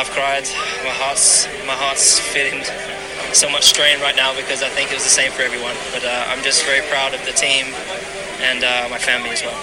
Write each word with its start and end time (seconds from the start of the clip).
I've 0.00 0.08
cried. 0.16 0.48
My 0.80 0.96
heart's 0.96 1.44
my 1.68 1.76
heart's 1.76 2.16
feeling 2.16 2.64
so 3.36 3.52
much 3.52 3.68
strain 3.68 4.00
right 4.00 4.16
now 4.16 4.32
because 4.32 4.64
I 4.64 4.72
think 4.72 4.88
it 4.88 4.96
was 4.96 5.04
the 5.04 5.12
same 5.12 5.28
for 5.28 5.44
everyone. 5.44 5.76
But 5.92 6.08
uh, 6.08 6.24
I'm 6.32 6.40
just 6.40 6.64
very 6.64 6.80
proud 6.88 7.12
of 7.12 7.20
the 7.28 7.36
team 7.36 7.68
and 8.40 8.64
uh, 8.64 8.88
my 8.88 8.96
family 8.96 9.28
as 9.28 9.44
well. 9.44 9.60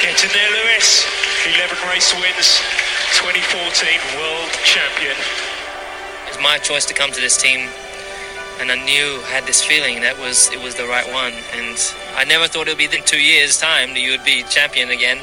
Getting 0.00 0.32
there, 0.32 0.48
Lewis. 0.48 1.04
11 1.44 1.76
race 1.92 2.08
wins, 2.16 2.56
2014 3.20 4.00
world 4.16 4.48
champion. 4.64 5.12
It 5.12 6.28
was 6.32 6.40
my 6.40 6.56
choice 6.56 6.88
to 6.88 6.96
come 6.96 7.12
to 7.12 7.20
this 7.20 7.36
team, 7.36 7.68
and 8.64 8.72
I 8.72 8.80
knew 8.80 9.20
had 9.28 9.44
this 9.44 9.60
feeling 9.60 10.00
that 10.00 10.16
was 10.16 10.48
it 10.56 10.64
was 10.64 10.72
the 10.72 10.88
right 10.88 11.04
one. 11.12 11.36
And 11.52 11.76
I 12.16 12.24
never 12.24 12.48
thought 12.48 12.64
it 12.64 12.72
would 12.72 12.80
be 12.80 12.88
in 12.88 13.04
two 13.04 13.20
years' 13.20 13.60
time 13.60 13.92
that 13.92 14.00
you 14.00 14.16
would 14.16 14.24
be 14.24 14.40
champion 14.48 14.88
again. 14.88 15.20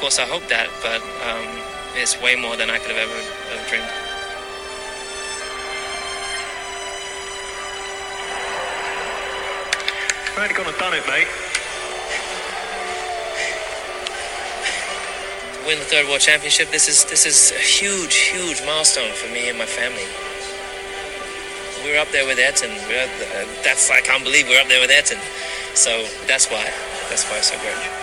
Of 0.00 0.08
course, 0.08 0.18
I 0.18 0.24
hope 0.24 0.48
that, 0.48 0.72
but 0.80 1.04
um, 1.28 1.44
it's 1.92 2.16
way 2.22 2.34
more 2.34 2.56
than 2.56 2.70
I 2.70 2.78
could 2.78 2.96
have 2.96 3.04
ever, 3.04 3.20
ever 3.52 3.68
dreamed. 3.68 3.84
You've 10.24 10.40
only 10.40 10.56
gone 10.56 10.72
and 10.72 10.78
done 10.80 10.96
it, 10.96 11.04
mate. 11.04 11.28
To 15.52 15.68
win 15.68 15.76
the 15.76 15.84
third 15.84 16.08
world 16.08 16.24
championship, 16.24 16.70
this 16.70 16.88
is 16.88 17.04
this 17.04 17.26
is 17.26 17.52
a 17.52 17.60
huge, 17.60 18.32
huge 18.32 18.64
milestone 18.64 19.12
for 19.12 19.28
me 19.28 19.50
and 19.50 19.58
my 19.58 19.68
family. 19.68 20.08
We're 21.84 22.00
up 22.00 22.08
there 22.08 22.24
with 22.24 22.40
Eton. 22.40 22.72
We're 22.88 23.04
there, 23.20 23.44
that's 23.60 23.90
I 23.90 24.00
can't 24.00 24.24
believe 24.24 24.48
we're 24.48 24.62
up 24.62 24.68
there 24.68 24.80
with 24.80 24.88
Eton. 24.88 25.20
So 25.76 26.08
that's 26.24 26.48
why. 26.48 26.64
That's 27.12 27.28
why 27.28 27.36
it's 27.36 27.52
so 27.52 27.60
great. 27.60 27.99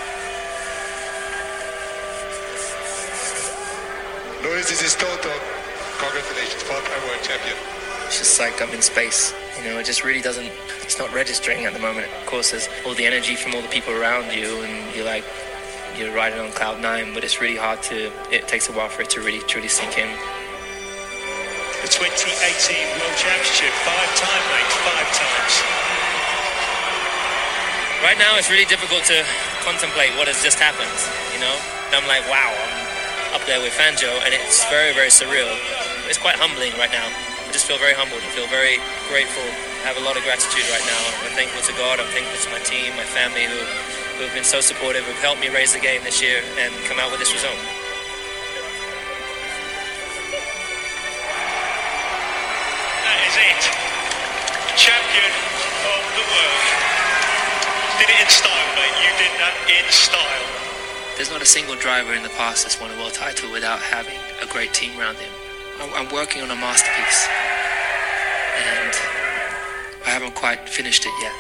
Louis, 4.47 4.63
this 4.63 4.81
is 4.81 4.95
Toto. 4.95 5.27
Congratulations, 5.99 6.63
five-time 6.63 7.03
world 7.03 7.19
champion. 7.19 7.57
It's 8.07 8.23
just 8.23 8.39
like 8.39 8.61
I'm 8.63 8.71
in 8.71 8.81
space. 8.81 9.35
You 9.59 9.67
know, 9.67 9.75
it 9.77 9.85
just 9.85 10.05
really 10.07 10.21
doesn't. 10.21 10.47
It's 10.87 10.97
not 10.97 11.11
registering 11.11 11.65
at 11.65 11.73
the 11.73 11.83
moment. 11.83 12.07
Of 12.07 12.25
course, 12.31 12.51
there's 12.51 12.69
all 12.85 12.95
the 12.95 13.05
energy 13.05 13.35
from 13.35 13.55
all 13.55 13.61
the 13.61 13.67
people 13.67 13.91
around 13.91 14.31
you, 14.31 14.63
and 14.63 14.95
you're 14.95 15.03
like, 15.03 15.25
you're 15.99 16.15
riding 16.15 16.39
on 16.39 16.55
cloud 16.55 16.79
nine. 16.79 17.13
But 17.13 17.25
it's 17.25 17.41
really 17.41 17.59
hard 17.59 17.83
to. 17.91 18.07
It 18.31 18.47
takes 18.47 18.69
a 18.69 18.71
while 18.71 18.87
for 18.87 19.01
it 19.01 19.09
to 19.11 19.19
really 19.19 19.43
truly 19.51 19.67
sink 19.67 19.99
in. 19.99 20.07
The 21.83 21.91
2018 21.91 22.07
world 23.03 23.17
championship, 23.19 23.75
five 23.83 24.11
time, 24.15 24.43
mate, 24.47 24.71
five 24.87 25.09
times. 25.11 25.53
Right 27.99 28.15
now, 28.15 28.39
it's 28.39 28.47
really 28.47 28.69
difficult 28.71 29.03
to 29.11 29.27
contemplate 29.67 30.15
what 30.15 30.31
has 30.31 30.39
just 30.39 30.55
happened. 30.55 30.95
You 31.35 31.43
know, 31.43 31.55
I'm 31.91 32.07
like, 32.07 32.23
wow, 32.31 32.55
I'm 32.55 32.76
up 33.37 33.45
there 33.45 33.61
with 33.61 33.69
Fanjo, 33.77 34.09
and 34.25 34.33
it's 34.33 34.65
very, 34.65 34.97
very 34.97 35.13
surreal. 35.13 35.45
It's 36.09 36.17
quite 36.17 36.33
humbling 36.41 36.73
right 36.81 36.89
now. 36.89 37.05
I 37.05 37.53
just 37.53 37.69
feel 37.69 37.77
very 37.77 37.93
humbled. 37.93 38.25
I 38.25 38.29
feel 38.33 38.49
very 38.49 38.81
grateful. 39.13 39.45
I 39.85 39.93
have 39.93 40.01
a 40.01 40.01
lot 40.01 40.17
of 40.17 40.25
gratitude 40.25 40.65
right 40.73 40.81
now. 40.89 40.97
I'm 41.21 41.37
thankful 41.37 41.61
to 41.69 41.73
God. 41.77 42.01
I'm 42.01 42.09
thankful 42.17 42.33
to 42.33 42.49
my 42.49 42.57
team, 42.65 42.97
my 42.97 43.05
family, 43.05 43.45
who 43.45 43.61
who 44.17 44.25
have 44.25 44.33
been 44.33 44.41
so 44.41 44.57
supportive, 44.57 45.05
who've 45.05 45.21
helped 45.21 45.37
me 45.37 45.53
raise 45.53 45.77
the 45.77 45.77
game 45.77 46.01
this 46.01 46.17
year 46.17 46.41
and 46.57 46.73
come 46.89 46.97
out 46.97 47.13
with 47.13 47.21
this 47.21 47.29
result. 47.29 47.53
That 53.05 53.19
is 53.21 53.37
it. 53.37 53.61
Champion 54.81 55.29
of 55.93 56.01
the 56.17 56.25
world. 56.25 56.65
Did 58.01 58.09
it 58.09 58.17
in 58.17 58.29
style, 58.33 58.69
mate. 58.73 58.97
You 59.05 59.13
did 59.21 59.33
that 59.37 59.53
in 59.69 59.85
style. 59.93 60.66
There's 61.17 61.31
not 61.31 61.41
a 61.41 61.45
single 61.45 61.75
driver 61.75 62.13
in 62.13 62.21
the 62.21 62.29
past 62.29 62.63
that's 62.63 62.79
won 62.79 62.91
a 62.91 62.97
world 62.97 63.13
title 63.13 63.51
without 63.51 63.79
having 63.79 64.13
a 64.39 64.45
great 64.45 64.71
team 64.71 64.91
around 64.99 65.15
him. 65.15 65.33
I'm, 65.81 66.13
working 66.13 66.43
on 66.43 66.51
a 66.51 66.55
masterpiece, 66.55 67.27
and 68.53 68.93
I 70.05 70.09
haven't 70.11 70.35
quite 70.35 70.69
finished 70.69 71.07
it 71.07 71.13
yet. 71.19 71.33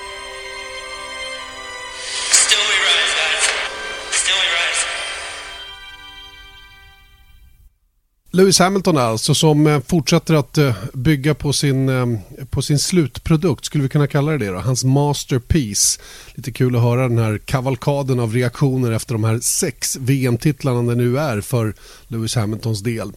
Lewis 8.37 8.59
Hamilton 8.59 8.97
alltså 8.97 9.33
som 9.33 9.67
eh, 9.67 9.79
fortsätter 9.87 10.33
att 10.33 10.57
eh, 10.57 10.75
bygga 10.93 11.33
på 11.33 11.53
sin, 11.53 11.89
eh, 11.89 12.05
på 12.49 12.61
sin 12.61 12.79
slutprodukt, 12.79 13.65
skulle 13.65 13.83
vi 13.83 13.89
kunna 13.89 14.07
kalla 14.07 14.31
det 14.31 14.37
det 14.37 14.51
då? 14.51 14.59
Hans 14.59 14.83
masterpiece. 14.83 15.99
Lite 16.35 16.51
kul 16.51 16.75
att 16.75 16.81
höra 16.81 17.07
den 17.07 17.17
här 17.17 17.37
kavalkaden 17.37 18.19
av 18.19 18.33
reaktioner 18.33 18.91
efter 18.91 19.13
de 19.13 19.23
här 19.23 19.39
sex 19.39 19.97
VM-titlarna 19.97 20.81
det 20.81 20.95
nu 20.95 21.19
är 21.19 21.41
för 21.41 21.73
Lewis 22.07 22.35
Hamiltons 22.35 22.81
del. 22.81 23.11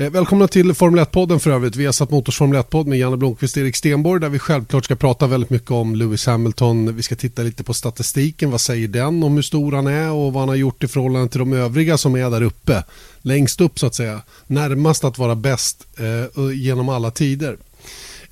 Eh, 0.00 0.10
välkomna 0.10 0.48
till 0.48 0.74
Formel 0.74 1.04
1-podden 1.04 1.38
för 1.38 1.50
övrigt. 1.50 1.76
Vi 1.76 1.86
har 1.86 1.92
satt 1.92 2.10
Motors 2.10 2.38
Formel 2.38 2.62
1-podd 2.62 2.86
med 2.86 2.98
Janne 2.98 3.16
Blomqvist 3.16 3.56
och 3.56 3.62
Erik 3.62 3.76
Stenborg 3.76 4.20
där 4.20 4.28
vi 4.28 4.38
självklart 4.38 4.84
ska 4.84 4.96
prata 4.96 5.26
väldigt 5.26 5.50
mycket 5.50 5.70
om 5.70 5.94
Lewis 5.94 6.26
Hamilton. 6.26 6.96
Vi 6.96 7.02
ska 7.02 7.16
titta 7.16 7.42
lite 7.42 7.64
på 7.64 7.74
statistiken. 7.74 8.50
Vad 8.50 8.60
säger 8.60 8.88
den 8.88 9.22
om 9.22 9.34
hur 9.34 9.42
stor 9.42 9.72
han 9.72 9.86
är 9.86 10.10
och 10.10 10.32
vad 10.32 10.42
han 10.42 10.48
har 10.48 10.56
gjort 10.56 10.84
i 10.84 10.88
förhållande 10.88 11.28
till 11.28 11.38
de 11.38 11.52
övriga 11.52 11.98
som 11.98 12.16
är 12.16 12.30
där 12.30 12.42
uppe. 12.42 12.84
Längst 13.22 13.60
upp 13.60 13.78
så 13.78 13.86
att 13.86 13.94
säga. 13.94 14.20
Närmast 14.46 15.04
att 15.04 15.18
vara 15.18 15.34
bäst 15.34 15.86
eh, 15.98 16.52
genom 16.54 16.88
alla 16.88 17.10
tider. 17.10 17.56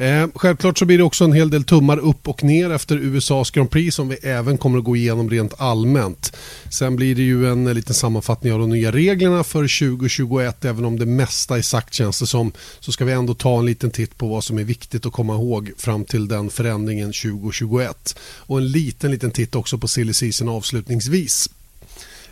Eh, 0.00 0.26
självklart 0.34 0.78
så 0.78 0.84
blir 0.84 0.98
det 0.98 1.04
också 1.04 1.25
en 1.25 1.32
hel 1.32 1.50
del 1.50 1.64
tummar 1.64 1.98
upp 1.98 2.28
och 2.28 2.44
ner 2.44 2.70
efter 2.70 2.97
USAs 2.97 3.50
Grand 3.50 3.70
Prix 3.70 3.97
som 3.97 4.09
vi 4.09 4.16
även 4.16 4.59
kommer 4.59 4.78
att 4.78 4.84
gå 4.84 4.97
igenom 4.97 5.31
rent 5.31 5.60
allmänt. 5.60 6.36
Sen 6.70 6.97
blir 6.97 7.14
det 7.14 7.22
ju 7.22 7.50
en 7.53 7.66
eh, 7.66 7.75
liten 7.75 7.94
sammanfattning 7.94 8.53
av 8.53 8.58
de 8.58 8.70
nya 8.70 8.92
reglerna 8.92 9.44
för 9.44 9.88
2021 9.88 10.64
även 10.64 10.84
om 10.84 10.98
det 10.98 11.06
mesta 11.06 11.58
är 11.58 11.62
sagt 11.62 11.94
känns 11.94 12.20
det 12.20 12.26
som 12.26 12.53
så 12.81 12.92
ska 12.92 13.04
vi 13.04 13.12
ändå 13.12 13.34
ta 13.34 13.58
en 13.58 13.66
liten 13.66 13.91
titt 13.91 14.19
på 14.19 14.28
vad 14.28 14.44
som 14.44 14.58
är 14.58 14.64
viktigt 14.64 15.06
att 15.06 15.12
komma 15.12 15.34
ihåg 15.34 15.72
fram 15.78 16.04
till 16.04 16.28
den 16.28 16.50
förändringen 16.50 17.12
2021 17.12 18.19
och 18.20 18.58
en 18.58 18.69
liten 18.69 19.10
liten 19.10 19.31
titt 19.31 19.54
också 19.54 19.78
på 19.78 19.88
silly 19.88 20.12
season 20.12 20.48
avslutningsvis. 20.48 21.50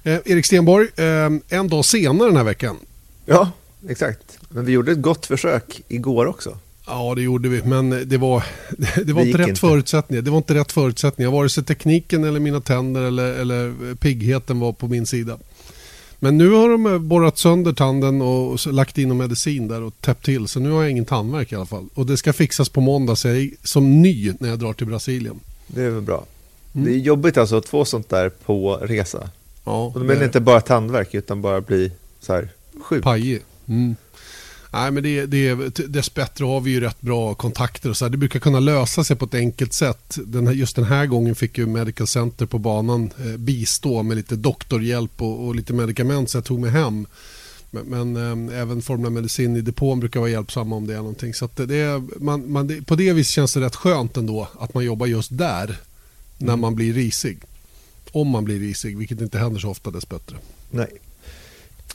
Eh, 0.03 0.19
Erik 0.25 0.47
Stenborg, 0.47 0.88
eh, 0.97 1.59
en 1.59 1.69
dag 1.69 1.84
senare 1.84 2.28
den 2.28 2.37
här 2.37 2.44
veckan 2.44 2.76
Ja, 3.25 3.50
exakt. 3.88 4.38
Men 4.49 4.65
vi 4.65 4.72
gjorde 4.72 4.93
ett 4.93 5.03
gott 5.03 5.26
försök 5.26 5.81
igår 5.88 6.26
också. 6.26 6.59
Ja, 6.87 7.15
det 7.15 7.23
gjorde 7.23 7.49
vi, 7.49 7.63
men 7.63 7.91
det 8.09 8.17
var, 8.19 8.45
det 9.05 9.13
var 9.13 9.23
Det 9.23 9.27
inte 9.29 9.39
rätt 9.39 9.49
inte. 9.49 9.61
förutsättningar. 9.61 10.23
Det 10.23 10.31
var 10.31 10.39
inte 10.39 10.55
rätt 10.55 10.73
förutsättningar. 10.73 11.31
Vare 11.31 11.49
sig 11.49 11.65
tekniken 11.65 12.25
eller 12.25 12.41
mina 12.41 12.61
tänder 12.61 13.03
eller, 13.03 13.33
eller 13.33 13.95
piggheten 13.95 14.61
var 14.61 14.73
på 14.73 14.89
min 14.89 15.07
sida. 15.07 15.39
Men 16.19 16.39
nu 16.39 16.51
har 16.51 16.69
de 16.69 17.09
borrat 17.09 17.39
sönder 17.39 17.73
tanden 17.73 18.23
och 18.23 18.67
lagt 18.67 18.99
in 18.99 19.17
medicin 19.17 19.69
där 19.69 19.83
och 19.83 20.01
täppt 20.01 20.25
till. 20.25 20.49
Så 20.49 20.61
nu 20.61 20.71
har 20.71 20.83
jag 20.83 20.91
ingen 20.91 21.05
tandvärk 21.05 21.53
i 21.53 21.55
alla 21.57 21.67
fall. 21.67 21.87
Och 21.95 22.07
det 22.07 22.17
ska 22.17 22.33
fixas 22.33 22.69
på 22.69 22.81
måndag 22.81 23.17
så 23.17 23.29
jag 23.29 23.37
är 23.37 23.51
som 23.63 24.03
ny 24.03 24.33
när 24.41 24.49
jag 24.49 24.59
drar 24.59 24.73
till 24.73 24.87
Brasilien. 24.87 25.41
Det 25.67 25.83
är 25.83 25.91
väl 25.91 26.03
bra. 26.03 26.25
Mm. 26.75 26.87
Det 26.87 26.93
är 26.95 26.99
jobbigt 26.99 27.37
alltså 27.37 27.56
att 27.56 27.69
få 27.69 27.85
sånt 27.85 28.09
där 28.09 28.29
på 28.29 28.77
resa. 28.77 29.31
Ja, 29.65 29.85
Och 29.87 30.00
då 30.00 30.06
menar 30.06 30.25
inte 30.25 30.41
bara 30.41 30.61
tandvärk 30.61 31.15
utan 31.15 31.43
bara 31.43 31.61
bli 31.61 31.93
så 32.21 32.32
här 32.32 32.49
sjuk. 32.82 33.05
Pajig. 33.05 33.41
Mm. 33.69 33.97
Nej, 34.76 34.90
men 34.90 35.02
det, 35.02 35.26
det, 35.26 35.55
dessbättre 35.87 36.44
har 36.44 36.61
vi 36.61 36.70
ju 36.70 36.81
rätt 36.81 37.00
bra 37.00 37.34
kontakter 37.34 37.90
och 37.90 37.96
så 37.96 38.05
här. 38.05 38.11
Det 38.11 38.17
brukar 38.17 38.40
kunna 38.40 38.61
lösa 38.61 39.05
sig 39.05 39.17
på 39.17 39.25
ett 39.25 39.34
enkelt 39.34 39.73
sätt. 39.73 40.19
Den 40.26 40.46
här, 40.46 40.55
just 40.55 40.76
den 40.76 40.84
här 40.84 41.06
gången 41.06 41.34
fick 41.34 41.58
ju 41.58 41.67
Medical 41.67 42.06
Center 42.06 42.46
på 42.46 42.58
banan 42.58 43.11
eh, 43.19 43.37
bistå 43.37 44.02
med 44.02 44.17
lite 44.17 44.37
doktorhjälp 44.37 45.23
och, 45.23 45.46
och 45.46 45.55
lite 45.55 45.73
medicament 45.73 46.31
så 46.31 46.37
jag 46.37 46.44
tog 46.44 46.61
mig 46.61 46.70
hem. 46.70 47.06
Men, 47.70 47.84
men 48.12 48.49
eh, 48.50 48.61
även 48.61 48.82
Formula 48.82 49.11
Medicin 49.11 49.56
i 49.56 49.61
depån 49.61 50.00
brukar 50.00 50.20
vara 50.20 50.31
hjälpsamma 50.31 50.76
om 50.76 50.87
det 50.87 50.93
är 50.94 50.99
någonting. 50.99 51.34
Så 51.34 51.49
det, 51.55 51.76
är- 51.76 52.20
man, 52.25 52.52
man, 52.52 52.67
det, 52.67 52.82
på 52.87 52.94
det 52.96 53.12
viset 53.12 53.32
känns 53.34 53.55
det 53.55 53.61
rätt 53.61 53.76
skönt 53.76 54.17
ändå 54.17 54.49
att 54.61 54.75
man 54.75 54.84
jobbar 54.84 55.06
just 55.06 55.38
där 55.38 55.79
när 56.38 56.56
man 56.56 56.75
blir 56.75 56.93
risig. 56.94 57.38
Om 58.12 58.29
man 58.29 58.44
blir 58.44 58.58
risig, 58.61 58.96
vilket 58.99 59.20
inte 59.20 59.38
händer 59.38 59.61
så 59.61 59.70
ofta 59.70 59.90
dessbättre. 59.90 60.37
Nej. 60.70 60.88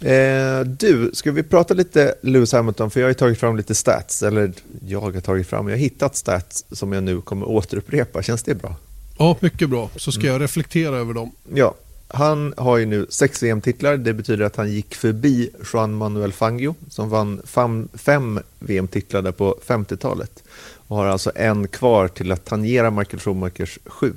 Eh, 0.02 0.60
du, 0.60 1.12
ska 1.14 1.32
vi 1.32 1.44
prata 1.44 1.74
lite 1.74 2.16
Lewis 2.22 2.54
Hamilton? 2.54 2.92
För 2.92 3.00
jag 3.00 3.08
har 3.08 3.14
tagit 3.14 3.40
fram 3.40 3.58
lite 3.58 3.76
stats, 3.76 4.24
eller 4.24 4.54
jag 4.88 5.02
har 5.02 5.12
tagit 5.12 5.48
fram, 5.48 5.68
jag 5.68 5.76
har 5.76 5.80
hittat 5.80 6.16
stats 6.16 6.66
som 6.72 6.94
jag 6.94 7.04
nu 7.04 7.22
kommer 7.22 7.50
återupprepa. 7.50 8.22
Känns 8.22 8.44
det 8.44 8.56
bra? 8.56 8.76
Ja, 9.18 9.38
mycket 9.40 9.70
bra. 9.70 9.90
Så 9.96 10.12
ska 10.12 10.28
jag 10.28 10.42
reflektera 10.42 10.98
över 10.98 11.14
dem. 11.14 11.32
Ja, 11.54 11.76
han 12.08 12.54
har 12.58 12.78
ju 12.78 12.86
nu 12.86 13.06
sex 13.10 13.44
VM-titlar. 13.44 13.98
Det 13.98 14.14
betyder 14.14 14.46
att 14.46 14.56
han 14.56 14.72
gick 14.72 14.96
förbi 14.96 15.50
Juan 15.74 15.94
Manuel 15.94 16.34
Fangio 16.34 16.76
som 16.90 17.10
vann 17.10 17.42
fem, 17.46 17.90
fem 17.94 18.40
VM-titlar 18.60 19.22
där 19.22 19.32
på 19.32 19.60
50-talet 19.66 20.44
och 20.88 20.98
har 20.98 21.06
alltså 21.06 21.32
en 21.36 21.68
kvar 21.68 22.08
till 22.08 22.32
att 22.32 22.46
tangera 22.46 22.92
Michael 22.92 23.20
Schumachers 23.20 23.80
sju. 23.86 24.14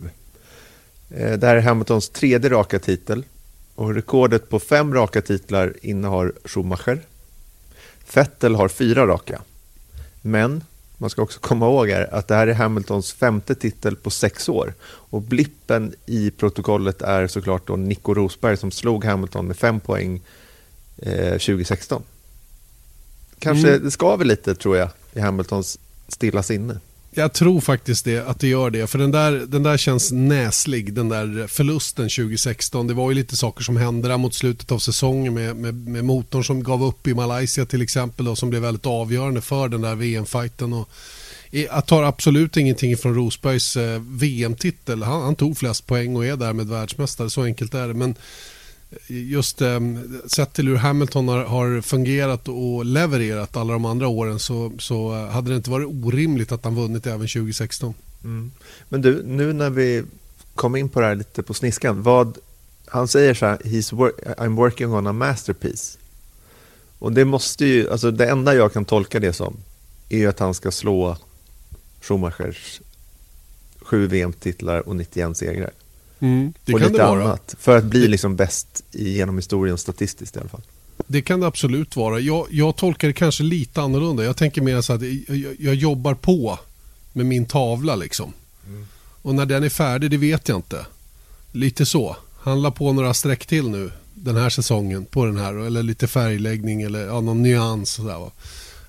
Eh, 1.11 1.33
det 1.33 1.47
här 1.47 1.57
är 1.57 1.61
Hamiltons 1.61 2.09
tredje 2.09 2.51
raka 2.51 2.79
titel 2.79 3.25
och 3.75 3.95
rekordet 3.95 4.49
på 4.49 4.61
fem 4.61 4.95
raka 4.95 5.23
titlar 5.23 5.75
innehar 5.83 6.33
Schumacher. 6.45 7.01
Vettel 8.15 8.55
har 8.55 8.69
fyra 8.69 9.07
raka. 9.07 9.43
Men 10.23 10.65
man 10.99 11.11
ska 11.11 11.23
också 11.23 11.41
komma 11.41 11.67
ihåg 11.67 11.89
här 11.89 12.15
att 12.15 12.29
det 12.29 12.35
här 12.35 12.47
är 12.47 12.55
Hamiltons 12.55 13.13
femte 13.13 13.55
titel 13.55 13.97
på 13.97 14.11
sex 14.11 14.49
år. 14.49 14.75
Och 14.85 15.23
blippen 15.23 15.95
i 16.07 16.31
protokollet 16.31 17.03
är 17.03 17.27
såklart 17.27 17.67
då 17.67 17.77
Nico 17.77 18.15
Rosberg 18.15 18.57
som 18.57 18.71
slog 18.71 19.05
Hamilton 19.05 19.47
med 19.47 19.57
fem 19.57 19.81
poäng 19.81 20.21
eh, 20.97 21.31
2016. 21.31 22.03
Kanske 23.39 23.69
Mm. 23.69 23.85
det 23.85 23.91
skaver 23.91 24.25
lite 24.25 24.55
tror 24.55 24.77
jag 24.77 24.89
i 25.13 25.21
Hamiltons 25.21 25.79
stilla 26.09 26.43
sinne. 26.43 26.79
Jag 27.17 27.33
tror 27.33 27.61
faktiskt 27.61 28.05
det, 28.05 28.19
att 28.29 28.41
det 28.41 28.49
gör 28.49 28.71
det. 28.71 28.87
För 28.87 28.99
den 28.99 29.11
där, 29.11 29.33
den 29.33 29.63
där 29.63 29.77
känns 29.77 30.13
näslig, 30.13 30.95
den 30.95 31.09
där 31.09 31.47
förlusten 31.47 32.09
2016. 32.09 32.87
Det 32.87 32.95
var 32.95 33.11
ju 33.11 33.15
lite 33.15 33.37
saker 33.37 33.65
som 33.65 33.77
hände 33.77 34.09
där 34.09 34.17
mot 34.17 34.35
slutet 34.35 34.73
av 34.73 34.79
säsongen 34.79 35.35
med, 35.35 35.57
med, 35.57 35.75
med 35.75 36.05
motorn 36.05 36.45
som 36.45 36.63
gav 36.63 36.85
upp 36.85 37.07
i 37.07 37.15
Malaysia 37.15 37.67
till 37.67 37.83
exempel 37.83 38.29
och 38.29 38.39
som 38.39 38.51
blev 38.51 38.63
väldigt 38.63 38.87
avgörande 38.87 39.41
för 39.41 39.69
den 39.69 39.81
där 39.81 39.95
VM-fighten. 39.95 40.85
Jag 41.51 41.87
tar 41.87 42.03
absolut 42.03 42.57
ingenting 42.57 42.97
från 42.97 43.15
Rosbergs 43.15 43.77
eh, 43.77 44.03
VM-titel. 44.09 45.03
Han, 45.03 45.23
han 45.23 45.37
tog 45.37 45.59
flest 45.59 45.87
poäng 45.87 46.17
och 46.17 46.27
är 46.27 46.37
därmed 46.37 46.69
världsmästare, 46.69 47.31
så 47.31 47.43
enkelt 47.43 47.75
är 47.75 47.89
det. 47.89 47.95
Men 47.95 48.15
just 49.07 49.63
eh, 49.63 49.81
sett 50.27 50.53
till 50.53 50.69
hur 50.69 50.77
Hamilton 50.77 51.29
har, 51.29 51.45
har 51.45 51.81
fungerat 51.81 52.49
och 52.49 52.85
levererat 52.85 53.57
alla 53.57 53.73
de 53.73 53.85
andra 53.85 54.09
åren 54.09 54.39
så, 54.39 54.73
så 54.79 55.15
eh, 55.15 55.29
hade 55.29 55.51
det 55.51 55.57
inte 55.57 55.71
varit 55.71 55.89
orimligt 56.05 56.53
att 56.53 56.65
han 56.65 56.75
vunnit 56.75 57.07
även 57.07 57.29
2016. 57.29 57.95
Mm. 58.25 58.51
Men 58.89 59.03
du, 59.03 59.23
nu 59.23 59.53
när 59.53 59.71
vi 59.71 60.05
kom 60.55 60.77
in 60.77 60.89
på 60.89 61.01
det 61.01 61.07
här 61.07 61.15
lite 61.15 61.43
på 61.43 61.55
sniskan. 61.55 62.03
Vad, 62.03 62.39
han 62.87 63.09
säger 63.09 63.35
så 63.35 63.47
här, 63.47 63.59
He's 63.59 63.95
work, 63.97 64.15
I'm 64.39 64.57
working 64.57 64.93
on 64.93 65.07
a 65.07 65.13
masterpiece. 65.13 65.99
Och 66.99 67.13
det 67.13 67.25
måste 67.25 67.67
ju, 67.67 67.91
alltså 67.91 68.11
det 68.11 68.27
enda 68.27 68.55
jag 68.55 68.73
kan 68.73 68.85
tolka 68.85 69.21
det 69.21 69.33
som 69.33 69.57
är 70.09 70.19
ju 70.19 70.27
att 70.27 70.39
han 70.39 70.55
ska 70.55 70.71
slå 70.71 71.17
Schumachers 72.01 72.81
sju 73.81 74.07
VM-titlar 74.07 74.89
och 74.89 74.97
91 74.97 75.37
segrar. 75.37 75.71
Det 76.65 76.73
och 76.73 76.81
kan 76.81 76.89
lite 76.89 77.03
det 77.03 77.09
vara. 77.09 77.25
annat. 77.25 77.55
För 77.59 77.79
att 77.79 77.85
bli 77.85 78.09
liksom 78.09 78.37
bäst 78.37 78.85
genom 78.91 79.37
historien 79.37 79.79
statistiskt 79.79 80.37
i 80.37 80.39
alla 80.39 80.49
fall. 80.49 80.63
Det 81.07 81.23
kan 81.23 81.41
det 81.41 81.47
absolut 81.47 81.97
vara. 81.97 82.21
Jag, 82.21 82.47
jag 82.51 82.77
tolkar 82.77 83.09
det 83.09 83.15
kanske 83.15 83.43
lite 83.43 83.83
annorlunda. 83.83 84.25
Jag 84.25 84.37
tänker 84.37 84.63
mer 84.63 84.81
så 84.81 84.93
att 84.93 85.03
jag, 85.03 85.57
jag, 85.59 85.75
jobbar 85.75 86.15
på 86.15 86.59
med 87.13 87.27
min 87.27 87.47
tavla 87.47 87.97
liksom. 87.97 88.33
Och 89.23 89.35
när 89.35 89.47
den 89.47 89.65
är 89.65 89.69
färdig, 89.69 90.11
det 90.11 90.17
vet 90.17 90.49
jag 90.49 90.59
inte. 90.59 90.87
Lite 91.53 91.87
så. 91.87 92.17
Han 92.41 92.63
la 92.63 92.71
på 92.71 92.93
några 92.93 93.15
streck 93.15 93.47
till 93.47 93.69
nu 93.69 93.91
den 94.15 94.37
här 94.37 94.51
säsongen 94.51 95.05
på 95.05 95.25
den 95.25 95.37
här. 95.37 95.55
Eller 95.55 95.83
lite 95.83 96.07
färgläggning 96.07 96.83
eller 96.83 97.07
ja, 97.07 97.21
någon 97.21 97.43
nyans. 97.43 97.91
Sådär, 97.91 98.19
va. 98.19 98.31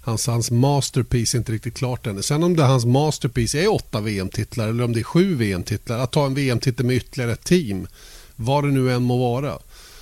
Hans, 0.06 0.28
hans 0.28 0.52
masterpiece 0.52 1.34
är 1.34 1.38
inte 1.38 1.52
riktigt 1.52 1.74
klart 1.74 2.07
ännu. 2.07 2.22
Sen 2.22 2.44
om 2.44 2.56
det 2.56 2.63
hans 2.63 2.86
masterpiece 2.86 3.56
är 3.56 3.74
åtta 3.74 4.02
VM-titlar 4.02 4.68
eller 4.68 4.84
om 4.84 4.94
det 4.94 5.00
är 5.00 5.04
sju 5.04 5.36
VM-titlar. 5.36 6.00
Att 6.00 6.12
ta 6.12 6.25
en 6.25 6.34
VM-titel 6.34 6.86
med 6.86 6.96
ytterligare 6.96 7.31
ett 7.31 7.44
team. 7.44 7.88
Vad 8.36 8.63
det 8.63 8.72
nu 8.72 8.94
än 8.94 9.04
må 9.04 9.18
vara. 9.18 9.60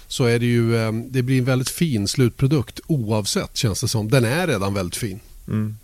Så 0.07 0.25
är 0.25 0.39
det 0.39 0.45
ju, 0.45 0.77
eh, 0.77 0.91
det 0.91 1.21
blir 1.21 1.39
en 1.39 1.45
väldigt 1.45 1.69
fin 1.69 2.07
slutprodukt 2.07 2.79
oavsett 2.87 3.57
känns 3.57 3.81
det 3.81 3.87
som. 3.87 4.09
Den 4.09 4.25
är 4.25 4.47
redan 4.47 4.73
väldigt 4.73 4.95
fin. 4.95 5.19
Mm. 5.47 5.77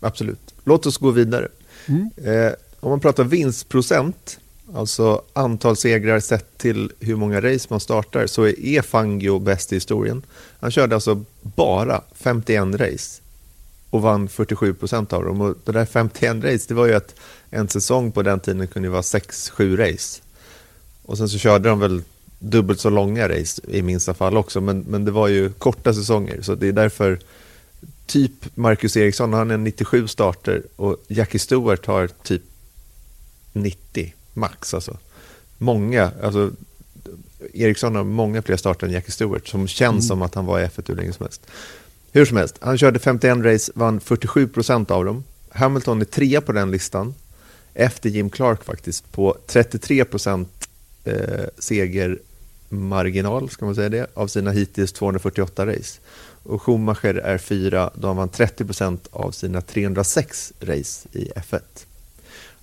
Absolut. 0.00 0.54
Låt 0.64 0.86
oss 0.86 0.98
gå 0.98 1.10
vidare. 1.10 1.48
Eh, 2.16 2.52
om 2.80 2.90
man 2.90 3.00
pratar 3.00 3.24
vinstprocent, 3.24 4.38
alltså 4.74 5.22
antal 5.32 5.76
segrar 5.76 6.20
sett 6.20 6.58
till 6.58 6.92
hur 7.00 7.16
många 7.16 7.40
race 7.40 7.66
man 7.70 7.80
startar, 7.80 8.26
så 8.26 8.46
är 8.46 8.82
Fangio 8.82 9.38
bäst 9.38 9.72
i 9.72 9.76
historien. 9.76 10.22
Han 10.60 10.70
körde 10.70 10.94
alltså 10.94 11.24
bara 11.42 12.02
51 12.14 12.80
race 12.80 13.21
och 13.92 14.02
vann 14.02 14.28
47 14.28 14.74
procent 14.74 15.12
av 15.12 15.24
dem. 15.24 15.40
Och 15.40 15.56
det 15.64 15.72
där 15.72 15.84
51 15.84 16.44
race, 16.44 16.64
det 16.68 16.74
var 16.74 16.86
ju 16.86 16.94
att 16.94 17.14
en 17.50 17.68
säsong 17.68 18.12
på 18.12 18.22
den 18.22 18.40
tiden 18.40 18.66
kunde 18.66 18.88
vara 18.88 19.02
6-7 19.02 19.76
race. 19.76 20.22
Och 21.02 21.18
sen 21.18 21.28
så 21.28 21.38
körde 21.38 21.68
de 21.68 21.80
väl 21.80 22.02
dubbelt 22.38 22.80
så 22.80 22.90
långa 22.90 23.28
race 23.28 23.62
i 23.68 23.82
minsta 23.82 24.14
fall 24.14 24.36
också, 24.36 24.60
men, 24.60 24.80
men 24.80 25.04
det 25.04 25.10
var 25.10 25.28
ju 25.28 25.52
korta 25.52 25.94
säsonger, 25.94 26.42
så 26.42 26.54
det 26.54 26.68
är 26.68 26.72
därför 26.72 27.18
typ 28.06 28.56
Marcus 28.56 28.96
Eriksson, 28.96 29.32
han 29.32 29.50
är 29.50 29.56
97 29.56 30.08
starter 30.08 30.62
och 30.76 30.96
Jackie 31.08 31.38
Stewart 31.38 31.86
har 31.86 32.08
typ 32.22 32.42
90 33.52 34.14
max 34.32 34.74
alltså. 34.74 34.96
Många, 35.58 36.10
alltså 36.22 36.50
Eriksson 37.54 37.96
har 37.96 38.04
många 38.04 38.42
fler 38.42 38.56
starter 38.56 38.86
än 38.86 38.92
Jackie 38.92 39.12
Stewart 39.12 39.48
som 39.48 39.68
känns 39.68 40.08
som 40.08 40.22
att 40.22 40.34
han 40.34 40.46
var 40.46 40.60
i 40.60 40.64
F1 40.64 40.84
hur 40.88 40.96
länge 40.96 41.12
som 41.12 41.24
helst. 41.24 41.46
Hur 42.14 42.24
som 42.24 42.36
helst, 42.36 42.58
han 42.60 42.78
körde 42.78 42.98
51 42.98 43.38
race, 43.44 43.72
vann 43.74 44.00
47 44.00 44.48
procent 44.48 44.90
av 44.90 45.04
dem. 45.04 45.24
Hamilton 45.50 46.00
är 46.00 46.04
trea 46.04 46.40
på 46.40 46.52
den 46.52 46.70
listan, 46.70 47.14
efter 47.74 48.10
Jim 48.10 48.30
Clark 48.30 48.64
faktiskt, 48.64 49.12
på 49.12 49.36
33 49.46 50.04
procent 50.04 50.68
eh, 51.04 51.44
segermarginal, 51.58 53.50
ska 53.50 53.64
man 53.64 53.74
säga 53.74 53.88
det, 53.88 54.06
av 54.14 54.26
sina 54.26 54.50
hittills 54.50 54.92
248 54.92 55.66
race. 55.66 56.00
Och 56.42 56.62
Schumacher 56.62 57.14
är 57.14 57.38
fyra, 57.38 57.90
då 57.94 58.06
han 58.06 58.16
vann 58.16 58.28
30 58.28 58.64
procent 58.64 59.08
av 59.10 59.30
sina 59.30 59.60
306 59.60 60.52
race 60.60 61.08
i 61.12 61.30
F1. 61.36 61.60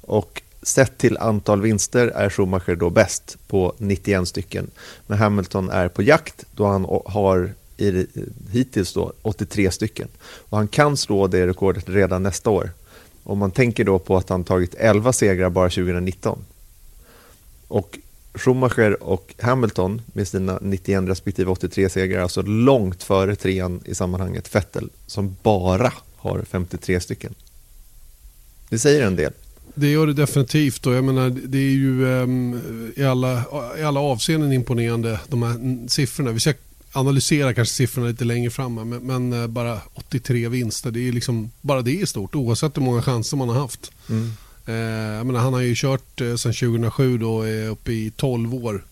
Och 0.01 0.41
sett 0.61 0.97
till 0.97 1.17
antal 1.17 1.61
vinster 1.61 2.07
är 2.07 2.29
Schumacher 2.29 2.75
då 2.75 2.89
bäst 2.89 3.37
på 3.47 3.73
91 3.77 4.27
stycken. 4.27 4.71
Men 5.07 5.17
Hamilton 5.17 5.69
är 5.69 5.87
på 5.87 6.03
jakt 6.03 6.45
då 6.55 6.65
han 6.65 6.85
har 7.05 7.53
i, 7.79 7.91
det- 7.91 8.07
hittills 8.51 8.93
då 8.93 9.13
83 9.21 9.71
stycken. 9.71 10.07
Och 10.21 10.57
han 10.57 10.67
kan 10.67 10.97
slå 10.97 11.27
det 11.27 11.47
rekordet 11.47 11.89
redan 11.89 12.23
nästa 12.23 12.49
år. 12.49 12.71
Om 13.23 13.37
man 13.37 13.51
tänker 13.51 13.83
då 13.83 13.99
på 13.99 14.17
att 14.17 14.29
han 14.29 14.43
tagit 14.43 14.75
11 14.75 15.13
segrar 15.13 15.49
bara 15.49 15.69
2019. 15.69 16.39
Och 17.67 17.99
Schumacher 18.33 19.03
och 19.03 19.33
Hamilton 19.39 20.01
med 20.13 20.27
sina 20.27 20.59
91 20.61 21.03
respektive 21.09 21.51
83 21.51 21.89
segrar, 21.89 22.21
alltså 22.21 22.41
långt 22.41 23.03
före 23.03 23.35
trean 23.35 23.81
i 23.85 23.95
sammanhanget, 23.95 24.55
Vettel, 24.55 24.89
som 25.07 25.35
bara 25.43 25.93
har 26.15 26.43
53 26.49 26.99
stycken. 26.99 27.33
Det 28.69 28.79
säger 28.79 29.07
en 29.07 29.15
del. 29.15 29.33
Det 29.75 29.87
gör 29.87 30.07
det 30.07 30.13
definitivt 30.13 30.85
och 30.85 30.93
jag 30.93 31.03
menar 31.03 31.29
det 31.29 31.57
är 31.57 31.71
ju 31.71 32.05
um, 32.05 32.61
i, 32.95 33.03
alla, 33.03 33.43
i 33.79 33.83
alla 33.83 33.99
avseenden 33.99 34.53
imponerande 34.53 35.19
de 35.27 35.43
här 35.43 35.87
siffrorna. 35.87 36.31
Vi 36.31 36.39
ska 36.39 36.53
analysera 36.91 37.53
kanske 37.53 37.75
siffrorna 37.75 38.07
lite 38.07 38.25
längre 38.25 38.51
fram 38.51 38.75
men, 38.75 38.89
men 38.89 39.41
eh, 39.41 39.47
bara 39.47 39.81
83 39.93 40.47
vinster, 40.47 40.91
det 40.91 41.07
är 41.07 41.11
liksom, 41.11 41.51
bara 41.61 41.81
det 41.81 42.01
är 42.01 42.05
stort 42.05 42.35
oavsett 42.35 42.77
hur 42.77 42.81
många 42.81 43.01
chanser 43.01 43.37
man 43.37 43.49
har 43.49 43.59
haft. 43.59 43.91
Eh, 44.65 44.75
jag 45.17 45.25
menar, 45.25 45.39
han 45.39 45.53
har 45.53 45.61
ju 45.61 45.75
kört 45.75 46.21
eh, 46.21 46.35
sedan 46.35 46.53
2007 46.53 47.17
då, 47.17 47.43
eh, 47.43 47.71
uppe 47.71 47.91
i 47.91 48.11
12 48.15 48.55
år. 48.55 48.83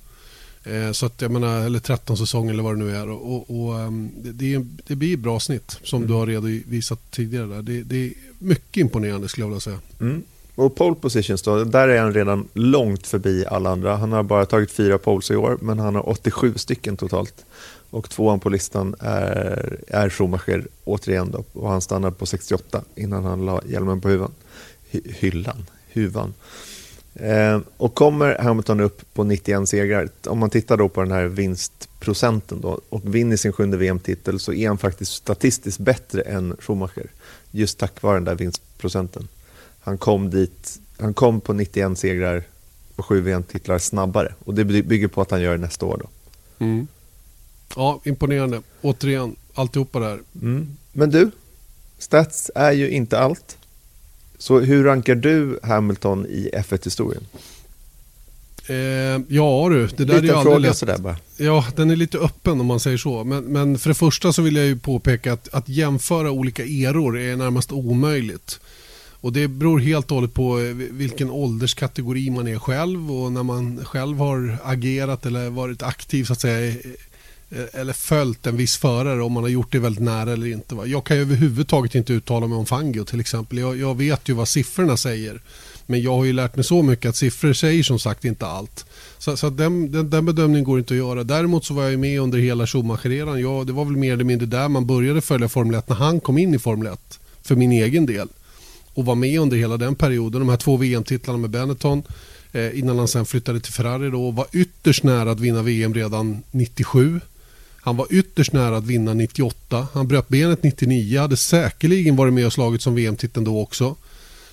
Eh, 0.63 0.91
så 0.91 1.05
att 1.05 1.21
jag 1.21 1.31
menar, 1.31 1.65
eller 1.65 1.79
13 1.79 2.17
säsonger 2.17 2.53
eller 2.53 2.63
vad 2.63 2.73
det 2.73 2.85
nu 2.85 2.95
är. 2.95 3.09
Och, 3.09 3.59
och, 3.59 3.79
ehm, 3.79 4.09
det, 4.23 4.31
det, 4.31 4.53
är, 4.53 4.65
det 4.87 4.95
blir 4.95 5.17
bra 5.17 5.39
snitt 5.39 5.79
som 5.83 6.07
du 6.07 6.13
har 6.13 6.27
redovisat 6.27 7.11
tidigare. 7.11 7.47
Där. 7.47 7.61
Det, 7.61 7.83
det 7.83 8.05
är 8.05 8.13
mycket 8.39 8.77
imponerande 8.77 9.29
skulle 9.29 9.43
jag 9.43 9.49
vilja 9.49 9.59
säga. 9.59 9.79
Mm. 9.99 10.23
Och 10.55 10.75
pole 10.75 10.95
positions 10.95 11.41
då, 11.41 11.63
där 11.63 11.87
är 11.87 12.01
han 12.01 12.13
redan 12.13 12.47
långt 12.53 13.07
förbi 13.07 13.45
alla 13.45 13.69
andra. 13.69 13.95
Han 13.95 14.11
har 14.11 14.23
bara 14.23 14.45
tagit 14.45 14.71
fyra 14.71 14.97
poles 14.97 15.31
i 15.31 15.35
år, 15.35 15.57
men 15.61 15.79
han 15.79 15.95
har 15.95 16.09
87 16.09 16.53
stycken 16.55 16.97
totalt. 16.97 17.45
Och 17.89 18.09
tvåan 18.09 18.39
på 18.39 18.49
listan 18.49 18.95
är, 18.99 19.79
är 19.87 20.09
Schumacher 20.09 20.67
återigen 20.83 21.31
då, 21.31 21.43
och 21.53 21.69
han 21.69 21.81
stannade 21.81 22.15
på 22.15 22.25
68 22.25 22.81
innan 22.95 23.23
han 23.23 23.45
la 23.45 23.61
hjälmen 23.65 24.01
på 24.01 24.09
huvan. 24.09 24.31
Hy, 24.89 25.01
hyllan, 25.05 25.65
huvan. 25.93 26.33
Eh, 27.15 27.59
och 27.77 27.95
kommer 27.95 28.37
Hamilton 28.37 28.79
upp 28.79 29.13
på 29.13 29.23
91 29.23 29.69
segrar, 29.69 30.09
om 30.25 30.39
man 30.39 30.49
tittar 30.49 30.77
då 30.77 30.89
på 30.89 31.01
den 31.01 31.11
här 31.11 31.25
vinstprocenten 31.25 32.61
då, 32.61 32.81
och 32.89 33.15
vinner 33.15 33.37
sin 33.37 33.53
sjunde 33.53 33.77
VM-titel 33.77 34.39
så 34.39 34.53
är 34.53 34.67
han 34.67 34.77
faktiskt 34.77 35.13
statistiskt 35.13 35.79
bättre 35.79 36.21
än 36.21 36.55
Schumacher. 36.59 37.07
Just 37.51 37.77
tack 37.77 38.01
vare 38.01 38.15
den 38.15 38.23
där 38.23 38.35
vinstprocenten. 38.35 39.27
Han 39.79 39.97
kom 39.97 40.29
dit, 40.29 40.79
han 40.99 41.13
kom 41.13 41.41
på 41.41 41.53
91 41.53 41.97
segrar 41.97 42.43
och 42.95 43.05
sju 43.05 43.21
VM-titlar 43.21 43.77
snabbare. 43.79 44.33
Och 44.45 44.53
det 44.53 44.65
bygger 44.65 45.07
på 45.07 45.21
att 45.21 45.31
han 45.31 45.41
gör 45.41 45.51
det 45.51 45.61
nästa 45.61 45.85
år 45.85 45.97
då. 46.03 46.09
Mm. 46.65 46.87
Ja, 47.75 48.01
imponerande. 48.03 48.61
Återigen, 48.81 49.35
alltihopa 49.53 49.99
där. 49.99 50.19
Mm. 50.41 50.77
Men 50.93 51.09
du, 51.09 51.31
stats 51.97 52.51
är 52.55 52.71
ju 52.71 52.89
inte 52.89 53.19
allt. 53.19 53.57
Så 54.37 54.59
hur 54.59 54.83
rankar 54.83 55.15
du 55.15 55.59
Hamilton 55.63 56.25
i 56.25 56.49
F1-historien? 56.53 57.23
Eh, 58.69 58.75
ja 59.27 59.67
du, 59.69 59.87
det 59.87 60.05
där 60.05 60.13
är 60.13 60.17
ju 60.17 60.21
Liten 60.21 60.37
aldrig 60.37 60.59
lätt. 60.61 60.77
sådär 60.77 60.97
bara. 60.97 61.17
Ja, 61.37 61.65
den 61.75 61.89
är 61.89 61.95
lite 61.95 62.17
öppen 62.17 62.59
om 62.59 62.65
man 62.65 62.79
säger 62.79 62.97
så. 62.97 63.23
Men, 63.23 63.43
men 63.43 63.77
för 63.79 63.89
det 63.89 63.93
första 63.93 64.33
så 64.33 64.41
vill 64.41 64.55
jag 64.55 64.65
ju 64.65 64.79
påpeka 64.79 65.33
att, 65.33 65.53
att 65.53 65.69
jämföra 65.69 66.31
olika 66.31 66.63
eror 66.63 67.19
är 67.19 67.35
närmast 67.35 67.71
omöjligt. 67.71 68.59
Och 69.21 69.33
det 69.33 69.47
beror 69.47 69.79
helt 69.79 70.11
och 70.11 70.15
hållet 70.15 70.33
på 70.33 70.59
eh, 70.59 70.73
vilken 70.73 71.29
ålderskategori 71.29 72.29
man 72.29 72.47
är 72.47 72.59
själv 72.59 73.11
och 73.11 73.31
när 73.31 73.43
man 73.43 73.85
själv 73.85 74.17
har 74.17 74.57
agerat 74.63 75.25
eller 75.25 75.49
varit 75.49 75.83
aktiv 75.83 76.23
så 76.23 76.33
att 76.33 76.41
säga 76.41 76.75
Eh, 77.49 77.81
eller 77.81 77.93
följt 77.93 78.47
en 78.47 78.57
viss 78.57 78.77
förare 78.77 79.23
om 79.23 79.31
man 79.31 79.43
har 79.43 79.49
gjort 79.49 79.71
det 79.71 79.79
väldigt 79.79 80.03
nära 80.03 80.33
eller 80.33 80.47
inte. 80.47 80.75
Va? 80.75 80.85
Jag 80.85 81.03
kan 81.03 81.17
ju 81.17 81.21
överhuvudtaget 81.21 81.95
inte 81.95 82.13
uttala 82.13 82.47
mig 82.47 82.57
om 82.57 82.65
Fangio 82.65 83.03
till 83.03 83.19
exempel. 83.19 83.57
Jag, 83.57 83.77
jag 83.77 83.97
vet 83.97 84.29
ju 84.29 84.33
vad 84.33 84.47
siffrorna 84.47 84.97
säger. 84.97 85.41
Men 85.85 86.01
jag 86.01 86.15
har 86.15 86.25
ju 86.25 86.33
lärt 86.33 86.55
mig 86.55 86.65
så 86.65 86.81
mycket 86.81 87.09
att 87.09 87.15
siffror 87.15 87.53
säger 87.53 87.83
som 87.83 87.99
sagt 87.99 88.25
inte 88.25 88.47
allt. 88.47 88.85
Så, 89.17 89.37
så 89.37 89.49
den, 89.49 89.91
den, 89.91 90.09
den 90.09 90.25
bedömningen 90.25 90.63
går 90.63 90.79
inte 90.79 90.93
att 90.93 90.97
göra. 90.97 91.23
Däremot 91.23 91.65
så 91.65 91.73
var 91.73 91.83
jag 91.83 91.91
ju 91.91 91.97
med 91.97 92.21
under 92.21 92.37
hela 92.37 92.65
Schumacher-eran. 92.67 93.41
Ja, 93.41 93.63
det 93.63 93.73
var 93.73 93.85
väl 93.85 93.97
mer 93.97 94.13
eller 94.13 94.23
mindre 94.23 94.45
där 94.45 94.67
man 94.67 94.85
började 94.85 95.21
följa 95.21 95.49
Formel 95.49 95.75
1 95.75 95.89
när 95.89 95.95
han 95.95 96.19
kom 96.19 96.37
in 96.37 96.53
i 96.53 96.59
Formel 96.59 96.93
1. 96.93 97.19
För 97.41 97.55
min 97.55 97.71
egen 97.71 98.05
del. 98.05 98.27
Och 98.93 99.05
var 99.05 99.15
med 99.15 99.39
under 99.39 99.57
hela 99.57 99.77
den 99.77 99.95
perioden. 99.95 100.39
De 100.41 100.49
här 100.49 100.57
två 100.57 100.77
VM-titlarna 100.77 101.39
med 101.39 101.49
Benetton. 101.49 102.03
Eh, 102.51 102.79
innan 102.79 102.97
han 102.97 103.07
sen 103.07 103.25
flyttade 103.25 103.59
till 103.59 103.73
Ferrari 103.73 104.09
då. 104.09 104.27
Och 104.27 104.35
var 104.35 104.47
ytterst 104.51 105.03
nära 105.03 105.31
att 105.31 105.39
vinna 105.39 105.61
VM 105.61 105.93
redan 105.93 106.43
97. 106.51 107.19
Han 107.81 107.97
var 107.97 108.07
ytterst 108.09 108.53
nära 108.53 108.77
att 108.77 108.85
vinna 108.85 109.13
98. 109.13 109.87
Han 109.93 110.07
bröt 110.07 110.27
benet 110.29 110.63
99. 110.63 111.19
Hade 111.19 111.37
säkerligen 111.37 112.15
varit 112.15 112.33
med 112.33 112.45
och 112.45 112.53
slagit 112.53 112.81
som 112.81 112.95
VM-titeln 112.95 113.43
då 113.45 113.61
också. 113.61 113.95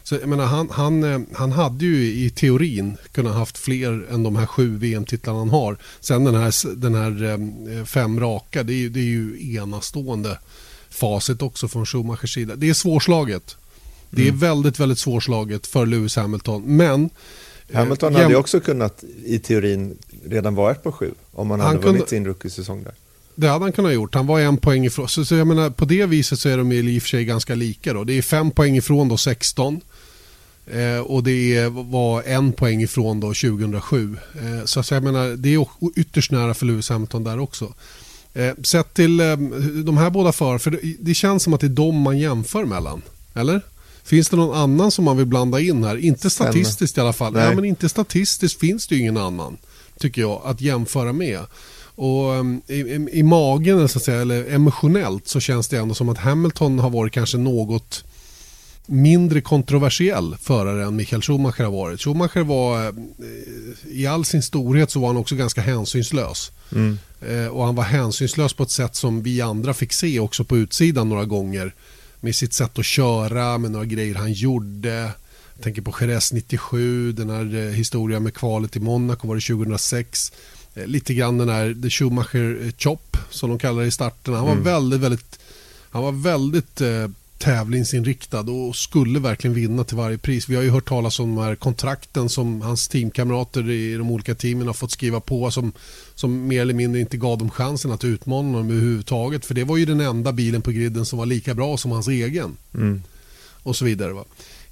Så 0.02 0.14
jag 0.14 0.28
menar, 0.28 0.45
han, 0.47 0.69
han, 0.71 1.04
eh, 1.04 1.21
han 1.33 1.52
hade 1.52 1.85
ju 1.85 2.04
i 2.04 2.31
teorin 2.31 2.97
kunnat 3.12 3.35
haft 3.35 3.59
fler 3.59 4.07
än 4.11 4.23
de 4.23 4.37
här 4.37 4.47
sju 4.47 4.76
VM-titlarna 4.76 5.38
han 5.38 5.50
har. 5.50 5.76
Sen 6.00 6.25
den 6.25 6.35
här, 6.35 6.75
den 6.76 6.95
här 6.95 7.25
eh, 7.78 7.85
fem 7.85 8.21
raka, 8.21 8.62
det 8.62 8.73
är, 8.73 8.76
ju- 8.76 8.88
det 8.88 9.00
är 9.00 9.04
ju 9.04 9.54
enastående 9.57 10.38
facit 10.90 11.43
också 11.43 11.69
från 11.69 11.87
Schumachers 11.87 12.35
sida. 12.35 12.57
Det 12.57 12.69
är 12.69 12.75
svårslaget. 12.75 13.57
Det 14.11 14.23
är 14.23 14.26
Mm. 14.28 14.38
väldigt, 14.40 14.81
väldigt 14.81 14.99
svårslaget 14.99 15.66
för 15.66 15.87
Lewis 15.87 16.16
Hamilton. 16.16 16.62
Men... 16.76 17.11
eh, 17.69 17.76
Hamilton 17.76 18.14
hade 18.14 18.28
ju 18.28 18.37
också 18.37 18.61
kunnat 18.61 19.04
i 19.25 19.38
teorin 19.38 19.99
redan 20.25 20.54
varit 20.54 20.83
på 20.83 20.93
sju 20.93 21.11
om 21.33 21.50
han, 21.50 21.61
Han 21.61 21.69
hade 21.69 21.78
vunnit 21.81 21.97
kunde- 21.99 22.11
sin 22.11 22.25
rookie-säsong 22.26 22.83
där. 22.85 22.95
Det 23.34 23.48
hade 23.48 23.64
han 23.64 23.72
kunnat 23.72 23.88
ha 23.88 23.94
gjort. 23.94 24.14
Han 24.14 24.26
var 24.26 24.40
en 24.40 24.56
poäng 24.56 24.84
ifrån. 24.84 25.08
Så, 25.08 25.24
så 25.24 25.34
jag 25.34 25.46
menar, 25.46 25.70
på 25.70 25.84
det 25.84 26.06
viset 26.06 26.38
så 26.38 26.48
är 26.48 26.58
de 26.58 26.72
i 26.72 26.98
och 26.98 27.02
för 27.02 27.08
sig 27.08 27.24
ganska 27.24 27.54
lika. 27.54 27.92
Då. 27.92 28.04
Det 28.04 28.18
är 28.18 28.22
fem 28.22 28.50
poäng 28.50 28.76
ifrån 28.76 29.08
då 29.08 29.16
16. 29.16 29.80
Eh, 30.66 30.98
och 30.98 31.22
det 31.22 31.56
är, 31.56 31.90
var 31.90 32.22
en 32.22 32.52
poäng 32.52 32.82
ifrån 32.82 33.20
då 33.20 33.26
2007. 33.26 34.16
Eh, 34.34 34.64
så, 34.64 34.82
så 34.82 34.94
jag 34.94 35.02
menar, 35.02 35.36
det 35.36 35.54
är 35.54 35.66
ytterst 35.96 36.30
nära 36.30 36.54
för 36.54 36.66
Lewis 36.66 36.88
Hamilton 36.88 37.24
där 37.24 37.38
också. 37.38 37.74
Eh, 38.34 38.54
sett 38.62 38.94
till 38.94 39.20
eh, 39.20 39.36
de 39.84 39.96
här 39.96 40.10
båda 40.10 40.32
för, 40.32 40.58
för 40.58 40.70
det, 40.70 40.96
det 41.00 41.14
känns 41.14 41.42
som 41.42 41.54
att 41.54 41.60
det 41.60 41.66
är 41.66 41.68
de 41.68 41.96
man 41.96 42.18
jämför 42.18 42.64
mellan. 42.64 43.02
Eller? 43.34 43.60
Finns 44.04 44.28
det 44.28 44.36
någon 44.36 44.56
annan 44.56 44.90
som 44.90 45.04
man 45.04 45.16
vill 45.16 45.26
blanda 45.26 45.60
in 45.60 45.84
här? 45.84 45.96
Inte 45.96 46.30
statistiskt 46.30 46.98
i 46.98 47.00
alla 47.00 47.12
fall. 47.12 47.32
Nej. 47.32 47.46
Nej. 47.46 47.54
men 47.54 47.64
inte 47.64 47.88
statistiskt 47.88 48.60
finns 48.60 48.86
det 48.86 48.94
ju 48.94 49.00
ingen 49.00 49.16
annan, 49.16 49.56
tycker 49.98 50.22
jag, 50.22 50.42
att 50.44 50.60
jämföra 50.60 51.12
med. 51.12 51.40
Och 51.96 52.30
um, 52.30 52.62
i, 52.66 52.80
i, 53.12 53.22
magen, 53.22 53.88
så 53.88 53.98
att 53.98 54.04
säga, 54.04 54.20
eller 54.20 54.54
emotionellt, 54.54 55.28
så 55.28 55.40
känns 55.40 55.68
det 55.68 55.78
ändå 55.78 55.94
som 55.94 56.08
att 56.08 56.18
Hamilton 56.18 56.78
har 56.78 56.90
varit 56.90 57.12
kanske 57.12 57.38
något 57.38 58.04
mindre 58.86 59.40
kontroversiell 59.40 60.36
förare 60.40 60.84
än 60.84 60.96
Michael 60.96 61.22
Schumacher 61.22 61.64
har 61.64 61.70
varit. 61.70 62.00
Schumacher 62.00 62.42
var, 62.42 62.86
eh, 62.86 62.94
i 63.90 64.06
all 64.06 64.24
sin 64.24 64.42
storhet 64.42 64.90
så 64.90 65.00
var 65.00 65.08
han 65.08 65.16
också 65.16 65.36
ganska 65.36 65.60
hänsynslös. 65.60 66.52
Mm. 66.72 66.98
Eh, 67.20 67.46
och 67.46 67.64
han 67.64 67.74
var 67.74 67.84
hänsynslös 67.84 68.52
på 68.52 68.62
ett 68.62 68.70
sätt 68.70 68.96
som 68.96 69.22
vi 69.22 69.40
andra 69.40 69.74
fick 69.74 69.92
se 69.92 70.20
också 70.20 70.44
på 70.44 70.56
utsidan 70.56 71.08
några 71.08 71.24
gånger. 71.24 71.74
Med 72.20 72.34
sitt 72.34 72.52
sätt 72.52 72.78
att 72.78 72.84
köra, 72.84 73.58
med 73.58 73.70
några 73.70 73.84
grejer 73.84 74.14
han 74.14 74.32
gjorde. 74.32 75.10
Jag 75.54 75.62
tänker 75.62 75.82
på 75.82 75.94
Jerez 76.00 76.32
97, 76.32 77.12
den 77.12 77.30
här 77.30 77.54
eh, 77.54 77.72
historien 77.72 78.22
med 78.22 78.34
kvalet 78.34 78.76
i 78.76 78.80
Monaco 78.80 79.28
var 79.28 79.34
det 79.34 79.40
2006. 79.40 80.32
Eh, 80.75 80.87
lite 80.87 81.14
grann 81.14 81.38
den 81.38 81.49
här 81.49 81.76
The 81.83 81.90
Schumacher 81.90 82.64
eh, 82.66 82.73
Chop 82.78 83.16
som 83.31 83.50
de 83.50 83.59
kallar 83.59 83.83
det 83.83 83.88
i 83.88 83.90
starten. 83.90 84.35
Han 84.35 84.45
var 84.45 84.52
Mm. 84.52 84.64
väldigt, 84.64 85.00
väldigt, 85.00 85.38
han 85.90 86.02
var 86.02 86.12
väldigt 86.12 86.81
eh, 86.81 87.09
tävlingsinriktad 87.38 88.40
och 88.40 88.76
skulle 88.76 89.19
verkligen 89.19 89.54
vinna 89.54 89.85
till 89.85 89.97
varje 89.97 90.19
pris. 90.19 90.49
Vi 90.49 90.57
har 90.57 90.62
ju 90.62 90.71
hört 90.71 90.88
talas 90.88 91.21
om 91.21 91.35
de 91.35 91.43
här 91.45 91.54
kontrakten 91.54 92.28
som 92.28 92.61
hans 92.61 92.88
teamkamrater 92.88 93.71
i 93.71 93.95
de 93.95 94.11
olika 94.11 94.35
teamen 94.35 94.66
har 94.66 94.75
fått 94.75 94.90
skriva 94.90 95.21
på 95.21 95.50
som, 95.50 95.73
som 96.14 96.47
mer 96.49 96.61
eller 96.61 96.75
mindre 96.75 97.00
inte 97.00 97.16
gav 97.16 97.38
dem 97.38 97.50
chansen 97.50 97.93
att 97.93 98.04
utmana 98.04 98.49
honom 98.49 98.71
överhuvudtaget. 98.71 99.45
För 99.47 99.54
det 99.54 99.64
var 99.64 99.76
ju 99.76 99.85
den 99.85 100.00
enda 100.00 100.33
bilen 100.33 100.62
på 100.62 100.71
griden 100.71 101.07
som 101.07 101.19
var 101.19 101.26
lika 101.26 101.54
bra 101.54 101.76
som 101.76 101.90
hans 101.90 102.09
egen 102.09 102.57
Mm. 102.75 103.02
och 103.62 103.76
så 103.76 103.85
vidare. 103.85 104.12
Va? 104.12 104.25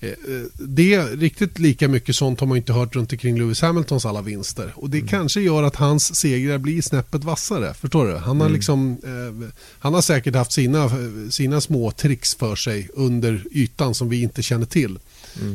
Eh, 0.02 0.08
eh, 0.10 0.42
Det 0.58 1.02
riktigt 1.02 1.58
lika 1.58 1.88
mycket 1.88 2.16
sånt 2.16 2.40
har 2.40 2.46
man 2.46 2.56
inte 2.56 2.72
hört 2.72 2.96
runt 2.96 3.12
omkring 3.12 3.38
Lewis 3.38 3.62
Hamiltons 3.62 4.06
alla 4.06 4.22
vinster. 4.22 4.72
Och 4.76 4.90
det 4.90 5.00
kanske 5.00 5.40
gör 5.40 5.62
att 5.62 5.76
hans 5.76 6.14
segrar 6.14 6.58
blir 6.58 6.82
snäppet 6.82 7.24
vassare. 7.24 7.74
Förstår 7.74 8.06
du? 8.06 8.16
Han 8.16 8.40
har, 8.40 8.48
liksom, 8.48 8.96
eh, 9.04 9.48
han 9.78 9.94
har 9.94 10.02
säkert 10.02 10.34
haft 10.34 10.52
sina, 10.52 10.90
sina 11.30 11.60
små 11.60 11.90
tricks 11.90 12.34
för 12.34 12.56
sig 12.56 12.88
under 12.94 13.44
ytan 13.50 13.94
som 13.94 14.08
vi 14.08 14.22
inte 14.22 14.42
känner 14.42 14.66
till. 14.66 14.98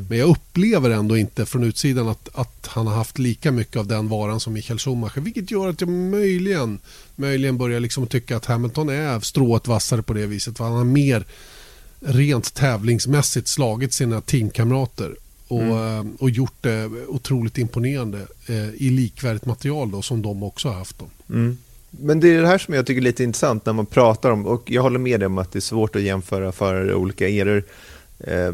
Men 0.10 0.18
jag 0.18 0.30
upplever 0.30 0.90
ändå 0.90 1.18
inte 1.18 1.46
från 1.46 1.64
utsidan 1.64 2.08
att, 2.08 2.30
att 2.34 2.68
han 2.68 2.88
har 2.88 2.96
haft 2.96 3.20
lika 3.20 3.52
mycket 3.52 3.76
av 3.76 3.88
den 3.88 4.08
varan 4.08 4.40
som 4.40 4.54
Michael 4.54 4.80
Schumacher. 4.80 5.22
Vilket 5.22 5.52
gör 5.52 5.70
att 5.70 5.82
jag 5.82 5.90
möjligen, 5.90 6.80
möjligen 7.16 7.58
börjar 7.58 7.80
liksom 7.80 8.08
tycka 8.08 8.38
att 8.38 8.46
Hamilton 8.46 8.90
är 8.90 9.20
strået 9.20 9.68
vassare 9.68 10.02
på 10.02 10.14
det 10.14 10.26
viset. 10.26 10.58
För 10.58 10.64
han 10.64 10.74
har 10.74 10.84
mer 10.84 11.26
rent 12.00 12.54
tävlingsmässigt 12.54 13.48
slagit 13.48 13.94
sina 13.94 14.22
teamkamrater 14.22 15.16
och, 15.48 15.62
eh, 15.62 16.06
och 16.20 16.30
gjort 16.30 16.56
det 16.62 16.86
otroligt 17.08 17.58
imponerande 17.58 18.28
eh, 18.48 18.70
i 18.70 18.90
likvärdigt 18.90 19.46
material 19.46 19.92
då, 19.92 20.02
som 20.02 20.22
de 20.22 20.44
också 20.44 20.68
har 20.68 20.76
haft. 20.76 21.00
Då. 21.00 21.34
Mm. 21.34 21.58
Men 21.90 22.20
det 22.20 22.28
är 22.28 22.42
det 22.42 22.48
här 22.48 22.58
som 22.58 22.74
jag 22.74 22.86
tycker 22.86 23.02
är 23.02 23.04
lite 23.04 23.24
intressant 23.24 23.66
när 23.66 23.74
man 23.74 23.86
pratar 23.86 24.32
om, 24.32 24.46
och 24.46 24.72
jag 24.72 24.82
håller 24.82 25.00
med 25.00 25.20
dig 25.20 25.28
om 25.28 25.38
att 25.38 25.52
det 25.52 25.60
är 25.60 25.62
svårt 25.62 25.96
att 25.96 26.02
jämföra 26.02 26.52
förare 26.52 26.92
i 26.92 26.94
olika 26.94 27.30
eror. 27.30 27.64
Eh, 28.20 28.54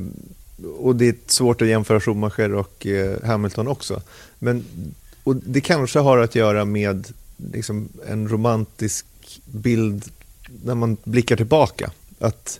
och 0.77 0.95
det 0.95 1.07
är 1.07 1.15
svårt 1.27 1.61
att 1.61 1.67
jämföra 1.67 1.99
Schumacher 1.99 2.53
och 2.53 2.87
eh, 2.87 3.23
Hamilton 3.23 3.67
också. 3.67 4.01
Men 4.39 4.65
och 5.23 5.35
det 5.35 5.61
kanske 5.61 5.99
har 5.99 6.17
att 6.17 6.35
göra 6.35 6.65
med 6.65 7.07
liksom, 7.51 7.89
en 8.07 8.29
romantisk 8.29 9.05
bild 9.45 10.05
när 10.65 10.75
man 10.75 10.97
blickar 11.03 11.35
tillbaka. 11.35 11.91
Att 12.19 12.59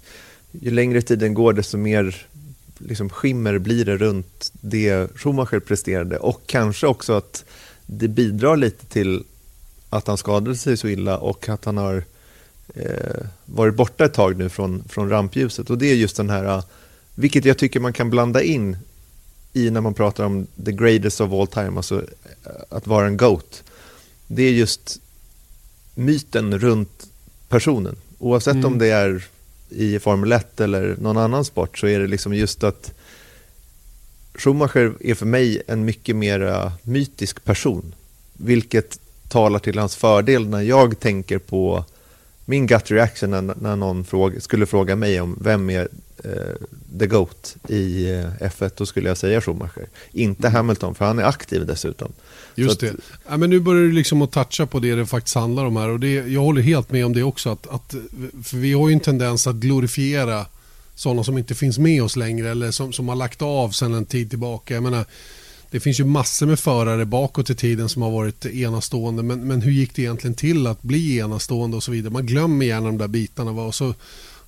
ju 0.61 0.71
längre 0.71 1.01
tiden 1.01 1.33
går 1.33 1.53
desto 1.53 1.77
mer 1.77 2.25
liksom, 2.77 3.09
skimmer 3.09 3.57
blir 3.57 3.85
det 3.85 3.97
runt 3.97 4.51
det 4.61 5.07
Schumacher 5.15 5.59
presterade 5.59 6.17
och 6.17 6.41
kanske 6.45 6.87
också 6.87 7.13
att 7.13 7.45
det 7.85 8.07
bidrar 8.07 8.57
lite 8.57 8.85
till 8.85 9.23
att 9.89 10.07
han 10.07 10.17
skadade 10.17 10.55
sig 10.55 10.77
så 10.77 10.87
illa 10.87 11.17
och 11.17 11.49
att 11.49 11.65
han 11.65 11.77
har 11.77 12.03
eh, 12.75 13.25
varit 13.45 13.75
borta 13.75 14.05
ett 14.05 14.13
tag 14.13 14.37
nu 14.37 14.49
från, 14.49 14.83
från 14.89 15.09
rampljuset. 15.09 15.69
Och 15.69 15.77
det 15.77 15.91
är 15.91 15.95
just 15.95 16.17
den 16.17 16.29
här, 16.29 16.45
eh, 16.45 16.63
vilket 17.15 17.45
jag 17.45 17.57
tycker 17.57 17.79
man 17.79 17.93
kan 17.93 18.09
blanda 18.09 18.43
in 18.43 18.77
i 19.53 19.69
när 19.69 19.81
man 19.81 19.93
pratar 19.93 20.25
om 20.25 20.47
the 20.65 20.71
greatest 20.71 21.21
of 21.21 21.31
all 21.31 21.47
time, 21.47 21.77
alltså 21.77 22.01
eh, 22.01 22.51
att 22.69 22.87
vara 22.87 23.07
en 23.07 23.17
GOAT. 23.17 23.63
Det 24.27 24.43
är 24.43 24.51
just 24.51 24.99
myten 25.95 26.59
runt 26.59 27.07
personen. 27.49 27.95
Oavsett 28.19 28.53
Mm. 28.53 28.65
om 28.65 28.77
det 28.77 28.87
är 28.87 29.27
i 29.75 29.99
Formel 29.99 30.31
1 30.31 30.59
eller 30.59 30.95
någon 30.99 31.17
annan 31.17 31.45
sport 31.45 31.77
så 31.77 31.87
är 31.87 31.99
det 31.99 32.07
liksom 32.07 32.33
just 32.33 32.63
att 32.63 32.93
Schumacher 34.35 34.93
är 34.99 35.15
för 35.15 35.25
mig 35.25 35.61
en 35.67 35.85
mycket 35.85 36.15
mer 36.15 36.71
mytisk 36.83 37.43
person. 37.43 37.95
Vilket 38.33 38.99
talar 39.27 39.59
till 39.59 39.79
hans 39.79 39.95
fördel 39.95 40.47
när 40.47 40.61
jag 40.61 40.99
tänker 40.99 41.37
på 41.37 41.85
min 42.45 42.67
gut 42.67 42.91
reaction 42.91 43.29
när, 43.29 43.41
när 43.41 43.75
någon 43.75 44.05
fråga, 44.05 44.39
skulle 44.39 44.65
fråga 44.65 44.95
mig 44.95 45.21
om 45.21 45.37
vem 45.41 45.69
är 45.69 45.87
the 46.99 47.07
GOAT 47.07 47.55
i 47.69 48.09
eh, 48.11 48.25
F1, 48.39 48.71
då 48.77 48.85
skulle 48.85 49.07
jag 49.07 49.17
säga 49.17 49.41
Schumacher. 49.41 49.87
Inte 50.11 50.49
Hamilton, 50.49 50.95
för 50.95 51.05
han 51.05 51.19
är 51.19 51.23
aktiv 51.23 51.65
dessutom. 51.65 52.11
Just 52.55 52.71
att- 52.73 52.79
det. 52.79 52.95
Ja, 53.29 53.37
men 53.37 53.49
nu 53.49 53.59
börjar 53.59 53.81
du 53.81 53.91
liksom 53.91 54.21
att 54.21 54.31
toucha 54.31 54.65
på 54.65 54.79
det 54.79 54.95
det 54.95 55.05
faktiskt 55.05 55.35
handlar 55.35 55.65
om 55.65 55.77
här. 55.77 55.89
Och 55.89 55.99
det, 55.99 56.13
jag 56.13 56.41
håller 56.41 56.61
helt 56.61 56.91
med 56.91 57.05
om 57.05 57.13
det 57.13 57.23
också. 57.23 57.49
Att, 57.49 57.67
att, 57.67 57.95
för 58.43 58.57
vi 58.57 58.73
har 58.73 58.89
ju 58.89 58.93
en 58.93 58.99
tendens 58.99 59.47
att 59.47 59.55
glorifiera 59.55 60.45
sådana 60.95 61.23
som 61.23 61.37
inte 61.37 61.55
finns 61.55 61.77
med 61.79 62.03
oss 62.03 62.15
längre 62.15 62.49
eller 62.51 62.71
som, 62.71 62.93
som 62.93 63.09
har 63.09 63.15
lagt 63.15 63.41
av 63.41 63.69
sedan 63.69 63.93
en 63.93 64.05
tid 64.05 64.29
tillbaka. 64.29 64.73
Jag 64.73 64.83
menar, 64.83 65.05
det 65.71 65.79
finns 65.79 65.99
ju 65.99 66.05
massor 66.05 66.45
med 66.45 66.59
förare 66.59 67.05
bakåt 67.05 67.49
i 67.49 67.55
tiden 67.55 67.89
som 67.89 68.01
har 68.01 68.11
varit 68.11 68.45
enastående. 68.45 69.23
Men, 69.23 69.47
men 69.47 69.61
hur 69.61 69.71
gick 69.71 69.95
det 69.95 70.01
egentligen 70.01 70.35
till 70.35 70.67
att 70.67 70.81
bli 70.81 71.17
enastående 71.19 71.77
och 71.77 71.83
så 71.83 71.91
vidare? 71.91 72.13
Man 72.13 72.25
glömmer 72.25 72.65
gärna 72.65 72.85
de 72.85 72.97
där 72.97 73.07
bitarna. 73.07 73.51
Va? 73.51 73.63
Och, 73.63 73.75
så, 73.75 73.93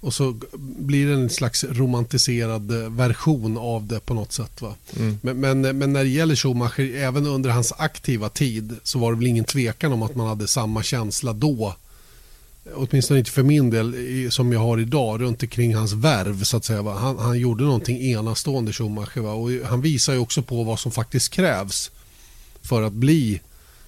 Och 0.05 0.13
så 0.13 0.35
blir 0.57 1.07
det 1.07 1.13
en 1.13 1.29
slags 1.29 1.63
romantiserad 1.63 2.83
eh, 2.83 2.89
version 2.89 3.57
av 3.57 3.87
det 3.87 3.99
på 3.99 4.13
något 4.13 4.31
sätt. 4.31 4.61
Va? 4.61 4.75
Mm. 4.99 5.19
Men, 5.21 5.39
men, 5.39 5.77
men, 5.77 5.93
när 5.93 6.03
det 6.03 6.09
gäller 6.09 6.35
Schumacher, 6.35 6.95
även 6.95 7.25
under 7.25 7.49
hans 7.49 7.73
aktiva 7.77 8.29
tid 8.29 8.75
så 8.83 8.99
var 8.99 9.11
det 9.11 9.17
väl 9.17 9.27
ingen 9.27 9.45
tvekan 9.45 9.93
om 9.93 10.01
att 10.01 10.15
man 10.15 10.27
hade 10.27 10.47
samma 10.47 10.83
känsla 10.83 11.33
då. 11.33 11.75
Åtminstone 12.75 13.19
inte 13.19 13.31
för 13.31 13.43
min 13.43 13.69
del 13.69 13.95
som 14.31 14.53
jag 14.53 14.59
har 14.59 14.79
idag 14.79 15.21
runt 15.21 15.43
omkring 15.43 15.75
hans 15.75 15.93
värv 15.93 16.43
så 16.43 16.57
att 16.57 16.65
säga. 16.65 16.81
Va? 16.81 16.93
Han, 16.93 17.17
han 17.17 17.39
gjorde 17.39 17.63
någonting 17.63 18.01
enastående 18.01 18.73
Schumacher. 18.73 19.21
Va? 19.21 19.33
Och 19.33 19.49
han 19.67 19.81
visar 19.81 20.13
ju 20.13 20.19
också 20.19 20.41
på 20.41 20.63
vad 20.63 20.79
som 20.79 20.91
faktiskt 20.91 21.29
krävs 21.29 21.91
för 22.61 22.81
att 22.81 22.93
bli 22.93 23.41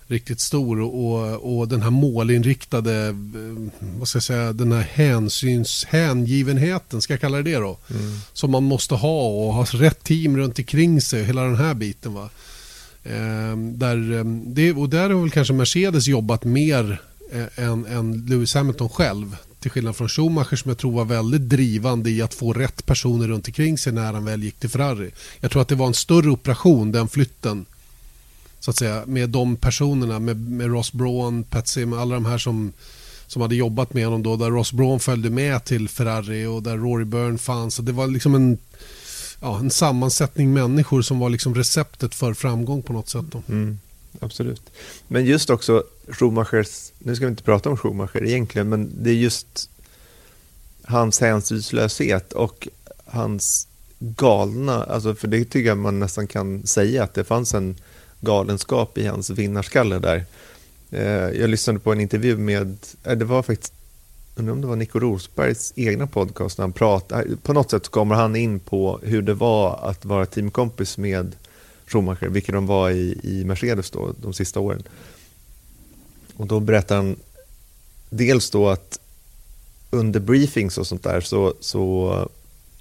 riktigt 0.08 0.40
stor 0.40 0.80
och, 0.80 1.60
och 1.60 1.68
den 1.68 1.82
här 1.82 1.90
målinriktade, 1.90 3.08
eh, 3.08 3.14
vad 4.00 4.08
ska 4.08 4.16
jag 4.16 4.24
säga, 4.24 4.54
den 4.54 4.72
här 4.72 4.82
hänsyns, 4.82 5.86
hängivenheten, 5.86 7.02
ska 7.02 7.14
jag 7.14 7.22
kalla 7.22 7.38
det 7.38 7.44
det 7.44 7.58
då? 7.58 7.78
Mm. 7.90 8.20
Som 8.34 8.52
man 8.52 8.64
måste 8.64 8.96
ha 8.96 9.28
och 9.28 9.54
ha 9.54 9.66
rätt 9.66 10.04
team 10.04 10.38
runt 10.38 10.60
omkring 10.60 11.02
sig, 11.02 11.24
hela 11.24 11.44
den 11.44 11.56
här 11.56 11.74
biten. 11.74 12.14
Va? 12.14 12.30
Ehm, 13.04 13.80
där, 13.80 14.14
ehm, 14.14 14.54
det, 14.54 14.74
och 14.74 14.90
där 14.90 15.10
har 15.10 15.22
väl 15.22 15.32
kanske 15.32 15.54
Mercedes 15.54 16.08
jobbat 16.08 16.44
mer 16.44 17.02
eh, 17.32 17.66
än, 17.66 17.86
än 17.86 18.26
Lewis 18.30 18.54
Hamilton 18.54 18.90
själv. 18.90 19.36
Till 19.60 19.72
skillnad 19.72 19.96
från 19.96 20.10
Schumacher 20.10 20.56
som 20.56 20.70
jag 20.70 20.78
tror 20.78 20.92
var 20.92 21.06
väldigt 21.06 21.50
drivande 21.50 22.10
i 22.10 22.22
att 22.22 22.34
få 22.34 22.54
rätt 22.54 22.86
personer 22.86 23.28
runt 23.28 23.48
omkring 23.48 23.78
sig 23.78 23.94
när 23.94 24.14
han 24.14 24.26
väl 24.26 24.44
gick 24.44 24.60
till 24.60 24.70
Ferrari. 24.70 25.12
Jag 25.40 25.52
tror 25.52 25.62
att 25.62 25.68
det 25.68 25.76
var 25.76 25.88
en 25.88 25.94
större 25.94 26.30
operation 26.30 26.92
den 26.92 27.08
flytten 27.08 27.66
så 28.68 28.72
att 28.72 28.78
säga, 28.78 29.04
med 29.06 29.30
de 29.30 29.56
personerna, 29.56 30.20
med, 30.20 30.52
med 30.52 30.72
Ross 30.72 30.94
Braun, 30.94 31.44
Pat 31.44 31.68
Sim, 31.68 31.94
alla 31.94 32.16
de 32.16 32.26
här 32.26 32.38
som, 32.38 32.74
som 33.28 33.42
hade 33.42 33.56
jobbat 33.56 33.94
med 33.94 34.06
honom 34.06 34.24
då, 34.24 34.36
där 34.36 34.52
Ross 34.52 34.72
Braun 34.72 35.00
följde 35.00 35.30
med 35.30 35.66
till 35.66 35.90
Ferrari 35.90 36.46
och 36.46 36.64
där 36.64 36.78
Rory 36.78 37.06
Byrne 37.06 37.38
fanns. 37.38 37.80
Och 37.80 37.86
det 37.86 37.92
var 37.92 38.08
liksom 38.08 38.36
en, 38.36 38.58
ja, 39.42 39.60
en 39.60 39.72
sammansättning 39.72 40.54
människor 40.54 41.02
som 41.02 41.20
var 41.20 41.30
liksom 41.30 41.56
receptet 41.56 42.16
för 42.16 42.34
framgång 42.34 42.82
på 42.82 42.94
något 42.94 43.10
sätt. 43.10 43.26
Mm, 43.50 43.80
absolut. 44.20 44.62
Men 45.08 45.26
just 45.26 45.50
också 45.50 45.84
Schumachers, 46.08 46.92
nu 47.00 47.16
ska 47.16 47.26
vi 47.26 47.32
inte 47.32 47.44
prata 47.44 47.70
om 47.70 47.78
Schumacher 47.78 48.24
egentligen, 48.24 48.70
men 48.70 48.92
det 49.04 49.10
är 49.10 49.16
just 49.16 49.70
hans 50.84 51.20
hänsynslöshet 51.20 52.34
och 52.34 52.68
hans 53.06 53.68
galna, 54.00 54.84
alltså 54.84 55.16
för 55.16 55.28
det 55.28 55.46
tycker 55.46 55.68
jag 55.68 55.78
man 55.78 56.00
nästan 56.00 56.28
kan 56.28 56.68
säga 56.68 57.04
att 57.04 57.14
det 57.14 57.24
fanns 57.24 57.54
en 57.54 57.76
galenskap 58.22 58.98
i 58.98 59.08
hans 59.08 59.30
vinnarskalle 59.30 60.00
där. 60.00 60.26
Eh, 60.92 61.40
jag 61.40 61.50
lyssnade 61.50 61.80
på 61.80 61.92
en 61.92 62.02
intervju 62.02 62.38
med, 62.38 62.78
eh, 63.04 63.18
det 63.18 63.26
var 63.26 63.44
faktiskt, 63.44 63.74
undrar 64.36 64.54
om 64.54 64.62
det 64.62 64.68
var 64.68 64.76
Nico 64.76 65.00
Rosbergs 65.00 65.74
egna 65.76 66.08
podcast, 66.08 66.58
när 66.58 66.64
han 66.64 66.74
pratade, 66.74 67.24
eh, 67.24 67.38
på 67.44 67.54
något 67.54 67.72
sätt 67.72 67.90
kommer 67.90 68.16
han 68.16 68.36
in 68.36 68.60
på 68.60 69.00
hur 69.04 69.22
det 69.22 69.34
var 69.34 69.90
att 69.90 70.06
vara 70.06 70.26
teamkompis 70.26 70.98
med 70.98 71.36
Schumacher, 71.86 72.28
vilket 72.28 72.54
de 72.54 72.66
var 72.68 72.90
i, 72.90 73.20
i 73.24 73.46
Mercedes 73.46 73.92
då, 73.92 74.14
de 74.22 74.34
sista 74.34 74.60
åren. 74.60 74.84
Och 76.36 76.48
då 76.48 76.60
berättar 76.60 76.96
han 76.96 77.16
dels 78.10 78.50
då 78.50 78.70
att 78.70 79.00
under 79.90 80.20
briefings 80.20 80.78
och 80.78 80.88
sånt 80.88 81.04
där 81.04 81.22
så, 81.22 81.54
så 81.60 82.30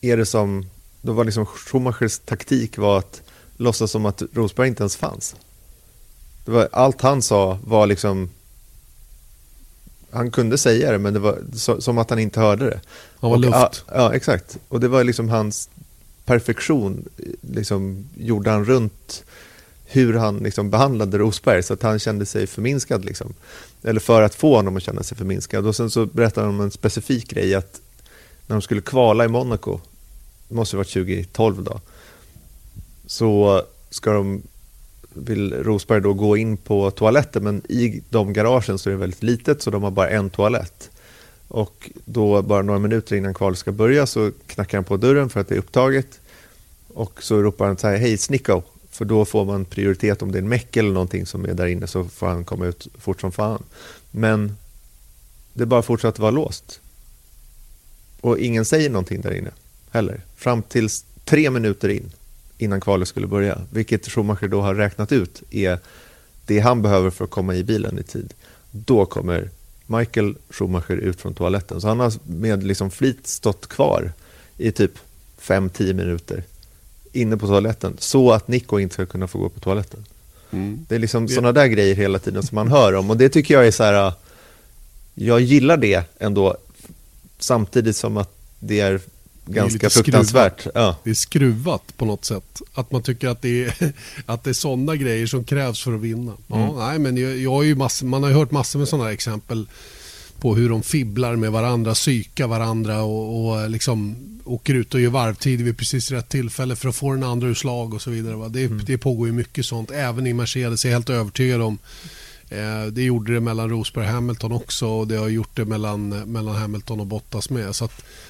är 0.00 0.16
det 0.16 0.26
som, 0.26 0.66
då 1.02 1.12
var 1.12 1.24
liksom 1.24 1.46
Schumachers 1.46 2.18
taktik 2.18 2.78
var 2.78 2.98
att 2.98 3.22
låtsas 3.56 3.90
som 3.90 4.06
att 4.06 4.22
Rosberg 4.32 4.68
inte 4.68 4.82
ens 4.82 4.96
fanns. 4.96 5.34
Det 6.44 6.50
var, 6.50 6.68
allt 6.72 7.00
han 7.00 7.22
sa 7.22 7.58
var 7.64 7.86
liksom 7.86 8.30
han 10.10 10.30
kunde 10.30 10.58
säga 10.58 10.92
det 10.92 10.98
men 10.98 11.14
det 11.14 11.20
var 11.20 11.38
så, 11.54 11.80
som 11.80 11.98
att 11.98 12.10
han 12.10 12.18
inte 12.18 12.40
hörde 12.40 12.64
det. 12.64 12.80
Han 13.20 13.30
var 13.30 13.38
luft. 13.38 13.54
Ja, 13.54 13.70
ja, 13.94 14.14
exakt. 14.14 14.58
Och 14.68 14.80
det 14.80 14.88
var 14.88 15.04
liksom 15.04 15.28
hans 15.28 15.70
perfektion 16.24 17.08
liksom 17.40 18.08
gjorde 18.14 18.50
han 18.50 18.64
runt 18.64 19.24
hur 19.84 20.14
han 20.14 20.38
liksom 20.38 20.70
behandlade 20.70 21.18
Rosberg 21.18 21.62
så 21.62 21.74
att 21.74 21.82
han 21.82 21.98
kände 21.98 22.26
sig 22.26 22.46
förminskad. 22.46 23.04
Liksom. 23.04 23.34
Eller 23.82 24.00
för 24.00 24.22
att 24.22 24.34
få 24.34 24.56
honom 24.56 24.76
att 24.76 24.82
känna 24.82 25.02
sig 25.02 25.16
förminskad. 25.16 25.66
Och 25.66 25.76
sen 25.76 25.90
så 25.90 26.06
berättade 26.06 26.46
han 26.46 26.54
om 26.54 26.60
en 26.60 26.70
specifik 26.70 27.30
grej 27.30 27.54
att 27.54 27.80
när 28.46 28.56
de 28.56 28.62
skulle 28.62 28.80
kvala 28.80 29.24
i 29.24 29.28
Monaco, 29.28 29.80
det 30.48 30.54
måste 30.54 30.76
ha 30.76 30.78
varit 30.78 30.92
2012 30.92 31.64
då, 31.64 31.80
så 33.06 33.62
ska 33.90 34.12
de, 34.12 34.42
vill 35.14 35.54
Rosberg 35.54 36.00
då 36.00 36.14
gå 36.14 36.36
in 36.36 36.56
på 36.56 36.90
toaletten 36.90 37.44
men 37.44 37.62
i 37.68 38.02
de 38.10 38.32
garagen 38.32 38.78
så 38.78 38.90
är 38.90 38.92
det 38.92 38.98
väldigt 38.98 39.22
litet 39.22 39.62
så 39.62 39.70
de 39.70 39.82
har 39.82 39.90
bara 39.90 40.08
en 40.08 40.30
toalett. 40.30 40.90
Och 41.48 41.90
då 42.04 42.42
bara 42.42 42.62
några 42.62 42.78
minuter 42.78 43.16
innan 43.16 43.34
kvalet 43.34 43.58
ska 43.58 43.72
börja 43.72 44.06
så 44.06 44.30
knackar 44.46 44.78
han 44.78 44.84
på 44.84 44.96
dörren 44.96 45.28
för 45.28 45.40
att 45.40 45.48
det 45.48 45.54
är 45.54 45.58
upptaget. 45.58 46.20
Och 46.88 47.22
så 47.22 47.42
ropar 47.42 47.66
han 47.66 47.78
så 47.78 47.88
här, 47.88 47.96
hej 47.96 48.18
Snicko, 48.18 48.62
för 48.90 49.04
då 49.04 49.24
får 49.24 49.44
man 49.44 49.64
prioritet 49.64 50.22
om 50.22 50.32
det 50.32 50.38
är 50.38 50.42
en 50.42 50.48
meck 50.48 50.76
eller 50.76 50.90
någonting 50.90 51.26
som 51.26 51.44
är 51.44 51.54
där 51.54 51.66
inne 51.66 51.86
så 51.86 52.04
får 52.04 52.26
han 52.26 52.44
komma 52.44 52.66
ut 52.66 52.88
fort 52.98 53.20
som 53.20 53.32
fan. 53.32 53.62
Men 54.10 54.56
det 55.52 55.66
bara 55.66 55.82
fortsatte 55.82 56.20
vara 56.20 56.30
låst. 56.30 56.80
Och 58.20 58.38
ingen 58.38 58.64
säger 58.64 58.90
någonting 58.90 59.20
där 59.20 59.34
inne 59.34 59.50
heller. 59.90 60.20
Fram 60.36 60.62
till 60.62 60.88
tre 61.24 61.50
minuter 61.50 61.88
in 61.88 62.12
innan 62.58 62.80
kvalet 62.80 63.08
skulle 63.08 63.26
börja. 63.26 63.58
Vilket 63.70 64.08
Schumacher 64.08 64.48
då 64.48 64.60
har 64.60 64.74
räknat 64.74 65.12
ut 65.12 65.42
är 65.50 65.78
det 66.46 66.58
han 66.58 66.82
behöver 66.82 67.10
för 67.10 67.24
att 67.24 67.30
komma 67.30 67.54
i 67.54 67.64
bilen 67.64 67.98
i 67.98 68.02
tid. 68.02 68.34
Då 68.70 69.06
kommer 69.06 69.50
Michael 69.86 70.34
Schumacher 70.50 70.96
ut 70.96 71.20
från 71.20 71.34
toaletten. 71.34 71.80
Så 71.80 71.88
han 71.88 72.00
har 72.00 72.12
med 72.26 72.64
liksom 72.64 72.90
flit 72.90 73.26
stått 73.26 73.66
kvar 73.66 74.12
i 74.56 74.72
typ 74.72 74.92
5-10 75.40 75.92
minuter 75.92 76.44
inne 77.12 77.36
på 77.36 77.46
toaletten 77.46 77.96
så 77.98 78.32
att 78.32 78.48
Nico 78.48 78.78
inte 78.78 78.94
ska 78.94 79.06
kunna 79.06 79.28
få 79.28 79.38
gå 79.38 79.48
på 79.48 79.60
toaletten. 79.60 80.04
Mm. 80.50 80.86
Det 80.88 80.94
är 80.94 80.98
liksom 80.98 81.28
sådana 81.28 81.52
där 81.52 81.66
grejer 81.66 81.94
hela 81.94 82.18
tiden 82.18 82.42
som 82.42 82.54
man 82.54 82.68
hör 82.68 82.94
om 82.94 83.10
och 83.10 83.16
det 83.16 83.28
tycker 83.28 83.54
jag 83.54 83.66
är 83.66 83.70
så 83.70 83.84
här, 83.84 84.12
jag 85.14 85.40
gillar 85.40 85.76
det 85.76 86.04
ändå 86.18 86.56
samtidigt 87.38 87.96
som 87.96 88.16
att 88.16 88.36
det 88.58 88.80
är 88.80 89.00
ganska 89.46 89.90
fruktansvärt. 89.90 90.66
Ja. 90.74 90.96
Det 91.04 91.10
är 91.10 91.14
skruvat 91.14 91.96
på 91.96 92.04
något 92.04 92.24
sätt. 92.24 92.62
Att 92.74 92.92
man 92.92 93.02
tycker 93.02 93.28
att 93.28 93.42
det 93.42 93.64
är, 93.64 93.92
att 94.26 94.44
det 94.44 94.50
är 94.50 94.54
sådana 94.54 94.96
grejer 94.96 95.26
som 95.26 95.44
krävs 95.44 95.82
för 95.82 95.94
att 95.94 96.00
vinna. 96.00 96.32
Ja, 96.46 96.56
mm. 96.56 96.76
nej, 96.76 96.98
men 96.98 97.16
jag, 97.16 97.38
jag 97.38 97.50
har 97.50 97.62
ju 97.62 97.74
massor, 97.74 98.06
man 98.06 98.22
har 98.22 98.30
ju 98.30 98.36
hört 98.36 98.50
massor 98.50 98.78
med 98.78 98.88
sådana 98.88 99.12
exempel 99.12 99.66
på 100.40 100.54
hur 100.54 100.68
de 100.68 100.82
fibblar 100.82 101.36
med 101.36 101.52
varandra, 101.52 101.94
psykar 101.94 102.46
varandra 102.46 103.02
och, 103.02 103.48
och 103.48 103.70
liksom 103.70 104.16
åker 104.44 104.74
ut 104.74 104.94
och 104.94 105.00
gör 105.00 105.10
varvtid 105.10 105.60
vid 105.60 105.78
precis 105.78 106.10
rätt 106.10 106.28
tillfälle 106.28 106.76
för 106.76 106.88
att 106.88 106.96
få 106.96 107.12
den 107.12 107.22
andra 107.22 107.48
ur 107.48 107.54
slag 107.54 107.94
och 107.94 108.02
så 108.02 108.10
vidare. 108.10 108.36
Va? 108.36 108.48
Det, 108.48 108.64
mm. 108.64 108.84
det 108.86 108.98
pågår 108.98 109.26
ju 109.26 109.32
mycket 109.32 109.66
sånt, 109.66 109.90
även 109.90 110.26
i 110.26 110.32
Mercedes. 110.32 110.84
Jag 110.84 110.90
är 110.90 110.94
helt 110.94 111.10
övertygad 111.10 111.62
om 111.62 111.78
Eh, 111.78 112.25
det 112.92 113.02
gjorde 113.02 113.34
det 113.34 113.40
mellan 113.40 113.70
Rosberg 113.70 114.06
och 114.06 114.12
Hamilton 114.12 114.52
också 114.52 114.86
och 114.86 115.08
det 115.08 115.16
har 115.16 115.28
gjort 115.28 115.56
det 115.56 115.64
mellan, 115.64 116.08
mellan 116.08 116.54
Hamilton 116.54 117.00
och 117.00 117.06
Bottas 117.06 117.50
med. 117.50 117.76
Så 117.76 117.88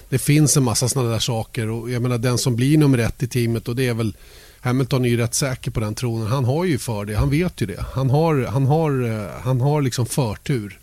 det 0.08 0.18
finns 0.18 0.56
en 0.56 0.62
massa 0.62 0.88
sådana 0.88 1.10
där 1.10 1.18
saker 1.18 1.70
och 1.70 1.90
jag 1.90 2.02
menar 2.02 2.18
den 2.18 2.38
som 2.38 2.56
blir 2.56 2.78
nummer 2.78 2.98
ett 2.98 3.22
i 3.22 3.26
teamet 3.26 3.68
och 3.68 3.76
det 3.76 3.88
är 3.88 3.94
väl 3.94 4.16
Hamilton 4.60 5.04
är 5.04 5.08
ju 5.08 5.16
rätt 5.16 5.34
säker 5.34 5.70
på 5.70 5.80
den 5.80 5.94
tronen. 5.94 6.26
Han 6.26 6.44
har 6.44 6.64
ju 6.64 6.78
för 6.78 7.04
det, 7.04 7.16
han 7.16 7.30
vet 7.30 7.60
ju 7.60 7.66
det. 7.66 7.84
Han 7.94 8.10
har, 8.10 8.44
han 8.44 8.66
har, 8.66 9.04
eh, 9.04 9.30
han 9.42 9.60
har 9.60 9.82
liksom 9.82 10.06
förtur 10.06 10.78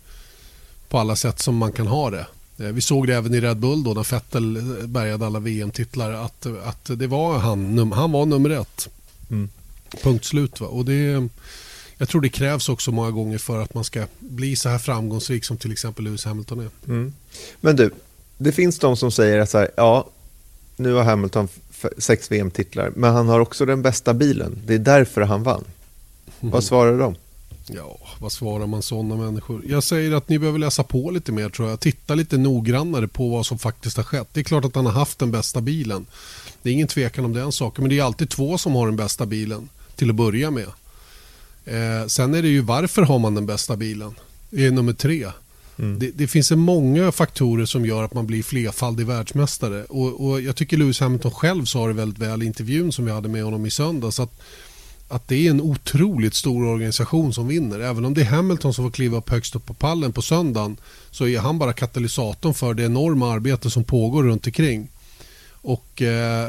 på 0.88 0.98
alla 0.98 1.16
sätt 1.16 1.40
som 1.40 1.56
man 1.56 1.72
kan 1.72 1.86
ha 1.86 2.10
det. 2.10 2.26
Eh, 2.58 2.66
vi 2.66 2.80
såg 2.80 3.06
det 3.06 3.14
även 3.14 3.34
i 3.34 3.40
Red 3.40 3.56
Bull 3.56 3.84
då 3.84 3.94
när 3.94 4.10
Vettel 4.10 4.62
bärgade 4.86 5.26
alla 5.26 5.38
VM-titlar 5.38 6.12
att, 6.12 6.46
att 6.64 6.98
det 6.98 7.06
var 7.06 7.38
han, 7.38 7.92
han 7.92 8.12
var 8.12 8.26
nummer 8.26 8.50
ett. 8.50 8.88
Mm. 9.30 9.48
Punkt 10.02 10.24
slut. 10.24 10.60
Va? 10.60 10.66
Och 10.66 10.84
det 10.84 11.28
jag 12.04 12.08
tror 12.08 12.20
det 12.20 12.28
krävs 12.28 12.68
också 12.68 12.92
många 12.92 13.10
gånger 13.10 13.38
för 13.38 13.62
att 13.62 13.74
man 13.74 13.84
ska 13.84 14.06
bli 14.18 14.56
så 14.56 14.68
här 14.68 14.78
framgångsrik 14.78 15.44
som 15.44 15.56
till 15.56 15.72
exempel 15.72 16.04
Lewis 16.04 16.24
Hamilton 16.24 16.60
är. 16.60 16.70
Mm. 16.86 17.12
Men 17.60 17.76
du, 17.76 17.90
det 18.38 18.52
finns 18.52 18.78
de 18.78 18.96
som 18.96 19.12
säger 19.12 19.38
att 19.38 19.50
så 19.50 19.58
här, 19.58 19.70
ja, 19.76 20.06
nu 20.76 20.92
har 20.92 21.04
Hamilton 21.04 21.48
sex 21.98 22.30
VM-titlar, 22.30 22.92
men 22.96 23.14
han 23.14 23.28
har 23.28 23.40
också 23.40 23.66
den 23.66 23.82
bästa 23.82 24.14
bilen. 24.14 24.62
Det 24.66 24.74
är 24.74 24.78
därför 24.78 25.20
han 25.20 25.42
vann. 25.42 25.64
Mm. 26.40 26.52
Vad 26.52 26.64
svarar 26.70 26.98
de? 26.98 27.14
Ja, 27.66 27.98
vad 28.18 28.32
svarar 28.32 28.66
man 28.66 28.82
sådana 28.82 29.16
människor? 29.16 29.62
Jag 29.68 29.82
säger 29.82 30.12
att 30.12 30.28
ni 30.28 30.38
behöver 30.38 30.58
läsa 30.58 30.82
på 30.82 31.10
lite 31.10 31.32
mer 31.32 31.48
tror 31.48 31.68
jag. 31.68 31.80
Titta 31.80 32.14
lite 32.14 32.38
noggrannare 32.38 33.08
på 33.08 33.28
vad 33.28 33.46
som 33.46 33.58
faktiskt 33.58 33.96
har 33.96 34.04
skett. 34.04 34.28
Det 34.32 34.40
är 34.40 34.44
klart 34.44 34.64
att 34.64 34.74
han 34.74 34.86
har 34.86 34.92
haft 34.92 35.18
den 35.18 35.30
bästa 35.30 35.60
bilen. 35.60 36.06
Det 36.62 36.70
är 36.70 36.72
ingen 36.72 36.88
tvekan 36.88 37.24
om 37.24 37.32
den 37.32 37.52
saken. 37.52 37.82
Men 37.82 37.90
det 37.90 37.98
är 37.98 38.02
alltid 38.02 38.30
två 38.30 38.58
som 38.58 38.74
har 38.74 38.86
den 38.86 38.96
bästa 38.96 39.26
bilen 39.26 39.68
till 39.96 40.10
att 40.10 40.16
börja 40.16 40.50
med. 40.50 40.68
Eh, 41.64 42.06
sen 42.06 42.34
är 42.34 42.42
det 42.42 42.48
ju 42.48 42.60
varför 42.60 43.02
har 43.02 43.18
man 43.18 43.34
den 43.34 43.46
bästa 43.46 43.76
bilen? 43.76 44.14
Det 44.50 44.66
är 44.66 44.70
nummer 44.70 44.92
tre. 44.92 45.26
Mm. 45.78 45.98
Det, 45.98 46.10
det, 46.10 46.26
finns 46.26 46.50
många 46.50 47.12
faktorer 47.12 47.64
som 47.64 47.86
gör 47.86 48.04
att 48.04 48.14
man 48.14 48.26
blir 48.26 48.42
flerfaldig 48.42 49.06
världsmästare. 49.06 49.84
Och, 49.84 50.28
och, 50.28 50.40
jag 50.40 50.56
tycker 50.56 50.76
Lewis 50.76 51.00
Hamilton 51.00 51.30
själv 51.30 51.64
sa 51.64 51.86
det 51.86 51.92
väldigt 51.92 52.18
väl 52.18 52.42
i 52.42 52.46
intervjun 52.46 52.92
som 52.92 53.04
vi 53.04 53.12
hade 53.12 53.28
med 53.28 53.44
honom 53.44 53.66
i 53.66 53.70
söndags. 53.70 54.20
Att, 54.20 54.40
att 55.08 55.28
det 55.28 55.46
är 55.46 55.50
en 55.50 55.60
otroligt 55.60 56.34
stor 56.34 56.66
organisation 56.66 57.34
som 57.34 57.48
vinner. 57.48 57.80
Även 57.80 58.04
om 58.04 58.14
det 58.14 58.20
är 58.20 58.24
Hamilton 58.24 58.74
som 58.74 58.84
får 58.84 58.90
kliva 58.90 59.18
upp 59.18 59.30
högst 59.30 59.56
upp 59.56 59.66
på 59.66 59.74
pallen 59.74 60.12
på 60.12 60.22
söndagen 60.22 60.76
så 61.10 61.26
är 61.26 61.38
han 61.38 61.58
bara 61.58 61.72
katalysatorn 61.72 62.54
för 62.54 62.74
det 62.74 62.84
enorma 62.84 63.32
arbete 63.32 63.70
som 63.70 63.84
pågår 63.84 64.22
runt 64.22 64.46
omkring. 64.46 64.88
Och, 65.66 66.02
eh, 66.02 66.48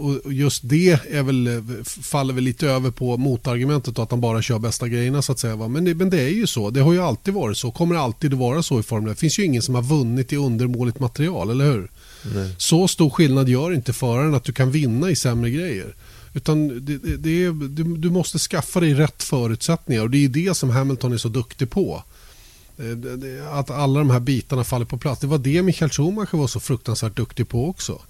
och, 0.00 0.32
just 0.32 0.60
det 0.64 0.90
är 1.10 1.22
väl, 1.22 1.62
faller 1.84 2.34
väl 2.34 2.44
lite 2.44 2.68
över 2.68 2.90
på 2.90 3.16
motargumentet 3.16 3.98
att 3.98 4.10
han 4.10 4.20
bara 4.20 4.42
kör 4.42 4.58
bästa 4.58 4.88
grejerna 4.88 5.22
så 5.22 5.32
att 5.32 5.38
säga. 5.38 5.68
Men 5.68 5.84
det, 5.84 5.94
men 5.94 6.10
det 6.10 6.20
är 6.20 6.28
ju 6.28 6.46
så. 6.46 6.70
Det 6.70 6.80
har 6.80 6.92
ju 6.92 7.02
alltid 7.02 7.34
varit 7.34 7.56
så. 7.56 7.70
Kommer 7.70 7.94
alltid 7.94 8.32
att 8.32 8.38
vara 8.38 8.62
så 8.62 8.80
i 8.80 8.82
Formel 8.82 9.10
1. 9.10 9.16
Det 9.16 9.20
finns 9.20 9.38
ju 9.38 9.44
ingen 9.44 9.62
som 9.62 9.74
har 9.74 9.82
vunnit 9.82 10.32
i 10.32 10.36
undermåligt 10.36 11.00
material, 11.00 11.50
eller 11.50 11.72
hur? 11.72 11.90
Nej. 12.34 12.54
Så 12.58 12.88
stor 12.88 13.10
skillnad 13.10 13.48
gör 13.48 13.72
inte 13.72 13.92
föraren 13.92 14.34
att 14.34 14.44
du 14.44 14.52
kan 14.52 14.70
vinna 14.70 15.10
i 15.10 15.16
sämre 15.16 15.50
grejer. 15.50 15.94
Utan 16.34 16.68
det, 16.68 16.98
det, 16.98 17.16
det 17.16 17.44
är, 17.44 17.68
du, 17.68 17.96
du, 17.96 18.10
måste 18.10 18.38
skaffa 18.38 18.80
dig 18.80 18.94
rätt 18.94 19.22
förutsättningar 19.22 20.02
och 20.02 20.10
det 20.10 20.24
är 20.24 20.28
det 20.28 20.56
som 20.56 20.70
Hamilton 20.70 21.12
är 21.12 21.18
så 21.18 21.28
duktig 21.28 21.70
på. 21.70 22.02
Eh, 22.78 23.58
att 23.58 23.70
alla 23.70 23.98
de 23.98 24.10
här 24.10 24.20
bitarna 24.20 24.64
faller 24.64 24.86
på 24.86 24.98
plats. 24.98 25.20
Det 25.20 25.26
var 25.26 25.38
det 25.38 25.62
Michael 25.62 25.90
Schumacher 25.90 26.36
var 26.36 26.46
så 26.46 26.60
fruktansvärt 26.60 27.16
duktig 27.16 27.48
på 27.48 27.68
också. 27.68 28.00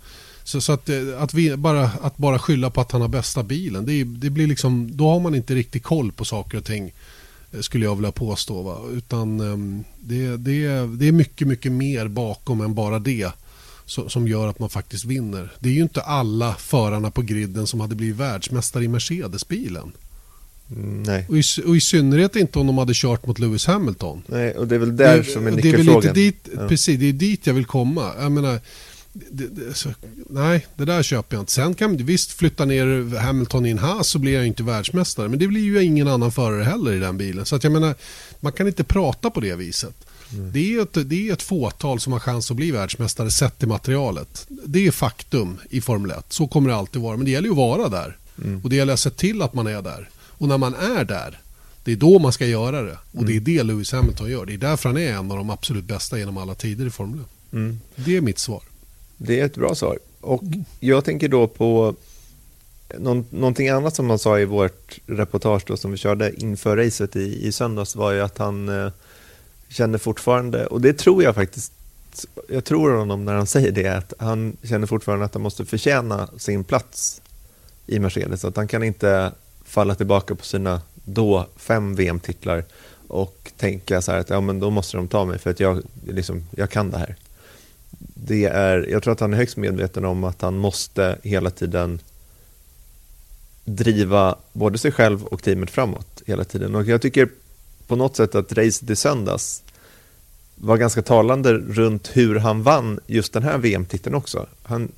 Så, 0.49 0.61
så 0.61 0.73
att, 0.73 0.89
eh, 0.89 1.23
att, 1.23 1.35
vi, 1.35 1.57
bara, 1.57 1.85
att 2.03 2.17
bara 2.17 2.39
skylla 2.39 2.71
på 2.71 2.81
att 2.81 2.93
han 2.93 3.01
har 3.01 3.09
bästa 3.09 3.43
bilen, 3.43 3.87
det, 3.87 4.05
det, 4.05 4.31
blir 4.31 4.47
liksom, 4.47 4.97
då 4.97 5.11
har 5.11 5.21
man 5.21 5.35
inte 5.35 5.55
riktigt 5.55 5.83
koll 5.83 6.13
på 6.13 6.25
saker 6.25 6.59
och 6.59 6.65
ting 6.65 6.93
eh, 7.53 7.61
skulle 7.61 7.85
jag 7.85 7.97
vilja 7.97 8.13
påstå. 8.13 8.63
Va? 8.63 8.79
Utan 8.93 9.41
um, 9.41 9.85
det, 10.01 10.37
det, 10.37 10.67
det 10.99 11.09
är 11.09 11.13
mycket, 11.13 11.49
mycket 11.49 11.73
mer 11.73 12.09
bakom 12.09 12.61
än 12.61 12.75
bara 12.75 12.99
det 12.99 13.33
som 13.87 14.29
gör 14.29 14.49
att 14.49 14.59
man 14.59 14.69
faktiskt 14.69 15.05
vinner. 15.05 15.53
Det 15.59 15.69
är 15.69 15.73
ju 15.73 15.83
inte 15.83 16.01
alla 16.01 16.55
förarna 16.55 17.11
på 17.11 17.23
griden 17.23 17.67
som 17.67 17.81
hade 17.81 17.95
blivit 17.95 18.17
världsmästare 18.17 18.85
i 18.85 18.89
Mercedes-bilen. 18.89 19.93
Mm, 20.71 21.03
nej. 21.03 21.27
Och, 21.29 21.37
i, 21.37 21.43
och 21.67 21.77
i 21.77 21.81
synnerhet 21.81 22.37
inte 22.37 22.59
om 22.59 22.67
de 22.67 22.79
hade 22.79 22.93
kört 22.95 23.27
mot 23.27 23.39
Lewis 23.39 23.67
Hamilton. 23.67 24.23
Nej, 24.27 24.55
och 24.55 24.69
det 24.69 24.75
är 24.75 24.79
väl 24.79 24.97
där 24.97 25.19
det, 25.19 25.25
som 25.25 25.47
är 25.47 25.51
nyckelfrågan. 25.51 26.01
Det 26.01 26.09
är 26.09 26.15
dit, 26.15 26.49
ja. 26.57 26.69
Precis, 26.69 27.01
det 27.01 27.07
är 27.07 27.13
dit 27.13 27.47
jag 27.47 27.55
vill 27.55 27.67
komma. 27.67 28.13
Jag 28.21 28.33
menar, 28.33 28.61
det, 29.31 29.47
det, 29.47 29.75
så, 29.75 29.89
nej, 30.31 30.67
det 30.77 30.85
där 30.85 31.03
köper 31.03 31.37
jag 31.37 31.43
inte. 31.43 31.53
Sen 31.53 31.75
kan 31.75 31.91
man 31.91 32.05
visst 32.05 32.33
flytta 32.33 32.65
ner 32.65 33.19
Hamilton 33.19 33.67
i 33.67 33.71
en 33.71 33.79
Haas 33.79 34.09
så 34.09 34.19
blir 34.19 34.35
jag 34.35 34.47
inte 34.47 34.63
världsmästare. 34.63 35.29
Men 35.29 35.39
det 35.39 35.49
blir 35.49 35.61
ju 35.61 35.85
ingen 35.85 36.09
annan 36.09 36.33
förare 36.33 36.65
heller 36.65 36.93
i 36.93 36.99
den 36.99 37.19
bilen. 37.19 37.47
Så 37.47 37.57
att 37.57 37.65
jag 37.65 37.73
menar, 37.73 37.95
man 38.41 38.53
kan 38.53 38.67
inte 38.67 38.85
prata 38.85 39.31
på 39.31 39.41
det 39.41 39.55
viset. 39.55 39.95
Mm. 40.33 40.53
Det, 40.53 40.75
är 40.75 40.83
ett, 40.83 41.09
det 41.09 41.29
är 41.29 41.33
ett 41.33 41.43
fåtal 41.43 42.01
som 42.01 42.13
har 42.13 42.21
chans 42.21 42.51
att 42.51 42.57
bli 42.57 42.71
världsmästare 42.71 43.31
sett 43.31 43.59
till 43.59 43.69
materialet. 43.69 44.47
Det 44.49 44.87
är 44.87 44.91
faktum 44.91 45.59
i 45.71 45.81
Formel 45.81 46.11
1. 46.11 46.25
Så 46.29 46.47
kommer 46.47 46.71
det 46.71 46.77
alltid 46.77 47.03
vara. 47.03 47.17
Men 47.17 47.25
det 47.25 47.31
gäller 47.31 47.49
ju 47.49 47.53
att 47.53 47.57
vara 47.57 47.89
där. 47.89 48.17
Mm. 48.45 48.61
Och 48.65 48.71
det 48.71 48.77
gäller 48.77 48.93
att 48.93 49.01
se 49.01 49.11
till 49.11 49.43
att 49.43 49.55
man 49.55 49.67
är 49.67 49.83
där. 49.83 50.09
Och 50.15 50.49
när 50.49 50.59
man 50.59 50.75
är 50.75 51.05
där, 51.05 51.41
det 51.85 51.93
är 51.93 51.97
då 51.97 52.19
man 52.19 52.33
ska 52.33 52.47
göra 52.47 52.83
det. 52.83 52.99
Och 53.13 53.25
det 53.25 53.33
är 53.33 53.41
mm. 53.41 53.45
det 53.45 53.63
Lewis 53.63 53.93
Hamilton 53.93 54.31
gör. 54.31 54.47
Det 54.47 54.55
är 54.55 54.59
därför 54.59 54.89
han 54.89 54.99
är 54.99 55.13
en 55.13 55.31
av 55.31 55.37
de 55.37 55.51
absolut 55.51 55.85
bästa 55.85 56.19
genom 56.19 56.37
alla 56.37 56.55
tider 56.55 56.87
i 56.87 56.91
Formel 56.91 57.21
1. 57.21 57.27
Mm. 57.53 57.81
Det 57.97 58.17
är 58.17 58.21
mitt 58.21 58.39
svar. 58.39 58.63
Det 59.19 59.41
är 59.41 59.45
ett 59.45 59.55
bra 59.55 59.75
svar. 59.75 59.99
Och 60.21 60.43
jag 60.81 61.05
tänker 61.05 61.29
då 61.29 61.47
på 61.47 61.95
någonting 63.31 63.69
annat 63.69 63.97
som 63.97 64.11
han 64.11 64.19
sa 64.19 64.39
i 64.39 64.45
vårt 64.45 65.01
reportage 65.07 65.63
då, 65.67 65.77
som 65.77 65.91
vi 65.91 65.97
körde 65.97 66.43
inför 66.43 66.77
racet 66.77 67.17
i, 67.17 67.47
i 67.47 67.53
söndags 67.53 67.97
var 67.97 68.13
ju 68.13 68.21
att 68.21 68.39
han 68.39 68.69
eh, 68.69 68.93
känner 69.69 69.99
fortfarande, 69.99 70.67
och 70.67 70.81
det 70.81 70.93
tror 70.93 71.23
jag 71.23 71.35
faktiskt, 71.35 71.73
jag 72.49 72.65
tror 72.65 72.93
honom 72.93 73.25
när 73.25 73.35
han 73.35 73.47
säger 73.47 73.73
det, 73.73 73.89
att 73.89 74.13
han 74.19 74.57
känner 74.63 74.87
fortfarande 74.87 75.25
att 75.25 75.35
han 75.35 75.43
måste 75.43 75.65
förtjäna 75.65 76.29
sin 76.37 76.65
plats 76.65 77.23
i 77.87 77.99
Mercedes. 77.99 78.45
Att 78.45 78.57
han 78.57 78.69
kan 78.69 78.83
inte 78.83 79.33
falla 79.65 79.95
tillbaka 79.95 80.35
på 80.35 80.45
sina 80.45 80.81
då 81.05 81.47
fem 81.57 81.95
VM-titlar 81.95 82.65
och 83.09 83.53
tänka 83.57 84.03
så 84.03 84.13
här 84.13 84.19
att 84.19 84.31
ja, 84.31 84.41
men 84.41 84.61
då 84.61 84.71
måste 84.71 84.97
de 84.97 85.09
ta 85.09 85.25
mig 85.25 85.39
för 85.39 85.51
att 85.51 85.61
jag, 85.61 85.83
liksom, 86.07 86.45
jag 86.57 86.71
kan 86.71 86.91
det 86.91 86.99
här. 86.99 87.17
Det 88.25 88.45
är, 88.45 88.87
jag 88.91 89.03
tror 89.03 89.13
att 89.13 89.21
han 89.21 89.33
är 89.33 89.37
högst 89.37 89.57
medveten 89.57 90.05
om 90.05 90.25
att 90.25 90.43
han 90.43 90.59
måste 90.59 91.19
hela 91.23 91.51
tiden 91.51 92.01
driva 93.65 94.37
både 94.53 94.79
sig 94.79 94.93
själv 94.93 95.25
och 95.25 95.43
teamet 95.43 95.71
framåt 95.71 96.23
hela 96.27 96.45
tiden. 96.45 96.75
Och 96.75 96.85
jag 96.85 97.03
tycker 97.03 97.29
på 97.87 97.97
något 97.97 98.17
sätt 98.17 98.35
att 98.35 98.53
racet 98.53 98.91
i 98.91 98.97
söndags 98.97 99.63
var 100.55 100.77
ganska 100.77 101.03
talande 101.03 101.53
runt 101.53 102.11
hur 102.17 102.37
han 102.37 102.63
vann 102.63 103.01
just 103.07 103.33
den 103.33 103.43
här 103.43 103.59
VM-titeln 103.59 104.15
också. 104.15 104.47
Han 104.63 104.93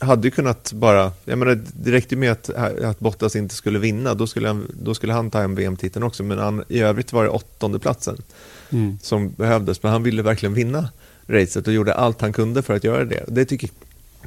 hade 0.00 0.28
ju 0.28 0.30
kunnat 0.30 0.72
bara, 0.72 1.12
jag 1.24 1.38
menar 1.38 1.62
det 1.72 1.92
räckte 1.92 2.16
med 2.16 2.32
att, 2.32 2.50
att 2.84 2.98
Bottas 2.98 3.36
inte 3.36 3.54
skulle 3.54 3.78
vinna, 3.78 4.14
då 4.14 4.26
skulle 4.26 4.48
han, 4.48 4.70
då 4.82 4.94
skulle 4.94 5.12
han 5.12 5.30
ta 5.30 5.40
hem 5.40 5.54
VM-titeln 5.54 6.02
också, 6.02 6.22
men 6.22 6.38
han, 6.38 6.64
i 6.68 6.80
övrigt 6.80 7.12
var 7.12 7.24
det 7.24 7.30
åttonde 7.30 7.78
platsen 7.78 8.22
mm. 8.70 8.98
som 9.02 9.30
behövdes, 9.30 9.82
men 9.82 9.92
han 9.92 10.02
ville 10.02 10.22
verkligen 10.22 10.54
vinna 10.54 10.88
racet 11.30 11.66
och 11.66 11.72
gjorde 11.72 11.94
allt 11.94 12.20
han 12.20 12.32
kunde 12.32 12.62
för 12.62 12.74
att 12.74 12.84
göra 12.84 13.04
det. 13.04 13.24
Det 13.28 13.44
tycker, 13.44 13.70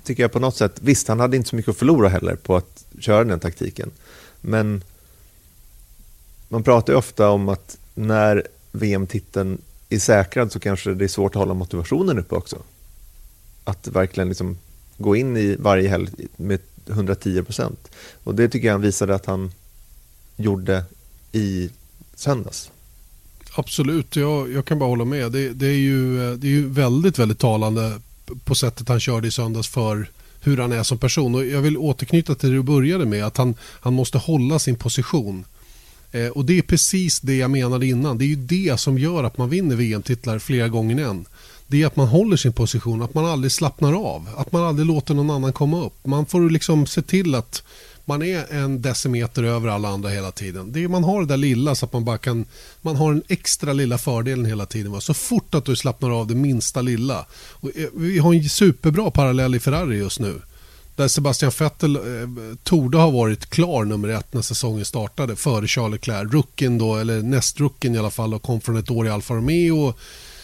tycker 0.04 0.24
jag 0.24 0.32
på 0.32 0.40
något 0.40 0.56
sätt, 0.56 0.80
visst 0.82 1.08
han 1.08 1.20
hade 1.20 1.38
inte 1.38 1.50
så 1.50 1.56
mycket 1.56 1.70
att 1.70 1.78
förlora 1.78 2.10
heller 2.10 2.36
på 2.36 2.56
att 2.56 2.86
köra 3.00 3.24
den 3.24 3.40
taktiken, 3.40 3.92
men 4.42 4.84
man 6.50 6.64
pratar 6.64 6.94
ju 6.94 6.98
ofta 6.98 7.30
om 7.30 7.50
att 7.50 7.78
när 7.94 8.48
VM-titeln 8.72 9.62
är 9.90 10.00
säkrad 10.00 10.52
så 10.52 10.60
kanske 10.60 10.94
det 10.94 11.04
är 11.06 11.08
svårt 11.08 11.36
att 11.36 11.40
hålla 11.40 11.54
motivationen 11.54 12.20
uppe 12.20 12.36
också. 12.36 12.58
Att 13.64 13.88
verkligen 13.88 14.30
liksom 14.30 14.58
gå 14.98 15.16
in 15.16 15.38
i 15.38 15.56
varje 15.60 15.90
helg 15.90 16.10
med 16.36 16.60
110 16.88 17.44
procent. 17.44 17.92
Och 18.24 18.36
det 18.36 18.50
tycker 18.50 18.68
jag 18.68 18.74
han 18.74 18.82
visade 18.82 19.16
att 19.16 19.26
han 19.26 19.52
gjorde 20.36 20.84
i 21.32 21.70
söndags. 22.16 22.72
Absolut, 23.56 24.16
jag, 24.16 24.52
jag 24.52 24.66
kan 24.66 24.80
bara 24.80 24.90
hålla 24.90 25.06
med. 25.06 25.32
Det, 25.32 25.50
det, 25.50 25.68
är 25.68 25.78
ju, 25.78 26.18
det 26.36 26.48
är 26.48 26.52
ju 26.52 26.70
väldigt, 26.70 27.20
väldigt 27.20 27.40
talande 27.40 28.00
på 28.44 28.56
sättet 28.56 28.90
han 28.90 29.00
körde 29.00 29.28
i 29.28 29.32
söndags 29.32 29.68
för 29.68 30.10
hur 30.42 30.58
han 30.58 30.72
är 30.72 30.84
som 30.84 30.98
person. 30.98 31.36
Och 31.36 31.46
jag 31.46 31.62
vill 31.62 31.78
återknyta 31.78 32.36
till 32.36 32.50
det 32.50 32.56
du 32.56 32.62
började 32.62 33.06
med, 33.06 33.26
att 33.26 33.38
han, 33.38 33.56
han 33.62 33.94
måste 33.94 34.18
hålla 34.18 34.60
sin 34.60 34.76
position. 34.76 35.46
Eh, 36.12 36.28
och 36.28 36.46
det 36.46 36.58
är 36.58 36.62
precis 36.62 37.20
det 37.20 37.36
jag 37.36 37.52
menade 37.52 37.86
innan. 37.86 38.18
Det 38.18 38.26
är 38.26 38.28
ju 38.28 38.36
det 38.36 38.80
som 38.80 38.98
gör 38.98 39.24
att 39.24 39.38
man 39.38 39.50
vinner 39.50 39.76
VM-titlar 39.76 40.40
flera 40.40 40.68
gånger 40.68 41.08
än. 41.08 41.26
Det 41.68 41.82
är 41.82 41.88
att 41.88 41.96
man 41.96 42.08
håller 42.08 42.38
sin 42.38 42.54
position, 42.54 43.02
att 43.02 43.14
man 43.14 43.26
aldrig 43.26 43.52
slappnar 43.52 43.94
av. 43.94 44.30
Att 44.38 44.52
man 44.52 44.64
aldrig 44.64 44.88
låter 44.88 45.14
någon 45.14 45.30
annan 45.30 45.54
komma 45.54 45.86
upp. 45.86 46.06
Man 46.06 46.26
får 46.26 46.50
liksom 46.50 46.86
se 46.86 47.02
till 47.02 47.36
att 47.36 47.64
man 48.06 48.22
är 48.22 48.54
en 48.54 48.82
decimeter 48.82 49.44
över 49.44 49.70
alla 49.70 49.90
andra 49.90 50.10
hela 50.10 50.32
tiden. 50.32 50.72
Det 50.72 50.84
är, 50.84 50.88
man 50.88 51.04
har 51.04 51.22
det 51.22 51.28
där 51.28 51.38
lilla 51.38 51.76
så 51.76 51.86
att 51.86 51.94
man 51.94 52.06
bara 52.06 52.18
kan... 52.18 52.46
Man 52.82 52.96
har 52.96 53.14
den 53.14 53.24
extra 53.28 53.74
lilla 53.74 53.98
fördelen 53.98 54.46
hela 54.46 54.66
tiden. 54.66 54.92
Va? 54.92 55.02
Så 55.02 55.14
fort 55.14 55.56
att 55.56 55.66
du 55.66 55.76
slappnar 55.76 56.20
av 56.20 56.28
det 56.28 56.36
minsta 56.36 56.82
lilla. 56.82 57.26
Och 57.34 57.70
eh, 57.76 57.88
vi 57.94 58.20
har 58.20 58.34
en 58.34 58.50
superbra 58.50 59.12
parallell 59.12 59.56
i 59.56 59.60
Ferrari 59.60 59.98
just 59.98 60.20
nu. 60.20 60.42
Där 60.96 61.08
Sebastian 61.08 61.52
Vettel 61.60 61.96
eh, 61.96 62.02
torde 62.64 62.98
ha 62.98 63.10
varit 63.10 63.50
klar 63.50 63.86
nummer 63.86 64.10
ett 64.10 64.34
när 64.34 64.42
säsongen 64.42 64.86
startade 64.86 65.36
före 65.36 65.68
Charles 65.68 65.92
Leclerc. 65.92 66.34
Rucken 66.34 66.78
då, 66.78 66.96
eller 66.96 67.22
nästrucken 67.22 67.96
i 67.96 67.98
alla 67.98 68.12
fall, 68.12 68.34
och 68.34 68.42
kom 68.42 68.62
från 68.62 68.78
ett 68.78 68.92
år 68.92 69.08
i 69.08 69.10
Alfa 69.10 69.34
Romeo. 69.34 69.94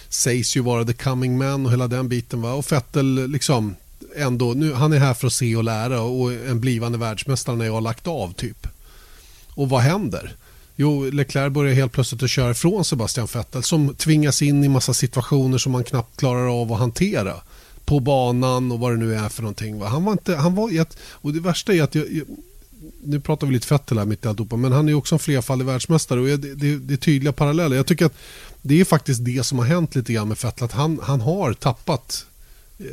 Sägs 0.09 0.57
ju 0.57 0.61
vara 0.61 0.85
the 0.85 0.93
coming 0.93 1.37
man 1.37 1.65
och 1.65 1.71
hela 1.71 1.87
den 1.87 2.09
biten. 2.09 2.41
Va? 2.41 2.53
Och 2.53 2.71
Vettel 2.71 3.27
liksom 3.31 3.75
ändå, 4.15 4.53
nu, 4.53 4.73
han 4.73 4.93
är 4.93 4.99
här 4.99 5.13
för 5.13 5.27
att 5.27 5.33
se 5.33 5.55
och 5.55 5.63
lära 5.63 6.01
och 6.01 6.33
en 6.33 6.59
blivande 6.59 6.97
världsmästare 6.97 7.55
när 7.55 7.65
jag 7.65 7.73
har 7.73 7.81
lagt 7.81 8.07
av 8.07 8.33
typ. 8.33 8.67
Och 9.49 9.69
vad 9.69 9.81
händer? 9.81 10.35
Jo, 10.75 11.03
Leclerc 11.03 11.53
börjar 11.53 11.73
helt 11.73 11.91
plötsligt 11.91 12.23
att 12.23 12.29
köra 12.29 12.51
ifrån 12.51 12.85
Sebastian 12.85 13.27
Vettel 13.33 13.63
som 13.63 13.95
tvingas 13.95 14.41
in 14.41 14.63
i 14.63 14.69
massa 14.69 14.93
situationer 14.93 15.57
som 15.57 15.71
man 15.71 15.83
knappt 15.83 16.17
klarar 16.17 16.61
av 16.61 16.73
att 16.73 16.79
hantera 16.79 17.33
på 17.85 17.99
banan 17.99 18.71
och 18.71 18.79
vad 18.79 18.91
det 18.91 18.97
nu 18.97 19.15
är 19.15 19.29
för 19.29 19.41
någonting. 19.41 19.81
Han 19.81 20.05
var 20.05 20.11
inte, 20.11 20.35
han 20.35 20.55
var, 20.55 20.85
och 21.11 21.33
det 21.33 21.39
värsta 21.39 21.73
är 21.73 21.83
att 21.83 21.95
jag, 21.95 22.05
nu 23.03 23.19
pratar 23.19 23.47
vi 23.47 23.53
lite 23.53 23.67
Fettel 23.67 23.97
här 23.97 24.05
mitt 24.05 24.25
i 24.25 24.27
alltihopa, 24.27 24.55
men 24.55 24.71
han 24.71 24.89
är 24.89 24.93
också 24.93 25.15
en 25.15 25.19
flerfaldig 25.19 25.65
världsmästare 25.65 26.19
och 26.19 26.27
det, 26.27 26.55
det, 26.55 26.77
det 26.77 26.93
är 26.93 26.97
tydliga 26.97 27.33
paralleller. 27.33 27.75
Jag 27.75 27.87
tycker 27.87 28.05
att 28.05 28.17
det 28.61 28.81
är 28.81 28.85
faktiskt 28.85 29.25
det 29.25 29.45
som 29.45 29.59
har 29.59 29.65
hänt 29.65 29.95
lite 29.95 30.13
grann 30.13 30.27
med 30.27 30.37
Fettel, 30.37 30.65
att 30.65 30.71
han, 30.71 30.99
han 31.03 31.21
har 31.21 31.53
tappat 31.53 32.25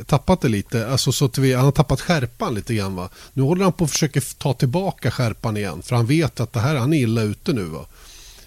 tappat 0.07 0.41
det 0.41 0.49
lite. 0.49 0.89
Alltså 0.89 1.13
så 1.13 1.25
att 1.25 1.39
vi, 1.39 1.55
han 1.55 1.65
har 1.65 1.73
tappat 1.73 2.01
skärpan 2.01 2.55
lite 2.55 2.75
grann. 2.75 2.95
Va? 2.95 3.09
Nu 3.33 3.43
håller 3.43 3.65
han 3.65 3.73
på 3.73 3.85
att 3.85 3.91
försöka 3.91 4.21
ta 4.39 4.55
tillbaka 4.55 5.11
skärpan 5.11 5.57
igen. 5.57 5.83
För 5.83 5.97
han 5.97 6.07
vet 6.07 6.41
att 6.41 6.53
det 6.53 6.61
här, 6.61 6.75
han 6.75 6.93
är 6.93 6.99
illa 6.99 7.23
ute 7.23 7.53
nu. 7.53 7.65
Va? 7.65 7.87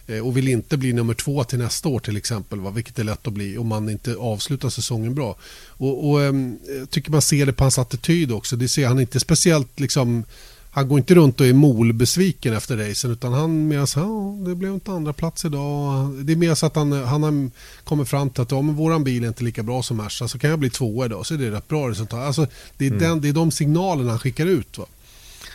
Eh, 0.07 0.27
och 0.27 0.37
vill 0.37 0.47
inte 0.47 0.77
bli 0.77 0.93
nummer 0.93 1.13
två 1.13 1.43
till 1.43 1.59
nästa 1.59 1.89
år 1.89 1.99
till 1.99 2.17
exempel. 2.17 2.59
Va? 2.59 2.69
Vilket 2.71 2.99
är 2.99 3.03
lätt 3.03 3.27
att 3.27 3.33
bli 3.33 3.57
om 3.57 3.67
man 3.67 3.89
inte 3.89 4.15
avslutar 4.15 4.69
säsongen 4.69 5.15
bra. 5.15 5.35
Och, 5.67 6.09
och 6.09 6.21
jag 6.21 6.57
tycker 6.89 7.11
man 7.11 7.21
ser 7.21 7.45
det 7.45 7.53
på 7.53 7.63
hans 7.63 7.79
attityd 7.79 8.31
också. 8.31 8.55
Det 8.55 8.67
ser 8.67 8.87
han 8.87 8.99
inte 8.99 9.19
speciellt 9.19 9.79
liksom 9.79 10.23
han 10.71 10.87
går 10.87 10.97
inte 10.99 11.15
runt 11.15 11.39
och 11.39 11.47
är 11.47 11.53
molbesviken 11.53 12.53
efter 12.53 12.77
racen 12.77 13.11
utan 13.11 13.33
han 13.33 13.67
mer 13.67 13.85
så 13.85 13.99
ja, 13.99 14.45
det 14.49 14.55
blev 14.55 14.73
inte 14.73 14.91
andra 14.91 15.13
plats 15.13 15.45
idag. 15.45 16.09
Det 16.25 16.33
är 16.33 16.37
mer 16.37 16.55
så 16.55 16.65
att 16.65 16.75
han, 16.75 16.91
han 16.91 17.23
har 17.23 17.49
kommit 17.83 18.09
fram 18.09 18.29
till 18.29 18.41
att 18.41 18.51
ja, 18.51 18.61
men 18.61 18.75
våran 18.75 19.03
bil 19.03 19.23
är 19.23 19.27
inte 19.27 19.43
lika 19.43 19.63
bra 19.63 19.83
som 19.83 19.97
Merca 19.97 20.27
så 20.27 20.39
kan 20.39 20.49
jag 20.49 20.59
bli 20.59 20.69
tvåa 20.69 21.05
idag 21.05 21.25
så 21.25 21.33
är 21.33 21.37
det 21.37 21.51
rätt 21.51 21.67
bra 21.67 21.89
resultat. 21.89 22.19
Alltså, 22.19 22.47
det, 22.77 22.85
är 22.85 22.91
mm. 22.91 23.03
den, 23.03 23.21
det 23.21 23.29
är 23.29 23.33
de 23.33 23.51
signalerna 23.51 24.09
han 24.09 24.19
skickar 24.19 24.45
ut. 24.45 24.77
Va? 24.77 24.85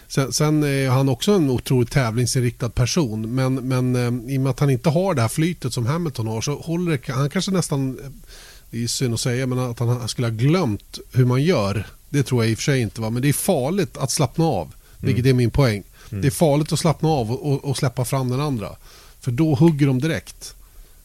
Sen, 0.09 0.33
sen 0.33 0.63
är 0.63 0.89
han 0.89 1.09
också 1.09 1.33
en 1.33 1.51
otroligt 1.51 1.91
tävlingsinriktad 1.91 2.69
person. 2.69 3.35
Men, 3.35 3.55
men 3.55 3.97
eh, 3.97 4.35
i 4.35 4.39
och 4.39 4.41
med 4.41 4.51
att 4.51 4.61
han 4.61 4.71
inte 4.71 4.91
har 4.91 5.15
det 5.15 5.21
här 5.23 5.29
flytet 5.29 5.73
som 5.73 5.87
Hamilton 5.87 6.27
har 6.27 6.41
så 6.41 6.55
håller 6.55 6.93
det, 6.93 7.13
han 7.13 7.31
kanske 7.31 7.51
nästan, 7.51 7.99
det 8.71 8.83
är 8.83 8.87
synd 8.87 9.15
att 9.15 9.21
säga, 9.21 9.47
men 9.47 9.59
att 9.59 9.79
han 9.79 10.09
skulle 10.09 10.27
ha 10.27 10.35
glömt 10.35 10.99
hur 11.13 11.25
man 11.25 11.43
gör. 11.43 11.87
Det 12.09 12.23
tror 12.23 12.45
jag 12.45 12.51
i 12.51 12.55
och 12.55 12.59
för 12.59 12.63
sig 12.63 12.81
inte. 12.81 13.01
Va? 13.01 13.11
Men 13.11 13.23
det 13.23 13.29
är 13.29 13.33
farligt 13.33 13.97
att 13.97 14.11
slappna 14.11 14.45
av, 14.45 14.73
vilket 15.05 15.27
är 15.27 15.33
min 15.33 15.51
poäng. 15.51 15.83
Det 16.11 16.27
är 16.27 16.31
farligt 16.31 16.73
att 16.73 16.79
slappna 16.79 17.09
av 17.09 17.33
och, 17.33 17.53
och, 17.53 17.65
och 17.65 17.77
släppa 17.77 18.05
fram 18.05 18.29
den 18.29 18.41
andra. 18.41 18.69
För 19.21 19.31
då 19.31 19.55
hugger 19.55 19.87
de 19.87 20.01
direkt. 20.01 20.55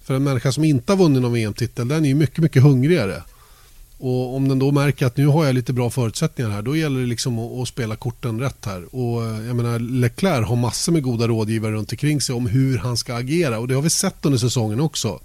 För 0.04 0.16
en 0.16 0.24
människa 0.24 0.52
som 0.52 0.64
inte 0.64 0.92
har 0.92 0.98
vunnit 0.98 1.22
någon 1.22 1.34
VM-titel, 1.34 1.88
den 1.88 2.06
är 2.06 2.10
ju 2.10 2.16
mycket, 2.16 2.38
mycket 2.38 2.64
hungrigare. 2.64 3.24
Och 3.98 4.36
om 4.36 4.48
den 4.48 4.60
då 4.60 4.72
märker 4.72 5.06
att 5.06 5.18
nu 5.18 5.28
har 5.28 5.46
jag 5.46 5.56
lite 5.56 5.74
bra 5.74 5.90
förutsättningar 5.90 6.52
här, 6.52 6.62
då 6.62 6.76
gäller 6.76 7.00
det 7.00 7.06
liksom 7.06 7.40
att, 7.40 7.62
att 7.62 7.68
spela 7.68 7.96
korten 7.96 8.40
rätt 8.40 8.66
här. 8.66 8.96
Och 8.96 9.26
eh, 9.26 9.48
jag 9.48 9.56
menar, 9.56 9.80
Leclerc 9.80 10.48
har 10.48 10.56
massor 10.56 10.92
med 10.92 11.04
goda 11.04 11.28
rådgivare 11.28 11.72
runt 11.72 11.92
omkring 11.92 12.22
sig 12.22 12.36
om 12.36 12.48
hur 12.48 12.78
han 12.78 12.98
ska 12.98 13.16
agera. 13.16 13.60
Och 13.60 13.68
det 13.68 13.74
har 13.74 13.82
vi 13.82 13.90
sett 13.90 14.26
under 14.26 14.40
säsongen 14.40 14.80
också. 14.80 15.20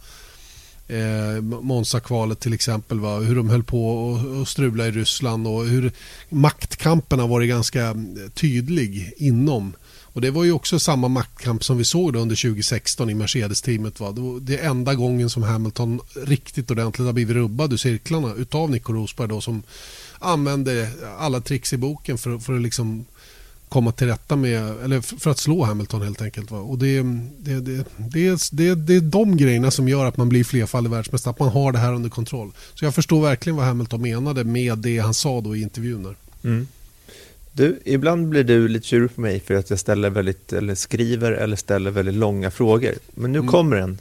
Eh, 0.89 1.43
Monza-kvalet 1.43 2.41
till 2.41 2.53
exempel, 2.53 3.01
va? 3.01 3.19
hur 3.19 3.37
de 3.37 3.51
höll 3.51 3.63
på 3.63 4.19
att 4.43 4.49
strula 4.49 4.87
i 4.87 4.91
Ryssland 4.91 5.47
och 5.47 5.67
hur 5.67 5.93
maktkampen 6.29 7.19
har 7.19 7.29
varit 7.29 7.49
ganska 7.49 7.85
eh, 7.85 7.95
tydlig 8.35 9.13
inom 9.17 9.73
och 10.15 10.21
Det 10.21 10.31
var 10.31 10.45
ju 10.45 10.53
också 10.53 10.79
samma 10.79 11.09
maktkamp 11.09 11.65
som 11.65 11.79
vi 11.79 11.85
såg 11.85 12.13
då 12.13 12.19
under 12.19 12.37
2016 12.37 13.11
i 13.11 13.15
Mercedes-teamet. 13.15 14.01
Va? 14.01 14.15
Det 14.41 14.59
är 14.59 14.71
enda 14.71 14.95
gången 14.95 15.31
som 15.31 15.43
Hamilton 15.43 16.01
riktigt 16.27 16.71
ordentligt 16.71 17.07
har 17.07 17.13
blivit 17.13 17.37
rubbad 17.37 17.73
ur 17.73 17.77
cirklarna 17.77 18.35
utav 18.35 18.71
Nico 18.71 18.93
Rosberg 18.93 19.29
då, 19.29 19.41
som 19.41 19.63
använde 20.19 20.89
alla 21.19 21.41
tricks 21.41 21.73
i 21.73 21.77
boken 21.77 22.19
för, 22.19 22.39
för 22.39 22.55
att 22.55 22.63
liksom 22.63 23.05
komma 23.75 23.93
till 23.93 24.07
rätta 24.07 24.37
med, 24.37 24.85
eller 24.85 25.01
för 25.01 25.31
att 25.31 25.39
slå 25.39 25.65
Hamilton 25.65 26.03
helt 26.03 26.23
enkelt. 26.23 26.51
Va? 26.51 26.59
Och 26.59 26.79
det, 26.79 27.03
det, 27.39 27.61
det, 27.61 27.85
det, 27.97 28.49
det, 28.53 28.75
det 28.75 28.95
är 28.95 29.01
de 29.01 29.37
grejerna 29.37 29.71
som 29.71 29.89
gör 29.89 30.05
att 30.05 30.17
man 30.17 30.29
blir 30.29 30.45
flerfaldig 30.45 30.91
världsmästare, 30.91 31.31
att 31.31 31.39
man 31.39 31.49
har 31.49 31.73
det 31.73 31.79
här 31.79 31.93
under 31.93 32.11
kontroll. 32.11 32.53
Så 32.75 32.85
jag 32.85 32.95
förstår 32.95 33.23
verkligen 33.23 33.57
vad 33.57 33.67
Hamilton 33.67 34.03
menade 34.03 34.45
med 34.45 34.79
det 34.79 34.99
han 34.99 35.15
sa 35.15 35.41
då 35.41 35.57
i 35.57 35.63
intervjun. 35.63 36.17
Mm. 36.45 36.67
Du, 37.53 37.81
ibland 37.85 38.29
blir 38.29 38.45
du 38.45 38.69
lite 38.69 38.87
tjurig 38.87 39.15
på 39.15 39.21
mig 39.21 39.41
för 39.41 39.55
att 39.55 39.71
jag 39.71 39.79
ställer 39.79 40.11
väldigt, 40.11 40.53
eller 40.53 40.75
skriver 40.75 41.33
eller 41.33 41.57
ställer 41.57 41.91
väldigt 41.91 42.15
långa 42.15 42.51
frågor. 42.51 42.95
Men 43.15 43.33
nu 43.33 43.39
mm. 43.39 43.51
kommer 43.51 43.77
en. 43.77 44.01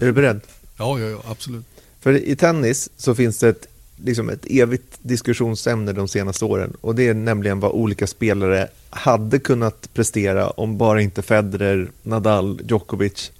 Är 0.00 0.06
du 0.06 0.12
beredd? 0.12 0.40
Ja, 0.76 0.98
ja, 1.00 1.06
ja, 1.06 1.22
absolut. 1.26 1.64
För 2.00 2.12
i 2.12 2.36
tennis 2.36 2.90
så 2.96 3.14
finns 3.14 3.38
det 3.38 3.48
ett, 3.48 3.66
liksom 4.04 4.28
ett 4.28 4.46
evigt 4.50 4.98
diskussionsämne 5.02 5.92
de 5.92 6.08
senaste 6.08 6.44
åren 6.44 6.76
och 6.80 6.94
det 6.94 7.08
är 7.08 7.14
nämligen 7.14 7.60
vad 7.60 7.72
olika 7.72 8.06
spelare 8.06 8.68
hade 8.90 9.38
kunnat 9.38 9.94
prestera 9.94 10.50
om 10.50 10.78
bara 10.78 11.00
inte 11.00 11.22
Federer, 11.22 11.90
Nadal, 12.02 12.60
Djokovic 12.68 13.32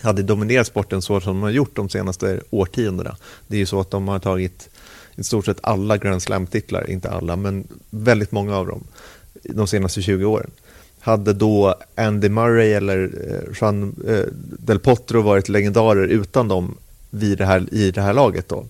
hade 0.00 0.22
dominerat 0.22 0.66
sporten 0.66 1.02
så 1.02 1.20
som 1.20 1.34
de 1.34 1.42
har 1.42 1.50
gjort 1.50 1.76
de 1.76 1.88
senaste 1.88 2.40
årtiondena. 2.50 3.16
Det 3.46 3.56
är 3.56 3.58
ju 3.58 3.66
så 3.66 3.80
att 3.80 3.90
de 3.90 4.08
har 4.08 4.18
tagit 4.18 4.68
i 5.16 5.24
stort 5.24 5.44
sett 5.44 5.58
alla 5.62 5.96
Grand 5.96 6.22
Slam-titlar, 6.22 6.90
inte 6.90 7.10
alla, 7.10 7.36
men 7.36 7.64
väldigt 7.90 8.32
många 8.32 8.56
av 8.56 8.66
dem 8.66 8.84
de 9.42 9.66
senaste 9.66 10.02
20 10.02 10.24
åren. 10.24 10.50
Hade 11.00 11.32
då 11.32 11.74
Andy 11.94 12.28
Murray 12.28 12.72
eller 12.72 13.10
eh, 13.30 13.54
Jean 13.60 13.94
eh, 14.08 14.24
Del 14.58 14.78
Potro 14.78 15.22
varit 15.22 15.48
legendarer 15.48 16.08
utan 16.08 16.48
dem 16.48 16.74
vid 17.10 17.38
det 17.38 17.46
här, 17.46 17.74
i 17.74 17.90
det 17.90 18.00
här 18.00 18.14
laget 18.14 18.48
då? 18.48 18.66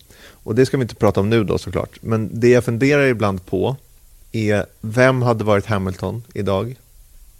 Och 0.46 0.54
det 0.54 0.66
ska 0.66 0.76
vi 0.76 0.82
inte 0.82 0.94
prata 0.94 1.20
om 1.20 1.30
nu 1.30 1.44
då 1.44 1.58
såklart, 1.58 1.98
men 2.02 2.40
det 2.40 2.48
jag 2.48 2.64
funderar 2.64 3.06
ibland 3.06 3.46
på 3.46 3.76
är 4.32 4.66
vem 4.80 5.22
hade 5.22 5.44
varit 5.44 5.66
Hamilton 5.66 6.22
idag 6.34 6.76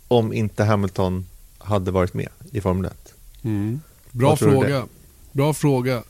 om 0.09 0.33
inte 0.33 0.65
Hamilton 0.65 1.27
hade 1.59 1.91
varit 1.91 2.15
med 2.15 2.29
i 2.53 2.61
Formel 2.61 2.85
1? 2.85 3.15
Mm. 3.43 3.81
Bra 4.11 4.37
fråga. 4.37 4.87
Bra 5.33 5.55
fråga. 5.55 6.03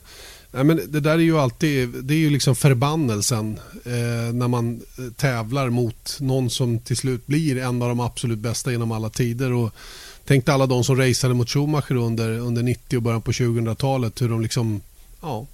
Nej, 0.51 0.63
men 0.63 0.81
det 0.87 0.99
där 0.99 1.11
är 1.11 1.17
ju 1.17 1.39
alltid 1.39 1.89
det 1.89 2.13
är 2.13 2.17
ju 2.17 2.29
liksom 2.29 2.55
förbannelsen 2.55 3.59
eh, 3.85 4.33
när 4.33 4.47
man 4.47 4.81
eh, 4.97 5.13
tävlar 5.15 5.69
mot 5.69 6.17
någon 6.19 6.49
som 6.49 6.79
till 6.79 6.97
slut 6.97 7.27
blir 7.27 7.57
en 7.57 7.81
av 7.81 7.89
de 7.89 7.99
absolut 7.99 8.39
bästa 8.39 8.71
genom 8.71 8.91
alla 8.91 9.09
tider. 9.09 9.53
Och 9.53 9.71
tänk 10.25 10.49
alla 10.49 10.65
de 10.65 10.83
som 10.83 10.95
raceade 10.95 11.35
mot 11.35 11.49
Schumacher 11.49 11.95
under, 11.95 12.29
under 12.39 12.63
90 12.63 12.97
och 12.97 13.03
början 13.03 13.21
på 13.21 13.31
2000-talet. 13.31 14.21
Hur 14.21 14.29
de 14.29 14.41
liksom, 14.41 14.81
ja, 15.21 15.45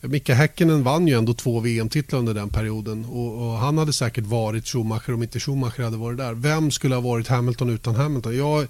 Micke 0.00 0.28
Häkkinen 0.28 0.82
vann 0.82 1.08
ju 1.08 1.18
ändå 1.18 1.34
två 1.34 1.60
VM-titlar 1.60 2.18
under 2.18 2.34
den 2.34 2.48
perioden 2.48 3.04
och, 3.04 3.46
och, 3.46 3.58
han 3.58 3.78
hade 3.78 3.92
säkert 3.92 4.24
varit 4.24 4.68
Schumacher 4.68 5.14
om 5.14 5.22
inte 5.22 5.40
Schumacher 5.40 5.82
hade 5.82 5.96
varit 5.96 6.18
där. 6.18 6.34
Vem 6.34 6.70
skulle 6.70 6.94
ha 6.94 7.02
varit 7.02 7.28
Hamilton 7.28 7.70
utan 7.70 7.94
Hamilton? 7.94 8.36
Jag, 8.36 8.66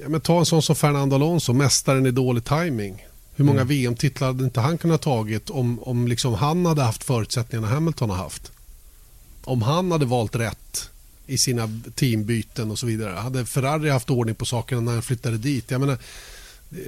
ja, 0.00 0.08
men 0.08 0.20
ta 0.20 0.38
en 0.38 0.46
sån 0.46 0.62
som 0.62 0.76
Fernando 0.76 1.16
Alonso, 1.16 1.52
mästaren 1.52 2.06
i 2.06 2.10
dålig 2.10 2.44
timing. 2.44 3.06
Hur 3.34 3.44
många 3.44 3.60
mm. 3.60 3.68
VM-titlar 3.68 4.26
hade 4.26 4.44
inte 4.44 4.60
han 4.60 4.78
kunnat 4.78 5.02
tagit 5.02 5.50
om, 5.50 5.82
om 5.82 6.08
liksom 6.08 6.34
han 6.34 6.66
hade 6.66 6.82
haft 6.82 7.04
förutsättningarna 7.04 7.74
Hamilton 7.74 8.10
har 8.10 8.16
haft? 8.16 8.52
Om 9.44 9.62
han 9.62 9.92
hade 9.92 10.06
valt 10.06 10.36
rätt 10.36 10.90
i 11.26 11.38
sina 11.38 11.80
teambyten 11.94 12.70
och 12.70 12.78
så 12.78 12.86
vidare. 12.86 13.14
Hade 13.14 13.46
Ferrari 13.46 13.90
haft 13.90 14.10
ordning 14.10 14.34
på 14.34 14.44
sakerna 14.44 14.80
när 14.80 14.92
han 14.92 15.02
flyttade 15.02 15.38
dit? 15.38 15.70
Jag 15.70 15.80
menar, 15.80 15.98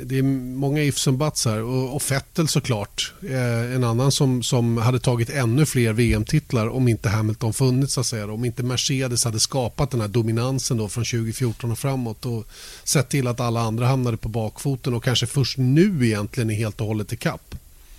det 0.03 0.19
är 0.19 0.23
många 0.57 0.83
ifs 0.83 1.07
och 1.07 1.15
buts 1.15 1.45
här. 1.45 1.63
Och, 1.63 1.97
och 1.97 2.03
Vettel 2.11 2.49
såklart. 2.49 3.13
Eh, 3.23 3.75
en 3.75 3.85
annan 3.85 4.13
som, 4.13 4.43
som 4.43 4.77
hade 4.77 5.01
tagit 5.01 5.31
ännu 5.31 5.67
fler 5.67 5.93
VM-titlar 5.93 6.69
om 6.69 6.89
inte 6.89 7.09
Hamilton 7.09 7.53
funnits. 7.53 7.93
Så 7.93 8.01
att 8.01 8.07
säga. 8.07 8.33
Om 8.33 8.45
inte 8.45 8.63
Mercedes 8.63 9.25
hade 9.25 9.41
skapat 9.41 9.91
den 9.91 10.01
här 10.01 10.09
dominansen 10.09 10.77
då 10.77 10.89
från 10.89 11.05
2014 11.05 11.73
och 11.73 11.79
framåt 11.79 12.27
och 12.27 12.47
sett 12.85 13.09
till 13.09 13.27
att 13.27 13.41
alla 13.41 13.61
andra 13.61 13.87
hamnade 13.87 14.17
på 14.17 14.29
bakfoten 14.29 14.95
och 14.95 15.05
kanske 15.05 15.27
först 15.27 15.59
nu 15.59 16.07
egentligen 16.07 16.51
är 16.51 16.55
helt 16.55 16.81
och 16.81 16.87
hållet 16.87 17.13
i 17.13 17.17
kapp. 17.17 17.55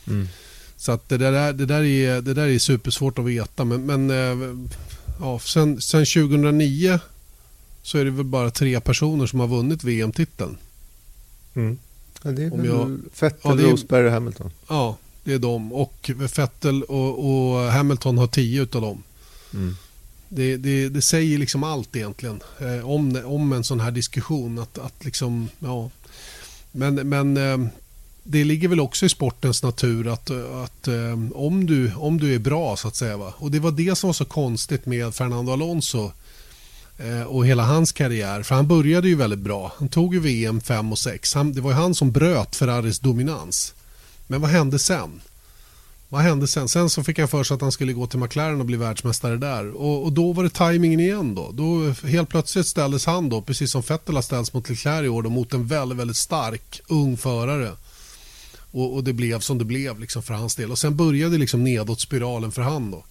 Mm. 0.08 0.28
Så 0.78 0.92
att 0.92 1.10
det, 1.10 1.18
där, 1.18 1.54
det, 1.54 1.66
där 1.66 1.84
är, 1.84 2.22
det 2.22 2.34
där 2.34 2.48
är 2.48 2.60
supersvårt 2.60 3.20
att 3.20 3.26
veta. 3.26 3.66
Men, 3.66 3.86
men 3.86 4.10
eh, 4.10 4.56
ja, 5.20 5.40
sen, 5.40 5.82
sen 5.82 6.06
2009 6.06 7.00
så 7.82 7.98
är 7.98 8.06
det 8.06 8.12
väl 8.12 8.26
bara 8.26 8.52
tre 8.52 8.80
personer 8.80 9.26
som 9.26 9.40
har 9.40 9.48
vunnit 9.48 9.84
VM-titeln. 9.84 10.58
Mm. 11.56 11.78
Ja, 12.24 12.32
det 12.32 12.44
är 12.44 12.54
Om 12.54 12.66
jag, 12.66 13.00
Vettel, 13.20 13.40
ja, 13.44 13.52
är, 13.52 13.72
Rosberg 13.72 14.06
och 14.06 14.12
Hamilton. 14.12 14.52
Ja, 14.68 14.98
det 15.24 15.34
är 15.34 15.40
de. 15.40 15.74
Och 15.74 16.12
Vettel 16.16 16.84
och, 16.84 17.26
och 17.26 17.60
Hamilton 17.60 18.18
har 18.18 18.28
tio 18.28 18.62
av 18.62 18.82
dem. 18.82 19.04
Mm. 19.54 19.76
Det, 20.30 20.58
det, 20.58 20.90
det, 20.90 21.02
säger 21.02 21.38
liksom 21.38 21.64
allt 21.64 21.96
egentligen 21.96 22.42
eh, 22.60 22.90
om, 22.90 23.22
om 23.26 23.54
en 23.54 23.64
sån 23.64 23.80
här 23.80 23.92
diskussion. 23.92 24.60
Att, 24.60 24.78
att 24.78 25.06
liksom, 25.06 25.50
ja. 25.60 25.90
Men, 26.72 26.96
men 27.10 27.38
eh, 27.38 27.68
det 28.24 28.44
ligger 28.44 28.68
väl 28.68 28.80
också 28.80 29.06
i 29.06 29.10
sportens 29.10 29.64
natur 29.64 30.08
att, 30.08 30.32
att 30.32 30.88
eh, 30.88 31.20
om, 31.34 31.66
du, 31.66 31.94
om 31.96 32.18
du 32.18 32.36
är 32.36 32.40
bra 32.40 32.76
så 32.78 32.88
att 32.88 32.96
säga. 32.96 33.18
Va? 33.18 33.34
Och 33.38 33.52
det 33.52 33.60
var 33.60 33.72
det 33.72 33.96
som 33.98 34.08
var 34.08 34.14
så 34.14 34.26
konstigt 34.26 34.86
med 34.86 35.16
Fernando 35.16 35.52
Alonso 35.52 36.12
och 37.28 37.46
hela 37.46 37.64
hans 37.64 37.92
karriär. 37.92 38.44
För 38.44 38.56
han 38.56 38.68
började 38.68 39.08
ju 39.08 39.16
väldigt 39.16 39.40
bra. 39.40 39.72
Han 39.78 39.90
tog 39.90 40.14
ju 40.14 40.20
VM 40.20 40.62
5 40.62 40.92
och 40.92 41.00
6. 41.00 41.34
det 41.54 41.62
var 41.62 41.72
ju 41.72 41.76
han 41.76 41.96
som 41.96 42.12
bröt 42.12 42.56
Ferraris 42.56 43.00
dominans. 43.00 43.74
Men 44.28 44.42
vad 44.42 44.50
hände 44.50 44.80
sen? 44.80 45.22
Vad 46.10 46.22
hände 46.22 46.48
sen? 46.48 46.70
Sen 46.70 46.90
så 46.90 47.04
fick 47.04 47.20
han 47.20 47.28
för 47.28 47.44
sig 47.44 47.56
att 47.56 47.62
han 47.62 47.72
skulle 47.72 47.94
gå 47.94 48.08
till 48.08 48.20
McLaren 48.20 48.60
och 48.60 48.66
bli 48.66 48.78
världsmästare 48.78 49.38
där. 49.38 49.72
Och, 49.72 50.04
och 50.04 50.14
då 50.14 50.34
var 50.34 50.44
det 50.44 50.50
tajmingen 50.50 51.00
igen 51.00 51.36
då. 51.36 51.52
då. 51.52 51.94
Helt 52.08 52.30
plötsligt 52.30 52.68
ställdes 52.68 53.06
han 53.06 53.30
då, 53.30 53.42
precis 53.42 53.72
som 53.72 53.82
Vettel 53.82 54.16
har 54.16 54.22
ställts 54.22 54.54
mot 54.54 54.70
Leclerc 54.70 55.06
i 55.06 55.10
år, 55.10 55.22
då, 55.22 55.30
mot 55.30 55.54
en 55.54 55.68
väldigt, 55.68 55.98
väldigt 55.98 56.18
stark 56.18 56.82
ung 56.88 57.18
förare. 57.18 57.72
Och, 58.72 58.94
och 58.94 59.04
det 59.04 59.14
blev 59.14 59.40
som 59.40 59.58
det 59.58 59.66
blev 59.66 60.00
liksom 60.00 60.24
för 60.24 60.34
hans 60.34 60.56
del. 60.56 60.72
Och 60.72 60.78
sen 60.78 60.96
började 60.96 61.38
liksom 61.38 61.64
nedåtspiralen 61.64 62.52
för 62.52 62.62
han 62.62 62.92
då. 62.92 63.04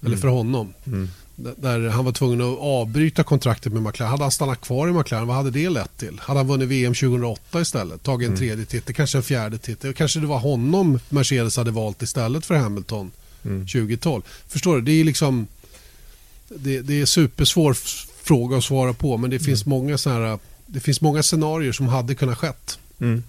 Eller 0.00 0.08
mm. 0.08 0.20
för 0.20 0.28
honom. 0.28 0.74
Mm. 0.86 1.10
Där 1.36 1.88
han 1.88 2.04
var 2.04 2.12
tvungen 2.12 2.40
att 2.40 2.58
avbryta 2.58 3.22
kontraktet 3.22 3.72
med 3.72 3.82
McLaren. 3.82 4.10
Hade 4.10 4.24
han 4.24 4.30
stannat 4.30 4.60
kvar 4.60 4.88
i 4.88 4.92
McLaren, 4.92 5.26
vad 5.26 5.36
hade 5.36 5.50
det 5.50 5.68
lett 5.68 5.98
till? 5.98 6.20
Hade 6.20 6.40
han 6.40 6.46
vunnit 6.46 6.68
VM 6.68 6.94
2008 6.94 7.60
istället? 7.60 8.02
Tagit 8.02 8.26
en 8.26 8.34
mm. 8.34 8.38
tredje 8.38 8.64
titel, 8.64 8.94
kanske 8.94 9.18
en 9.18 9.22
fjärde 9.22 9.58
titel. 9.58 9.94
Kanske 9.94 10.20
det 10.20 10.26
var 10.26 10.38
honom 10.38 11.00
Mercedes 11.08 11.56
hade 11.56 11.70
valt 11.70 12.02
istället 12.02 12.46
för 12.46 12.54
Hamilton 12.54 13.10
mm. 13.44 13.66
2012. 13.66 14.22
Förstår 14.48 14.76
du? 14.76 14.82
Det 14.82 14.92
är 14.92 15.04
liksom... 15.04 15.46
Det, 16.48 16.80
det 16.80 17.00
är 17.00 17.06
supersvår 17.06 17.76
fråga 18.22 18.56
att 18.56 18.64
svara 18.64 18.92
på 18.92 19.16
men 19.16 19.30
det 19.30 19.38
finns 19.38 19.66
mm. 19.66 19.78
många 19.78 19.98
såna 19.98 20.26
här, 20.26 20.38
Det 20.66 20.80
finns 20.80 21.00
många 21.00 21.22
scenarier 21.22 21.72
som 21.72 21.88
hade 21.88 22.14
kunnat 22.14 22.38
skett. 22.38 22.78
Mm. 23.00 23.22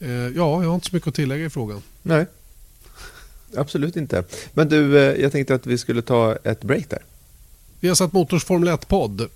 Eh, 0.00 0.10
ja, 0.10 0.62
jag 0.62 0.68
har 0.68 0.74
inte 0.74 0.86
så 0.86 0.96
mycket 0.96 1.08
att 1.08 1.14
tillägga 1.14 1.44
i 1.44 1.50
frågan. 1.50 1.82
Nej. 2.02 2.26
Absolut 3.56 3.96
inte. 3.96 4.24
Men 4.54 4.68
du, 4.68 4.98
eh, 4.98 5.20
jag 5.22 5.32
tänkte 5.32 5.54
att 5.54 5.66
vi 5.66 5.78
skulle 5.78 6.02
ta 6.02 6.36
ett 6.44 6.64
break 6.64 6.90
där. 6.90 7.02
Vi 7.80 7.88
har 7.88 7.94
satt 7.94 8.12
Motors 8.12 8.44
Formel 8.44 8.68
1-podd. 8.68 9.28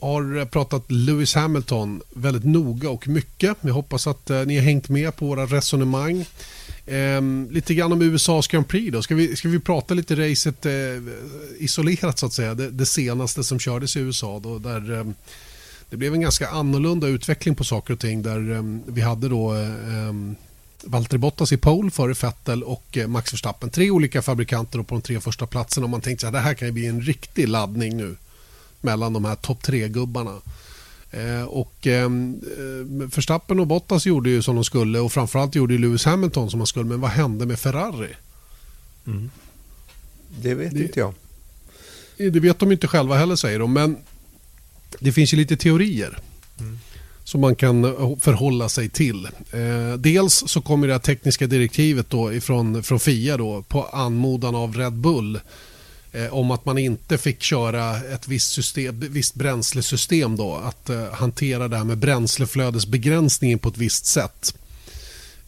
Har 0.00 0.38
eh, 0.38 0.44
pratat 0.44 0.90
Lewis 0.90 1.34
Hamilton 1.34 2.02
väldigt 2.14 2.44
noga 2.44 2.90
och 2.90 3.08
mycket. 3.08 3.56
Vi 3.60 3.70
hoppas 3.70 4.06
att 4.06 4.30
eh, 4.30 4.44
ni 4.44 4.56
har 4.56 4.64
hängt 4.64 4.88
med 4.88 5.16
på 5.16 5.26
våra 5.26 5.46
resonemang. 5.46 6.24
Eh, 6.86 7.22
lite 7.50 7.74
grann 7.74 7.92
om 7.92 8.02
USAs 8.02 8.48
Grand 8.48 8.68
Prix 8.68 8.92
då. 8.92 9.02
Ska 9.02 9.14
vi, 9.14 9.36
ska 9.36 9.48
vi 9.48 9.58
prata 9.58 9.94
lite 9.94 10.30
racet 10.30 10.66
eh, 10.66 10.72
isolerat 11.58 12.18
så 12.18 12.26
att 12.26 12.32
säga. 12.32 12.54
Det, 12.54 12.70
det, 12.70 12.86
senaste 12.86 13.44
som 13.44 13.58
kördes 13.58 13.96
i 13.96 14.00
USA 14.00 14.40
då, 14.42 14.58
där 14.58 14.98
eh, 14.98 15.04
det 15.90 15.96
blev 15.96 16.14
en 16.14 16.20
ganska 16.20 16.48
annorlunda 16.48 17.06
utveckling 17.06 17.54
på 17.54 17.64
saker 17.64 17.94
och 17.94 18.00
ting 18.00 18.22
där 18.22 18.50
eh, 18.50 18.62
vi 18.86 19.00
hade 19.00 19.28
då 19.28 19.54
eh, 19.54 20.08
ehm, 20.08 20.36
Valtteri 20.84 21.18
Bottas 21.18 21.52
i 21.52 21.56
pole 21.56 21.90
före 21.90 22.12
Vettel 22.12 22.62
och 22.62 22.96
eh, 22.96 23.06
Max 23.06 23.32
Verstappen. 23.32 23.70
Tre 23.70 23.90
olika 23.90 24.22
fabrikanter 24.22 24.82
på 24.82 24.94
de 24.94 25.02
tre 25.02 25.20
första 25.20 25.46
platserna 25.46 25.84
och 25.84 25.90
man 25.90 26.00
tänkte 26.00 26.26
att 26.26 26.32
det 26.32 26.38
här 26.38 26.54
kan 26.54 26.74
bli 26.74 26.86
en 26.86 27.00
riktig 27.02 27.48
laddning 27.48 27.96
nu 27.96 28.16
mellan 28.80 29.12
de 29.12 29.24
här 29.24 29.34
topp 29.34 29.62
tre-gubbarna. 29.62 30.34
Eh, 31.10 31.42
och 31.42 31.86
eh, 31.86 32.10
Verstappen 33.14 33.60
och 33.60 33.66
Bottas 33.66 34.06
gjorde 34.06 34.30
ju 34.30 34.42
som 34.42 34.54
de 34.54 34.64
skulle 34.64 34.98
och 34.98 35.12
framförallt 35.12 35.54
gjorde 35.54 35.78
Lewis 35.78 36.04
Hamilton 36.04 36.50
som 36.50 36.60
han 36.60 36.66
skulle. 36.66 36.84
Men 36.84 37.00
vad 37.00 37.10
hände 37.10 37.46
med 37.46 37.58
Ferrari? 37.58 38.10
Mm. 39.06 39.30
Det 40.42 40.54
vet 40.54 40.74
det, 40.74 40.82
inte 40.82 41.00
jag. 41.00 41.14
Det 42.16 42.40
vet 42.40 42.58
de 42.58 42.72
inte 42.72 42.86
själva 42.86 43.16
heller 43.16 43.36
säger 43.36 43.58
de. 43.58 43.72
Men 43.72 43.96
det 44.98 45.12
finns 45.12 45.32
ju 45.32 45.36
lite 45.36 45.56
teorier. 45.56 46.18
Mm 46.60 46.78
som 47.28 47.40
man 47.40 47.54
kan 47.54 47.82
förhålla 48.20 48.68
sig 48.68 48.88
till. 48.88 49.28
Eh, 49.52 49.98
dels 49.98 50.44
så 50.46 50.60
kommer 50.60 50.86
det 50.86 50.94
här 50.94 51.00
tekniska 51.00 51.46
direktivet 51.46 52.10
då 52.10 52.32
ifrån, 52.32 52.82
från 52.82 53.00
FIA 53.00 53.36
då, 53.36 53.62
på 53.62 53.82
anmodan 53.82 54.54
av 54.54 54.76
Red 54.76 54.92
Bull 54.92 55.40
eh, 56.12 56.34
om 56.34 56.50
att 56.50 56.64
man 56.64 56.78
inte 56.78 57.18
fick 57.18 57.42
köra 57.42 57.96
ett 57.96 58.28
visst, 58.28 58.52
system, 58.52 59.00
visst 59.00 59.34
bränslesystem 59.34 60.36
då, 60.36 60.54
att 60.54 60.90
eh, 60.90 61.12
hantera 61.12 61.68
det 61.68 61.76
här 61.76 61.84
med 61.84 61.98
bränsleflödesbegränsningen 61.98 63.58
på 63.58 63.68
ett 63.68 63.78
visst 63.78 64.06
sätt. 64.06 64.54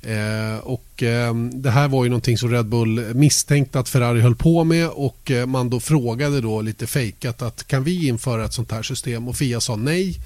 Eh, 0.02 0.58
och 0.62 1.02
eh, 1.02 1.34
Det 1.34 1.70
här 1.70 1.88
var 1.88 2.04
ju 2.04 2.10
någonting 2.10 2.38
som 2.38 2.50
Red 2.50 2.66
Bull 2.66 3.14
misstänkte 3.14 3.80
att 3.80 3.88
Ferrari 3.88 4.20
höll 4.20 4.36
på 4.36 4.64
med 4.64 4.88
och 4.88 5.30
eh, 5.30 5.46
man 5.46 5.70
då 5.70 5.80
frågade 5.80 6.40
då 6.40 6.60
lite 6.60 6.86
fejkat 6.86 7.42
att 7.42 7.66
kan 7.66 7.84
vi 7.84 8.08
införa 8.08 8.44
ett 8.44 8.52
sånt 8.52 8.72
här 8.72 8.82
system 8.82 9.28
och 9.28 9.36
Fia 9.36 9.60
sa 9.60 9.76
nej 9.76 10.16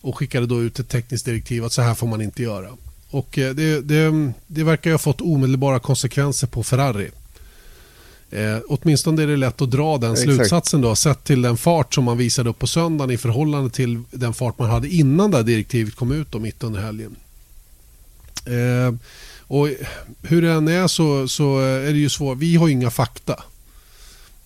och 0.00 0.18
skickade 0.18 0.46
då 0.46 0.62
ut 0.62 0.78
ett 0.78 0.88
tekniskt 0.88 1.24
direktiv 1.24 1.64
att 1.64 1.72
så 1.72 1.82
här 1.82 1.94
får 1.94 2.06
man 2.06 2.22
inte 2.22 2.42
göra. 2.42 2.68
Och 3.10 3.38
eh, 3.38 3.54
det, 3.54 3.80
det, 3.80 4.32
det 4.46 4.64
verkar 4.64 4.90
ha 4.90 4.98
fått 4.98 5.20
omedelbara 5.20 5.78
konsekvenser 5.78 6.46
på 6.46 6.62
Ferrari. 6.62 7.10
Eh, 8.30 8.58
åtminstone 8.68 9.22
är 9.22 9.26
det 9.26 9.36
lätt 9.36 9.62
att 9.62 9.70
dra 9.70 9.98
den 9.98 10.12
Exakt. 10.12 10.24
slutsatsen 10.24 10.80
då 10.80 10.94
sett 10.94 11.24
till 11.24 11.42
den 11.42 11.56
fart 11.56 11.94
som 11.94 12.04
man 12.04 12.18
visade 12.18 12.50
upp 12.50 12.58
på 12.58 12.66
söndagen 12.66 13.10
i 13.10 13.18
förhållande 13.18 13.70
till 13.70 14.02
den 14.10 14.34
fart 14.34 14.58
man 14.58 14.70
hade 14.70 14.88
innan 14.88 15.30
det 15.30 15.42
direktivet 15.42 15.94
kom 15.94 16.12
ut 16.12 16.32
då, 16.32 16.38
mitt 16.38 16.62
under 16.62 16.80
helgen. 16.80 17.16
Eh, 18.46 18.94
och 19.40 19.68
hur 20.22 20.42
det 20.42 20.52
än 20.52 20.68
är 20.68 20.86
så, 20.86 21.28
så 21.28 21.60
är 21.60 21.92
det 21.92 21.98
ju 21.98 22.08
svårt. 22.08 22.38
Vi 22.38 22.56
har 22.56 22.68
inga 22.68 22.90
fakta. 22.90 23.42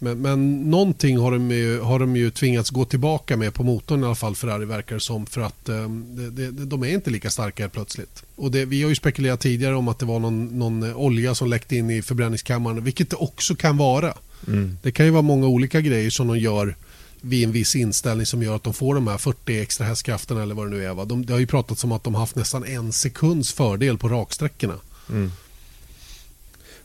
Men, 0.02 0.18
men 0.18 0.70
någonting 0.70 1.18
har 1.18 1.32
de, 1.32 1.50
ju, 1.50 1.80
har 1.80 1.98
de 1.98 2.16
ju 2.16 2.30
tvingats 2.30 2.70
gå 2.70 2.84
tillbaka 2.84 3.36
med 3.36 3.54
på 3.54 3.62
motorn 3.62 4.02
i 4.02 4.06
alla 4.06 4.14
fall 4.14 4.36
Ferrari 4.36 4.64
verkar 4.64 4.98
som 4.98 5.26
för 5.26 5.40
att 5.40 5.68
eh, 5.68 5.88
det, 5.88 6.50
det, 6.50 6.64
de 6.64 6.82
är 6.82 6.88
inte 6.88 7.10
lika 7.10 7.30
starka 7.30 7.68
plötsligt. 7.68 8.22
Och 8.36 8.50
det, 8.50 8.64
vi 8.64 8.82
har 8.82 8.88
ju 8.88 8.94
spekulerat 8.94 9.40
tidigare 9.40 9.74
om 9.74 9.88
att 9.88 9.98
det 9.98 10.06
var 10.06 10.18
någon, 10.18 10.58
någon 10.58 10.94
olja 10.94 11.34
som 11.34 11.48
läckte 11.48 11.76
in 11.76 11.90
i 11.90 12.02
förbränningskammaren 12.02 12.84
vilket 12.84 13.10
det 13.10 13.16
också 13.16 13.54
kan 13.54 13.76
vara. 13.76 14.14
Mm. 14.46 14.78
Det 14.82 14.92
kan 14.92 15.06
ju 15.06 15.12
vara 15.12 15.22
många 15.22 15.46
olika 15.46 15.80
grejer 15.80 16.10
som 16.10 16.26
de 16.26 16.38
gör 16.38 16.76
vid 17.20 17.44
en 17.44 17.52
viss 17.52 17.76
inställning 17.76 18.26
som 18.26 18.42
gör 18.42 18.56
att 18.56 18.62
de 18.62 18.74
får 18.74 18.94
de 18.94 19.08
här 19.08 19.18
40 19.18 19.60
extra 19.60 19.86
hästkrafterna 19.86 20.42
eller 20.42 20.54
vad 20.54 20.66
det 20.66 20.70
nu 20.70 20.84
är. 20.84 20.94
Va? 20.94 21.04
De, 21.04 21.26
det 21.26 21.32
har 21.32 21.40
ju 21.40 21.46
pratats 21.46 21.84
om 21.84 21.92
att 21.92 22.04
de 22.04 22.14
haft 22.14 22.36
nästan 22.36 22.64
en 22.64 22.92
sekunds 22.92 23.52
fördel 23.52 23.98
på 23.98 24.08
raksträckorna. 24.08 24.74
Mm. 25.10 25.32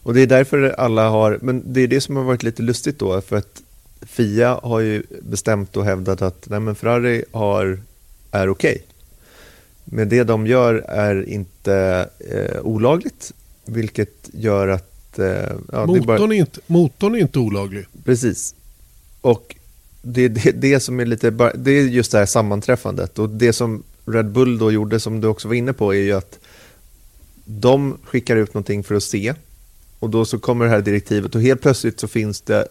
Och 0.08 0.14
det 0.14 0.22
är 0.22 0.28
därför 0.28 0.70
alla 0.70 1.10
har, 1.10 1.40
men 1.42 1.64
det 1.66 1.82
är 1.82 1.88
det 1.88 2.02
som 2.02 2.16
har 2.16 2.24
varit 2.24 2.44
lite 2.44 2.62
lustigt 2.62 3.00
då, 3.00 3.22
för 3.22 3.36
att 3.36 3.62
Fia 4.02 4.60
har 4.64 4.80
ju 4.80 5.04
bestämt 5.22 5.78
och 5.78 5.86
hävdat 5.86 6.22
att 6.22 6.50
nej 6.50 6.60
men 6.60 6.76
Ferrari 6.76 7.24
har, 7.32 7.80
är 8.32 8.50
okej. 8.50 8.72
Okay. 8.72 8.82
Men 9.86 10.10
det 10.10 10.24
de 10.24 10.48
gör 10.48 10.76
är 10.88 11.30
inte 11.30 12.10
eh, 12.20 12.62
olagligt, 12.62 13.34
vilket 13.66 14.30
gör 14.34 14.68
att... 14.68 15.20
Eh, 15.20 15.26
ja, 15.72 15.86
motorn, 15.86 15.96
är 15.96 16.06
bara... 16.06 16.34
är 16.34 16.34
inte, 16.34 16.60
motorn 16.68 17.16
är 17.16 17.20
inte 17.20 17.40
olaglig. 17.40 17.86
Precis. 18.04 18.56
Och 19.22 19.56
det 20.02 20.22
är 20.22 20.30
det, 20.30 20.52
det, 20.52 20.80
som 20.80 21.00
är 21.00 21.06
lite, 21.06 21.30
det 21.56 21.72
är 21.72 21.84
just 21.84 22.12
det 22.12 22.18
här 22.18 22.26
sammanträffandet. 22.26 23.20
Och 23.20 23.30
det 23.30 23.54
som 23.54 23.84
Red 24.06 24.32
Bull 24.32 24.58
då 24.58 24.72
gjorde, 24.72 25.00
som 25.00 25.22
du 25.22 25.28
också 25.28 25.48
var 25.48 25.56
inne 25.56 25.74
på, 25.74 25.94
är 25.94 26.02
ju 26.02 26.14
att 26.14 26.40
de 27.46 27.98
skickar 28.04 28.36
ut 28.36 28.54
någonting 28.54 28.84
för 28.84 28.96
att 28.96 29.04
se 29.04 29.34
och 30.00 30.10
då 30.10 30.26
så 30.26 30.40
kommer 30.40 30.66
det 30.66 30.72
här 30.72 30.82
direktivet 30.82 31.36
och 31.36 31.42
helt 31.42 31.62
plötsligt 31.62 32.00
så 32.00 32.08
finns 32.08 32.42
det 32.42 32.68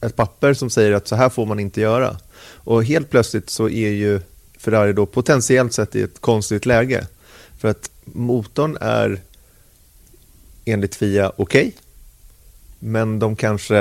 ett 0.00 0.16
papper 0.16 0.54
som 0.54 0.70
säger 0.70 0.92
att 0.92 1.08
så 1.08 1.16
här 1.16 1.28
får 1.28 1.46
man 1.46 1.60
inte 1.60 1.80
göra. 1.80 2.16
Och 2.40 2.84
helt 2.84 3.10
plötsligt 3.10 3.50
så 3.50 3.68
är 3.68 3.90
ju 3.90 4.20
Ferrari 4.58 4.92
då 4.92 5.06
potentiellt 5.06 5.72
sett 5.72 5.96
i 5.96 6.02
ett 6.02 6.20
konstigt 6.20 6.66
läge. 6.66 7.06
För 7.58 7.68
att 7.68 7.90
motorn 8.04 8.76
är 8.80 9.20
enligt 10.64 10.94
FIA 10.94 11.32
okej, 11.36 11.68
okay, 11.68 11.72
men 12.78 13.18
de 13.18 13.36
kanske 13.36 13.78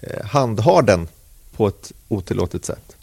eh, 0.00 0.24
handhar 0.24 0.82
den 0.82 1.08
på 1.52 1.68
ett 1.68 1.92
otillåtet 2.08 2.64
sätt. 2.64 2.96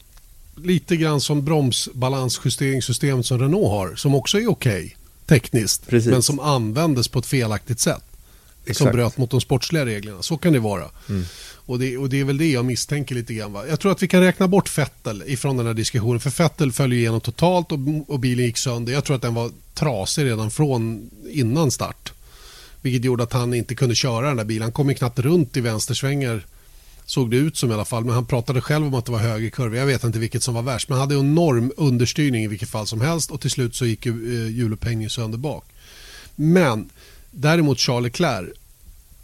Lite 0.55 0.95
grann 0.95 1.21
som 1.21 1.45
bromsbalansjusteringssystemet 1.45 3.25
som 3.25 3.39
Renault 3.39 3.69
har, 3.69 3.95
som 3.95 4.15
också 4.15 4.37
är 4.39 4.51
okej. 4.51 4.85
Okay 4.85 5.02
tekniskt 5.25 5.87
Precis. 5.87 6.11
men 6.11 6.23
som 6.23 6.39
användes 6.39 7.07
på 7.07 7.19
ett 7.19 7.25
felaktigt 7.25 7.79
sätt. 7.79 8.03
Exakt. 8.65 8.77
Som 8.77 8.91
bröt 8.91 9.17
mot 9.17 9.31
de 9.31 9.41
sportsliga 9.41 9.85
reglerna. 9.85 10.21
Så 10.21 10.37
kan 10.37 10.53
det 10.53 10.59
vara. 10.59 10.89
Mm. 11.09 11.25
Och, 11.65 11.79
det, 11.79 11.97
och 11.97 12.09
det 12.09 12.19
är 12.19 12.23
väl 12.23 12.37
det 12.37 12.51
jag 12.51 12.65
misstänker 12.65 13.15
lite 13.15 13.33
grann. 13.33 13.53
Va? 13.53 13.67
Jag 13.67 13.79
tror 13.79 13.91
att 13.91 14.03
vi 14.03 14.07
kan 14.07 14.21
räkna 14.21 14.47
bort 14.47 14.69
Fettel 14.69 15.23
ifrån 15.27 15.57
den 15.57 15.67
här 15.67 15.73
diskussionen. 15.73 16.19
För 16.19 16.29
Fettel 16.29 16.71
föll 16.71 16.93
igenom 16.93 17.21
totalt 17.21 17.71
och, 17.71 17.79
och 18.07 18.19
bilen 18.19 18.45
gick 18.45 18.57
sönder. 18.57 18.93
Jag 18.93 19.03
tror 19.03 19.15
att 19.15 19.21
den 19.21 19.33
var 19.33 19.51
trasig 19.73 20.25
redan 20.25 20.51
från 20.51 21.09
innan 21.29 21.71
start. 21.71 22.13
Vilket 22.81 23.05
gjorde 23.05 23.23
att 23.23 23.33
han 23.33 23.53
inte 23.53 23.75
kunde 23.75 23.95
köra 23.95 24.27
den 24.27 24.37
där 24.37 24.43
bilen. 24.43 24.61
Han 24.61 24.71
kom 24.71 24.89
ju 24.89 24.95
knappt 24.95 25.19
runt 25.19 25.57
i 25.57 25.61
vänstersvängar 25.61 26.45
såg 27.05 27.31
det 27.31 27.37
ut 27.37 27.57
som 27.57 27.71
i 27.71 27.73
alla 27.73 27.85
fall. 27.85 28.05
Men 28.05 28.13
han 28.13 28.25
pratade 28.25 28.61
själv 28.61 28.87
om 28.87 28.93
att 28.93 29.05
det 29.05 29.11
var 29.11 29.19
högerkurva. 29.19 29.77
Jag 29.77 29.85
vet 29.85 30.03
inte 30.03 30.19
vilket 30.19 30.43
som 30.43 30.53
var 30.53 30.61
värst. 30.61 30.89
Men 30.89 30.97
han 30.97 31.09
hade 31.09 31.19
enorm 31.19 31.71
understyrning 31.77 32.43
i 32.43 32.47
vilket 32.47 32.69
fall 32.69 32.87
som 32.87 33.01
helst. 33.01 33.31
Och 33.31 33.41
till 33.41 33.51
slut 33.51 33.75
så 33.75 33.85
gick 33.85 34.05
eh, 34.05 34.13
hjulupphängningen 34.47 35.09
sönder 35.09 35.37
bak. 35.37 35.65
Men 36.35 36.89
däremot 37.31 37.79
Charles 37.79 38.03
Leclerc. 38.03 38.49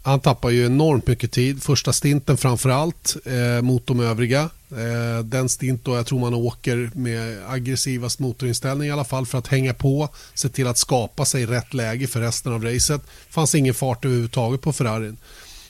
Han 0.04 0.20
tappar 0.20 0.50
ju 0.50 0.65
enormt 0.65 1.08
mycket 1.08 1.32
tid. 1.32 1.63
Första 1.63 1.94
stinten 1.94 2.38
framför 2.38 2.70
allt 2.70 3.15
eh, 3.26 3.62
mot 3.62 3.88
de 3.88 4.00
övriga. 4.00 4.50
Eh, 4.72 5.24
den 5.24 5.50
stint 5.50 5.86
då 5.86 5.96
jag 5.96 6.06
tror 6.06 6.20
man 6.20 6.34
åker 6.34 6.92
med 6.94 7.38
aggressivast 7.48 8.20
motorinställning 8.20 8.88
i 8.88 8.92
alla 8.92 9.04
fall 9.04 9.26
för 9.26 9.38
att 9.38 9.48
hänga 9.48 9.74
på. 9.74 10.10
Se 10.34 10.50
till 10.50 10.68
att 10.68 10.78
skapa 10.78 11.26
sig 11.26 11.46
rätt 11.46 11.74
läge 11.74 12.08
för 12.08 12.20
resten 12.20 12.54
av 12.54 12.63
racet. 12.63 13.02
fanns 13.30 13.56
ingen 13.56 13.74
fart 13.74 14.06
överhuvudtaget 14.06 14.62
på 14.62 14.74
Ferrarin. 14.74 15.18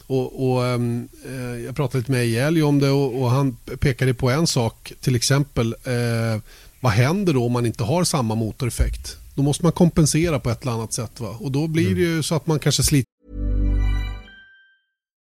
Och, 0.09 0.51
och 0.51 0.65
ehm, 0.65 1.07
eh, 1.25 1.65
jag 1.65 1.75
pratade 1.75 1.97
lite 1.97 2.11
med 2.11 2.21
Ejeli 2.21 2.61
om 2.61 2.79
det 2.79 2.89
och, 2.89 3.21
och, 3.21 3.29
han 3.29 3.57
pekade 3.79 4.13
på 4.13 4.29
en 4.29 4.47
sak, 4.47 4.93
till 5.01 5.15
exempel 5.15 5.75
eh, 5.83 6.41
vad 6.79 6.91
händer 6.91 7.33
då 7.33 7.45
om 7.45 7.51
man 7.51 7.65
inte 7.65 7.83
har 7.83 8.03
samma 8.03 8.35
motoreffekt? 8.35 9.17
Då 9.35 9.41
måste 9.41 9.65
man 9.65 9.71
kompensera 9.71 10.39
på 10.39 10.49
ett 10.49 10.61
eller 10.61 10.71
annat 10.71 10.93
sätt 10.93 11.19
va? 11.19 11.37
och 11.39 11.51
då 11.51 11.67
blir 11.67 11.95
det 11.95 12.01
ju 12.01 12.23
så 12.23 12.35
att 12.35 12.47
man 12.47 12.59
kanske 12.59 12.83
sliter 12.83 13.09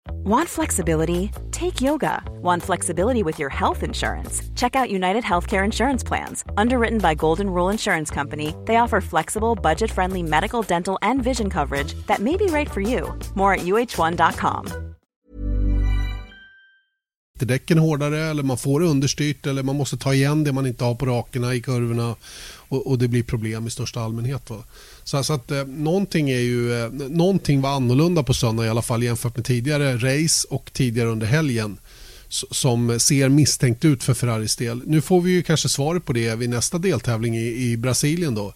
Want 0.09 0.49
flexibility? 0.49 1.31
Take 1.51 1.81
yoga. 1.81 2.23
Want 2.41 2.63
flexibility 2.63 3.23
with 3.23 3.39
your 3.39 3.49
health 3.49 3.83
insurance? 3.83 4.41
Check 4.55 4.75
out 4.75 4.89
United 4.89 5.23
Healthcare 5.23 5.65
Insurance 5.65 6.03
Plans. 6.03 6.43
Underwritten 6.57 6.99
by 6.99 7.15
Golden 7.15 7.49
Rule 7.49 7.71
Insurance 7.71 8.13
Company, 8.13 8.53
they 8.65 8.77
offer 8.77 9.01
flexible, 9.01 9.55
budget 9.55 9.91
friendly 9.91 10.23
medical, 10.23 10.61
dental, 10.61 10.97
and 11.01 11.23
vision 11.23 11.49
coverage 11.49 11.93
that 12.07 12.19
may 12.19 12.37
be 12.37 12.45
right 12.45 12.69
for 12.71 12.81
you. 12.81 13.19
More 13.35 13.53
at 13.53 13.61
uh1.com. 13.61 14.67
Däcken 17.39 17.77
hårdare 17.77 18.19
eller 18.19 18.43
man 18.43 18.57
får 18.57 18.79
det 18.79 18.85
understyrt 18.85 19.47
eller 19.47 19.63
man 19.63 19.75
måste 19.75 19.97
ta 19.97 20.13
igen 20.13 20.43
det 20.43 20.51
man 20.51 20.65
inte 20.65 20.83
har 20.83 20.95
på 20.95 21.05
rakerna 21.05 21.55
i 21.55 21.61
kurvorna 21.61 22.15
och, 22.69 22.87
och 22.87 22.97
det 22.97 23.07
blir 23.07 23.23
problem 23.23 23.67
i 23.67 23.69
största 23.69 24.01
allmänhet. 24.01 24.49
Va? 24.49 24.63
Så, 25.03 25.23
så 25.23 25.33
att 25.33 25.51
eh, 25.51 25.65
någonting, 25.65 26.29
är 26.29 26.39
ju, 26.39 26.83
eh, 26.83 26.91
någonting 26.91 27.61
var 27.61 27.69
annorlunda 27.69 28.23
på 28.23 28.33
söndag 28.33 28.65
i 28.65 28.69
alla 28.69 28.81
fall 28.81 29.03
jämfört 29.03 29.35
med 29.35 29.45
tidigare 29.45 29.95
race 29.95 30.47
och 30.49 30.69
tidigare 30.73 31.09
under 31.09 31.27
helgen 31.27 31.77
som 32.31 32.99
ser 32.99 33.29
misstänkt 33.29 33.85
ut 33.85 34.03
för 34.03 34.13
Ferraris 34.13 34.55
del. 34.55 34.81
Nu 34.85 35.01
får 35.01 35.21
vi 35.21 35.31
ju 35.31 35.43
kanske 35.43 35.69
svaret 35.69 36.05
på 36.05 36.13
det 36.13 36.35
vid 36.35 36.49
nästa 36.49 36.77
deltävling 36.77 37.37
i, 37.37 37.71
i 37.71 37.77
Brasilien 37.77 38.35
då. 38.35 38.53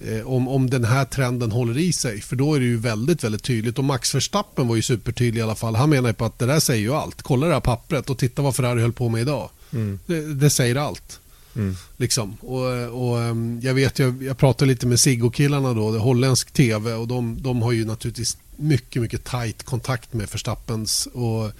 Eh, 0.00 0.26
om, 0.26 0.48
om 0.48 0.70
den 0.70 0.84
här 0.84 1.04
trenden 1.04 1.52
håller 1.52 1.78
i 1.78 1.92
sig. 1.92 2.20
För 2.20 2.36
då 2.36 2.54
är 2.54 2.60
det 2.60 2.66
ju 2.66 2.76
väldigt, 2.76 3.24
väldigt 3.24 3.42
tydligt. 3.42 3.78
Och 3.78 3.84
Max 3.84 4.14
Verstappen 4.14 4.68
var 4.68 4.76
ju 4.76 4.82
supertydlig 4.82 5.40
i 5.40 5.42
alla 5.42 5.54
fall. 5.54 5.74
Han 5.74 5.90
menar 5.90 6.08
ju 6.08 6.14
på 6.14 6.24
att 6.24 6.38
det 6.38 6.46
där 6.46 6.60
säger 6.60 6.82
ju 6.82 6.94
allt. 6.94 7.22
Kolla 7.22 7.46
det 7.46 7.52
här 7.52 7.60
pappret 7.60 8.10
och 8.10 8.18
titta 8.18 8.42
vad 8.42 8.56
Ferrari 8.56 8.80
höll 8.80 8.92
på 8.92 9.08
med 9.08 9.20
idag. 9.20 9.50
Mm. 9.72 9.98
Det, 10.06 10.34
det, 10.34 10.50
säger 10.50 10.76
allt. 10.76 11.20
Mm. 11.56 11.76
Liksom. 11.96 12.36
Och, 12.40 13.10
och, 13.10 13.22
ehm, 13.22 13.60
jag 13.62 13.74
vet, 13.74 13.98
jag, 13.98 14.22
jag 14.22 14.38
pratade 14.38 14.68
lite 14.68 14.86
med 14.86 15.00
Siggo-killarna 15.00 15.74
då, 15.74 15.92
det 15.92 15.98
holländsk 15.98 16.50
tv 16.50 16.94
och 16.94 17.08
de, 17.08 17.42
de 17.42 17.62
har 17.62 17.72
ju 17.72 17.84
naturligtvis 17.84 18.36
mycket, 18.56 19.02
mycket 19.02 19.24
tajt 19.24 19.62
kontakt 19.62 20.12
med 20.12 20.28
Verstappens 20.30 21.08
och 21.12 21.50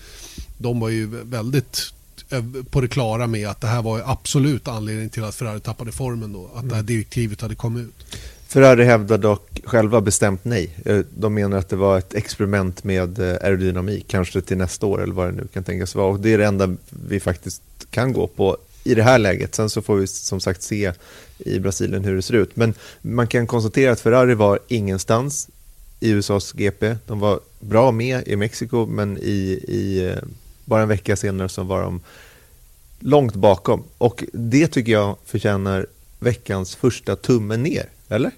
de 0.59 0.80
var 0.80 0.88
ju 0.88 1.07
väldigt 1.07 1.93
på 2.70 2.80
det 2.80 2.88
klara 2.88 3.26
med 3.26 3.49
att 3.49 3.61
det 3.61 3.66
här 3.66 3.82
var 3.82 4.03
absolut 4.05 4.68
anledningen 4.68 5.11
till 5.11 5.24
att 5.24 5.34
Ferrari 5.34 5.61
tappade 5.61 5.93
formen 5.93 6.32
då, 6.32 6.51
att 6.55 6.68
det 6.68 6.74
här 6.74 6.82
mm. 6.82 6.86
direktivet 6.86 7.41
hade 7.41 7.55
kommit 7.55 7.86
ut. 7.86 8.07
Ferrari 8.49 8.84
hävdar 8.84 9.18
dock 9.18 9.61
själva 9.64 10.01
bestämt 10.01 10.45
nej. 10.45 10.76
Eh, 10.84 11.01
de 11.18 11.34
menar 11.34 11.57
att 11.57 11.68
det 11.68 11.76
var 11.76 11.99
ett 11.99 12.14
experiment 12.14 12.84
med 12.84 13.18
eh, 13.18 13.26
aerodynamik, 13.26 14.09
kanske 14.09 14.41
till 14.41 14.57
nästa 14.57 14.86
år 14.86 15.03
eller 15.03 15.14
vad 15.14 15.28
det 15.28 15.32
nu 15.32 15.47
kan 15.53 15.64
tänkas 15.64 15.95
vara. 15.95 16.07
Och 16.07 16.20
det 16.20 16.32
är 16.32 16.38
det 16.38 16.47
enda 16.47 16.76
vi 17.09 17.20
faktiskt 17.20 17.62
kan 17.91 18.12
gå 18.12 18.26
på 18.26 18.57
i 18.85 18.95
det 18.95 19.03
här 19.03 19.18
läget. 19.18 19.55
Sen 19.55 19.70
så 19.70 19.83
får 19.83 19.97
vi 19.97 20.07
som 20.07 20.41
sagt 20.41 20.62
se 20.62 20.93
i 21.39 21.59
Brasilien 21.59 22.05
hur 22.05 22.16
det 22.16 22.22
ser 22.22 22.35
ut. 22.35 22.57
Men 22.57 22.74
man 23.03 23.26
kan 23.26 23.47
konstatera 23.47 23.93
att 23.93 24.01
Ferrari 24.01 24.35
var 24.35 24.59
ingenstans 24.68 25.49
i 26.01 26.11
USAs 26.11 26.53
GP. 26.53 26.97
De 27.07 27.20
var 27.20 27.41
bra 27.61 27.91
med 27.91 28.28
i 28.28 28.37
Mexiko, 28.37 28.87
men 28.87 29.18
i, 29.18 29.64
i 29.68 30.09
eh, 30.09 30.22
bara 30.64 30.83
en 30.83 30.89
vecka 30.89 31.16
senare 31.16 31.49
så 31.49 31.62
var 31.62 31.83
de 31.83 32.01
långt 32.99 33.35
bakom. 33.35 33.85
Och 33.99 34.24
det 34.33 34.66
tycker 34.66 34.93
jag 34.93 35.16
förtjänar 35.24 35.87
veckans 36.18 36.74
första 36.74 37.16
tumme 37.16 37.57
ner, 37.57 37.89
eller? 38.09 38.31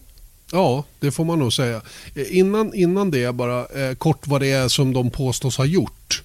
Ja, 0.52 0.84
det 1.00 1.10
får 1.10 1.24
man 1.24 1.38
nog 1.38 1.52
säga. 1.52 1.82
Innan, 2.14 2.74
innan 2.74 3.10
det 3.10 3.34
bara 3.34 3.66
eh, 3.66 3.94
kort 3.94 4.26
vad 4.26 4.40
det 4.40 4.50
är 4.50 4.68
som 4.68 4.92
de 4.92 5.10
påstås 5.10 5.56
ha 5.56 5.64
gjort. 5.64 6.22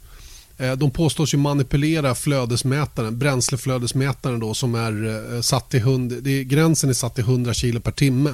Eh, 0.57 0.73
de 0.73 0.91
påstås 0.91 1.33
ju 1.33 1.37
manipulera 1.37 2.15
flödesmätaren, 2.15 3.19
bränsleflödesmätaren 3.19 4.39
då 4.39 4.53
som 4.53 4.75
är 4.75 5.35
eh, 5.35 5.41
satt 5.41 5.69
till 5.69 5.79
100, 5.79 6.15
det, 6.21 6.43
gränsen 6.43 6.89
är 6.89 6.93
satt 6.93 7.15
till 7.15 7.23
100 7.23 7.53
kilo 7.53 7.79
per 7.79 7.91
timme. 7.91 8.33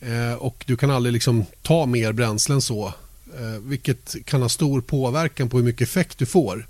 Eh, 0.00 0.32
och 0.32 0.64
du 0.66 0.76
kan 0.76 0.90
aldrig 0.90 1.12
liksom 1.12 1.44
ta 1.62 1.86
mer 1.86 2.12
bränsle 2.12 2.54
än 2.54 2.62
så. 2.62 2.92
Vilket 3.60 4.16
kan 4.24 4.42
ha 4.42 4.48
stor 4.48 4.80
påverkan 4.80 5.48
på 5.48 5.56
hur 5.56 5.64
mycket 5.64 5.88
effekt 5.88 6.18
du 6.18 6.26
får. 6.26 6.66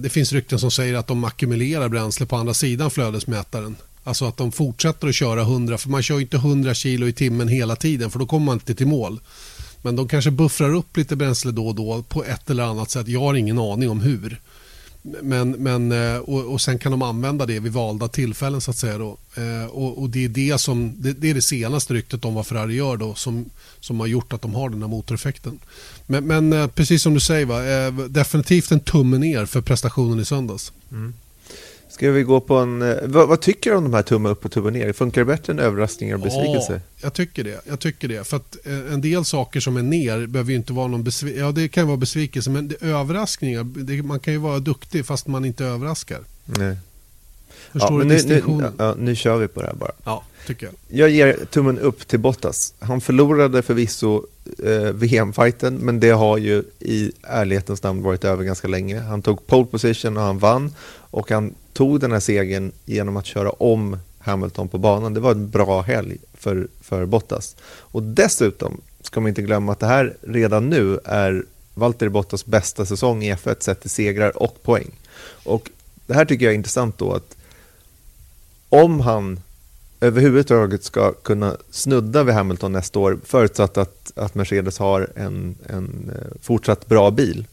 Det 0.00 0.12
finns 0.12 0.32
rykten 0.32 0.58
som 0.58 0.70
säger 0.70 0.94
att 0.94 1.06
de 1.06 1.24
ackumulerar 1.24 1.88
bränsle 1.88 2.26
på 2.26 2.36
andra 2.36 2.54
sidan 2.54 2.90
flödesmätaren. 2.90 3.76
Alltså 4.04 4.24
att 4.24 4.36
de 4.36 4.52
fortsätter 4.52 5.08
att 5.08 5.14
köra 5.14 5.40
100, 5.40 5.78
för 5.78 5.88
man 5.88 6.02
kör 6.02 6.20
inte 6.20 6.36
100 6.36 6.74
kilo 6.74 7.08
i 7.08 7.12
timmen 7.12 7.48
hela 7.48 7.76
tiden 7.76 8.10
för 8.10 8.18
då 8.18 8.26
kommer 8.26 8.46
man 8.46 8.54
inte 8.54 8.74
till 8.74 8.86
mål. 8.86 9.20
Men 9.82 9.96
de 9.96 10.08
kanske 10.08 10.30
buffrar 10.30 10.74
upp 10.74 10.96
lite 10.96 11.16
bränsle 11.16 11.52
då 11.52 11.68
och 11.68 11.74
då 11.74 12.02
på 12.02 12.24
ett 12.24 12.50
eller 12.50 12.62
annat 12.62 12.90
sätt. 12.90 13.08
Jag 13.08 13.20
har 13.20 13.34
ingen 13.34 13.58
aning 13.58 13.90
om 13.90 14.00
hur. 14.00 14.40
Men, 15.02 15.50
men, 15.50 15.92
eh, 15.92 16.18
och, 16.18 16.52
och 16.52 16.60
sen 16.60 16.78
kan 16.78 16.92
de 16.92 17.02
använda 17.02 17.46
det 17.46 17.60
vid 17.60 17.72
valda 17.72 18.08
tillfällen 18.08 18.60
så 18.60 18.70
att 18.70 18.76
säga. 18.76 18.98
Då. 18.98 19.16
Eh, 19.34 19.64
och, 19.70 20.02
och 20.02 20.10
det, 20.10 20.24
är 20.24 20.28
det, 20.28 20.58
som, 20.58 20.94
det, 20.96 21.12
det, 21.12 21.30
är 21.30 21.34
det 21.34 21.42
senaste 21.42 21.94
ryktet 21.94 22.24
om 22.24 22.34
vad 22.34 22.46
Ferrari 22.46 22.74
gör 22.74 22.96
då, 22.96 23.14
som, 23.14 23.50
som 23.80 24.00
har 24.00 24.06
gjort 24.06 24.32
att 24.32 24.42
de 24.42 24.54
har 24.54 24.68
den 24.68 24.82
här 24.82 24.88
motoreffekten. 24.88 25.58
Men, 26.06 26.24
men 26.24 26.52
eh, 26.52 26.66
precis 26.66 27.02
som 27.02 27.14
du 27.14 27.20
säger, 27.20 27.46
va, 27.46 27.64
eh, 27.64 27.94
definitivt 27.94 28.70
en 28.70 28.80
tumme 28.80 29.18
ner 29.18 29.46
för 29.46 29.60
prestationen 29.60 30.20
i 30.20 30.24
söndags. 30.24 30.72
Mm. 30.90 31.14
Ska 31.90 32.10
vi 32.10 32.22
gå 32.22 32.40
på 32.40 32.54
en... 32.56 32.82
Eh, 32.82 32.96
vad, 33.02 33.28
vad, 33.28 33.40
tycker 33.40 33.70
du 33.70 33.76
om 33.76 33.84
de 33.84 33.94
här 33.94 34.02
tumme 34.02 34.28
upp 34.28 34.44
och 34.44 34.52
tumme 34.52 34.70
ner? 34.70 34.92
Funkar 34.92 35.20
det 35.20 35.24
bättre 35.24 35.52
än 35.52 35.58
överraskningar 35.58 36.14
och 36.14 36.20
besvikelse? 36.20 36.72
Ja, 36.72 36.80
jag 37.02 37.12
tycker 37.12 37.44
det. 37.44 37.60
Jag 37.68 37.80
tycker 37.80 38.08
det. 38.08 38.26
För 38.26 38.36
att 38.36 38.56
eh, 38.66 38.92
en 38.92 39.00
del 39.00 39.24
saker 39.24 39.60
som 39.60 39.76
är 39.76 39.82
ner 39.82 40.26
behöver 40.26 40.50
ju 40.50 40.56
inte 40.56 40.72
vara 40.72 40.86
någon 40.86 41.04
besvikelse. 41.04 41.44
Ja, 41.44 41.52
det 41.52 41.68
kan 41.68 41.86
vara 41.86 41.96
besvikelse, 41.96 42.50
men 42.50 42.68
det 42.68 42.82
överraskningar. 42.82 43.64
Det, 43.64 44.02
man 44.02 44.20
kan 44.20 44.32
ju 44.32 44.38
vara 44.38 44.58
duktig 44.58 45.06
fast 45.06 45.26
man 45.26 45.44
inte 45.44 45.64
överraskar. 45.64 46.20
Nej. 46.44 46.76
Förstår 47.72 48.02
ja, 48.02 48.08
du 48.08 48.14
distinktionen? 48.14 48.72
Nu, 48.78 48.84
ja, 48.84 48.94
nu 48.98 49.16
kör 49.16 49.36
vi 49.36 49.48
på 49.48 49.60
det 49.60 49.66
här 49.66 49.74
bara. 49.74 49.92
Ja, 50.04 50.24
tycker 50.46 50.66
jag. 50.66 50.74
Jag 51.00 51.10
ger 51.10 51.38
tummen 51.50 51.78
upp 51.78 52.08
till 52.08 52.18
Bottas. 52.18 52.74
Han 52.78 53.00
förlorade 53.00 53.62
förvisso 53.62 54.22
eh, 54.64 54.92
VM-fighten, 54.92 55.74
men 55.74 56.00
det 56.00 56.10
har 56.10 56.38
ju 56.38 56.62
i 56.78 57.12
ärlighetens 57.22 57.82
namn 57.82 58.02
varit 58.02 58.24
över 58.24 58.44
ganska 58.44 58.68
länge. 58.68 59.00
Han 59.00 59.22
tog 59.22 59.46
pole 59.46 59.66
position 59.66 60.16
och 60.16 60.22
han 60.22 60.38
vann. 60.38 60.74
Och 61.10 61.30
han 61.30 61.54
tog 61.72 62.00
den 62.00 62.12
här 62.12 62.20
segern 62.20 62.72
genom 62.84 63.16
att 63.16 63.26
köra 63.26 63.50
om 63.50 63.96
Hamilton 64.18 64.68
på 64.68 64.78
banan. 64.78 65.14
Det 65.14 65.20
var 65.20 65.30
en 65.30 65.50
bra 65.50 65.80
helg 65.80 66.16
för, 66.34 66.68
för 66.80 67.06
Bottas. 67.06 67.56
Och 67.64 68.02
dessutom 68.02 68.80
ska 69.02 69.20
man 69.20 69.28
inte 69.28 69.42
glömma 69.42 69.72
att 69.72 69.80
det 69.80 69.86
här 69.86 70.16
redan 70.20 70.70
nu 70.70 70.98
är 71.04 71.44
Valtteri 71.74 72.08
Bottas 72.08 72.46
bästa 72.46 72.86
säsong 72.86 73.22
i 73.22 73.34
F1 73.34 73.56
sett 73.60 73.80
till 73.80 73.90
segrar 73.90 74.42
och 74.42 74.62
poäng. 74.62 74.90
Och 75.44 75.70
det 76.06 76.14
här 76.14 76.24
tycker 76.24 76.44
jag 76.44 76.52
är 76.52 76.56
intressant 76.56 76.98
då 76.98 77.12
att 77.12 77.36
om 78.70 79.00
han 79.00 79.40
överhuvudtaget 80.00 80.84
ska 80.84 81.12
kunna 81.12 81.56
snudda 81.70 82.22
vid 82.22 82.34
Hamilton 82.34 82.72
nästa 82.72 82.98
år 82.98 83.18
förutsatt 83.24 83.76
att, 83.76 84.12
att 84.16 84.34
Mercedes 84.34 84.78
har 84.78 85.08
en, 85.16 85.54
en 85.66 86.10
eh, 86.14 86.36
fortsatt 86.42 86.86
bra 86.86 87.10
bil 87.10 87.46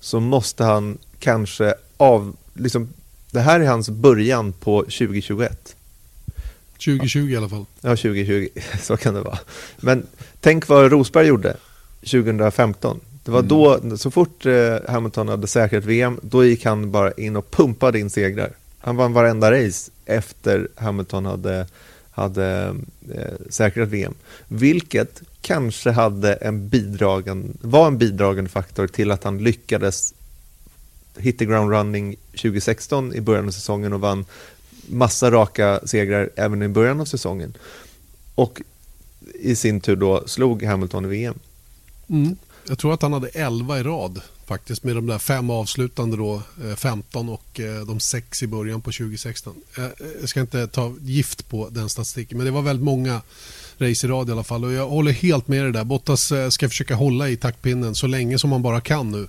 så 0.00 0.20
måste 0.20 0.64
han 0.64 0.98
kanske 1.18 1.74
av, 1.96 2.36
liksom, 2.54 2.88
det 3.30 3.40
här 3.40 3.60
är 3.60 3.66
hans 3.66 3.90
början 3.90 4.52
på 4.52 4.80
2021. 4.82 5.76
2020 6.72 7.18
i 7.18 7.36
alla 7.36 7.48
fall. 7.48 7.66
Ja, 7.80 7.90
2020, 7.90 8.48
så 8.82 8.96
kan 8.96 9.14
det 9.14 9.20
vara. 9.20 9.38
Men 9.76 10.06
tänk 10.40 10.68
vad 10.68 10.92
Rosberg 10.92 11.26
gjorde 11.26 11.56
2015. 12.00 13.00
Det 13.24 13.30
var 13.30 13.38
mm. 13.38 13.48
då, 13.48 13.96
så 13.96 14.10
fort 14.10 14.46
eh, 14.46 14.76
Hamilton 14.88 15.28
hade 15.28 15.46
säkrat 15.46 15.84
VM, 15.84 16.20
då 16.22 16.44
gick 16.44 16.64
han 16.64 16.90
bara 16.90 17.12
in 17.12 17.36
och 17.36 17.50
pumpade 17.50 17.98
in 17.98 18.10
segrar. 18.10 18.50
Han 18.78 18.96
vann 18.96 19.12
varenda 19.12 19.52
race 19.52 19.90
efter 20.06 20.68
Hamilton 20.74 21.26
hade, 21.26 21.66
hade 22.10 22.74
eh, 23.14 23.34
säkrat 23.50 23.88
VM. 23.88 24.14
Vilket 24.48 25.22
kanske 25.40 25.90
hade 25.90 26.34
en 26.34 26.68
bidragande, 26.68 27.48
var 27.60 27.86
en 27.86 27.98
bidragande 27.98 28.50
faktor 28.50 28.86
till 28.86 29.10
att 29.10 29.24
han 29.24 29.38
lyckades 29.38 30.14
hit 31.18 31.38
the 31.38 31.44
ground 31.44 31.70
running 31.70 32.16
2016 32.30 33.14
i 33.14 33.20
början 33.20 33.46
av 33.46 33.50
säsongen 33.50 33.92
och 33.92 34.00
vann 34.00 34.24
massa 34.88 35.30
raka 35.30 35.80
segrar 35.84 36.30
även 36.36 36.62
i 36.62 36.68
början 36.68 37.00
av 37.00 37.04
säsongen. 37.04 37.56
Och 38.34 38.62
i 39.34 39.56
sin 39.56 39.80
tur 39.80 39.96
då 39.96 40.22
slog 40.26 40.62
Hamilton 40.62 41.04
i 41.04 41.08
VM. 41.08 41.38
Mm. 42.08 42.36
Jag 42.68 42.78
tror 42.78 42.94
att 42.94 43.02
han 43.02 43.12
hade 43.12 43.28
11 43.28 43.78
i 43.78 43.82
rad 43.82 44.20
faktiskt 44.46 44.84
med 44.84 44.96
de 44.96 45.06
där 45.06 45.18
fem 45.18 45.50
avslutande 45.50 46.16
då, 46.16 46.42
15 46.76 47.26
eh, 47.28 47.34
och 47.34 47.60
eh, 47.60 47.86
de 47.86 48.00
sex 48.00 48.42
i 48.42 48.46
början 48.46 48.80
på 48.80 48.92
2016. 48.92 49.54
Eh, 49.78 49.84
jag 50.20 50.28
ska 50.28 50.40
inte 50.40 50.66
ta 50.66 50.94
gift 51.00 51.48
på 51.48 51.68
den 51.68 51.88
statistiken 51.88 52.38
men 52.38 52.44
det 52.44 52.50
var 52.50 52.62
väldigt 52.62 52.84
många 52.84 53.22
race 53.78 54.06
i 54.06 54.10
rad 54.10 54.28
i 54.28 54.32
alla 54.32 54.44
fall 54.44 54.64
och 54.64 54.72
jag 54.72 54.88
håller 54.88 55.12
helt 55.12 55.48
med 55.48 55.64
dig 55.64 55.72
där. 55.72 55.84
Bottas 55.84 56.32
ska 56.50 56.68
försöka 56.68 56.94
hålla 56.94 57.28
i 57.28 57.36
taktpinnen 57.36 57.94
så 57.94 58.06
länge 58.06 58.38
som 58.38 58.50
man 58.50 58.62
bara 58.62 58.80
kan 58.80 59.10
nu. 59.10 59.28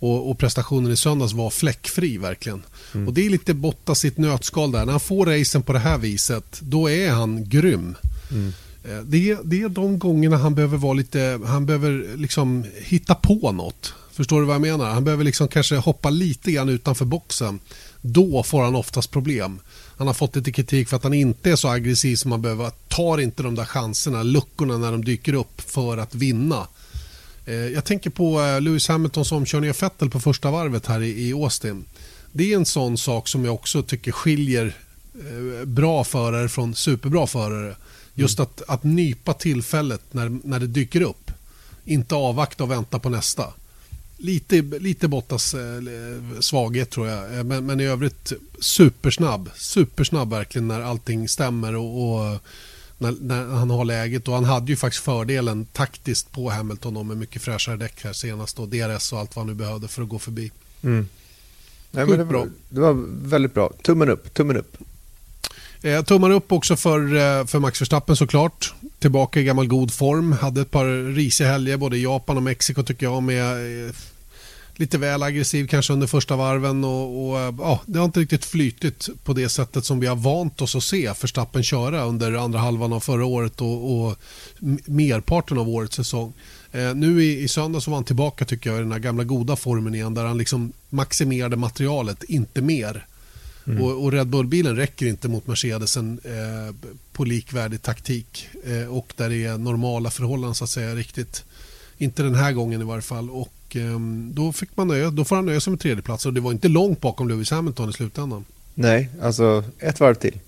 Och, 0.00 0.30
och, 0.30 0.38
prestationen 0.38 0.92
i 0.92 0.96
söndags 0.96 1.32
var 1.32 1.50
fläckfri 1.50 2.18
verkligen. 2.18 2.62
Mm. 2.94 3.08
Och 3.08 3.14
det 3.14 3.26
är 3.26 3.30
lite 3.30 3.54
Bottas 3.54 3.98
sitt 3.98 4.18
nötskal 4.18 4.72
där. 4.72 4.84
När 4.84 4.92
han 4.92 5.00
får 5.00 5.26
racen 5.26 5.62
på 5.62 5.72
det 5.72 5.78
här 5.78 5.98
viset, 5.98 6.60
då 6.60 6.90
är 6.90 7.10
han 7.10 7.48
grym. 7.48 7.94
Mm. 8.30 8.52
Det, 9.04 9.30
är, 9.30 9.38
det 9.44 9.62
är 9.62 9.68
de 9.68 9.98
gångerna 9.98 10.36
han 10.36 10.54
behöver 10.54 10.76
vara 10.76 10.92
lite, 10.92 11.40
han 11.46 11.66
behöver 11.66 12.16
liksom 12.16 12.64
hitta 12.74 13.14
på 13.14 13.52
något. 13.52 13.94
Förstår 14.18 14.40
du 14.40 14.46
vad 14.46 14.54
jag 14.54 14.60
menar? 14.60 14.90
Han 14.90 15.04
behöver 15.04 15.24
liksom 15.24 15.48
kanske 15.48 15.76
hoppa 15.76 16.10
lite 16.10 16.52
grann 16.52 16.68
utanför 16.68 17.04
boxen. 17.04 17.60
Då 18.00 18.42
får 18.42 18.62
han 18.62 18.74
oftast 18.74 19.10
problem. 19.10 19.60
Han 19.96 20.06
har 20.06 20.14
fått 20.14 20.36
lite 20.36 20.52
kritik 20.52 20.88
för 20.88 20.96
att 20.96 21.02
han 21.02 21.14
inte 21.14 21.50
är 21.50 21.56
så 21.56 21.68
aggressiv 21.68 22.16
som 22.16 22.28
man 22.28 22.42
behöver. 22.42 22.70
Tar 22.88 23.20
inte 23.20 23.42
de 23.42 23.54
där 23.54 23.64
chanserna, 23.64 24.22
luckorna 24.22 24.78
när 24.78 24.92
de 24.92 25.04
dyker 25.04 25.32
upp 25.32 25.60
för 25.60 25.98
att 25.98 26.14
vinna. 26.14 26.66
Eh, 27.44 27.54
jag 27.54 27.84
tänker 27.84 28.10
på 28.10 28.40
eh, 28.40 28.60
Lewis 28.60 28.88
Hamiltons 28.88 29.32
omkörning 29.32 29.70
av 29.70 29.76
Vettel 29.80 30.10
på 30.10 30.20
första 30.20 30.50
varvet 30.50 30.86
här 30.86 31.02
i 31.02 31.32
Austin. 31.32 31.84
Det 32.32 32.52
är 32.52 32.56
en 32.56 32.66
sån 32.66 32.98
sak 32.98 33.28
som 33.28 33.44
jag 33.44 33.54
också 33.54 33.82
tycker 33.82 34.12
skiljer 34.12 34.76
eh, 35.14 35.64
bra 35.64 36.04
förare 36.04 36.48
från 36.48 36.74
superbra 36.74 37.26
förare. 37.26 37.76
Just 38.14 38.40
att, 38.40 38.62
att 38.68 38.84
nypa 38.84 39.34
tillfället 39.34 40.02
när, 40.10 40.38
när 40.44 40.60
det 40.60 40.66
dyker 40.66 41.00
upp. 41.00 41.30
Inte 41.84 42.14
avvakta 42.14 42.64
och 42.64 42.70
vänta 42.70 42.98
på 42.98 43.08
nästa. 43.08 43.44
Lite, 44.20 44.62
lite 44.62 45.08
Bottas 45.08 45.54
svaghet 46.40 46.90
tror 46.90 47.08
jag. 47.08 47.46
Men, 47.46 47.66
men 47.66 47.80
i 47.80 47.84
övrigt 47.84 48.32
supersnabb. 48.60 49.50
Supersnabb 49.56 50.30
verkligen 50.30 50.68
när 50.68 50.80
allting 50.80 51.28
stämmer 51.28 51.76
och, 51.76 52.02
och 52.02 52.38
när, 52.98 53.14
när, 53.20 53.44
han 53.44 53.70
har 53.70 53.84
läget. 53.84 54.28
Och 54.28 54.34
han 54.34 54.44
hade 54.44 54.70
ju 54.72 54.76
faktiskt 54.76 55.04
fördelen 55.04 55.64
taktiskt 55.64 56.32
på 56.32 56.50
Hamilton 56.50 56.94
då, 56.94 57.02
med 57.02 57.16
mycket 57.16 57.42
fräschare 57.42 57.76
däck 57.76 58.04
här 58.04 58.12
senast 58.12 58.58
och 58.58 58.68
DRS 58.68 59.12
och 59.12 59.18
allt 59.18 59.36
vad 59.36 59.46
han 59.46 59.56
nu 59.56 59.64
behövde 59.64 59.88
för 59.88 60.02
att 60.02 60.08
gå 60.08 60.18
förbi. 60.18 60.50
Mm. 60.82 61.08
Nej, 61.90 62.06
men 62.06 62.18
det, 62.18 62.24
var, 62.24 62.48
det 62.68 62.80
var 62.80 63.04
väldigt 63.28 63.54
bra. 63.54 63.72
Tummen 63.82 64.08
upp. 64.08 64.34
Tummen 64.34 64.56
upp. 64.56 64.76
Eh, 65.82 66.04
tummar 66.04 66.30
upp 66.30 66.52
också 66.52 66.76
för, 66.76 67.16
eh, 67.16 67.46
för 67.46 67.58
Max 67.58 67.80
Verstappen 67.80 68.16
såklart. 68.16 68.74
Tillbaka 68.98 69.40
i 69.40 69.44
gammal 69.44 69.66
god 69.66 69.92
form. 69.92 70.32
Hade 70.32 70.60
ett 70.60 70.70
par 70.70 71.14
risiga 71.14 71.48
helger 71.48 71.76
både 71.76 71.96
i 71.96 72.02
Japan 72.02 72.36
och 72.36 72.42
Mexiko 72.42 72.82
tycker 72.82 73.06
jag 73.06 73.22
med 73.22 73.86
eh, 73.86 73.94
lite 74.76 74.98
väl 74.98 75.22
aggressiv 75.22 75.66
kanske 75.66 75.92
under 75.92 76.06
första 76.06 76.36
varven 76.36 76.84
och, 76.84 77.28
och, 77.28 77.40
eh, 77.40 77.54
ja, 77.58 77.80
det 77.86 77.98
har 77.98 78.06
inte 78.06 78.20
riktigt 78.20 78.44
flytit 78.44 79.08
på 79.24 79.32
det 79.32 79.48
sättet 79.48 79.84
som 79.84 80.00
vi 80.00 80.06
har 80.06 80.16
vant 80.16 80.62
oss 80.62 80.76
att 80.76 80.82
se 80.82 81.06
Verstappen 81.06 81.62
köra 81.62 82.04
under 82.04 82.32
andra 82.32 82.58
halvan 82.58 82.92
av 82.92 83.00
förra 83.00 83.24
året 83.24 83.60
och, 83.60 84.08
och 84.08 84.16
merparten 84.86 85.58
av 85.58 85.68
årets 85.68 85.96
säsong. 85.96 86.32
Eh, 86.72 86.94
nu 86.94 87.24
i, 87.24 87.42
i 87.42 87.48
söndag 87.48 87.80
så 87.80 87.90
var 87.90 87.96
han 87.96 88.04
tillbaka 88.04 88.44
tycker 88.44 88.70
jag 88.70 88.78
i 88.78 88.82
den 88.82 88.92
här 88.92 88.98
gamla 88.98 89.24
goda 89.24 89.56
formen 89.56 89.94
igen 89.94 90.14
där 90.14 90.24
han 90.24 90.38
liksom 90.38 90.72
maximerade 90.90 91.56
materialet, 91.56 92.22
inte 92.22 92.62
mer. 92.62 93.06
Mm. 93.68 93.82
Och, 93.82 94.04
och, 94.04 94.12
Red 94.12 94.26
Bull-bilen 94.26 94.76
räcker 94.76 95.06
inte 95.06 95.28
mot 95.28 95.46
Mercedesen 95.46 96.20
eh, 96.24 96.74
på 97.12 97.24
likvärdig 97.24 97.82
taktik 97.82 98.48
eh, 98.64 98.96
och 98.96 99.12
där 99.16 99.28
det 99.28 99.44
är 99.44 99.58
normala 99.58 100.10
förhållanden 100.10 100.54
så 100.54 100.64
att 100.64 100.70
säga 100.70 100.94
riktigt. 100.94 101.44
Inte 101.98 102.22
den 102.22 102.34
här 102.34 102.52
gången 102.52 102.80
i 102.80 102.84
varje 102.84 103.02
fall. 103.02 103.30
Och 103.30 103.76
eh, 103.76 104.00
då, 104.32 104.52
fick 104.52 104.76
man 104.76 104.88
nöja, 104.88 105.10
då 105.10 105.24
får 105.24 105.36
han 105.36 105.46
nöja 105.46 105.60
sig 105.60 105.70
med 105.70 105.80
tredjeplats 105.80 106.26
och 106.26 106.32
det 106.32 106.40
var 106.40 106.52
inte 106.52 106.68
långt 106.68 107.00
bakom 107.00 107.28
Lewis 107.28 107.50
Hamilton 107.50 107.90
i 107.90 107.92
slutändan. 107.92 108.44
Nej, 108.74 109.08
alltså 109.22 109.64
ett 109.78 110.00
varv 110.00 110.14
till. 110.14 110.38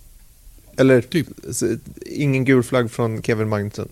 Eller 0.77 1.01
typ. 1.01 1.27
ingen 2.07 2.45
gul 2.45 2.63
flagg 2.63 2.91
från 2.91 3.23
Kevin 3.23 3.49
Magnusson. 3.49 3.89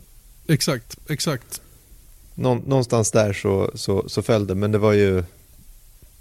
Exakt, 0.47 0.99
exakt. 1.09 1.61
Nå 2.35 2.55
någonstans 2.55 3.11
där 3.11 3.33
så, 3.33 3.71
så, 3.75 4.09
så 4.09 4.23
föll 4.23 4.47
det, 4.47 4.55
men 4.55 4.73
det 4.73 4.79
var 4.79 4.93
ju... 4.93 5.25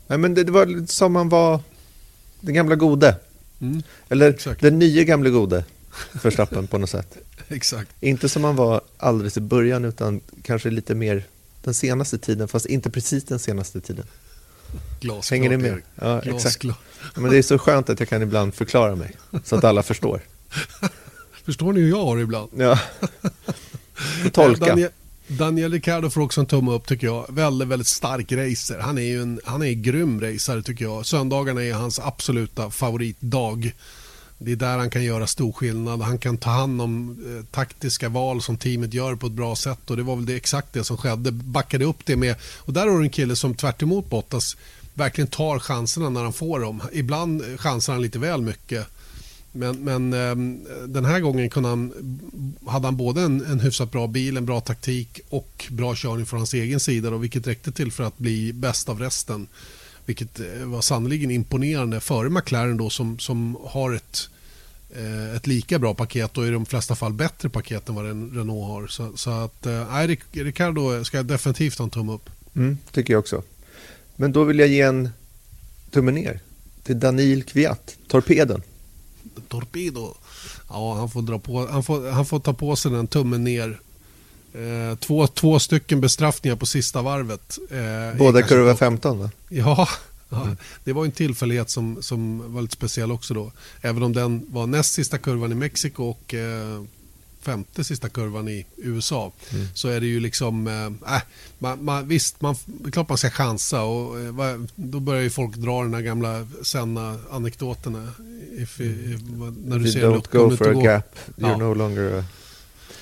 Nej, 0.08 0.18
men 0.18 0.34
det, 0.34 0.44
det 0.44 0.52
var 0.52 0.86
som 0.88 1.14
man 1.14 1.30
var 1.30 1.62
den 2.48 2.56
gamla 2.56 2.76
gode. 2.76 3.16
Mm, 3.62 3.84
Eller 4.10 4.30
exakt. 4.30 4.62
den 4.62 4.80
nya 4.80 5.04
gamla 5.04 5.30
gode 5.30 5.64
Verstappen 6.24 6.68
på 6.68 6.78
något 6.78 6.90
sätt. 6.90 7.18
exakt. 7.48 7.92
Inte 8.00 8.30
som 8.30 8.42
man 8.42 8.56
var 8.56 8.82
alldeles 8.98 9.38
i 9.38 9.42
början 9.42 9.86
utan 9.86 10.22
kanske 10.42 10.70
lite 10.70 10.96
mer 10.96 11.24
den 11.64 11.74
senaste 11.74 12.18
tiden, 12.18 12.48
fast 12.48 12.66
inte 12.66 12.90
precis 12.90 13.24
den 13.24 13.40
senaste 13.40 13.82
tiden. 13.82 14.06
Glasklart, 15.00 15.32
Hänger 15.32 15.50
ni 15.50 15.58
med? 15.58 15.82
Ja, 15.96 16.22
exakt. 16.22 16.64
Men 17.16 17.32
det 17.32 17.38
är 17.38 17.42
så 17.42 17.58
skönt 17.58 17.90
att 17.90 18.00
jag 18.00 18.10
kan 18.10 18.22
ibland 18.22 18.54
förklara 18.54 18.96
mig 18.96 19.16
så 19.44 19.56
att 19.56 19.64
alla 19.64 19.84
förstår. 19.84 20.22
Förstår 21.46 21.74
ni 21.74 21.80
hur 21.82 21.90
jag 21.90 22.06
har 22.06 22.16
det 22.16 22.22
ibland? 22.24 22.50
Ja. 22.58 22.80
Tolka. 24.34 24.66
Daniel, 24.66 24.90
Daniel 25.28 25.72
Ricciardo 25.72 26.10
får 26.10 26.22
också 26.22 26.42
en 26.42 26.48
tumme 26.48 26.72
upp 26.72 26.88
tycker 26.88 27.08
jag. 27.08 27.26
Väldigt, 27.30 27.68
väldigt 27.68 27.88
stark 27.88 28.32
racer. 28.32 28.80
Han 28.80 28.98
är 28.98 29.02
ju 29.02 29.22
en, 29.22 29.40
han 29.46 29.62
är 29.62 29.68
en 29.68 29.82
grym 29.82 30.22
racer 30.22 30.62
tycker 30.62 30.86
jag. 30.86 31.06
Söndagarna 31.06 31.64
är 31.64 31.74
hans 31.74 32.00
absoluta 32.00 32.70
favoritdag. 32.70 33.72
Det 34.38 34.52
är 34.52 34.56
där 34.56 34.78
han 34.78 34.90
kan 34.90 35.04
göra 35.04 35.28
stor 35.28 35.52
skillnad. 35.52 36.02
Han 36.02 36.18
kan 36.18 36.38
ta 36.38 36.50
hand 36.50 36.82
om 36.82 37.10
eh, 37.10 37.46
taktiska 37.52 38.10
val 38.10 38.42
som 38.42 38.58
teamet 38.58 38.94
gör 38.94 39.16
på 39.16 39.28
ett 39.28 39.34
bra 39.34 39.56
sätt 39.56 39.90
och 39.90 39.98
det 39.98 40.04
var 40.04 40.16
väl 40.16 40.26
det, 40.26 40.36
exakt 40.36 40.74
det 40.74 40.84
som 40.84 40.98
skedde. 40.98 41.32
Backade 41.32 41.86
upp 41.86 42.06
det 42.06 42.16
med, 42.16 42.36
och 42.42 42.74
där 42.74 42.88
har 42.88 42.98
du 42.98 43.04
en 43.04 43.10
kille 43.10 43.36
som 43.36 43.56
tvärt 43.56 43.84
Bottas 44.10 44.58
verkligen 44.94 45.28
tar 45.28 45.60
chanserna 45.60 46.10
när 46.10 46.24
han 46.24 46.34
får 46.34 46.60
dem. 46.60 46.82
Ibland 46.92 47.60
chansar 47.60 47.94
han 47.94 48.02
lite 48.02 48.20
väl 48.20 48.42
mycket 48.42 48.88
men, 49.58 49.84
men 49.84 50.14
ehm, 50.14 50.66
den 50.88 51.06
här 51.06 51.20
gången 51.20 51.50
kunde 51.50 51.70
han, 51.70 51.94
hade 52.68 52.88
han 52.88 52.98
både 52.98 53.22
en, 53.22 53.46
en 53.46 53.60
hyfsat 53.60 53.92
bra 53.92 54.08
bil, 54.08 54.38
en 54.38 54.46
bra 54.46 54.62
taktik 54.62 55.20
och 55.30 55.66
bra 55.70 55.96
körning 55.96 56.26
från 56.26 56.40
hans 56.40 56.54
egen 56.54 56.80
sida. 56.80 57.10
Då, 57.10 57.18
vilket 57.18 57.48
räckte 57.48 57.72
till 57.72 57.92
för 57.92 58.04
att 58.04 58.18
bli 58.18 58.54
bäst 58.54 58.90
av 58.90 59.00
resten. 59.00 59.48
Vilket 60.06 60.40
eh, 60.40 60.66
var 60.66 60.82
sannerligen 60.82 61.32
imponerande 61.32 62.00
före 62.00 62.30
McLaren 62.30 62.78
då, 62.78 62.90
som, 62.90 63.20
som 63.20 63.58
har 63.64 63.94
ett, 63.94 64.30
eh, 64.96 65.36
ett 65.36 65.48
lika 65.48 65.80
bra 65.80 65.94
paket 65.94 66.38
och 66.38 66.48
i 66.48 66.50
de 66.50 66.66
flesta 66.66 66.96
fall 66.96 67.14
bättre 67.14 67.50
paket 67.50 67.90
än 67.90 67.96
vad 67.96 68.06
Renault 68.06 68.68
har. 68.68 68.88
Så, 68.88 69.18
så 69.18 69.30
att, 69.30 69.66
eh, 69.66 69.88
nej, 69.92 70.20
Ricardo 70.32 71.04
ska 71.04 71.24
definitivt 71.24 71.78
ha 71.78 71.84
en 71.84 71.90
tumme 71.90 72.14
upp. 72.14 72.30
Mm, 72.56 72.78
tycker 72.92 73.14
jag 73.14 73.20
också. 73.20 73.44
Men 74.16 74.32
då 74.32 74.44
vill 74.44 74.60
jag 74.60 74.68
ge 74.68 74.82
en 74.82 75.10
tumme 75.92 76.12
ner 76.12 76.40
till 76.84 77.00
Daniel 77.00 77.44
Kviat, 77.44 77.98
torpeden. 78.08 78.62
Torpedo. 79.48 80.14
Ja, 80.70 80.96
han 80.96 81.10
får, 81.10 81.22
dra 81.22 81.40
på, 81.40 81.68
han 81.68 81.84
får, 81.84 82.12
han 82.12 82.26
får 82.26 82.40
ta 82.40 82.54
på 82.54 82.76
sig 82.76 82.92
den 82.92 83.08
tummen 83.08 83.44
ner. 83.44 83.80
Eh, 84.54 84.98
två, 84.98 85.28
två 85.28 85.60
stycken 85.60 86.02
bestraffningar 86.02 86.56
på 86.56 86.66
sista 86.66 87.02
varvet. 87.02 87.58
Eh, 87.72 88.18
Båda 88.18 88.42
kurva 88.42 88.76
15 88.76 89.20
va? 89.20 89.32
Ja, 89.50 89.88
ja 90.30 90.44
mm. 90.44 90.58
det 90.84 90.94
var 90.94 91.06
en 91.06 91.12
tillfällighet 91.12 91.70
som, 91.70 91.98
som 92.02 92.54
var 92.54 92.62
lite 92.62 92.76
speciell 92.76 93.12
också 93.12 93.34
då. 93.34 93.52
Även 93.82 94.04
om 94.04 94.14
den 94.14 94.46
var 94.50 94.68
näst 94.68 94.94
sista 94.94 95.18
kurvan 95.18 95.52
i 95.52 95.56
Mexiko 95.56 96.04
och 96.04 96.34
eh, 96.34 96.84
femte 97.48 97.84
sista 97.84 98.10
kurvan 98.10 98.48
i 98.48 98.66
USA 98.78 99.32
mm. 99.54 99.68
så 99.74 99.88
är 99.88 100.00
det 100.00 100.08
ju 100.08 100.20
liksom, 100.20 100.68
äh, 100.68 101.16
äh, 101.16 101.22
man, 101.60 101.86
man, 101.86 102.08
visst, 102.08 102.42
man, 102.42 102.56
det 102.66 102.90
är 102.90 102.92
klart 102.92 103.10
man 103.10 103.18
ska 103.18 103.30
chansa 103.30 103.82
och 103.82 104.20
äh, 104.20 104.60
då 104.76 105.00
börjar 105.00 105.22
ju 105.22 105.30
folk 105.30 105.56
dra 105.56 105.84
den 105.84 105.94
här 105.94 106.02
gamla 106.02 106.48
Senna-anekdoterna. 106.64 108.12
If, 108.58 108.80
if, 108.80 109.22
när 109.66 109.80
du 109.80 109.90
if 109.90 109.96
you 109.96 110.14
don't 110.14 110.32
go 110.32 110.58
for 110.58 110.70
a 110.70 110.84
gap, 110.84 111.16
you're 111.36 111.50
ja. 111.50 111.58
no 111.58 111.74
longer 111.74 112.20
a... 112.20 112.24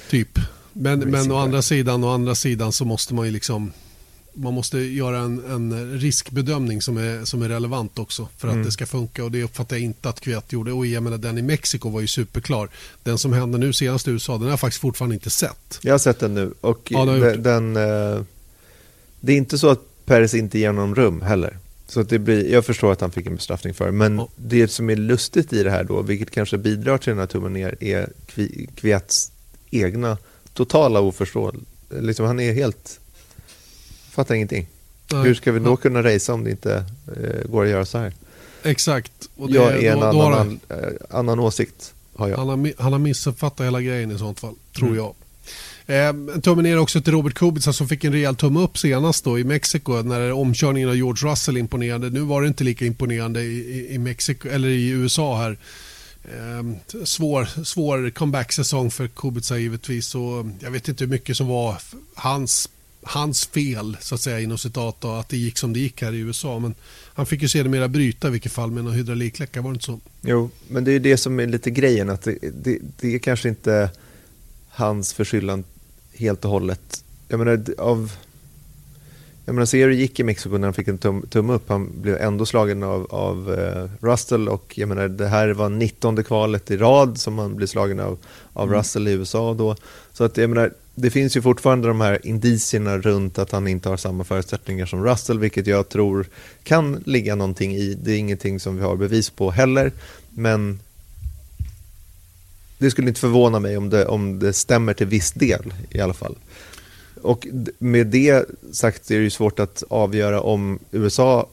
Typ. 0.09 0.39
Men, 0.73 0.99
men 0.99 1.31
å 1.31 1.37
andra 1.37 1.61
sidan, 1.61 2.03
å 2.03 2.13
andra 2.13 2.35
sidan 2.35 2.71
så 2.71 2.85
måste 2.85 3.13
man 3.13 3.25
ju 3.25 3.31
liksom 3.31 3.71
man 4.35 4.53
måste 4.53 4.77
göra 4.79 5.17
en, 5.17 5.43
en, 5.51 5.99
riskbedömning 5.99 6.81
som 6.81 6.97
är, 6.97 7.25
som 7.25 7.41
är 7.41 7.49
relevant 7.49 7.99
också 7.99 8.27
för 8.37 8.47
att 8.47 8.53
mm. 8.53 8.65
det 8.65 8.71
ska 8.71 8.85
funka 8.85 9.23
och 9.23 9.31
det 9.31 9.43
uppfattar 9.43 9.75
jag 9.75 9.83
inte 9.83 10.09
att 10.09 10.19
Kviat 10.19 10.53
gjorde. 10.53 10.71
Och 10.71 10.85
jag 10.85 11.03
menar, 11.03 11.17
den 11.17 11.37
i 11.37 11.41
Mexiko 11.41 11.89
var 11.89 12.01
ju 12.01 12.07
superklar. 12.07 12.69
Den 13.03 13.17
som 13.17 13.33
hände 13.33 13.57
nu 13.57 13.73
senast 13.73 14.07
i 14.07 14.11
USA, 14.11 14.33
den 14.33 14.41
har 14.41 14.49
jag 14.49 14.59
faktiskt 14.59 14.81
fortfarande 14.81 15.15
inte 15.15 15.29
sett. 15.29 15.79
Jag 15.81 15.93
har 15.93 15.99
sett 15.99 16.19
den 16.19 16.33
nu 16.33 16.53
och 16.61 16.87
ja, 16.89 17.05
den, 17.05 17.43
den, 17.43 17.75
eh, 17.75 18.23
det 19.19 19.33
är 19.33 19.37
inte 19.37 19.57
så 19.57 19.69
att 19.69 19.81
Peres 20.05 20.33
inte 20.33 20.59
ger 20.59 20.71
någon 20.71 20.95
rum 20.95 21.21
heller. 21.21 21.57
Så 21.87 22.03
det 22.03 22.19
blir, 22.19 22.51
jag 22.51 22.65
förstår 22.65 22.91
att 22.91 23.01
han 23.01 23.11
fick 23.11 23.25
en 23.25 23.35
bestraffning 23.35 23.73
för 23.73 23.91
men 23.91 24.17
ja. 24.17 24.27
det 24.35 24.67
som 24.67 24.89
är 24.89 24.95
lustigt 24.95 25.53
i 25.53 25.63
det 25.63 25.71
här 25.71 25.83
då, 25.83 26.01
vilket 26.01 26.31
kanske 26.31 26.57
bidrar 26.57 26.97
till 26.97 27.09
den 27.09 27.19
här 27.19 27.27
tummen 27.27 27.53
ner, 27.53 27.83
är 27.83 28.09
Kviats 28.75 29.31
egna 29.71 30.17
totala 30.53 30.99
oförståelse. 30.99 31.59
Liksom, 31.89 32.25
han 32.25 32.39
är 32.39 32.53
helt 32.53 32.99
Fattar 34.15 34.35
ingenting. 34.35 34.67
Nej. 35.11 35.23
Hur 35.23 35.33
ska 35.33 35.51
vi 35.51 35.59
då 35.59 35.77
kunna 35.77 36.03
racea 36.03 36.35
om 36.35 36.43
det 36.43 36.51
inte 36.51 36.85
eh, 37.07 37.51
går 37.51 37.63
att 37.63 37.69
göra 37.69 37.85
så 37.85 37.97
här? 37.97 38.13
Exakt. 38.63 39.11
Och 39.35 39.51
det, 39.51 39.55
jag 39.55 39.83
är 39.83 39.91
en 39.91 39.99
då, 39.99 40.05
annan, 40.05 40.15
då 40.15 40.37
han, 40.37 40.59
eh, 40.69 40.93
annan 41.09 41.39
åsikt. 41.39 41.93
Har 42.15 42.27
jag. 42.27 42.37
Han, 42.37 42.47
har, 42.47 42.73
han 42.77 42.91
har 42.91 42.99
missuppfattat 42.99 43.65
hela 43.65 43.81
grejen 43.81 44.11
i 44.11 44.17
sånt 44.17 44.39
fall, 44.39 44.55
tror 44.75 44.87
mm. 44.87 44.97
jag. 44.97 45.13
Eh, 45.87 46.39
tummen 46.41 46.63
ner 46.63 46.79
också 46.79 47.01
till 47.01 47.13
Robert 47.13 47.33
Kubica 47.33 47.73
som 47.73 47.87
fick 47.87 48.03
en 48.03 48.13
rejäl 48.13 48.35
tumme 48.35 48.59
upp 48.59 48.77
senast 48.77 49.23
då 49.23 49.39
i 49.39 49.43
Mexiko 49.43 50.01
när 50.01 50.31
omkörningen 50.31 50.89
av 50.89 50.95
George 50.95 51.31
Russell 51.31 51.57
imponerade. 51.57 52.09
Nu 52.09 52.19
var 52.19 52.41
det 52.41 52.47
inte 52.47 52.63
lika 52.63 52.85
imponerande 52.85 53.41
i, 53.41 53.57
i, 53.57 53.93
i 53.93 53.97
Mexiko, 53.97 54.49
eller 54.49 54.67
i 54.67 54.89
USA 54.89 55.37
här. 55.37 55.57
Eh, 56.23 57.03
svår, 57.03 57.63
svår 57.63 58.09
comeback-säsong 58.09 58.91
för 58.91 59.07
Kubica 59.07 59.57
givetvis. 59.57 60.15
Och 60.15 60.45
jag 60.59 60.71
vet 60.71 60.87
inte 60.87 61.03
hur 61.03 61.11
mycket 61.11 61.37
som 61.37 61.47
var 61.47 61.77
hans 62.15 62.69
hans 63.07 63.45
fel, 63.45 63.97
så 63.99 64.15
att 64.15 64.21
säga, 64.21 64.39
inom 64.39 64.57
citat, 64.57 64.95
då, 64.99 65.11
att 65.11 65.29
det 65.29 65.37
gick 65.37 65.57
som 65.57 65.73
det 65.73 65.79
gick 65.79 66.01
här 66.01 66.13
i 66.13 66.19
USA. 66.19 66.59
Men 66.59 66.75
han 67.13 67.25
fick 67.25 67.41
ju 67.41 67.47
sedermera 67.47 67.87
bryta 67.87 68.27
i 68.27 68.31
vilket 68.31 68.51
fall 68.51 68.71
med 68.71 68.85
en 68.85 68.91
hydraulikläcka, 68.91 69.61
var 69.61 69.69
det 69.69 69.73
inte 69.73 69.85
så? 69.85 69.99
Jo, 70.21 70.49
men 70.67 70.83
det 70.83 70.91
är 70.91 70.99
det 70.99 71.17
som 71.17 71.39
är 71.39 71.47
lite 71.47 71.71
grejen, 71.71 72.09
att 72.09 72.21
det, 72.21 72.37
det, 72.41 72.79
det 72.99 73.15
är 73.15 73.19
kanske 73.19 73.49
inte 73.49 73.89
hans 74.69 75.13
förskyllan 75.13 75.63
helt 76.13 76.45
och 76.45 76.51
hållet. 76.51 77.03
Jag 77.27 77.39
menar, 77.39 77.65
av... 77.77 78.11
Jag 79.47 79.55
menar, 79.55 79.65
se 79.65 79.81
hur 79.81 79.89
det 79.89 79.95
gick 79.95 80.19
i 80.19 80.23
Mexiko 80.23 80.57
när 80.57 80.67
han 80.67 80.73
fick 80.73 80.87
en 80.87 80.97
tum, 80.97 81.21
tumme 81.29 81.53
upp. 81.53 81.69
Han 81.69 82.01
blev 82.01 82.17
ändå 82.17 82.45
slagen 82.45 82.83
av, 82.83 83.07
av 83.09 83.49
uh, 83.49 83.89
Russell 83.99 84.49
och 84.49 84.73
jag 84.77 84.89
menar, 84.89 85.07
det 85.07 85.27
här 85.27 85.49
var 85.49 85.69
19 85.69 86.23
kvalet 86.23 86.71
i 86.71 86.77
rad 86.77 87.17
som 87.17 87.39
han 87.39 87.55
blev 87.55 87.67
slagen 87.67 87.99
av, 87.99 88.17
av 88.53 88.67
mm. 88.67 88.79
Russell 88.79 89.07
i 89.07 89.11
USA 89.11 89.53
då. 89.53 89.75
Så 90.13 90.23
att 90.23 90.37
jag 90.37 90.49
menar, 90.49 90.73
det 90.95 91.09
finns 91.09 91.37
ju 91.37 91.41
fortfarande 91.41 91.87
de 91.87 92.01
här 92.01 92.27
indicierna 92.27 92.97
runt 92.97 93.39
att 93.39 93.51
han 93.51 93.67
inte 93.67 93.89
har 93.89 93.97
samma 93.97 94.23
förutsättningar 94.23 94.85
som 94.85 95.03
Russell, 95.03 95.39
vilket 95.39 95.67
jag 95.67 95.89
tror 95.89 96.27
kan 96.63 97.03
ligga 97.05 97.35
någonting 97.35 97.75
i. 97.75 97.93
Det 97.93 98.11
är 98.11 98.17
ingenting 98.17 98.59
som 98.59 98.77
vi 98.77 98.83
har 98.83 98.95
bevis 98.95 99.29
på 99.29 99.51
heller, 99.51 99.91
men 100.29 100.79
det 102.77 102.91
skulle 102.91 103.07
inte 103.07 103.19
förvåna 103.19 103.59
mig 103.59 103.77
om 103.77 103.89
det, 103.89 104.05
om 104.05 104.39
det 104.39 104.53
stämmer 104.53 104.93
till 104.93 105.07
viss 105.07 105.31
del 105.31 105.73
i 105.89 105.99
alla 105.99 106.13
fall. 106.13 106.35
Och 107.21 107.47
med 107.79 108.07
det 108.07 108.45
sagt 108.71 109.11
är 109.11 109.17
det 109.17 109.23
ju 109.23 109.29
svårt 109.29 109.59
att 109.59 109.83
avgöra 109.89 110.41
om 110.41 110.79
USA 110.91 111.49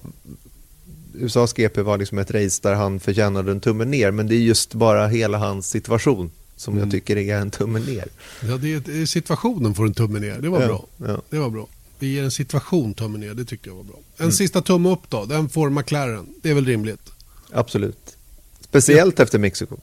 USAs 1.14 1.53
GP 1.53 1.82
var 1.82 1.99
liksom 1.99 2.18
ett 2.18 2.30
race 2.30 2.61
där 2.62 2.74
han 2.74 3.01
förtjänade 3.01 3.51
en 3.51 3.61
tumme 3.61 3.84
ner, 3.84 4.11
men 4.11 4.26
det 4.26 4.34
är 4.34 4.40
just 4.40 4.74
bara 4.74 5.07
hela 5.07 5.38
hans 5.38 5.70
situation 5.70 6.30
som 6.62 6.74
mm. 6.74 6.84
jag 6.84 6.92
tycker 6.92 7.16
är 7.16 7.36
en 7.36 7.50
tumme 7.50 7.78
ner. 7.78 8.08
Ja, 8.48 8.56
det 8.56 8.74
är, 8.74 9.06
situationen 9.06 9.74
får 9.74 9.86
en 9.86 9.94
tumme 9.94 10.18
ner. 10.18 10.38
Det 10.40 10.48
var 10.48 10.60
ja, 10.60 10.66
bra. 10.66 10.86
Ja. 10.96 11.22
Det 11.30 11.38
var 11.38 11.50
bra. 11.50 11.68
Vi 11.98 12.12
ger 12.12 12.24
en 12.24 12.30
situation 12.30 12.94
tumme 12.94 13.18
ner. 13.18 13.34
Det 13.34 13.44
tycker 13.44 13.70
jag 13.70 13.76
var 13.76 13.84
bra. 13.84 13.96
En 14.16 14.22
mm. 14.22 14.32
sista 14.32 14.62
tumme 14.62 14.88
upp 14.88 15.10
då. 15.10 15.24
Den 15.24 15.48
får 15.48 15.70
McLaren. 15.70 16.26
Det 16.42 16.50
är 16.50 16.54
väl 16.54 16.66
rimligt? 16.66 17.12
Absolut. 17.52 18.16
Speciellt 18.60 19.18
ja. 19.18 19.24
efter 19.24 19.38
Mexiko. 19.38 19.76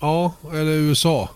Ja, 0.00 0.34
eller 0.52 0.72
USA. 0.72 1.30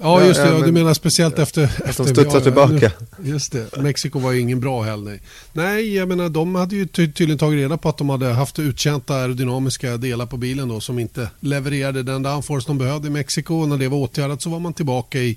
Ja, 0.00 0.24
just 0.26 0.40
det. 0.40 0.46
Ja, 0.46 0.52
Ja, 0.52 0.58
du 0.58 0.64
men- 0.64 0.74
menar 0.74 0.94
speciellt 0.94 1.38
efter... 1.38 1.64
Att 1.64 1.96
de 1.96 2.06
studsar 2.06 2.38
ja, 2.38 2.40
tillbaka. 2.40 2.90
nu- 3.18 3.30
Just 3.30 3.52
det. 3.52 3.76
Mexiko 3.76 4.18
var 4.18 4.32
ju 4.32 4.40
ingen 4.40 4.60
bra 4.60 4.82
helg. 4.82 5.02
Nej. 5.04 5.20
nej, 5.52 5.94
jag 5.96 6.08
menar 6.08 6.28
de 6.28 6.54
hade 6.54 6.76
ju 6.76 6.86
ty 6.86 7.12
tydligen 7.12 7.38
tagit 7.38 7.58
reda 7.58 7.76
på 7.76 7.88
att 7.88 7.98
de 7.98 8.08
hade 8.08 8.26
haft 8.26 8.58
uttjänta 8.58 9.14
aerodynamiska 9.14 9.96
delar 9.96 10.26
på 10.26 10.36
bilen 10.36 10.68
då 10.68 10.80
som 10.80 10.98
inte 10.98 11.30
levererade 11.40 12.02
den 12.02 12.22
downforce 12.22 12.66
de 12.66 12.78
behövde 12.78 13.08
i 13.08 13.10
Mexiko. 13.10 13.54
Och 13.54 13.68
när 13.68 13.76
det 13.78 13.88
var 13.88 13.98
åtgärdat 13.98 14.42
så 14.42 14.50
var 14.50 14.58
man 14.60 14.72
tillbaka 14.74 15.18
i 15.18 15.36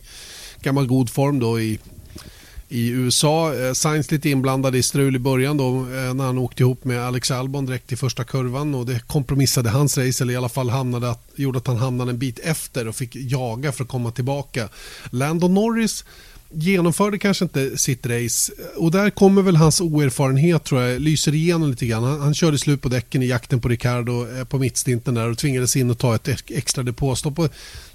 gammal 0.62 0.88
god 0.88 1.10
form 1.10 1.40
då 1.40 1.60
i 1.60 1.80
i 2.74 2.90
USA. 2.90 3.56
Eh, 3.56 3.74
Sainz 3.74 4.12
lite 4.12 4.30
inblandad 4.30 4.76
i 4.76 4.84
strul 4.84 5.16
i 5.16 5.20
början 5.20 5.58
då 5.58 5.80
eh, 5.80 6.14
när 6.14 6.24
han 6.24 6.38
åkte 6.38 6.64
ihop 6.64 6.86
med 6.86 7.02
Alex 7.02 7.32
Albon 7.32 7.66
direkt 7.66 7.92
i 7.92 7.96
första 7.96 8.24
kurvan 8.24 8.76
och 8.76 8.86
det 8.86 9.08
kompromissade 9.08 9.70
hans 9.70 9.98
race 9.98 10.24
eller 10.24 10.34
i 10.34 10.38
alla 10.38 10.50
fall 10.50 10.70
hamnade 10.70 11.10
att, 11.10 11.30
gjorde 11.36 11.58
att 11.58 11.68
han 11.68 11.78
hamnade 11.78 12.12
en 12.12 12.18
bit 12.18 12.40
efter 12.40 12.88
och 12.88 12.96
fick 12.96 13.16
jaga 13.16 13.72
för 13.72 13.84
att 13.84 13.90
komma 13.90 14.12
tillbaka. 14.12 14.70
Lando 15.10 15.48
Norris 15.48 16.06
genomförde 16.50 17.20
kanske 17.20 17.46
inte 17.46 17.78
sitt 17.78 18.06
race 18.06 18.54
och 18.76 18.92
där 18.92 19.10
kommer 19.10 19.42
väl 19.42 19.56
hans 19.56 19.82
oerfarenhet 19.82 20.64
tror 20.64 20.82
jag 20.82 21.02
lyser 21.02 21.36
igenom 21.36 21.70
lite 21.70 21.86
grann. 21.86 22.04
Han, 22.04 22.22
han 22.22 22.34
körde 22.34 22.58
slut 22.58 22.82
på 22.82 22.90
däcken 22.90 23.24
i 23.24 23.28
jakten 23.28 23.62
på 23.62 23.68
Ricardo 23.70 24.38
eh, 24.38 24.44
på 24.44 24.60
mittstinten 24.60 25.14
där 25.14 25.30
och 25.30 25.38
tvingades 25.38 25.76
in 25.76 25.90
och 25.90 25.98
ta 25.98 26.16
ett 26.16 26.28
extra 26.50 26.84
depåstopp. 26.84 27.40
Och 27.40 27.54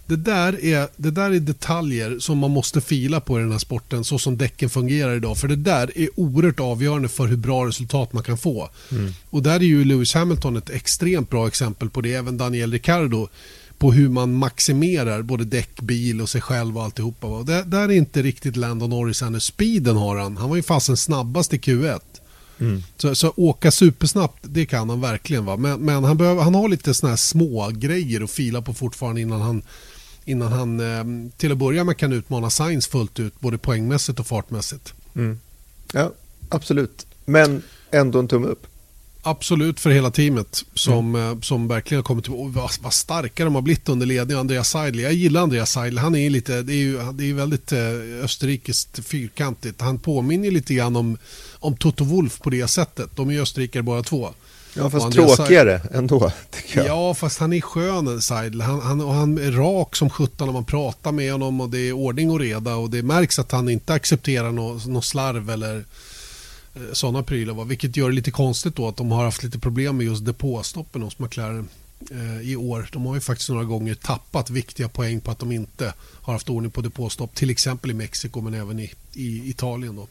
det 0.09 0.17
där, 0.17 0.65
är, 0.65 0.89
det 0.97 1.11
där 1.11 1.31
är 1.31 1.41
detaljer 1.41 2.19
som 2.19 2.39
man 2.39 2.51
måste 2.51 2.81
fila 2.81 3.21
på 3.21 3.39
i 3.39 3.43
den 3.43 3.53
här 3.53 3.59
sporten 3.59 4.05
så 4.05 4.19
som 4.19 4.37
däcken 4.37 4.71
fungerar 4.71 5.17
idag. 5.17 5.39
För 5.39 5.49
det 5.49 5.57
där 5.57 5.99
är 5.99 6.09
oerhört 6.17 6.61
avgörande 6.61 7.09
för 7.09 7.27
hur 7.27 7.37
bra 7.37 7.67
resultat 7.67 8.13
man 8.13 8.23
kan 8.23 8.39
få. 8.39 8.71
Och 9.31 9.43
där 9.43 9.55
är 9.55 9.65
ju 9.65 9.85
Lewis 9.85 10.15
Hamilton 10.15 10.57
ett 10.57 10.71
extremt 10.71 11.31
bra 11.31 11.47
exempel 11.47 11.91
på 11.91 12.01
det. 12.01 12.15
Även 12.15 12.37
Daniel 12.37 12.73
Ricciardo 12.73 13.29
på 13.79 13.93
hur 13.93 14.09
man 14.09 14.35
maximerar 14.35 15.23
både 15.23 15.45
däck, 15.45 15.81
bil 15.81 16.21
och 16.21 16.29
sig 16.29 16.41
själv 16.41 16.79
och 16.79 16.85
alltihopa. 16.85 17.27
Och 17.27 17.45
där, 17.45 17.63
där 17.63 17.83
är 17.83 17.93
inte 17.93 18.23
riktigt 18.23 18.57
Lando 18.57 18.87
Norris 18.87 19.23
ännu. 19.23 19.41
Speeden 19.41 19.97
har 19.97 20.17
han. 20.17 20.37
Han 20.37 20.49
var 20.49 20.57
ju 20.57 20.63
fasen 20.63 20.97
snabbast 20.97 21.55
i 21.55 21.59
Q1. 21.59 22.01
Så, 22.97 23.15
så 23.15 23.33
åka 23.37 23.71
supersnabbt, 23.71 24.39
det 24.43 24.67
kan 24.67 24.91
han 24.91 25.01
verkligen. 25.01 25.45
Va? 25.45 25.57
Men, 25.57 25.81
men 25.81 26.05
han, 26.05 26.17
behöver, 26.17 26.43
han 26.43 26.55
har 26.55 26.69
lite 26.69 26.95
såna 26.95 27.11
här 27.11 27.17
små 27.17 27.71
grejer 27.75 28.21
att 28.21 28.31
fila 28.31 28.63
på 28.63 28.75
fortfarande 28.75 29.21
innan 29.21 29.41
han, 29.41 29.63
innan 30.29 30.53
han 30.53 30.81
eh, 30.81 31.31
till 31.37 31.53
att 31.53 31.59
börja 31.59 31.85
med 31.85 31.97
kan 31.97 32.13
utmana 32.13 32.51
Sainz 32.51 32.87
fullt 32.87 33.21
ut, 33.21 33.41
både 33.41 33.59
poängmässigt 33.59 34.21
och 34.21 34.27
fartmässigt. 34.27 34.95
Ja, 35.93 36.13
absolut. 36.49 37.07
Men 37.25 37.63
ändå 37.91 38.19
en 38.19 38.29
tumme 38.29 38.47
upp. 38.47 38.67
Absolut 39.23 39.81
för 39.81 39.91
hela 39.91 40.11
teamet 40.11 40.65
som, 40.75 41.15
eh, 41.15 41.41
som 41.41 41.69
verkligen 41.69 41.99
har 41.99 42.03
kommit 42.05 42.25
till 42.25 42.35
och 42.35 42.55
vad, 42.55 42.71
vad 42.81 42.93
starka 42.93 43.45
de 43.45 43.55
har 43.55 43.63
blivit 43.63 43.89
under 43.89 44.07
ledning 44.07 44.37
av 44.37 44.41
Andreas 44.41 44.71
Seidel. 44.71 45.01
Jag 45.01 45.13
gillar 45.13 45.43
Andreas 45.43 45.73
Seidel. 45.73 45.99
Han 45.99 46.15
är 46.15 46.31
lite, 46.31 46.63
det 46.63 46.73
är 46.73 46.77
ju 46.77 47.13
det 47.13 47.31
är 47.31 47.35
väldigt 47.35 47.73
eh, 47.73 48.25
österrikiskt 48.25 49.05
fyrkantigt. 49.05 49.81
Han 49.81 49.99
påminner 49.99 50.51
lite 50.51 50.75
grann 50.75 50.97
om, 50.97 51.19
om 51.53 51.77
Toto 51.77 52.05
Wolf 52.05 52.41
på 52.41 52.51
det 52.51 52.69
sättet. 52.69 53.11
De 53.17 53.31
är 53.31 53.41
österrikare 53.41 53.83
båda 53.83 54.03
två. 54.03 54.31
Ja, 54.75 54.91
fast 54.91 55.13
tråkigare 55.13 55.81
ändå, 55.93 56.33
tycker 56.51 56.79
jag. 56.79 56.87
Ja, 56.87 57.15
fast 57.15 57.39
han 57.39 57.53
är 57.53 57.61
skön 57.61 58.23
Seidel. 58.23 58.61
Han, 58.61 58.81
han, 58.81 59.01
och 59.01 59.15
han 59.15 59.39
är 59.39 59.53
rak 59.53 59.97
som 59.97 60.11
sjutton 60.11 60.47
när 60.47 60.53
man 60.53 60.65
pratar 60.65 61.13
med 61.13 61.33
honom 61.33 61.61
och 61.61 61.71
det 61.71 61.79
är 61.79 61.93
ordning 61.93 62.31
och 62.31 62.41
reda 62.41 62.75
och 62.75 62.91
det 62.91 63.03
märks 63.03 63.39
att 63.39 63.53
han 63.53 63.69
inte 63.69 63.95
accepterar 63.95 64.53
något 64.53 64.87
nå 64.87 65.03
slarv 65.03 65.51
eller 65.51 65.85
sådana 66.93 67.23
prylar. 67.23 67.55
Va? 67.55 67.65
Vilket 67.65 67.97
gör 67.97 68.09
det 68.09 68.15
lite 68.15 68.31
konstigt 68.31 68.77
då 68.77 68.89
att 68.89 68.97
de 68.97 69.13
har 69.13 69.25
haft 69.25 69.43
lite 69.43 69.59
problem 69.59 69.97
med 69.97 70.07
just 70.07 70.25
depåstoppen 70.25 71.03
hos 71.03 71.19
McLaren 71.19 71.69
eh, 72.11 72.51
i 72.51 72.57
år. 72.57 72.89
De 72.93 73.07
har 73.07 73.15
ju 73.15 73.21
faktiskt 73.21 73.51
några 73.51 73.65
gånger 73.65 73.95
tappat 73.95 74.51
viktiga 74.51 74.89
poäng 74.89 75.21
på 75.21 75.31
att 75.31 75.39
de 75.39 75.53
inte 75.53 75.93
har 76.23 76.33
haft 76.33 76.49
ordning 76.51 76.71
på 76.71 76.81
depåstopp. 76.81 77.35
Till 77.35 77.51
exempel 77.51 77.91
i 77.91 77.95
Mexiko 77.95 78.41
men 78.41 78.55
även 78.55 78.79
i, 78.79 78.93
i 79.15 79.51
Italien. 79.51 79.97
Då. 79.97 80.09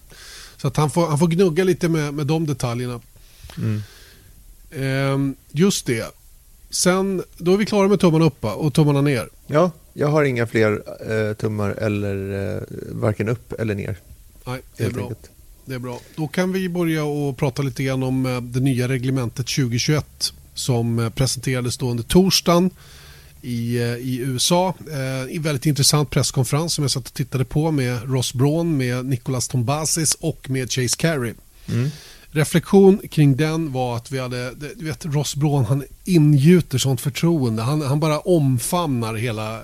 Så 0.57 0.67
att 0.67 0.77
han, 0.77 0.89
får, 0.89 1.07
han 1.07 1.19
får 1.19 1.27
gnugga 1.27 1.63
lite 1.63 1.89
med, 1.89 2.13
med 2.13 2.27
de 2.27 2.45
detaljerna. 2.45 3.01
Ehm, 4.77 5.35
just 5.51 5.85
det. 5.85 6.05
Sen, 6.69 7.23
då 7.37 7.53
är 7.53 7.57
vi 7.57 7.65
klara 7.65 7.87
med 7.87 7.99
tummarna 7.99 8.25
upp 8.25 8.43
och 8.45 8.73
tummarna 8.73 9.01
ner. 9.01 9.29
Ja, 9.47 9.71
jag 9.93 10.07
har 10.07 10.23
inga 10.23 10.47
fler 10.47 10.83
eh, 11.29 11.33
tummar 11.33 11.69
eller 11.69 12.53
eh, 12.57 12.61
varken 12.91 13.29
upp 13.29 13.53
eller 13.59 13.75
ner. 13.75 13.97
Nej, 14.45 14.61
det 14.77 14.83
är 14.83 14.89
bra. 14.91 15.01
enkelt. 15.03 15.29
Det 15.65 15.75
är 15.75 15.79
bra. 15.79 15.99
Då 16.15 16.27
kan 16.27 16.51
vi 16.51 16.69
börja 16.69 17.03
och 17.03 17.37
prata 17.37 17.61
lite 17.61 17.83
grann 17.83 18.03
om 18.03 18.25
eh, 18.25 18.41
det 18.41 18.59
nya 18.59 18.87
reglementet 18.87 19.47
2021 19.47 20.33
som 20.53 20.99
eh, 20.99 21.09
presenterades 21.09 21.77
då 21.77 21.89
under 21.89 22.03
torsdagen 22.03 22.69
i, 23.41 23.77
eh, 23.77 23.83
i 23.95 24.17
USA. 24.25 24.73
Eh, 24.91 25.35
En 25.35 25.41
väldigt 25.41 25.65
intressant 25.65 26.09
presskonferens 26.09 26.73
som 26.73 26.83
jag 26.83 26.91
satt 26.91 27.07
och 27.07 27.13
tittade 27.13 27.45
på 27.45 27.71
med 27.71 28.11
Ross 28.13 28.33
Braun, 28.33 28.77
med 28.77 29.05
Nicolas 29.05 29.47
Tombasis 29.47 30.13
och 30.19 30.49
med 30.49 30.71
Chase 30.71 30.95
Carey. 30.97 31.33
Reflektion 32.31 33.01
kring 33.11 33.37
den 33.37 33.71
var 33.71 33.95
att 33.95 34.11
vi 34.11 34.19
hade, 34.19 34.53
du 34.53 34.85
vet 34.85 35.05
Ross 35.05 35.35
Braun 35.35 35.65
han 35.65 35.83
ingjuter 36.05 36.77
sånt 36.77 37.01
förtroende. 37.01 37.61
Han, 37.63 37.81
han 37.81 37.99
bara 37.99 38.19
omfamnar 38.19 39.15
hela 39.15 39.61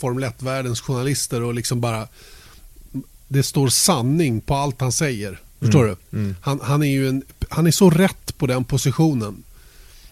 Formel 0.00 0.24
1-världens 0.24 0.80
journalister 0.80 1.42
och 1.42 1.54
liksom 1.54 1.80
bara 1.80 2.08
det 3.28 3.42
står 3.42 3.68
sanning 3.68 4.40
på 4.40 4.54
allt 4.54 4.80
han 4.80 4.92
säger. 4.92 5.40
Förstår 5.60 5.84
du? 5.84 5.96
Han, 6.40 6.60
han, 6.62 6.82
är 6.82 6.86
ju 6.86 7.08
en, 7.08 7.22
han 7.48 7.66
är 7.66 7.70
så 7.70 7.90
rätt 7.90 8.38
på 8.38 8.46
den 8.46 8.64
positionen. 8.64 9.42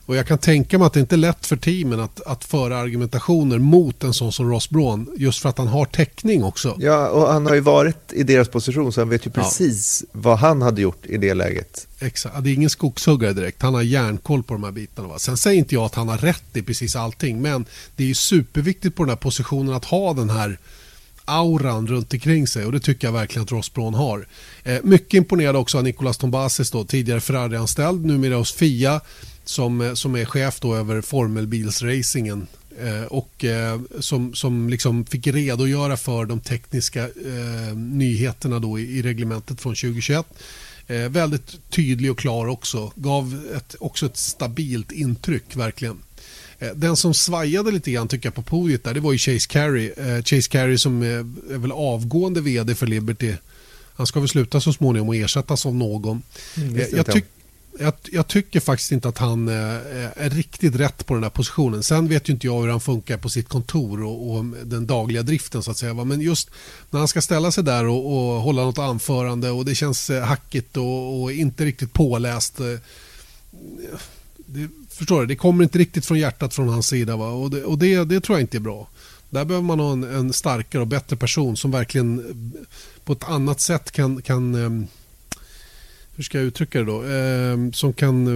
Och 0.07 0.16
jag 0.16 0.26
kan 0.26 0.38
tänka 0.38 0.78
mig 0.78 0.86
att 0.86 0.92
det 0.92 1.00
inte 1.00 1.14
är 1.14 1.16
lätt 1.16 1.46
för 1.46 1.57
teamen 1.57 2.00
att, 2.00 2.20
att 2.26 2.44
föra 2.44 2.78
argumentationer 2.78 3.59
mot 3.59 4.04
en 4.04 4.14
sån 4.14 4.32
som 4.32 4.50
Ross 4.50 4.70
Braun. 4.70 5.11
Just 5.16 5.42
för 5.42 5.48
att 5.48 5.59
han 5.59 5.66
har 5.66 5.84
täckning 5.84 6.44
också. 6.44 6.76
Ja, 6.80 7.09
och 7.09 7.28
han 7.32 7.46
har 7.46 7.54
ju 7.54 7.61
varit 7.61 8.12
i 8.12 8.22
deras 8.22 8.48
position 8.48 8.92
så 8.92 9.00
han 9.00 9.09
vet 9.09 9.26
ju 9.26 9.30
Ja. 9.34 9.42
precis 9.42 10.04
vad 10.12 10.38
han 10.38 10.62
hade 10.62 10.80
gjort 10.82 11.07
i 11.07 11.16
det 11.16 11.34
läget. 11.34 11.86
Exakt. 11.98 12.34
Ja, 12.34 12.40
Det 12.40 12.50
är 12.50 12.54
ingen 12.54 12.70
skogshuggare 12.70 13.32
direkt. 13.32 13.62
Han 13.62 13.74
har 13.74 13.82
järnkoll 13.82 14.42
på 14.42 14.54
de 14.54 14.64
här 14.64 14.72
bitarna. 14.72 15.09
Va? 15.09 15.18
Sen 15.18 15.36
säger 15.36 15.59
inte 15.59 15.74
jag 15.74 15.84
att 15.84 15.94
han 15.94 16.09
har 16.09 16.18
rätt 16.18 16.57
i 16.57 16.62
precis 16.62 16.96
allting. 16.96 17.42
Men 17.42 17.64
det 17.96 18.02
är 18.04 18.09
ju 18.09 18.14
superviktigt 18.14 18.96
på 18.96 19.02
den 19.04 19.11
här 19.11 19.16
positionen 19.16 19.74
att 19.74 19.84
ha 19.84 20.12
den 20.12 20.30
här 20.30 20.59
auran 21.24 21.86
runt 21.86 22.12
omkring 22.12 22.46
sig 22.46 22.64
och 22.64 22.72
det 22.72 22.80
tycker 22.80 23.07
jag 23.07 23.12
verkligen 23.12 23.44
att 23.44 23.52
Ross 23.52 23.74
Braun 23.74 23.94
har. 23.94 24.26
Eh, 24.64 24.78
mycket 24.82 25.14
imponerad 25.14 25.57
också 25.57 25.78
av 25.78 25.84
Nicolas 25.84 26.18
Tombasis 26.18 26.70
då, 26.70 26.84
tidigare 26.84 27.20
Ferrari-anställd, 27.20 28.04
numera 28.04 28.36
hos 28.36 28.52
FIA 28.52 29.00
som, 29.49 29.80
eh, 29.80 29.94
som 29.94 30.16
är 30.16 30.24
chef 30.24 30.61
då 30.61 30.74
över 30.74 31.01
formelbilsracingen 31.01 32.47
eh, 32.80 33.03
och 33.03 33.44
eh, 33.44 33.80
som, 34.01 34.34
som 34.34 34.70
liksom 34.70 35.05
fick 35.05 35.26
redogöra 35.26 35.97
för 35.97 36.24
de 36.24 36.40
tekniska 36.40 37.05
eh, 37.05 37.76
nyheterna 37.76 38.59
då 38.59 38.78
i, 38.78 38.99
i 38.99 39.03
reglementet 39.03 39.61
från 39.61 39.74
2021. 39.74 40.26
Eh, 40.86 41.09
väldigt 41.09 41.70
tydlig 41.70 42.11
och 42.11 42.18
klar 42.18 42.47
också. 42.47 42.92
Gav 42.94 43.47
ett, 43.57 43.76
också 43.80 44.07
ett 44.07 44.16
stabilt 44.16 44.92
intryck 44.92 45.57
verkligen. 45.57 45.99
Eh, 46.59 46.70
Den 46.74 46.97
som 46.97 47.14
svajade 47.14 47.70
lite 47.70 47.90
grann 47.90 48.09
tycker 48.09 48.26
jag 48.26 48.34
på 48.34 48.42
podiet 48.42 48.84
där 48.84 48.94
det 48.94 49.01
var 49.01 49.12
ju 49.12 49.18
Chase 49.18 49.49
Carey. 49.49 49.92
Chase 50.22 50.51
Carey 50.51 50.78
som 50.78 51.03
är, 51.03 51.18
är 51.53 51.59
väl 51.59 51.72
avgående 51.72 52.40
vd 52.40 52.74
för 52.74 52.86
Liberty. 52.86 53.34
Han 53.97 54.07
ska 54.07 54.20
väl 54.20 54.28
sluta 54.28 54.61
så 54.61 54.72
småningom 54.72 55.09
och 55.09 55.16
ersättas 55.16 55.66
av 55.66 55.74
någon. 55.74 56.22
Mm, 56.57 56.82
jag, 56.92 57.07
tyck, 57.07 57.24
jag, 57.78 57.92
jag 58.04 58.26
tycker 58.26 58.60
faktiskt 58.60 58.92
inte 58.92 59.08
att 59.08 59.18
han 59.18 59.48
eh, 59.48 59.74
eh 59.74 60.10
är 60.16 60.30
riktigt 60.30 60.74
rätt 60.74 61.06
på 61.06 61.14
den 61.14 61.22
här 61.22 61.30
positionen. 61.30 61.82
Sen 61.82 62.08
vet 62.08 62.28
ju 62.28 62.32
inte 62.32 62.46
jag 62.46 62.62
hur 62.62 62.68
han 62.68 62.80
funkar 62.80 63.16
på 63.16 63.28
sitt 63.28 63.48
kontor 63.48 64.02
och, 64.02 64.30
och 64.30 64.44
den 64.44 64.86
dagliga 64.86 65.22
driften 65.22 65.62
så 65.62 65.70
att 65.70 65.76
säga. 65.76 65.94
Men 65.94 66.20
just 66.20 66.50
när 66.90 66.98
han 66.98 67.08
ska 67.08 67.20
ställa 67.20 67.52
sig 67.52 67.64
där 67.64 67.86
och, 67.86 68.06
och 68.06 68.42
hålla 68.42 68.64
något 68.64 68.78
anförande 68.78 69.50
och 69.50 69.64
det 69.64 69.74
känns 69.74 70.10
eh, 70.10 70.24
hackigt 70.24 70.76
och, 70.76 71.22
och 71.22 71.32
inte 71.32 71.64
riktigt 71.64 71.92
påläst. 71.92 72.60
eh, 72.60 72.66
det, 74.36 74.68
förstår 74.90 75.20
du, 75.20 75.26
det 75.26 75.36
kommer 75.36 75.64
inte 75.64 75.78
riktigt 75.78 76.06
från 76.06 76.18
hjärtat 76.18 76.54
från 76.54 76.68
hans 76.68 76.86
sida. 76.86 77.16
Va? 77.16 77.28
Och, 77.28 77.50
det, 77.50 77.64
och 77.64 77.78
det, 77.78 78.04
det 78.04 78.20
tror 78.20 78.38
jag 78.38 78.42
inte 78.42 78.56
är 78.56 78.60
bra. 78.60 78.88
Där 79.30 79.44
behöver 79.44 79.66
man 79.66 79.80
ha 79.80 79.92
en, 79.92 80.04
en 80.04 80.32
starkare 80.32 80.82
och 80.82 80.88
bättre 80.88 81.16
person 81.16 81.56
som 81.56 81.70
verkligen 81.70 82.18
eh, 82.18 82.66
på 83.04 83.12
ett 83.12 83.24
annat 83.24 83.60
sätt 83.60 83.92
kan, 83.92 84.22
kan 84.22 84.54
eh, 84.54 84.88
hur 86.16 86.24
ska 86.24 86.38
jag 86.38 86.46
uttrycka 86.46 86.78
det 86.78 86.84
då? 86.84 87.04
Eh, 87.04 87.70
som 87.72 87.92
kan 87.92 88.26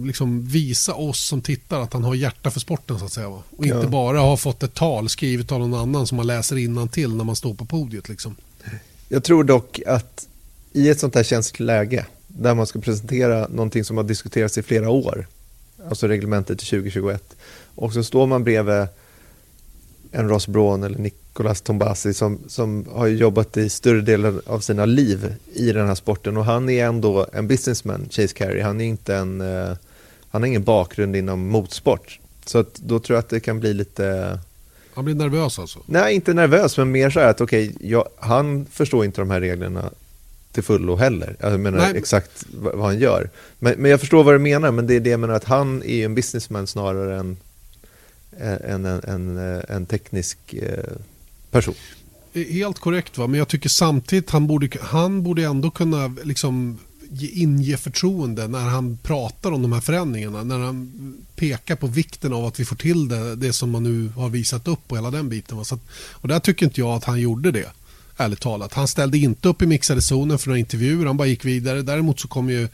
eh, 0.00 0.06
liksom 0.06 0.46
visa 0.46 0.94
oss 0.94 1.20
som 1.20 1.40
tittar 1.42 1.80
att 1.80 1.92
han 1.92 2.04
har 2.04 2.14
hjärta 2.14 2.50
för 2.50 2.60
sporten 2.60 2.98
så 2.98 3.04
att 3.04 3.12
säga. 3.12 3.28
Va? 3.28 3.42
Och 3.56 3.64
inte 3.66 3.78
Ja. 3.78 3.86
bara 3.88 4.20
har 4.20 4.36
fått 4.36 4.62
ett 4.62 4.74
tal 4.74 5.08
skrivet 5.08 5.52
av 5.52 5.60
någon 5.60 5.74
annan 5.80 6.06
som 6.06 6.16
man 6.16 6.26
läser 6.26 6.88
till 6.88 7.14
när 7.16 7.24
man 7.24 7.36
står 7.36 7.54
på 7.54 7.64
podiet. 7.64 8.08
Liksom. 8.08 8.36
Jag 9.08 9.24
tror 9.24 9.44
dock 9.44 9.80
att 9.86 10.26
i 10.72 10.88
ett 10.88 11.00
sånt 11.00 11.14
här 11.14 11.22
känsligt 11.22 11.60
läge 11.60 12.06
där 12.28 12.54
man 12.54 12.66
ska 12.66 12.80
presentera 12.80 13.48
någonting 13.48 13.84
som 13.84 13.96
har 13.96 14.04
diskuterats 14.04 14.58
i 14.58 14.62
flera 14.62 14.90
år, 14.90 15.26
alltså 15.88 16.08
reglementet 16.08 16.58
till 16.58 16.68
2021, 16.68 17.36
och 17.74 17.92
så 17.92 18.04
står 18.04 18.26
man 18.26 18.44
bredvid 18.44 18.86
en 20.12 20.28
Ross 20.28 20.46
Braun 20.46 20.82
eller 20.82 20.98
Nicolas 20.98 21.60
Tombasi 21.60 22.14
som, 22.14 22.38
som 22.48 22.86
har 22.92 23.06
jobbat 23.06 23.56
i 23.56 23.68
större 23.68 24.00
delen 24.00 24.40
av 24.46 24.60
sina 24.60 24.84
liv 24.84 25.34
i 25.52 25.72
den 25.72 25.86
här 25.86 25.94
sporten 25.94 26.36
och 26.36 26.44
han 26.44 26.68
är 26.68 26.86
ändå 26.86 27.26
en 27.32 27.48
businessman, 27.48 28.08
Chase 28.10 28.34
Carey. 28.34 28.62
Han 28.62 28.80
är 28.80 28.84
inte 28.84 29.14
en, 29.14 29.40
eh, 29.40 29.76
han 30.30 30.42
har 30.42 30.46
ingen 30.46 30.64
bakgrund 30.64 31.16
inom 31.16 31.48
motorsport. 31.48 32.18
Så 32.44 32.58
att 32.58 32.74
då 32.74 32.98
tror 32.98 33.14
jag 33.14 33.18
att 33.18 33.28
det 33.28 33.40
kan 33.40 33.60
bli 33.60 33.74
lite, 33.74 34.38
Han 34.94 35.04
blir 35.04 35.14
nervös 35.14 35.58
alltså? 35.58 35.78
Nej, 35.86 36.14
inte 36.14 36.34
nervös, 36.34 36.78
men 36.78 36.90
mer 36.90 37.10
så 37.10 37.20
här 37.20 37.28
att 37.28 37.40
okej, 37.40 37.72
okay, 37.80 38.02
han 38.18 38.66
förstår 38.70 39.04
inte 39.04 39.20
de 39.20 39.30
här 39.30 39.40
reglerna 39.40 39.90
till 40.52 40.62
fullo 40.62 40.96
heller. 40.96 41.36
Jag 41.40 41.60
menar 41.60 41.78
Nej. 41.78 41.92
exakt 41.96 42.44
vad, 42.54 42.74
vad 42.74 42.86
han 42.86 42.98
gör. 42.98 43.30
Men, 43.58 43.74
men, 43.78 43.90
jag 43.90 44.00
förstår 44.00 44.24
vad 44.24 44.34
du 44.34 44.38
menar, 44.38 44.70
men 44.70 44.86
det 44.86 44.94
är 44.94 45.00
det 45.00 45.10
jag 45.10 45.20
menar 45.20 45.34
att 45.34 45.44
han 45.44 45.82
är 45.82 46.04
en 46.04 46.14
businessman 46.14 46.66
snarare 46.66 47.16
än 47.18 47.36
en, 48.38 48.84
en, 48.84 49.00
en, 49.04 49.38
en 49.68 49.86
teknisk 49.86 50.38
person. 51.50 51.74
Eh, 52.32 52.46
helt 52.46 52.78
korrekt, 52.78 53.18
va? 53.18 53.26
men 53.26 53.38
jag 53.38 53.48
tycker 53.48 53.68
samtidigt 53.68 54.30
han 54.30 54.46
borde, 54.46 54.68
han 54.80 55.22
borde 55.22 55.44
ändå 55.44 55.70
kunna 55.70 56.14
liksom 56.24 56.78
inge 57.32 57.76
förtroende 57.76 58.48
när 58.48 58.68
han 58.68 58.98
pratar 59.02 59.52
om 59.52 59.62
de 59.62 59.72
här 59.72 59.80
förändringarna. 59.80 60.44
När 60.44 60.58
han 60.58 60.92
pekar 61.36 61.76
på 61.76 61.86
vikten 61.86 62.32
av 62.32 62.44
att 62.44 62.60
vi 62.60 62.64
får 62.64 62.76
till 62.76 63.08
det, 63.08 63.36
det 63.36 63.52
som 63.52 63.70
man 63.70 63.82
nu 63.82 64.08
har 64.08 64.28
visat 64.28 64.68
upp 64.68 64.80
och 64.86 64.96
hela 64.96 65.10
den 65.10 65.28
biten. 65.28 65.64
Så 65.64 65.74
att, 65.74 65.80
och 66.12 66.28
där 66.28 66.40
tycker 66.40 66.66
inte 66.66 66.80
jag 66.80 66.90
att 66.90 67.04
han 67.04 67.20
gjorde 67.20 67.50
det 67.50 67.70
ärligt 68.20 68.40
talat. 68.40 68.74
Han 68.74 68.88
ställde 68.88 69.18
inte 69.18 69.48
upp 69.48 69.62
i 69.62 69.66
mixade 69.66 70.02
zonen 70.02 70.38
för 70.38 70.48
några 70.48 70.58
intervjuer, 70.58 71.06
han 71.06 71.16
bara 71.16 71.28
gick 71.28 71.44
vidare. 71.44 71.82
Däremot 71.82 72.20
så 72.20 72.28
kom 72.28 72.50
ju 72.50 72.68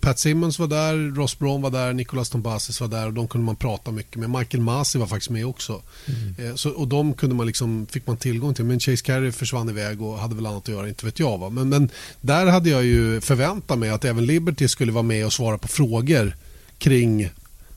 Pat 0.00 0.18
Simmons 0.18 0.58
var 0.58 0.66
där, 0.66 1.14
Ross 1.14 1.38
Brown 1.38 1.62
var 1.62 1.70
där, 1.70 1.92
Nicolas 1.92 2.30
Tombasis 2.30 2.80
var 2.80 2.88
där 2.88 3.06
och 3.06 3.12
de 3.12 3.28
kunde 3.28 3.44
man 3.44 3.56
prata 3.56 3.90
mycket 3.90 4.16
med. 4.16 4.30
Michael 4.30 4.62
Masi 4.62 4.98
var 4.98 5.06
faktiskt 5.06 5.30
med 5.30 5.46
också. 5.46 5.82
Mm. 6.06 6.50
Eh, 6.50 6.54
så, 6.54 6.70
och 6.70 6.88
de 6.88 7.14
kunde 7.14 7.34
man 7.34 7.46
liksom, 7.46 7.86
fick 7.90 8.06
man 8.06 8.16
tillgång 8.16 8.54
till. 8.54 8.64
Men 8.64 8.80
Chase 8.80 9.04
Carey 9.04 9.32
försvann 9.32 9.68
iväg 9.68 10.02
och 10.02 10.18
hade 10.18 10.34
väl 10.34 10.46
annat 10.46 10.62
att 10.62 10.68
göra, 10.68 10.88
inte 10.88 11.06
vet 11.06 11.18
jag. 11.18 11.38
Va? 11.38 11.50
Men, 11.50 11.68
men 11.68 11.90
där 12.20 12.46
hade 12.46 12.70
jag 12.70 12.84
ju 12.84 13.20
förväntat 13.20 13.78
mig 13.78 13.90
att 13.90 14.04
även 14.04 14.26
Liberty 14.26 14.68
skulle 14.68 14.92
vara 14.92 15.02
med 15.02 15.26
och 15.26 15.32
svara 15.32 15.58
på 15.58 15.68
frågor 15.68 16.36
kring 16.78 17.30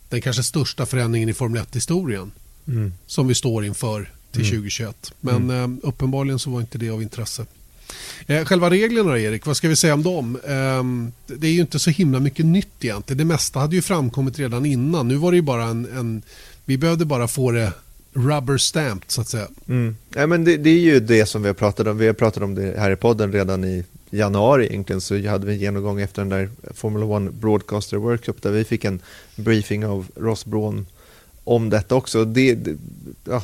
den 0.10 0.22
kanske 0.22 0.44
största 0.44 0.86
förändringen 0.86 1.30
i 1.30 1.34
Formel 1.34 1.64
1-historien. 1.64 2.32
Mm. 2.68 2.94
Som 3.06 3.28
vi 3.28 3.36
står 3.36 3.66
inför 3.66 4.12
till 4.32 4.42
mm. 4.42 4.52
2021. 4.52 5.14
Men 5.20 5.36
mm. 5.36 5.80
eh, 5.82 5.90
uppenbarligen 5.90 6.40
så 6.40 6.50
var 6.50 6.62
inte 6.62 6.78
det 6.78 6.90
av 6.90 7.02
intresse. 7.02 7.46
Eh, 8.28 8.46
själva 8.46 8.70
reglerna 8.70 9.20
Erik, 9.20 9.46
vad 9.46 9.58
ska 9.58 9.68
vi 9.68 9.76
säga 9.76 9.94
om 9.94 10.04
dem? 10.04 10.40
Eh, 10.44 10.84
det 11.38 11.48
är 11.48 11.52
ju 11.52 11.62
inte 11.62 11.80
så 11.80 11.90
himla 11.90 12.20
mycket 12.20 12.46
nytt 12.46 12.84
egentligen. 12.86 13.18
Det 13.18 13.26
mesta 13.26 13.60
hade 13.60 13.76
ju 13.76 13.82
framkommit 13.82 14.40
redan 14.40 14.66
innan. 14.66 15.08
Nu 15.08 15.16
var 15.16 15.32
det 15.32 15.36
ju 15.36 15.42
bara 15.42 15.64
en, 15.64 15.86
en 15.86 16.22
vi 16.66 16.78
behövde 16.78 17.06
bara 17.06 17.28
få 17.28 17.52
det 17.52 17.72
rubber 18.14 18.58
stamped 18.58 19.12
så 19.12 19.22
att 19.22 19.28
säga. 19.28 19.48
Mm. 19.68 19.96
Ja, 20.16 20.28
men 20.28 20.44
det, 20.44 20.58
det, 20.58 20.70
är 20.70 20.80
ju 20.80 21.00
det 21.00 21.26
som 21.26 21.42
vi 21.42 21.48
har 21.48 21.54
pratat 21.54 21.88
om. 21.88 21.98
Vi 21.98 22.08
har 22.08 22.14
pratat 22.14 22.44
om 22.44 22.56
det 22.56 22.80
här 22.80 22.92
i 22.92 22.96
podden 22.96 23.32
redan 23.32 23.64
i 23.64 23.84
januari 24.10 24.66
egentligen 24.66 25.02
så 25.02 25.28
hade 25.28 25.46
vi 25.46 25.54
en 25.54 25.60
genomgång 25.60 26.02
efter 26.02 26.22
den 26.22 26.30
där 26.30 26.50
Formula 26.74 27.28
1 27.28 27.34
Broadcaster 27.34 27.98
Workshop 27.98 28.34
där 28.42 28.52
vi 28.52 28.64
fick 28.64 28.86
en 28.86 29.00
briefing 29.36 29.86
av 29.86 30.08
Ross 30.16 30.46
Braun 30.46 30.86
om 31.44 31.70
detta 31.70 31.96
också. 31.96 32.26
Det, 32.26 32.56
det 32.56 32.78
ja, 33.26 33.44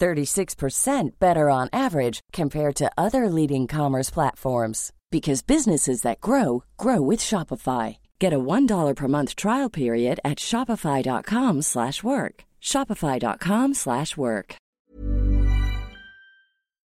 36% 0.00 1.10
better 1.18 1.50
on 1.50 1.68
average 1.72 2.20
compared 2.32 2.74
to 2.74 2.90
other 2.96 3.28
leading 3.28 3.66
commerce 3.66 4.10
platforms 4.10 4.92
because 5.10 5.46
businesses 5.46 6.02
that 6.02 6.20
grow 6.20 6.62
grow 6.76 7.10
with 7.10 7.20
Shopify. 7.20 7.96
Get 8.20 8.32
a 8.32 8.38
$1 8.38 8.96
per 8.96 9.08
month 9.08 9.36
trial 9.36 9.70
period 9.70 10.20
at 10.24 10.38
shopify.com/work. 10.38 12.44
shopify.com/work. 12.60 14.56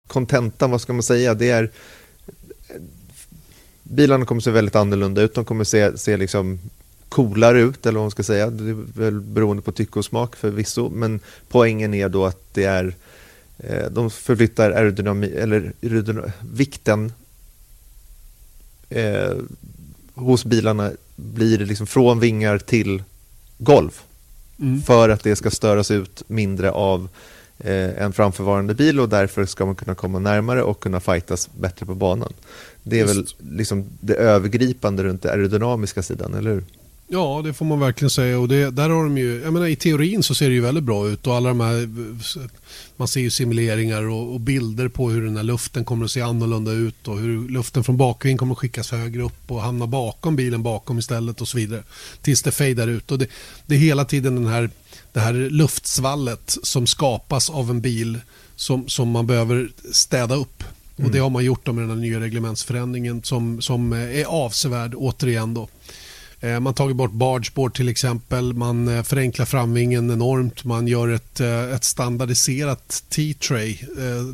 Kontentan, 0.09 0.71
vad 0.71 0.81
ska 0.81 0.93
man 0.93 1.03
säga, 1.03 1.35
det 1.35 1.51
är 1.51 1.71
bilarna 3.83 4.25
kommer 4.25 4.41
se 4.41 4.51
väldigt 4.51 4.77
annorlunda 4.77 5.23
ut. 5.23 5.35
De 5.35 5.45
kommer 5.45 5.65
se, 5.65 5.99
se 5.99 6.17
liksom 6.17 6.59
coolare 7.09 7.61
ut, 7.61 7.87
eller 7.87 7.99
vad 7.99 8.05
man 8.05 8.11
ska 8.11 8.23
säga. 8.23 8.51
Det 8.51 8.71
är 8.71 9.01
väl 9.01 9.21
beroende 9.21 9.63
på 9.63 9.73
tycke 9.73 9.99
och 9.99 10.05
smak 10.05 10.37
förvisso, 10.37 10.91
men 10.91 11.21
poängen 11.49 11.95
är 11.95 12.09
då 12.09 12.27
att 12.27 12.55
det 12.55 12.65
är 12.65 12.95
eh, 13.59 13.91
de 13.91 14.11
förflyttar 14.11 14.71
aerodynami, 14.71 15.27
eller 15.27 15.73
vikten 16.53 17.13
eh, 18.89 19.35
hos 20.15 20.45
bilarna 20.45 20.93
blir 21.17 21.59
liksom 21.59 21.87
från 21.87 22.21
vingar 22.21 22.59
till 22.59 23.03
golv. 23.59 24.01
Mm. 24.61 24.83
För 24.83 25.09
att 25.09 25.23
det 25.23 25.37
ska 25.37 25.51
störas 25.51 25.91
ut 25.91 26.23
mindre 26.27 26.71
av 26.71 27.09
eh, 27.59 28.03
en 28.03 28.13
framförvarande 28.13 28.75
bil 28.75 29.01
och 29.01 29.09
därför 29.09 29.45
ska 29.45 29.67
man 29.67 29.75
kunna 29.75 29.95
komma 29.95 30.19
närmare 30.19 30.63
och 30.63 30.81
kunna 30.81 31.01
fightas 31.01 31.49
bättre 31.55 31.87
på 31.87 31.95
banan. 31.95 32.33
Det 32.83 33.01
är 33.01 33.07
Just. 33.07 33.17
väl 33.17 33.57
liksom 33.57 33.85
det 34.01 34.15
övergripande 34.15 35.05
runt 35.05 35.23
den 35.23 35.33
aerodynamiska 35.33 36.03
sidan, 36.03 36.35
eller 36.35 36.51
hur? 36.51 36.65
Ja, 37.09 37.43
det 37.45 37.53
får 37.53 37.65
man 37.65 37.81
verkligen 37.81 38.11
säga. 38.11 38.39
Och 38.39 38.49
det, 38.49 38.71
där 38.71 38.91
har 38.91 39.05
de 39.05 39.19
ju, 39.19 39.41
jag 39.41 39.53
menar, 39.53 39.67
I 39.67 39.77
teorin 39.77 40.23
så 40.23 40.35
ser 40.35 40.49
det 40.49 40.55
ju 40.55 40.61
väldigt 40.61 40.85
bra 40.85 41.09
ut. 41.09 41.27
och 41.27 41.35
alla 41.35 41.49
de 41.49 41.61
här, 41.61 41.89
Man 42.97 43.09
ser 43.09 43.21
ju 43.21 43.31
simuleringar 43.31 44.03
och, 44.03 44.35
och, 44.35 44.41
bilder 44.41 44.89
på 44.89 45.11
hur 45.11 45.25
den 45.25 45.37
här 45.37 45.45
luften 45.45 45.85
kommer 45.85 46.05
att 46.05 46.11
se 46.11 46.21
annorlunda 46.21 46.73
ut 46.73 47.09
och 47.09 47.19
hur 47.19 47.49
luften 47.49 47.85
från 47.85 47.97
bakvind 47.97 48.39
kommer 48.39 48.53
att 48.53 48.59
skickas 48.59 48.91
högre 48.91 49.23
upp 49.23 49.51
och 49.51 49.63
hamna 49.63 49.87
bakom 49.87 50.37
bilen 50.37 50.63
bakom 50.63 50.99
istället 50.99 51.41
och 51.41 51.49
så 51.49 51.57
vidare. 51.57 51.83
Tills 52.23 52.43
det 52.43 52.53
fejdar 52.53 52.89
ut. 52.89 53.11
Och 53.11 53.19
det, 53.19 53.27
det 53.67 53.75
är 53.75 53.79
hela 53.79 54.05
tiden 54.05 54.35
den 54.35 54.47
här, 54.47 54.71
det 55.13 55.21
här 55.21 55.33
luftsvallet 55.33 56.59
som 56.63 56.87
skapas 56.87 57.51
av 57.51 57.71
en 57.71 57.81
bil 57.81 58.19
som, 58.57 58.89
som 58.89 59.11
man 59.11 59.27
behöver 59.27 59.69
städa 59.93 60.35
upp. 60.35 60.63
Mm. 60.97 61.07
Och 61.07 61.13
Det 61.13 61.19
har 61.19 61.31
man 61.31 61.45
gjort 61.45 61.67
med 61.67 61.77
den 61.77 61.91
här 61.91 61.97
nya 61.97 62.21
reglementsförändringen 62.21 63.23
som, 63.23 63.63
som 63.63 63.93
är 63.93 64.25
avsevärd 64.25 64.95
återigen. 64.95 65.55
Då. 65.55 65.69
Eh, 66.41 66.61
man 66.61 66.75
tagit 66.75 66.97
bort 66.97 67.13
bargeboard 67.13 67.75
till 67.75 67.89
exempel. 67.89 68.53
Man 68.53 68.89
eh, 68.89 69.03
förenklar 69.03 69.47
framvingen 69.47 70.11
enormt. 70.11 70.65
Man 70.65 70.89
gör 70.89 71.09
ett, 71.09 71.41
eh, 71.41 71.75
ett 71.75 71.85
standardiserat 71.85 73.05
T-tray. 73.09 73.79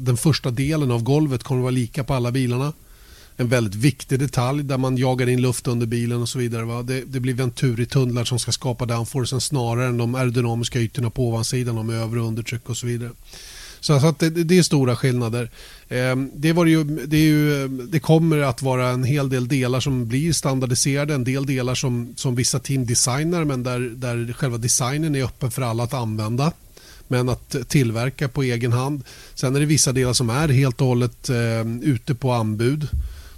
Den 0.00 0.16
första 0.16 0.50
delen 0.50 0.90
av 0.90 1.02
golvet 1.02 1.42
kommer 1.42 1.60
att 1.60 1.62
vara 1.62 1.70
lika 1.70 2.04
på 2.04 2.14
alla 2.14 2.30
bilarna. 2.30 2.72
En 3.36 3.48
väldigt 3.48 3.74
viktig 3.74 4.18
detalj 4.18 4.62
där 4.62 4.78
man 4.78 4.96
jagar 4.96 5.28
in 5.28 5.42
luft 5.42 5.68
under 5.68 5.86
bilen 5.86 6.22
och 6.22 6.28
så 6.28 6.38
vidare. 6.38 6.82
Det, 6.82 7.04
det 7.04 7.20
blir 7.20 7.34
Venturi-tunnlar 7.34 8.24
som 8.24 8.38
ska 8.38 8.52
skapa 8.52 8.86
downforcen 8.86 9.40
snarare 9.40 9.86
än 9.86 9.98
de 9.98 10.14
aerodynamiska 10.14 10.80
ytorna 10.80 11.10
på 11.10 11.28
ovansidan 11.28 11.86
med 11.86 11.96
övre 11.96 12.20
undertryck 12.20 12.70
och 12.70 12.76
så 12.76 12.86
vidare. 12.86 13.10
Så 13.82 13.92
att 13.92 14.18
det, 14.18 14.30
det 14.30 14.58
är 14.58 14.62
stora 14.62 14.96
skillnader. 14.96 15.50
Ehm, 15.88 16.30
det, 16.34 16.52
var 16.52 16.66
ju, 16.66 16.84
det, 16.84 17.16
är 17.16 17.20
ju, 17.20 17.68
det 17.68 18.00
kommer 18.00 18.38
att 18.38 18.62
vara 18.62 18.88
en 18.88 19.04
hel 19.04 19.28
del 19.28 19.48
delar 19.48 19.80
som 19.80 20.08
blir 20.08 20.32
standardiserade, 20.32 21.14
en 21.14 21.24
del 21.24 21.46
delar 21.46 21.74
som, 21.74 22.14
som 22.16 22.34
vissa 22.34 22.58
team 22.58 22.86
designar 22.86 23.44
men 23.44 23.62
där, 23.62 23.80
där 23.80 24.32
själva 24.32 24.58
designen 24.58 25.14
är 25.14 25.24
öppen 25.24 25.50
för 25.50 25.62
alla 25.62 25.82
att 25.82 25.94
använda 25.94 26.52
men 27.08 27.28
att 27.28 27.56
tillverka 27.68 28.28
på 28.28 28.42
egen 28.42 28.72
hand. 28.72 29.02
Sen 29.34 29.56
är 29.56 29.60
det 29.60 29.66
vissa 29.66 29.92
delar 29.92 30.12
som 30.12 30.30
är 30.30 30.48
helt 30.48 30.80
och 30.80 30.86
hållet 30.86 31.30
eh, 31.30 31.66
ute 31.82 32.14
på 32.14 32.32
anbud 32.32 32.88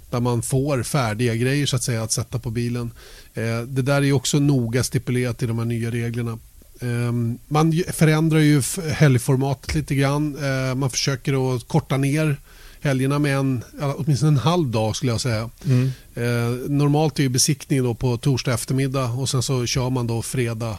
där 0.09 0.19
man 0.19 0.41
får 0.41 0.83
färdiga 0.83 1.35
grejer 1.35 1.65
så 1.65 1.75
att 1.75 1.83
säga 1.83 2.03
att 2.03 2.11
sätta 2.11 2.39
på 2.39 2.49
bilen. 2.49 2.91
Eh, 3.33 3.61
det 3.61 3.81
där 3.81 4.03
är 4.03 4.13
också 4.13 4.39
noga 4.39 4.83
stipulerat 4.83 5.43
i 5.43 5.45
de 5.45 5.59
här 5.59 5.65
nya 5.65 5.91
reglerna. 5.91 6.39
Ehm, 6.81 7.37
man 7.47 7.83
förändrar 7.93 8.39
ju 8.39 8.61
helgformatet 8.91 9.75
lite 9.75 9.95
grann. 9.95 10.37
Ehm, 10.43 10.79
man 10.79 10.89
försöker 10.89 11.55
att 11.55 11.67
korta 11.67 11.97
ner 11.97 12.37
helgerna 12.81 13.19
med 13.19 13.37
en, 13.37 13.63
åtminstone 13.97 14.31
en 14.31 14.37
halv 14.37 14.67
dag 14.67 14.95
skulle 14.95 15.11
jag 15.11 15.21
säga. 15.21 15.49
Mm. 15.65 15.91
Ehm, 16.15 16.77
normalt 16.77 17.19
är 17.19 17.23
ju 17.23 17.29
besiktning 17.29 17.83
då 17.83 17.93
på 17.93 18.17
torsdag 18.17 18.53
eftermiddag 18.53 19.05
och 19.05 19.29
sen 19.29 19.43
så 19.43 19.65
kör 19.65 19.89
man 19.89 20.07
då 20.07 20.21
fredag 20.21 20.77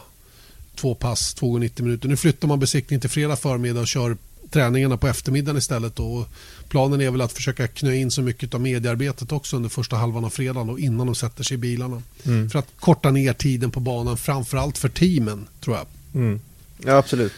två 0.75 0.95
pass, 0.95 1.33
två 1.33 1.47
gånger 1.47 1.59
90 1.59 1.85
minuter. 1.85 2.09
Nu 2.09 2.17
flyttar 2.17 2.47
man 2.47 2.59
besiktning 2.59 2.99
till 2.99 3.09
fredag 3.09 3.35
förmiddag 3.35 3.79
och 3.79 3.87
kör 3.87 4.17
träningarna 4.51 4.97
på 4.97 5.07
eftermiddagen 5.07 5.57
istället. 5.57 5.95
Då. 5.95 6.25
Planen 6.69 7.01
är 7.01 7.11
väl 7.11 7.21
att 7.21 7.33
försöka 7.33 7.67
knö 7.67 7.93
in 7.93 8.11
så 8.11 8.21
mycket 8.21 8.53
av 8.53 8.61
mediearbetet 8.61 9.31
också 9.31 9.55
under 9.55 9.69
första 9.69 9.95
halvan 9.95 10.25
av 10.25 10.29
fredagen 10.29 10.67
då, 10.67 10.79
innan 10.79 11.05
de 11.05 11.15
sätter 11.15 11.43
sig 11.43 11.55
i 11.55 11.57
bilarna. 11.57 12.01
Mm. 12.25 12.49
För 12.49 12.59
att 12.59 12.67
korta 12.79 13.11
ner 13.11 13.33
tiden 13.33 13.71
på 13.71 13.79
banan, 13.79 14.17
framförallt 14.17 14.77
för 14.77 14.89
teamen 14.89 15.47
tror 15.61 15.75
jag. 15.75 15.85
Mm. 16.13 16.39
Ja, 16.85 16.97
absolut. 16.97 17.33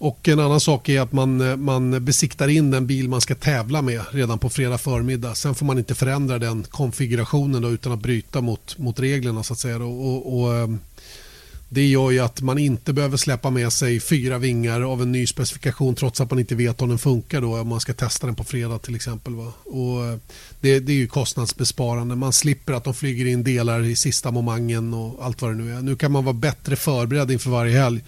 Och 0.00 0.28
en 0.28 0.40
annan 0.40 0.60
sak 0.60 0.88
är 0.88 1.00
att 1.00 1.12
man, 1.12 1.62
man 1.62 2.04
besiktar 2.04 2.48
in 2.48 2.70
den 2.70 2.86
bil 2.86 3.08
man 3.08 3.20
ska 3.20 3.34
tävla 3.34 3.82
med 3.82 4.02
redan 4.10 4.38
på 4.38 4.48
fredag 4.48 4.78
förmiddag. 4.78 5.34
Sen 5.34 5.54
får 5.54 5.66
man 5.66 5.78
inte 5.78 5.94
förändra 5.94 6.38
den 6.38 6.62
konfigurationen 6.62 7.62
då, 7.62 7.70
utan 7.70 7.92
att 7.92 8.00
bryta 8.00 8.40
mot, 8.40 8.78
mot 8.78 9.00
reglerna 9.00 9.42
så 9.42 9.52
att 9.52 9.58
säga. 9.58 9.76
Och, 9.76 10.40
och, 10.40 10.56
ehm, 10.56 10.78
det 11.72 11.86
gör 11.86 12.10
ju 12.10 12.18
att 12.18 12.40
man 12.40 12.58
inte 12.58 12.92
behöver 12.92 13.16
släppa 13.16 13.50
med 13.50 13.72
sig 13.72 14.00
fyra 14.00 14.38
vingar 14.38 14.80
av 14.80 15.02
en 15.02 15.12
ny 15.12 15.26
specifikation 15.26 15.94
trots 15.94 16.20
att 16.20 16.30
man 16.30 16.38
inte 16.38 16.54
vet 16.54 16.82
om 16.82 16.88
den 16.88 16.98
funkar 16.98 17.40
då 17.40 17.60
om 17.60 17.68
man 17.68 17.80
ska 17.80 17.92
testa 17.92 18.26
den 18.26 18.36
på 18.36 18.44
fredag 18.44 18.78
till 18.78 18.94
exempel. 18.94 19.34
Va? 19.34 19.52
Och 19.64 20.04
eh, 20.04 20.18
det, 20.60 20.80
det 20.80 20.92
är 20.92 20.96
ju 20.96 21.06
kostnadsbesparande. 21.06 22.16
Man 22.16 22.32
slipper 22.32 22.72
att 22.72 22.84
de 22.84 22.94
flyger 22.94 23.26
in 23.26 23.44
delar 23.44 23.82
i 23.84 23.96
sista 23.96 24.30
momangen 24.30 24.94
och 24.94 25.24
allt 25.24 25.42
vad 25.42 25.50
det 25.50 25.56
nu 25.56 25.74
är. 25.74 25.82
Nu 25.82 25.96
kan 25.96 26.12
man 26.12 26.24
vara 26.24 26.34
bättre 26.34 26.76
förberedd 26.76 27.30
inför 27.30 27.50
varje 27.50 27.78
helg 27.78 28.02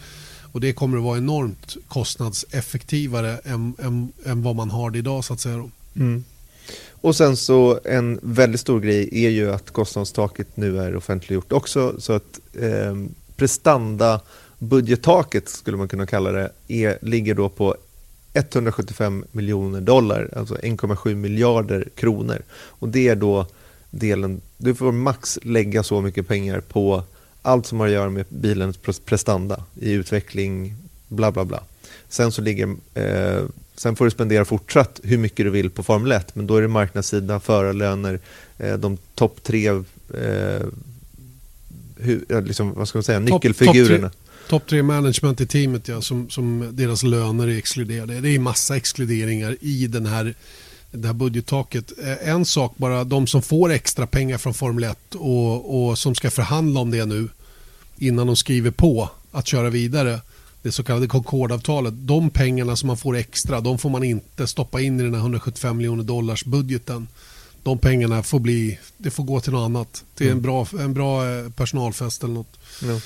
och 0.53 0.61
det 0.61 0.73
kommer 0.73 0.99
att 0.99 1.05
vara 1.05 1.19
enormt 1.19 1.77
kostnadseffektivare 1.89 3.39
än, 3.45 3.75
än, 3.79 4.13
än 4.25 4.43
vad 4.43 4.57
man 4.57 4.71
har 4.71 4.91
det 4.91 4.99
idag 4.99 5.25
så 5.25 5.33
att 5.33 5.41
säga. 5.41 5.71
Mm. 5.97 6.25
Och 6.91 7.17
sen 7.17 7.37
så 7.37 7.81
en 7.85 8.19
väldigt 8.23 8.61
stor 8.61 8.81
grej 8.81 9.09
är 9.13 9.31
ju 9.31 9.53
att 9.53 9.71
kostnadstaket 9.71 10.57
nu 10.57 10.79
är 10.79 10.97
offentliggjort 10.97 11.53
också 11.53 12.01
så 12.01 12.13
att 12.13 12.41
eh, 12.61 12.95
prestanda 13.43 14.21
budgettaket 14.59 15.49
skulle 15.49 15.77
man 15.77 15.89
kunna 15.89 16.07
kalla 16.07 16.31
det 16.31 16.51
är, 16.69 16.99
ligger 17.03 17.35
då 17.35 17.49
på 17.49 17.77
175 18.33 19.25
miljoner 19.33 19.81
dollar, 19.81 20.29
alltså 20.37 20.55
1,7 20.55 21.15
miljarder 21.15 21.89
kronor. 21.95 22.43
Och 22.53 22.89
det 22.89 23.09
är 23.09 23.17
då 23.17 23.47
delen, 23.91 24.41
du 24.57 24.75
får 24.75 24.93
max 24.93 25.39
lägga 25.43 25.83
så 25.83 26.01
mycket 26.01 26.29
pengar 26.29 26.61
på 26.61 27.03
allt 27.43 27.67
som 27.67 27.81
har 27.81 27.87
att 27.87 27.93
göra 27.93 28.11
med 28.11 28.27
bilens 28.29 28.79
prestanda 29.05 29.65
i 29.81 29.93
utveckling, 29.93 30.75
bla 31.09 31.33
bla 31.33 31.45
bla. 31.45 31.63
Sen 32.09 32.33
så 32.33 32.43
ligger, 32.43 32.77
eh, 32.95 33.45
sen 33.75 33.97
får 33.97 34.05
du 34.05 34.11
spendera 34.11 34.45
fortsatt 34.45 35.01
hur 35.03 35.19
mycket 35.19 35.47
du 35.47 35.51
vill 35.51 35.71
på 35.71 35.83
Formel 35.83 36.13
1, 36.13 36.35
men 36.35 36.47
då 36.47 36.57
är 36.57 36.63
det 36.63 36.69
marknadssida, 36.69 37.41
förarlöner, 37.41 38.21
eh, 38.59 38.75
de 38.75 38.99
topp 39.15 39.43
tre 39.43 39.69
eh, 40.15 40.63
hur, 42.03 42.43
liksom, 42.43 42.75
vad 42.75 42.89
ska 42.89 42.99
man 42.99 43.03
säga, 43.03 43.19
nyckelfigurerna. 43.19 44.11
Topp 44.49 44.67
tre 44.67 44.83
management 44.83 45.41
i 45.41 45.47
teamet 45.47 45.89
ja, 45.89 46.01
som, 46.01 46.31
som 46.31 46.69
deras 46.73 47.03
löner 47.03 47.49
är 47.49 47.59
exkluderade. 47.59 48.21
Det 48.21 48.29
är 48.29 48.39
massa 48.39 48.77
exkluderingar 48.77 49.57
i 49.61 49.87
den 49.87 50.07
här, 50.07 50.35
det 50.91 51.07
här 51.07 51.15
budgettaket. 51.15 51.93
Eh, 52.05 52.29
en 52.29 52.45
sak 52.45 52.73
bara, 52.77 53.05
de 53.05 53.27
som 53.27 53.43
får 53.43 53.73
extra 53.73 54.07
pengar 54.07 54.39
från 54.39 54.55
Formel 54.55 54.85
1 54.85 55.15
och, 55.15 55.89
och 55.89 55.99
som 55.99 56.15
ska 56.15 56.31
förhandla 56.31 56.81
om 56.81 56.91
det 56.91 57.05
nu 57.05 57.29
innan 57.99 58.27
de 58.27 58.37
skriver 58.37 58.71
på 58.71 59.09
att 59.33 59.47
köra 59.47 59.71
vidare 59.71 60.21
det 60.63 60.73
så 60.73 60.83
kallade 60.83 61.07
Concordavtalet. 61.07 61.95
De 61.97 62.31
pengarna 62.31 62.77
som 62.77 62.87
man 62.87 62.97
får 62.97 63.17
extra 63.17 63.61
de 63.61 63.79
får 63.79 63.91
man 63.91 64.05
inte 64.05 64.47
stoppa 64.47 64.81
in 64.81 65.01
i 65.01 65.03
den 65.03 65.15
här 65.15 65.21
175 65.21 65.77
miljoner 65.77 66.05
dollars 66.05 66.45
budgeten 66.45 67.09
de 67.63 67.79
pengarna 67.79 68.23
får 68.23 68.41
bli, 68.41 68.79
det 68.97 69.11
får 69.11 69.25
gå 69.25 69.41
till 69.41 69.53
något 69.53 69.65
annat. 69.65 70.05
Till 70.15 70.27
mm. 70.27 70.37
en, 70.37 70.43
bra, 70.43 70.67
en 70.81 70.95
bra 70.95 71.31
eh, 71.31 71.51
personalfest 71.51 72.23
eller 72.23 72.35
något. 72.35 72.59
Mm. 72.83 73.01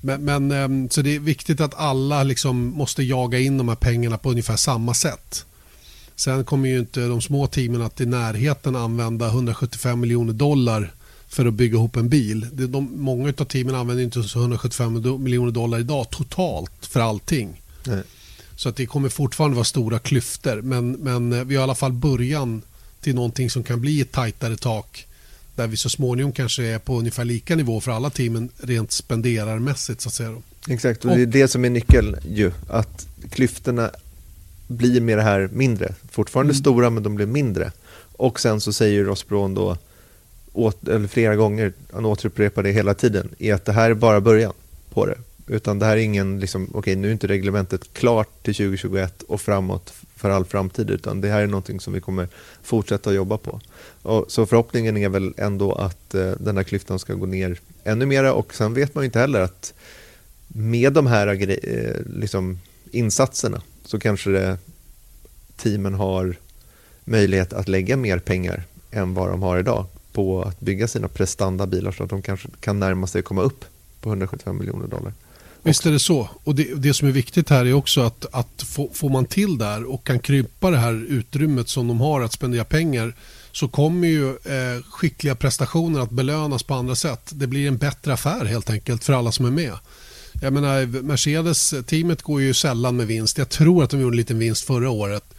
men, 0.00 0.24
men, 0.24 0.52
ehm, 0.52 0.90
så 0.90 1.02
det 1.02 1.14
är 1.14 1.20
viktigt 1.20 1.60
att 1.60 1.74
alla 1.74 2.22
liksom 2.22 2.56
måste 2.56 3.02
jaga 3.02 3.38
in 3.38 3.58
de 3.58 3.68
här 3.68 3.76
pengarna 3.76 4.18
på 4.18 4.30
ungefär 4.30 4.56
samma 4.56 4.94
sätt. 4.94 5.46
Sen 6.16 6.44
kommer 6.44 6.68
ju 6.68 6.78
inte 6.78 7.06
de 7.06 7.20
små 7.20 7.46
teamen 7.46 7.82
att 7.82 8.00
i 8.00 8.06
närheten 8.06 8.76
använda 8.76 9.28
175 9.28 10.00
miljoner 10.00 10.32
dollar 10.32 10.92
för 11.28 11.46
att 11.46 11.54
bygga 11.54 11.76
ihop 11.76 11.96
en 11.96 12.08
bil. 12.08 12.46
De, 12.52 12.90
många 12.96 13.32
av 13.38 13.44
teamen 13.44 13.74
använder 13.74 14.04
inte 14.04 14.18
175 14.36 15.22
miljoner 15.22 15.50
dollar 15.50 15.78
idag 15.78 16.10
totalt 16.10 16.86
för 16.86 17.00
allting. 17.00 17.62
Nej. 17.86 18.02
Så 18.56 18.68
att 18.68 18.76
det 18.76 18.86
kommer 18.86 19.08
fortfarande 19.08 19.54
vara 19.54 19.64
stora 19.64 19.98
klyftor. 19.98 20.62
Men, 20.62 20.92
men 20.92 21.32
eh, 21.32 21.44
vi 21.44 21.54
har 21.54 21.60
i 21.60 21.64
alla 21.64 21.74
fall 21.74 21.92
början 21.92 22.62
till 23.04 23.14
någonting 23.14 23.50
som 23.50 23.62
kan 23.62 23.80
bli 23.80 24.00
ett 24.00 24.12
tajtare 24.12 24.56
tak 24.56 25.06
där 25.54 25.66
vi 25.66 25.76
så 25.76 25.88
småningom 25.88 26.32
kanske 26.32 26.64
är 26.64 26.78
på 26.78 26.98
ungefär 26.98 27.24
lika 27.24 27.56
nivå 27.56 27.80
för 27.80 27.92
alla 27.92 28.10
teamen 28.10 28.48
rent 28.58 28.92
spenderarmässigt 28.92 30.00
så 30.00 30.08
att 30.08 30.14
säga. 30.14 30.36
Exakt, 30.68 31.04
och 31.04 31.16
det 31.16 31.22
är 31.22 31.26
det 31.26 31.48
som 31.48 31.64
är 31.64 31.70
nyckeln 31.70 32.16
ju, 32.28 32.52
att 32.68 33.06
klyftorna 33.30 33.90
blir 34.66 35.00
med 35.00 35.18
det 35.18 35.22
här 35.22 35.48
mindre. 35.52 35.94
Fortfarande 36.10 36.50
mm. 36.50 36.60
stora 36.60 36.90
men 36.90 37.02
de 37.02 37.14
blir 37.14 37.26
mindre. 37.26 37.72
Och 38.16 38.40
sen 38.40 38.60
så 38.60 38.72
säger 38.72 39.04
Ross 39.04 39.28
Brown 39.28 39.54
då, 39.54 39.76
åt, 40.52 40.88
eller 40.88 41.08
flera 41.08 41.36
gånger, 41.36 41.72
han 41.92 42.04
återupprepar 42.04 42.62
det 42.62 42.72
hela 42.72 42.94
tiden, 42.94 43.28
är 43.38 43.54
att 43.54 43.64
det 43.64 43.72
här 43.72 43.90
är 43.90 43.94
bara 43.94 44.20
början 44.20 44.52
på 44.90 45.06
det. 45.06 45.18
Utan 45.46 45.78
det 45.78 45.86
här 45.86 45.96
är 45.96 46.00
ingen, 46.00 46.40
liksom, 46.40 46.64
okej 46.64 46.78
okay, 46.78 46.96
nu 46.96 47.08
är 47.08 47.12
inte 47.12 47.26
reglementet 47.26 47.92
klart 47.92 48.42
till 48.42 48.54
2021 48.54 49.22
och 49.22 49.40
framåt 49.40 49.94
för 50.24 50.30
all 50.30 50.44
framtid 50.44 50.90
utan 50.90 51.20
det 51.20 51.28
här 51.28 51.42
är 51.42 51.46
någonting 51.46 51.80
som 51.80 51.92
vi 51.92 52.00
kommer 52.00 52.28
fortsätta 52.62 53.10
att 53.10 53.16
jobba 53.16 53.38
på. 53.38 53.60
Och, 54.02 54.24
så 54.28 54.46
förhoppningen 54.46 54.96
är 54.96 55.08
väl 55.08 55.34
ändå 55.36 55.72
att 55.72 56.14
eh, 56.14 56.30
den 56.30 56.56
här 56.56 56.64
klyftan 56.64 56.98
ska 56.98 57.14
gå 57.14 57.26
ner 57.26 57.60
ännu 57.84 58.06
mera 58.06 58.32
och 58.34 58.54
sen 58.54 58.74
vet 58.74 58.94
man 58.94 59.04
ju 59.04 59.06
inte 59.06 59.18
heller 59.18 59.40
att 59.40 59.74
med 60.48 60.92
de 60.92 61.06
här 61.06 61.26
eh, 61.26 61.94
liksom, 62.06 62.58
insatserna 62.90 63.62
så 63.84 63.98
kanske 63.98 64.30
det, 64.30 64.58
teamen 65.56 65.94
har 65.94 66.36
möjlighet 67.04 67.52
att 67.52 67.68
lägga 67.68 67.96
mer 67.96 68.18
pengar 68.18 68.64
än 68.90 69.14
vad 69.14 69.28
de 69.30 69.42
har 69.42 69.58
idag 69.58 69.86
på 70.12 70.42
att 70.42 70.60
bygga 70.60 70.88
sina 70.88 71.08
prestandabilar 71.08 71.92
så 71.92 72.04
att 72.04 72.10
de 72.10 72.22
kanske 72.22 72.48
kan 72.60 72.80
närma 72.80 73.06
sig 73.06 73.22
komma 73.22 73.42
upp 73.42 73.64
på 74.00 74.08
175 74.08 74.58
miljoner 74.58 74.86
dollar. 74.86 75.12
Visst 75.64 75.86
är 75.86 75.92
det 75.92 75.98
så. 75.98 76.28
Och 76.44 76.54
det, 76.54 76.74
det 76.74 76.94
som 76.94 77.08
är 77.08 77.12
viktigt 77.12 77.50
här 77.50 77.66
är 77.66 77.72
också 77.72 78.00
att, 78.00 78.26
att 78.34 78.62
få, 78.62 78.90
får 78.94 79.08
man 79.08 79.26
till 79.26 79.58
där 79.58 79.84
och 79.84 80.06
kan 80.06 80.18
krympa 80.18 80.70
det 80.70 80.78
här 80.78 81.06
utrymmet 81.08 81.68
som 81.68 81.88
de 81.88 82.00
har 82.00 82.20
att 82.20 82.32
spendera 82.32 82.64
pengar 82.64 83.14
så 83.52 83.68
kommer 83.68 84.08
ju 84.08 84.28
eh, 84.28 84.82
skickliga 84.90 85.34
prestationer 85.34 86.00
att 86.00 86.10
belönas 86.10 86.62
på 86.62 86.74
andra 86.74 86.94
sätt. 86.94 87.30
Det 87.34 87.46
blir 87.46 87.68
en 87.68 87.76
bättre 87.76 88.12
affär 88.12 88.44
helt 88.44 88.70
enkelt 88.70 89.04
för 89.04 89.12
alla 89.12 89.32
som 89.32 89.46
är 89.46 89.50
med. 89.50 89.72
Jag 90.42 90.52
menar, 90.52 91.02
Mercedes-teamet 91.02 92.22
går 92.22 92.40
ju 92.42 92.54
sällan 92.54 92.96
med 92.96 93.06
vinst. 93.06 93.38
Jag 93.38 93.48
tror 93.48 93.84
att 93.84 93.90
de 93.90 94.00
gjorde 94.00 94.14
en 94.14 94.16
liten 94.16 94.38
vinst 94.38 94.64
förra 94.64 94.90
året. 94.90 95.33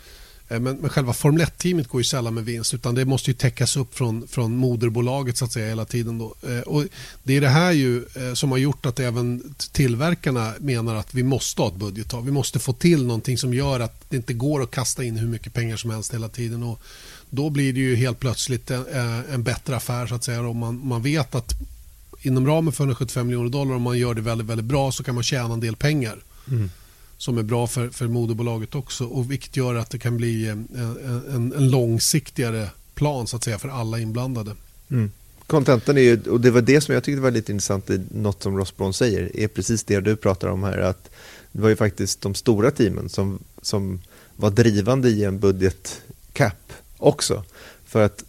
Eh, 0.49 0.59
men, 0.59 0.77
men 0.77 0.89
själva 0.89 1.13
Formel 1.13 1.41
1-teamet 1.45 1.87
går 1.87 2.01
ju 2.01 2.05
sällan 2.05 2.33
med 2.33 2.45
vinst 2.45 2.73
utan 2.73 2.95
det 2.95 3.05
måste 3.05 3.31
ju 3.31 3.35
täckas 3.35 3.77
upp 3.77 3.95
från, 3.95 4.27
från 4.27 4.57
moderbolaget 4.57 5.37
så 5.37 5.45
att 5.45 5.51
säga 5.51 5.67
hela 5.67 5.85
tiden. 5.85 6.17
Då. 6.17 6.35
Eh, 6.47 6.59
och 6.59 6.83
det 7.23 7.37
är 7.37 7.41
det 7.41 7.49
här 7.49 7.71
ju 7.71 8.05
eh, 8.15 8.33
som 8.33 8.51
har 8.51 8.57
gjort 8.57 8.85
att 8.85 8.99
även 8.99 9.55
tillverkarna 9.71 10.53
menar 10.59 10.95
att 10.95 11.13
vi 11.13 11.23
måste 11.23 11.61
ha 11.61 11.69
ett 11.69 11.75
budgettak. 11.75 12.25
Vi 12.25 12.31
måste 12.31 12.59
få 12.59 12.73
till 12.73 13.05
någonting 13.05 13.37
som 13.37 13.53
gör 13.53 13.79
att 13.79 14.09
det 14.09 14.17
inte 14.17 14.33
går 14.33 14.63
att 14.63 14.71
kasta 14.71 15.03
in 15.03 15.17
hur 15.17 15.27
mycket 15.27 15.53
pengar 15.53 15.77
som 15.77 15.89
helst 15.89 16.13
hela 16.13 16.29
tiden. 16.29 16.63
Och 16.63 16.81
då 17.29 17.49
blir 17.49 17.73
det 17.73 17.79
ju 17.79 17.95
helt 17.95 18.19
plötsligt 18.19 18.71
en, 18.71 18.85
en 19.31 19.43
bättre 19.43 19.75
affär 19.75 20.07
så 20.07 20.15
att 20.15 20.23
säga. 20.23 20.47
Om 20.47 20.57
man, 20.57 20.87
man 20.87 21.01
vet 21.01 21.35
att 21.35 21.53
inom 22.21 22.47
ramen 22.47 22.73
för 22.73 22.83
175 22.83 23.27
miljoner 23.27 23.49
dollar 23.49 23.75
om 23.75 23.81
man 23.81 23.97
gör 23.97 24.13
det 24.13 24.21
väldigt, 24.21 24.47
väldigt 24.47 24.65
bra 24.65 24.91
så 24.91 25.03
kan 25.03 25.15
man 25.15 25.23
tjäna 25.23 25.53
en 25.53 25.59
del 25.59 25.75
pengar. 25.75 26.23
Mm 26.47 26.69
som 27.17 27.37
är 27.37 27.43
bra 27.43 27.67
för, 27.67 27.89
för 27.89 28.07
moderbolaget 28.07 28.75
också 28.75 29.05
och 29.05 29.31
vilket 29.31 29.57
gör 29.57 29.75
att 29.75 29.89
det 29.89 29.99
kan 29.99 30.17
bli 30.17 30.47
eh, 30.47 30.51
en, 30.51 30.67
en, 31.29 31.53
en 31.53 31.69
långsiktigare 31.69 32.69
plan 32.93 33.27
så 33.27 33.35
att 33.35 33.43
säga 33.43 33.59
för 33.59 33.69
alla 33.69 33.99
inblandade. 33.99 34.55
Mm. 34.91 35.11
Är 35.47 35.97
ju, 35.97 36.21
och 36.21 36.41
det 36.41 36.51
var 36.51 36.61
det 36.61 36.81
som 36.81 36.93
jag 36.93 37.03
tyckte 37.03 37.21
var 37.21 37.31
lite 37.31 37.51
intressant 37.51 37.89
i 37.89 38.01
något 38.11 38.43
som 38.43 38.57
Ross 38.57 38.77
Brown 38.77 38.93
säger, 38.93 39.37
är 39.39 39.47
precis 39.47 39.83
det 39.83 39.99
du 39.99 40.15
pratar 40.15 40.47
om 40.47 40.63
här, 40.63 40.77
att 40.77 41.09
det 41.51 41.61
var 41.61 41.69
ju 41.69 41.75
faktiskt 41.75 42.21
de 42.21 42.35
stora 42.35 42.71
teamen 42.71 43.09
som, 43.09 43.39
som 43.61 44.01
var 44.35 44.49
drivande 44.49 45.09
i 45.09 45.23
en 45.23 45.39
budgetcap 45.39 46.73
också. 46.97 47.43
För 47.85 48.01
att 48.05 48.23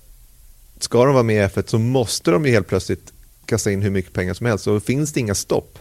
ska 0.79 1.05
de 1.05 1.15
vara 1.15 1.23
med 1.23 1.37
i 1.37 1.49
F1 1.49 1.65
så 1.67 1.79
måste 1.79 2.31
de 2.31 2.47
ju 2.47 2.53
helt 2.53 2.69
plötsligt 2.69 3.13
kasta 3.45 3.73
in 3.73 3.83
hur 3.83 3.91
mycket 3.91 4.13
pengar 4.13 4.35
som 4.35 4.47
helst 4.47 4.67
och 4.67 4.83
finns 4.83 5.13
det 5.13 5.21
inga 5.21 5.35
stopp 5.35 5.79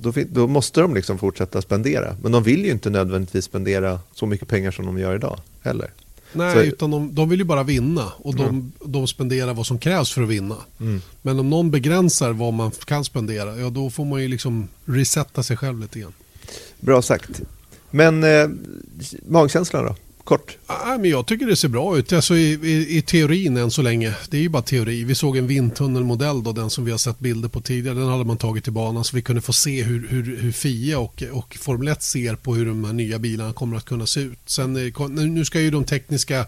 då, 0.00 0.12
då, 0.28 0.46
måste 0.46 0.80
de 0.80 0.94
liksom 0.94 1.18
fortsätta 1.18 1.62
spendera. 1.62 2.16
Men 2.22 2.32
de 2.32 2.42
vill 2.42 2.64
ju 2.64 2.70
inte 2.70 2.90
nödvändigtvis 2.90 3.44
spendera 3.44 4.00
så 4.14 4.26
mycket 4.26 4.48
pengar 4.48 4.70
som 4.70 4.86
de 4.86 4.98
gör 4.98 5.14
idag 5.14 5.38
heller. 5.62 5.90
Nej, 6.32 6.54
så... 6.54 6.60
utan 6.60 6.90
de, 6.90 7.14
de, 7.14 7.28
vill 7.28 7.38
ju 7.38 7.44
bara 7.44 7.62
vinna 7.62 8.12
och 8.16 8.34
de, 8.34 8.42
mm. 8.42 8.72
de 8.84 9.06
spenderar 9.06 9.54
vad 9.54 9.66
som 9.66 9.78
krävs 9.78 10.12
för 10.12 10.22
att 10.22 10.28
vinna. 10.28 10.56
Mm. 10.80 11.00
Men 11.22 11.38
om 11.38 11.50
någon 11.50 11.70
begränsar 11.70 12.32
vad 12.32 12.52
man 12.52 12.70
kan 12.70 13.04
spendera, 13.04 13.56
ja 13.56 13.70
då 13.70 13.90
får 13.90 14.04
man 14.04 14.22
ju 14.22 14.28
liksom 14.28 14.68
resetta 14.84 15.42
sig 15.42 15.56
själv 15.56 15.80
lite 15.80 16.00
grann. 16.00 16.12
Bra 16.80 17.02
sagt. 17.02 17.42
Men 17.90 18.24
eh, 18.24 18.48
magkänslan 19.26 19.84
då? 19.84 19.96
Kort? 20.28 20.56
Ja, 20.66 20.96
men 21.00 21.10
jag 21.10 21.26
tycker 21.26 21.46
det 21.46 21.56
ser 21.56 21.68
bra 21.68 21.98
ut. 21.98 22.12
Alltså 22.12 22.36
i, 22.36 22.52
i, 22.52 22.96
I 22.98 23.02
teorin 23.02 23.56
än 23.56 23.70
så 23.70 23.82
länge. 23.82 24.14
Det 24.30 24.36
är 24.36 24.40
ju 24.40 24.48
bara 24.48 24.62
teori. 24.62 25.04
Vi 25.04 25.14
såg 25.14 25.36
en 25.36 25.46
vindtunnelmodell, 25.46 26.42
då, 26.42 26.52
den 26.52 26.70
som 26.70 26.84
vi 26.84 26.90
har 26.90 26.98
sett 26.98 27.18
bilder 27.18 27.48
på 27.48 27.60
tidigare. 27.60 27.98
Den 27.98 28.08
hade 28.08 28.24
man 28.24 28.36
tagit 28.36 28.64
till 28.64 28.72
banan 28.72 29.04
så 29.04 29.16
vi 29.16 29.22
kunde 29.22 29.42
få 29.42 29.52
se 29.52 29.82
hur, 29.82 30.08
hur, 30.08 30.36
hur 30.36 30.52
FIA 30.52 30.98
och, 30.98 31.22
och 31.32 31.56
Formel 31.60 31.88
1 31.88 32.02
ser 32.02 32.34
på 32.34 32.54
hur 32.54 32.66
de 32.66 32.84
här 32.84 32.92
nya 32.92 33.18
bilarna 33.18 33.52
kommer 33.52 33.76
att 33.76 33.84
kunna 33.84 34.06
se 34.06 34.20
ut. 34.20 34.38
Sen, 34.46 34.76
eh, 34.76 35.08
nu 35.08 35.44
ska 35.44 35.60
ju 35.60 35.70
de 35.70 35.84
tekniska, 35.84 36.46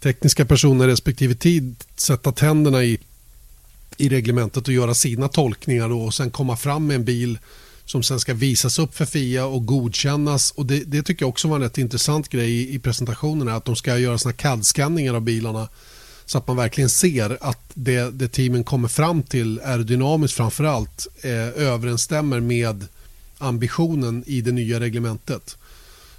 tekniska 0.00 0.44
personerna 0.44 0.86
respektive 0.86 1.34
tid 1.34 1.74
sätta 1.96 2.32
tänderna 2.32 2.84
i, 2.84 2.98
i 3.96 4.08
reglementet 4.08 4.68
och 4.68 4.74
göra 4.74 4.94
sina 4.94 5.28
tolkningar 5.28 5.88
då, 5.88 6.00
och 6.00 6.14
sen 6.14 6.30
komma 6.30 6.56
fram 6.56 6.86
med 6.86 6.94
en 6.94 7.04
bil 7.04 7.38
som 7.86 8.02
sen 8.02 8.20
ska 8.20 8.34
visas 8.34 8.78
upp 8.78 8.94
för 8.94 9.06
FIA 9.06 9.46
och 9.46 9.66
godkännas. 9.66 10.50
Och 10.50 10.66
det, 10.66 10.84
det 10.84 11.02
tycker 11.02 11.22
jag 11.22 11.28
också 11.28 11.48
var 11.48 11.56
en 11.56 11.62
rätt 11.62 11.78
intressant 11.78 12.28
grej 12.28 12.50
i, 12.50 12.74
i 12.74 12.78
presentationerna 12.78 13.54
att 13.54 13.64
de 13.64 13.76
ska 13.76 13.98
göra 13.98 14.18
såna 14.18 14.32
CAD-skanningar 14.32 15.14
av 15.14 15.20
bilarna 15.20 15.68
Så 16.26 16.38
att 16.38 16.46
man 16.46 16.56
verkligen 16.56 16.90
ser 16.90 17.38
att 17.40 17.70
det, 17.74 18.10
det 18.10 18.28
teamen 18.28 18.64
kommer 18.64 18.88
fram 18.88 19.22
till 19.22 19.60
aerodynamiskt 19.60 20.36
framförallt 20.36 21.06
eh, 21.22 21.48
överensstämmer 21.48 22.40
med 22.40 22.86
ambitionen 23.38 24.24
i 24.26 24.40
det 24.40 24.52
nya 24.52 24.80
reglementet. 24.80 25.56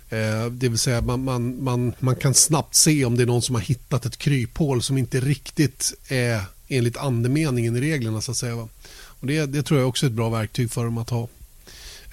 Eh, 0.09 0.45
det 0.51 0.70
vill 0.70 0.78
säga 0.78 1.01
man, 1.01 1.24
man, 1.24 1.63
man, 1.63 1.93
man 1.99 2.16
kan 2.16 2.34
snabbt 2.34 2.76
se 2.76 3.05
om 3.05 3.18
det 3.18 3.24
är 3.24 3.28
någon 3.28 3.41
som 3.41 3.55
har 3.55 3.61
hittat 3.61 4.05
ett 4.05 4.18
kryphål 4.18 4.82
som 4.82 4.97
inte 4.97 5.20
riktigt 5.20 5.93
är 6.07 6.41
enligt 6.68 6.97
andemeningen 6.97 7.76
i 7.76 7.82
reglerna. 7.82 8.22
Så 8.22 8.32
att 8.32 8.38
säga. 8.38 8.55
Och 8.95 9.28
det, 9.28 9.45
det 9.45 9.63
tror 9.63 9.80
jag 9.80 9.89
också 9.89 10.05
är 10.05 10.09
ett 10.09 10.16
bra 10.16 10.30
verktyg 10.30 10.72
för 10.72 10.84
dem 10.84 10.97
att 10.97 11.09
ha. 11.09 11.28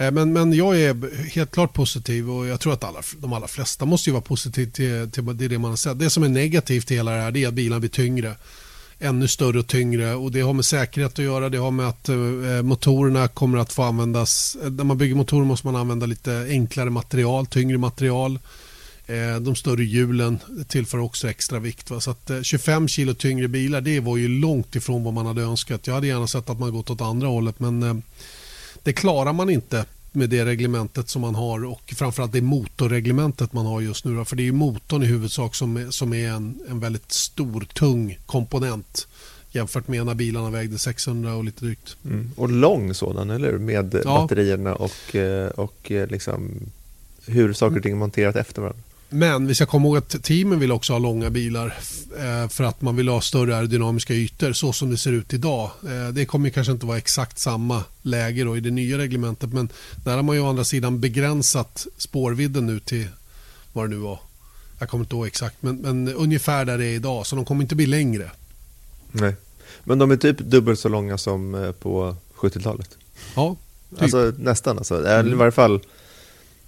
Eh, 0.02 0.10
men, 0.10 0.32
men 0.32 0.52
jag 0.52 0.80
är 0.80 1.26
helt 1.28 1.50
klart 1.50 1.72
positiv 1.72 2.30
och 2.30 2.46
jag 2.46 2.60
tror 2.60 2.72
att 2.72 2.84
alla, 2.84 3.02
de 3.18 3.32
allra 3.32 3.48
flesta 3.48 3.84
måste 3.84 4.10
vara 4.10 4.22
positiva 4.22 4.70
till, 4.70 5.10
till 5.10 5.48
det 5.48 5.58
man 5.58 5.70
har 5.70 5.76
sett. 5.76 5.98
Det 5.98 6.10
som 6.10 6.22
är 6.22 6.28
negativt 6.28 6.90
i 6.90 6.94
hela 6.94 7.10
det 7.10 7.20
här 7.20 7.36
är 7.36 7.48
att 7.48 7.54
bilarna 7.54 7.80
blir 7.80 7.90
tyngre. 7.90 8.34
Ännu 8.98 9.28
större 9.28 9.58
och 9.58 9.66
tyngre 9.66 10.14
och 10.14 10.32
det 10.32 10.40
har 10.40 10.52
med 10.52 10.64
säkerhet 10.64 11.12
att 11.12 11.24
göra. 11.24 11.48
Det 11.48 11.58
har 11.58 11.70
med 11.70 11.88
att 11.88 12.08
eh, 12.08 12.16
motorerna 12.62 13.28
kommer 13.28 13.58
att 13.58 13.72
få 13.72 13.82
användas. 13.82 14.56
Eh, 14.64 14.70
när 14.70 14.84
man 14.84 14.98
bygger 14.98 15.14
motorer 15.14 15.44
måste 15.44 15.66
man 15.66 15.76
använda 15.76 16.06
lite 16.06 16.46
enklare 16.50 16.90
material, 16.90 17.46
tyngre 17.46 17.78
material. 17.78 18.38
De 19.40 19.54
större 19.54 19.84
hjulen 19.84 20.38
tillför 20.68 20.98
också 20.98 21.30
extra 21.30 21.58
vikt. 21.58 21.90
Va? 21.90 22.00
Så 22.00 22.10
att 22.10 22.30
25 22.42 22.88
kilo 22.88 23.14
tyngre 23.14 23.48
bilar 23.48 23.80
det 23.80 24.00
var 24.00 24.16
ju 24.16 24.28
långt 24.28 24.76
ifrån 24.76 25.04
vad 25.04 25.14
man 25.14 25.26
hade 25.26 25.42
önskat. 25.42 25.86
Jag 25.86 25.94
hade 25.94 26.06
gärna 26.06 26.26
sett 26.26 26.50
att 26.50 26.58
man 26.58 26.72
gått 26.72 26.90
åt 26.90 27.00
andra 27.00 27.28
hållet 27.28 27.60
men 27.60 28.02
det 28.82 28.92
klarar 28.92 29.32
man 29.32 29.50
inte 29.50 29.84
med 30.12 30.30
det 30.30 30.44
reglementet 30.44 31.08
som 31.08 31.22
man 31.22 31.34
har 31.34 31.64
och 31.64 31.94
framförallt 31.96 32.32
det 32.32 32.40
motorreglementet 32.40 33.52
man 33.52 33.66
har 33.66 33.80
just 33.80 34.04
nu. 34.04 34.16
Då. 34.16 34.24
För 34.24 34.36
det 34.36 34.48
är 34.48 34.52
motorn 34.52 35.02
i 35.02 35.06
huvudsak 35.06 35.54
som 35.54 35.76
är, 35.76 35.90
som 35.90 36.14
är 36.14 36.28
en, 36.28 36.60
en 36.68 36.80
väldigt 36.80 37.12
stor, 37.12 37.60
tung 37.60 38.18
komponent 38.26 39.06
jämfört 39.50 39.88
med 39.88 40.06
när 40.06 40.14
bilarna 40.14 40.50
vägde 40.50 40.78
600 40.78 41.34
och 41.34 41.44
lite 41.44 41.64
drygt. 41.64 41.96
Mm. 42.04 42.30
Och 42.36 42.50
lång 42.50 42.94
sådan, 42.94 43.30
eller 43.30 43.52
Med 43.52 44.00
ja. 44.04 44.20
batterierna 44.20 44.74
och, 44.74 45.16
eh, 45.16 45.48
och 45.48 45.90
eh, 45.92 46.08
liksom 46.08 46.50
hur 47.26 47.52
saker 47.52 47.76
och 47.76 47.82
ting 47.82 47.92
är 47.92 47.96
monterat 47.96 48.36
efter 48.36 48.62
varandra. 48.62 48.82
Men 49.12 49.46
vi 49.46 49.54
ska 49.54 49.66
komma 49.66 49.88
ihåg 49.88 49.96
att 49.96 50.22
teamen 50.22 50.58
vill 50.58 50.72
också 50.72 50.92
ha 50.92 50.98
långa 50.98 51.30
bilar 51.30 51.78
eh, 52.18 52.48
för 52.48 52.64
att 52.64 52.82
man 52.82 52.96
vill 52.96 53.08
ha 53.08 53.20
större 53.20 53.56
aerodynamiska 53.56 54.14
ytor 54.14 54.52
så 54.52 54.72
som 54.72 54.90
det 54.90 54.96
ser 54.96 55.12
ut 55.12 55.32
idag. 55.32 55.70
Eh, 55.86 56.08
det 56.12 56.26
kommer 56.26 56.50
kanske 56.50 56.72
inte 56.72 56.86
vara 56.86 56.98
exakt 56.98 57.38
samma 57.38 57.84
läge 58.02 58.44
då 58.44 58.56
i 58.56 58.60
det 58.60 58.70
nya 58.70 58.98
reglementet 58.98 59.52
men 59.52 59.68
där 60.04 60.16
har 60.16 60.22
man 60.22 60.36
ju 60.36 60.42
å 60.42 60.48
andra 60.48 60.64
sidan 60.64 61.00
begränsat 61.00 61.86
spårvidden 61.96 62.66
nu 62.66 62.80
till 62.80 63.08
vad 63.72 63.84
det 63.84 63.88
nu 63.88 63.96
var. 63.96 64.18
Jag 64.78 64.88
kommer 64.88 65.04
inte 65.04 65.14
ihåg 65.16 65.26
exakt 65.26 65.56
men, 65.60 65.76
men 65.76 66.08
ungefär 66.08 66.64
där 66.64 66.78
det 66.78 66.86
är 66.86 66.94
idag 66.94 67.26
så 67.26 67.36
de 67.36 67.44
kommer 67.44 67.62
inte 67.62 67.74
bli 67.74 67.86
längre. 67.86 68.30
Nej, 69.12 69.34
men 69.84 69.98
de 69.98 70.10
är 70.10 70.16
typ 70.16 70.38
dubbelt 70.38 70.80
så 70.80 70.88
långa 70.88 71.18
som 71.18 71.54
eh, 71.54 71.72
på 71.72 72.16
70-talet. 72.36 72.90
Ja, 73.34 73.56
typ. 73.90 74.02
Alltså 74.02 74.32
nästan 74.38 74.78
alltså. 74.78 75.06
Mm. 75.06 75.32
I 75.32 75.34
varje 75.34 75.52
fall 75.52 75.80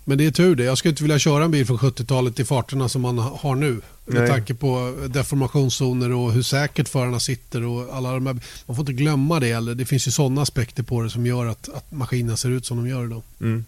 men 0.04 0.18
det 0.18 0.26
är 0.26 0.30
tur 0.30 0.56
det. 0.56 0.64
Jag 0.64 0.78
skulle 0.78 0.90
inte 0.90 1.02
vilja 1.02 1.18
köra 1.18 1.44
en 1.44 1.50
bil 1.50 1.66
från 1.66 1.78
70-talet 1.78 2.40
i 2.40 2.44
farterna 2.44 2.88
som 2.88 3.02
man 3.02 3.18
har 3.18 3.54
nu. 3.54 3.80
Med 4.06 4.20
Nej. 4.22 4.30
tanke 4.30 4.54
på 4.54 4.94
deformationszoner 5.06 6.12
och 6.12 6.32
hur 6.32 6.42
säkert 6.42 6.88
förarna 6.88 7.20
sitter. 7.20 7.64
Och 7.64 7.96
alla 7.96 8.12
de 8.12 8.26
här, 8.26 8.34
man 8.66 8.76
får 8.76 8.80
inte 8.80 8.92
glömma 8.92 9.40
det. 9.40 9.50
Eller 9.50 9.74
det 9.74 9.84
finns 9.84 10.06
ju 10.06 10.10
sådana 10.10 10.42
aspekter 10.42 10.82
på 10.82 11.02
det 11.02 11.10
som 11.10 11.26
gör 11.26 11.46
att, 11.46 11.68
att 11.68 11.92
maskinen 11.92 12.36
ser 12.36 12.50
ut 12.50 12.66
som 12.66 12.76
de 12.76 12.88
gör 12.88 13.04
idag. 13.04 13.22
Mm. 13.40 13.64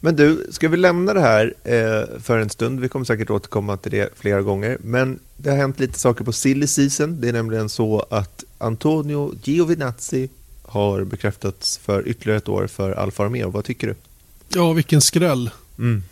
Men 0.00 0.16
du, 0.16 0.46
ska 0.50 0.68
vi 0.68 0.76
lämna 0.76 1.14
det 1.14 1.20
här 1.20 1.54
eh, 1.64 2.20
för 2.20 2.38
en 2.38 2.50
stund? 2.50 2.80
Vi 2.80 2.88
kommer 2.88 3.04
säkert 3.04 3.30
återkomma 3.30 3.76
till 3.76 3.92
det 3.92 4.08
flera 4.16 4.42
gånger. 4.42 4.78
Men 4.80 5.18
det 5.36 5.50
har 5.50 5.56
hänt 5.56 5.80
lite 5.80 5.98
saker 5.98 6.24
på 6.24 6.32
silly 6.32 6.66
season. 6.66 7.20
Det 7.20 7.28
är 7.28 7.32
nämligen 7.32 7.68
så 7.68 8.06
att 8.10 8.44
Antonio 8.58 9.34
Giovinazzi 9.42 10.28
har 10.62 11.04
bekräftats 11.04 11.78
för 11.78 12.08
ytterligare 12.08 12.38
ett 12.38 12.48
år 12.48 12.66
för 12.66 12.92
Alfa 12.92 13.24
Romeo. 13.24 13.50
Vad 13.50 13.64
tycker 13.64 13.86
du? 13.86 13.94
Ja, 14.48 14.72
vilken 14.72 15.00
skräll. 15.00 15.50
Mm. 15.80 16.02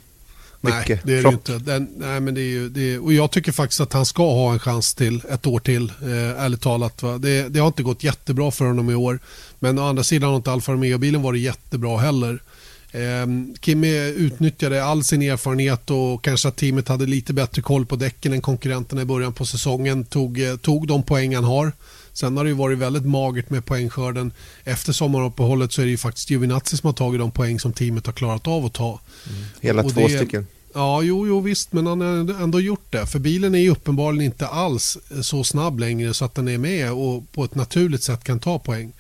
Nej, 0.60 1.00
det 1.04 1.18
är 1.18 1.22
det 1.22 1.28
inte. 1.28 1.58
Den, 1.58 1.88
nej, 1.96 2.20
men 2.20 2.34
det 2.34 2.40
är 2.40 2.50
ju, 2.50 2.68
det 2.68 2.94
är, 2.94 3.04
och 3.04 3.12
jag 3.12 3.30
tycker 3.30 3.52
faktiskt 3.52 3.80
att 3.80 3.92
han 3.92 4.06
ska 4.06 4.34
ha 4.34 4.52
en 4.52 4.58
chans 4.58 4.94
till 4.94 5.20
ett 5.30 5.46
år 5.46 5.58
till. 5.58 5.92
Eh, 6.02 6.44
ärligt 6.44 6.60
talat. 6.60 7.02
Va? 7.02 7.18
Det, 7.18 7.48
det, 7.48 7.60
har 7.60 7.66
inte 7.66 7.82
gått 7.82 8.04
jättebra 8.04 8.50
för 8.50 8.64
honom 8.64 8.90
i 8.90 8.94
år. 8.94 9.18
Men 9.58 9.78
å 9.78 9.88
andra 9.88 10.02
sidan 10.02 10.28
har 10.28 10.36
inte 10.36 10.52
Alfa 10.52 10.72
Romeo-bilen 10.72 11.22
varit 11.22 11.40
jättebra 11.40 11.98
heller. 11.98 12.42
Eh, 12.90 13.26
Kimi 13.60 14.08
utnyttjade 14.16 14.84
all 14.84 15.04
sin 15.04 15.22
erfarenhet 15.22 15.90
och 15.90 16.24
kanske 16.24 16.48
att 16.48 16.56
teamet 16.56 16.88
hade 16.88 17.06
lite 17.06 17.32
bättre 17.32 17.62
koll 17.62 17.86
på 17.86 17.96
däcken 17.96 18.32
än 18.32 18.40
konkurrenterna 18.40 19.02
i 19.02 19.04
början 19.04 19.32
på 19.32 19.46
säsongen. 19.46 20.04
Tog, 20.04 20.40
eh, 20.40 20.56
tog 20.56 20.86
de 20.86 21.02
poäng 21.02 21.34
han 21.34 21.44
har. 21.44 21.72
Sen 22.18 22.36
har 22.36 22.44
det 22.44 22.50
ju 22.50 22.56
varit 22.56 22.78
väldigt 22.78 23.06
magert 23.06 23.50
med 23.50 23.64
poängskörden. 23.64 24.32
Efter 24.64 24.92
sommaruppehållet 24.92 25.72
så 25.72 25.80
är 25.80 25.84
det 25.84 25.90
ju 25.90 25.96
faktiskt 25.96 26.30
Giovinazzi 26.30 26.76
som 26.76 26.86
har 26.86 26.92
tagit 26.92 27.20
de 27.20 27.30
poäng 27.30 27.60
som 27.60 27.72
teamet 27.72 28.06
har 28.06 28.12
klarat 28.12 28.46
av 28.46 28.64
att 28.64 28.72
ta. 28.72 29.00
Mm. 29.30 29.44
Hela 29.60 29.82
och 29.82 29.94
två 29.94 30.00
det, 30.00 30.16
stycken. 30.16 30.46
Ja, 30.74 31.02
jo, 31.02 31.26
jo, 31.26 31.40
visst, 31.40 31.72
men 31.72 31.86
han 31.86 32.00
har 32.00 32.42
ändå 32.42 32.60
gjort 32.60 32.86
det. 32.90 33.06
För 33.06 33.18
bilen 33.18 33.54
är 33.54 33.58
ju 33.58 33.70
uppenbarligen 33.70 34.24
inte 34.24 34.46
alls 34.46 34.98
så 35.22 35.44
snabb 35.44 35.80
längre 35.80 36.14
så 36.14 36.24
att 36.24 36.34
den 36.34 36.48
är 36.48 36.58
med 36.58 36.92
och 36.92 37.32
på 37.32 37.44
ett 37.44 37.54
naturligt 37.54 38.02
sätt 38.02 38.24
kan 38.24 38.40
ta 38.40 38.58
poäng. 38.58 38.92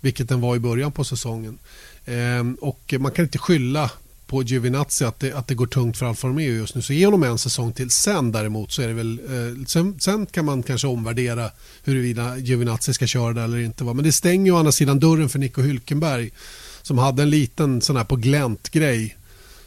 Vilket 0.00 0.28
den 0.28 0.40
var 0.40 0.56
i 0.56 0.58
början 0.58 0.92
på 0.92 1.04
säsongen. 1.04 1.58
Ehm, 2.04 2.54
och 2.60 2.94
man 2.98 3.12
kan 3.12 3.24
inte 3.24 3.38
skylla 3.38 3.90
på 4.32 4.42
Giovinazzi 4.42 5.04
att 5.04 5.20
det, 5.20 5.32
att 5.32 5.46
det 5.46 5.54
går 5.54 5.66
tungt 5.66 5.96
för 5.96 6.06
Alfa 6.06 6.28
Romeo 6.28 6.52
just 6.52 6.74
nu. 6.74 6.82
Så 6.82 6.92
ge 6.92 7.04
honom 7.04 7.22
en 7.22 7.38
säsong 7.38 7.72
till. 7.72 7.90
Sen 7.90 8.32
däremot 8.32 8.72
så 8.72 8.82
är 8.82 8.88
det 8.88 8.94
väl, 8.94 9.18
eh, 9.18 9.64
sen, 9.66 10.00
sen, 10.00 10.26
kan 10.26 10.44
man 10.44 10.62
kanske 10.62 10.86
omvärdera 10.86 11.50
huruvida 11.84 12.38
Giovinazzi 12.38 12.94
ska 12.94 13.06
köra 13.06 13.32
det 13.32 13.42
eller 13.42 13.58
inte. 13.58 13.84
Va? 13.84 13.94
Men 13.94 14.04
det 14.04 14.12
stänger 14.12 14.46
ju 14.46 14.52
å 14.52 14.56
andra 14.56 14.72
sidan 14.72 15.00
dörren 15.00 15.28
för 15.28 15.38
Nico 15.38 15.62
Hülkenberg 15.62 16.30
som 16.82 16.98
hade 16.98 17.22
en 17.22 17.30
liten 17.30 17.80
sån 17.80 17.96
här 17.96 18.04
på 18.04 18.16
glänt 18.16 18.70
grej 18.70 19.16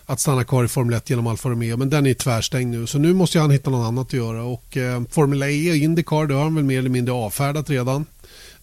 att 0.05 0.19
stanna 0.19 0.43
kvar 0.43 0.63
i 0.63 0.67
Formel 0.67 0.93
1 0.93 1.09
genom 1.09 1.27
Alfa 1.27 1.49
Romeo 1.49 1.77
men 1.77 1.89
den 1.89 2.05
är 2.05 2.13
tvärstängd 2.13 2.71
nu 2.71 2.87
så 2.87 2.97
nu 2.97 3.13
måste 3.13 3.39
han 3.39 3.51
hitta 3.51 3.69
något 3.69 3.87
annat 3.87 4.07
att 4.07 4.13
göra 4.13 4.43
och 4.43 4.77
eh, 4.77 5.01
Formel 5.09 5.43
E 5.43 5.69
och 5.69 5.75
Indycar 5.75 6.25
det 6.25 6.33
har 6.33 6.43
han 6.43 6.55
väl 6.55 6.63
mer 6.63 6.79
eller 6.79 6.89
mindre 6.89 7.13
avfärdat 7.13 7.69
redan. 7.69 8.05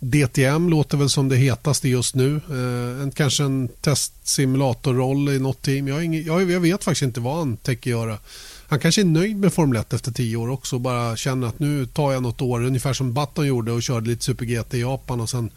DTM 0.05 0.69
låter 0.69 0.97
väl 0.97 1.09
som 1.09 1.29
det 1.29 1.37
hetaste 1.37 1.89
just 1.89 2.15
nu. 2.15 2.41
Eh, 2.51 3.03
en, 3.03 3.11
kanske 3.11 3.45
en 3.45 3.69
testsimulatorroll 3.69 5.29
i 5.29 5.39
något 5.39 5.63
team. 5.63 5.89
Jag, 5.89 6.05
ingen, 6.05 6.25
jag, 6.25 6.51
jag, 6.51 6.61
vet 6.61 6.85
faktiskt 6.85 7.03
inte 7.03 7.21
vad 7.21 7.37
han 7.37 7.57
tänker 7.57 7.91
göra. 7.91 8.19
Han 8.67 8.79
kanske 8.79 9.01
är 9.03 9.05
nöjd 9.05 9.37
med 9.37 9.53
Formel 9.53 9.81
1 9.81 9.93
efter 9.93 10.13
tio 10.13 10.37
år 10.37 10.51
också. 10.51 10.79
Bara 10.79 11.17
känner 11.17 11.47
att 11.47 11.59
nu 11.59 11.87
tar 11.87 12.13
jag 12.13 12.23
något 12.23 12.43
år. 12.43 12.65
Ungefär 12.65 12.93
som 12.93 13.15
Button 13.15 13.47
gjorde 13.47 13.73
och 13.73 13.83
körde 13.83 14.11
lite 14.11 14.25
Super 14.25 14.45
GT 14.45 14.75
i 14.75 14.81
Japan. 14.81 15.21
Och 15.21 15.31
sen 15.31 15.51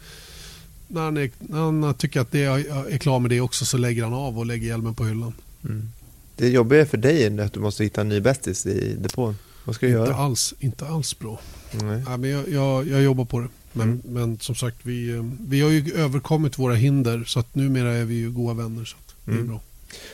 när 0.88 1.00
han, 1.00 1.16
är, 1.16 1.30
när 1.38 1.58
han 1.58 1.94
tycker 1.94 2.20
att 2.20 2.32
det 2.32 2.44
är, 2.44 2.92
är 2.92 2.98
klar 2.98 3.18
med 3.18 3.30
det 3.30 3.40
också 3.40 3.64
så 3.64 3.78
lägger 3.78 4.04
han 4.04 4.14
av 4.14 4.38
och 4.38 4.46
lägger 4.46 4.68
hjälmen 4.68 4.94
på 4.94 5.04
hyllan. 5.04 5.32
Mm. 5.64 5.90
Det 6.36 6.48
jobbiga 6.48 6.86
för 6.86 6.96
dig 6.96 7.24
är 7.24 7.40
att 7.40 7.52
du 7.52 7.60
måste 7.60 7.84
hitta 7.84 8.00
en 8.00 8.08
ny 8.08 8.20
bästis 8.20 8.66
i 8.66 8.94
depån. 8.94 9.36
Vad 9.64 9.74
ska 9.74 9.86
du 9.86 9.92
inte 9.92 10.10
göra? 10.10 10.16
Alls, 10.16 10.54
inte 10.60 10.86
alls 10.86 11.18
bra. 11.18 11.40
Nej. 11.72 12.02
Ja, 12.06 12.16
men 12.16 12.30
jag, 12.30 12.48
jag, 12.48 12.88
jag 12.88 13.02
jobbar 13.02 13.24
på 13.24 13.40
det. 13.40 13.48
Men, 13.76 13.88
mm. 13.88 14.00
men 14.04 14.38
som 14.38 14.54
sagt, 14.54 14.76
vi, 14.82 15.22
vi 15.48 15.60
har 15.60 15.70
ju 15.70 15.94
överkommit 15.94 16.58
våra 16.58 16.74
hinder 16.74 17.24
så 17.24 17.40
att 17.40 17.54
numera 17.54 17.92
är 17.92 18.04
vi 18.04 18.14
ju 18.14 18.30
goda 18.30 18.54
vänner. 18.54 18.84
Så 18.84 18.96
det 19.24 19.30
är 19.30 19.34
mm. 19.34 19.48
bra. 19.48 19.60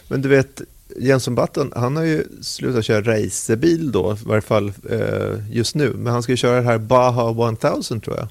Men 0.09 0.23
du 0.23 0.29
vet, 0.29 0.61
Jenson 0.97 1.35
Button, 1.35 1.73
han 1.77 1.97
har 1.97 2.03
ju 2.03 2.25
slutat 2.43 2.85
köra 2.85 3.03
racerbil 3.03 3.93
då, 3.93 4.13
i 4.13 4.25
varje 4.25 4.43
fall 4.43 4.73
eh, 4.91 5.51
just 5.51 5.75
nu. 5.75 5.93
Men 5.93 6.13
han 6.13 6.23
ska 6.23 6.33
ju 6.33 6.37
köra 6.37 6.57
det 6.57 6.63
här 6.63 6.79
Baha 6.79 7.53
1000 7.53 8.01
tror 8.01 8.17
jag. 8.17 8.29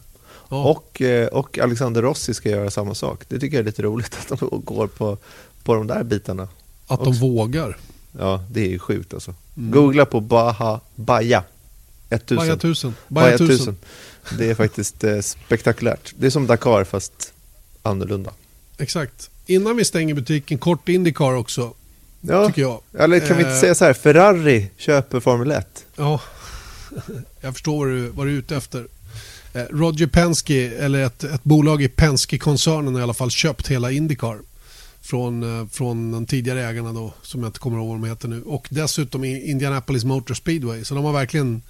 Ja. 0.49 0.63
Och, 0.63 1.01
eh, 1.01 1.27
och 1.27 1.59
Alexander 1.59 2.01
Rossi 2.01 2.33
ska 2.33 2.49
göra 2.49 2.71
samma 2.71 2.95
sak. 2.95 3.23
Det 3.27 3.39
tycker 3.39 3.57
jag 3.57 3.61
är 3.61 3.65
lite 3.65 3.81
roligt 3.81 4.17
att 4.29 4.39
de 4.39 4.61
går 4.65 4.87
på, 4.87 5.17
på 5.63 5.75
de 5.75 5.87
där 5.87 6.03
bitarna. 6.03 6.47
Att 6.87 6.99
också. 6.99 7.11
de 7.11 7.19
vågar. 7.19 7.77
Ja, 8.19 8.43
det 8.51 8.61
är 8.61 8.69
ju 8.69 8.79
sjukt 8.79 9.13
alltså. 9.13 9.35
Mm. 9.57 9.71
Googla 9.71 10.05
på 10.05 10.19
Baha 10.19 10.79
Baja 10.95 11.43
1000. 12.09 12.37
Baja 12.37 12.53
1000. 12.53 12.95
Baja 13.07 13.35
1000. 13.35 13.77
Det 14.37 14.49
är 14.49 14.55
faktiskt 14.55 15.03
eh, 15.03 15.19
spektakulärt. 15.19 16.13
Det 16.17 16.25
är 16.25 16.29
som 16.29 16.47
Dakar 16.47 16.83
fast 16.83 17.33
annorlunda. 17.83 18.31
Exakt. 18.77 19.29
Innan 19.45 19.77
vi 19.77 19.85
stänger 19.85 20.13
butiken, 20.13 20.57
kort 20.57 20.89
Indycar 20.89 21.33
också. 21.33 21.73
Ja, 22.21 22.47
tycker 22.47 22.61
jag. 22.61 22.81
eller 22.99 23.19
kan 23.19 23.37
vi 23.37 23.43
inte 23.43 23.53
eh, 23.53 23.59
säga 23.59 23.75
så 23.75 23.85
här, 23.85 23.93
Ferrari 23.93 24.69
köper 24.77 25.19
Formel 25.19 25.51
1? 25.51 25.85
Ja, 25.95 26.21
jag 27.41 27.53
förstår 27.53 27.85
vad 27.85 27.95
du, 27.95 28.09
vad 28.09 28.27
du 28.27 28.31
är 28.31 28.37
ute 28.37 28.55
efter. 28.55 28.87
Eh, 29.53 29.63
Roger 29.69 30.07
Penske, 30.07 30.71
eller 30.77 31.05
ett, 31.05 31.23
ett 31.23 31.43
bolag 31.43 31.83
i 31.83 31.87
Penske-koncernen 31.87 32.93
har 32.93 32.99
i 32.99 33.03
alla 33.03 33.13
fall 33.13 33.31
köpt 33.31 33.67
hela 33.67 33.91
Indycar. 33.91 34.39
Från, 35.03 35.69
från 35.69 36.11
de 36.11 36.25
tidigare 36.25 36.65
ägarna 36.65 36.93
då, 36.93 37.13
som 37.21 37.41
jag 37.41 37.49
inte 37.49 37.59
kommer 37.59 37.77
ihåg 37.77 37.87
vad 37.87 37.97
de 37.97 38.09
heter 38.09 38.27
nu. 38.27 38.41
Och 38.41 38.67
dessutom 38.69 39.23
Indianapolis 39.23 40.03
Motor 40.03 40.33
Speedway. 40.33 40.83
Så 40.83 40.95
de 40.95 41.03
har 41.05 41.13
verkligen 41.13 41.61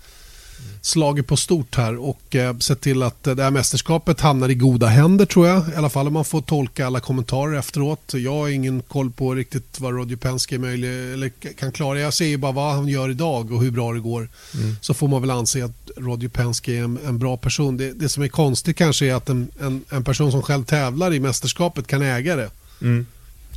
slagit 0.81 1.27
på 1.27 1.37
stort 1.37 1.75
här 1.75 1.97
och 1.97 2.35
eh, 2.35 2.57
sett 2.57 2.81
till 2.81 3.03
att 3.03 3.23
det 3.23 3.43
här 3.43 3.51
mästerskapet 3.51 4.21
hamnar 4.21 4.49
i 4.49 4.55
goda 4.55 4.87
händer 4.87 5.25
tror 5.25 5.47
jag. 5.47 5.69
I 5.73 5.75
alla 5.75 5.89
fall 5.89 6.07
om 6.07 6.13
man 6.13 6.25
får 6.25 6.41
tolka 6.41 6.85
alla 6.85 6.99
kommentarer 6.99 7.59
efteråt. 7.59 8.13
Jag 8.13 8.31
har 8.31 8.49
ingen 8.49 8.81
koll 8.81 9.11
på 9.11 9.35
riktigt 9.35 9.79
vad 9.79 9.93
Roger 9.93 10.15
Penske 10.15 10.55
är 10.55 10.59
möjlig, 10.59 11.13
eller 11.13 11.29
kan 11.29 11.71
klara. 11.71 11.99
Jag 11.99 12.13
ser 12.13 12.25
ju 12.25 12.37
bara 12.37 12.51
vad 12.51 12.73
han 12.73 12.87
gör 12.87 13.09
idag 13.09 13.51
och 13.51 13.63
hur 13.63 13.71
bra 13.71 13.93
det 13.93 13.99
går. 13.99 14.29
Mm. 14.53 14.75
Så 14.81 14.93
får 14.93 15.07
man 15.07 15.21
väl 15.21 15.31
anse 15.31 15.65
att 15.65 15.91
Roger 15.97 16.29
Penske 16.29 16.73
är 16.73 16.83
en, 16.83 16.99
en 17.05 17.19
bra 17.19 17.37
person. 17.37 17.77
Det, 17.77 17.91
det, 17.91 18.09
som 18.09 18.23
är 18.23 18.27
konstigt 18.27 18.77
kanske 18.77 19.05
är 19.05 19.13
att 19.13 19.29
en, 19.29 19.47
en, 19.59 19.83
en, 19.89 20.03
person 20.03 20.31
som 20.31 20.41
själv 20.41 20.63
tävlar 20.63 21.13
i 21.13 21.19
mästerskapet 21.19 21.87
kan 21.87 22.01
äga 22.01 22.35
det. 22.35 22.49
Mm. 22.81 23.05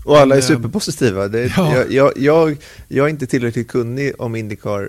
Och 0.04 0.18
alla 0.18 0.34
är 0.34 0.40
eh, 0.40 0.46
superpositiva. 0.46 1.28
Det, 1.28 1.52
ja. 1.56 1.76
jag, 1.76 1.92
jag, 1.92 2.12
jag, 2.16 2.56
jag 2.88 3.06
är 3.06 3.10
inte 3.10 3.26
tillräckligt 3.26 3.68
kunnig 3.68 4.12
om 4.18 4.36
Indycar 4.36 4.88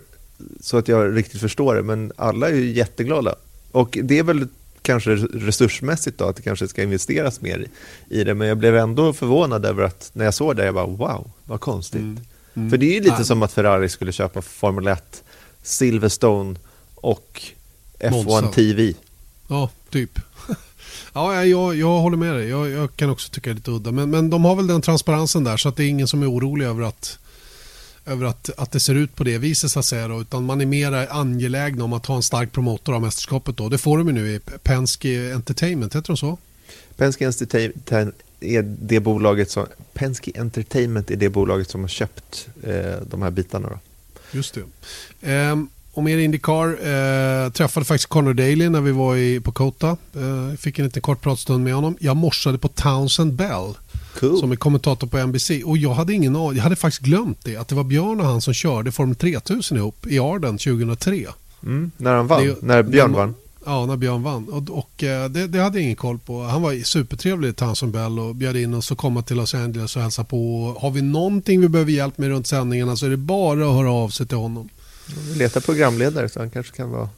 så 0.60 0.78
att 0.78 0.88
jag 0.88 1.18
riktigt 1.18 1.42
förstår 1.42 1.76
det, 1.76 1.84
men 1.84 2.12
alla 2.16 2.50
är 2.50 2.54
ju 2.54 2.72
jätteglada. 2.72 3.36
Och 3.72 3.98
det 4.04 4.20
är 4.20 4.24
väl 4.24 4.48
kanske 4.82 5.16
resursmässigt 5.16 6.18
då, 6.18 6.26
att 6.26 6.36
det 6.36 6.42
kanske 6.42 6.68
ska 6.68 6.84
investeras 6.84 7.42
mer 7.42 7.68
i 8.10 8.24
det, 8.24 8.34
men 8.34 8.48
jag 8.48 8.58
blev 8.58 8.78
ändå 8.78 9.14
förvånad 9.14 9.66
över 9.66 9.84
att 9.84 10.10
när 10.14 10.26
jag 10.26 10.34
såg 10.34 10.56
det, 10.56 10.66
jag 10.66 10.74
bara 10.74 10.86
wow, 10.86 11.32
vad 11.46 11.60
konstigt. 11.60 12.02
Mm. 12.02 12.20
Mm. 12.56 12.70
För 12.70 12.78
det 12.78 12.86
är 12.86 12.94
ju 12.94 13.00
lite 13.00 13.16
ah. 13.16 13.24
som 13.24 13.44
att 13.44 13.52
Ferrari 13.52 13.90
skulle 13.90 14.12
köpa 14.12 14.42
Formel 14.42 14.88
1, 14.88 15.24
Silverstone 15.64 16.56
och 16.96 17.42
F1 18.00 18.12
Monza. 18.12 18.48
TV. 18.52 18.94
Ja, 19.48 19.70
typ. 19.90 20.20
ja, 21.14 21.46
jag, 21.46 21.76
jag 21.76 22.00
håller 22.00 22.18
med 22.18 22.36
dig. 22.36 22.50
Jag, 22.50 22.70
jag, 22.70 22.96
kan 22.96 23.10
också 23.10 23.30
tycka 23.32 23.50
det 23.50 23.54
är 23.54 23.56
lite 23.56 23.72
udda. 23.72 23.92
Men, 23.92 24.10
men 24.10 24.30
de 24.30 24.46
har 24.46 24.56
väl 24.56 24.68
den 24.68 24.82
transparensen 24.82 25.44
där 25.44 25.58
så 25.58 25.70
att 25.70 25.76
det 25.76 25.84
är 25.84 25.88
ingen 25.88 26.08
som 26.08 26.22
är 26.22 26.32
orolig 26.32 26.66
över 26.66 26.84
att 26.84 27.20
över 28.06 28.26
att, 28.26 28.50
att 28.58 28.72
det 28.72 28.80
ser 28.80 28.96
ut 28.96 29.16
på 29.16 29.24
det 29.24 29.38
viset 29.38 29.72
så 29.72 29.80
att 29.80 29.86
säga. 29.86 30.08
Då, 30.08 30.22
utan 30.22 30.46
man 30.46 30.62
är 30.62 30.66
mer 30.66 31.08
angelägen 31.10 31.82
om 31.82 31.94
att 31.94 32.06
ha 32.06 32.16
en 32.16 32.24
stark 32.24 32.52
promotor 32.52 32.96
av 32.96 33.02
mästerskapet. 33.02 33.58
Då. 33.58 33.70
Det 33.70 33.78
får 33.78 33.98
de 33.98 34.08
ju 34.08 34.14
nu 34.14 34.36
i 34.36 34.40
Penske 34.64 35.34
Entertainment, 35.34 35.96
heter 35.96 36.08
de 36.08 36.18
så? 36.18 36.38
Penske 36.98 37.26
Entertainment 37.26 38.16
är 38.40 38.62
det 38.64 39.00
bolaget 39.00 39.52
som, 39.52 39.66
Penske 39.94 40.32
Entertainment 40.36 41.12
är 41.12 41.16
det 41.16 41.30
bolaget 41.30 41.70
som 41.70 41.82
har 41.82 41.88
köpt 41.88 42.48
eh, 42.64 42.96
de 43.10 43.22
här 43.22 43.32
bitarna. 43.32 43.70
Då. 43.70 43.80
Just 44.32 44.58
det. 45.22 45.32
Eh, 45.32 45.56
och 45.96 46.04
mer 46.04 46.18
Indycar. 46.18 46.68
Eh, 46.68 47.50
träffade 47.52 47.86
faktiskt 47.86 48.10
Connor 48.10 48.34
Daly 48.34 48.70
när 48.70 48.82
vi 48.82 48.92
var 48.92 49.16
i, 49.16 49.40
på 49.40 49.52
Kota. 49.52 49.98
Eh, 50.16 50.58
fick 50.58 50.80
en 50.80 50.86
liten 50.86 51.02
kort 51.02 51.22
pratstund 51.22 51.64
med 51.64 51.74
honom. 51.74 51.98
Jag 52.00 52.18
morsade 52.18 52.58
på 52.58 52.68
Townsend 52.68 53.34
Bell 53.34 53.74
Cool. 54.20 54.40
Som 54.40 54.52
är 54.52 54.56
kommentator 54.56 55.08
på 55.08 55.18
NBC. 55.18 55.52
Och 55.66 55.78
jag 55.78 55.94
hade 55.94 56.14
ingen 56.14 56.36
Jag 56.36 56.64
hade 56.64 56.76
faktiskt 56.76 57.02
glömt 57.02 57.40
det. 57.44 57.58
Att 57.58 57.68
det 57.68 57.76
var 57.76 57.84
Björn 57.84 58.20
och 58.20 58.26
han 58.26 58.42
som 58.42 58.54
körde 58.54 58.92
Formel 58.92 59.16
3000 59.16 59.78
ihop 59.78 60.08
i 60.08 60.20
Arden 60.20 60.58
2003. 60.58 61.26
Mm, 61.64 61.92
när 61.98 62.14
han 62.14 62.28
vann? 62.28 62.48
Det, 62.48 62.62
när 62.62 62.84
Björn 62.84 63.14
vann? 63.14 63.36
Ja, 63.66 63.86
när 63.86 63.98
Björn 63.98 64.24
vann. 64.24 64.50
Och, 64.50 64.78
och 64.78 65.04
eh, 65.04 65.30
det, 65.30 65.48
det, 65.48 65.60
hade 65.60 65.78
jag 65.78 65.84
ingen 65.84 65.96
koll 65.96 66.20
på. 66.20 66.44
Han 66.44 66.62
var 66.62 66.84
supertrevlig, 66.84 67.56
Townsend 67.56 67.92
Bell, 67.92 68.20
och 68.20 68.36
bjöd 68.36 68.58
in 68.58 68.74
oss 68.74 68.92
att 68.92 68.98
komma 68.98 69.22
till 69.22 69.38
Los 69.38 69.56
Angeles 69.56 69.96
och 69.96 70.02
hälsa 70.02 70.24
på. 70.24 70.76
Har 70.80 70.92
vi 70.92 71.02
någonting 71.02 71.62
vi 71.62 71.70
behöver 71.70 71.92
hjälp 71.92 72.18
med 72.18 72.30
runt 72.30 72.48
sändningarna 72.48 72.96
så 72.96 73.06
är 73.06 73.10
det 73.10 73.18
bara 73.18 73.70
att 73.70 73.76
höra 73.76 73.92
av 73.92 74.10
sig 74.10 74.28
till 74.28 74.38
honom. 74.38 74.70
Vi 75.30 75.36
letar 75.36 75.62
programledare 75.62 76.30
så 76.30 76.40
han 76.40 76.50
kanske 76.50 76.76
kan 76.76 76.92
vara 76.92 77.10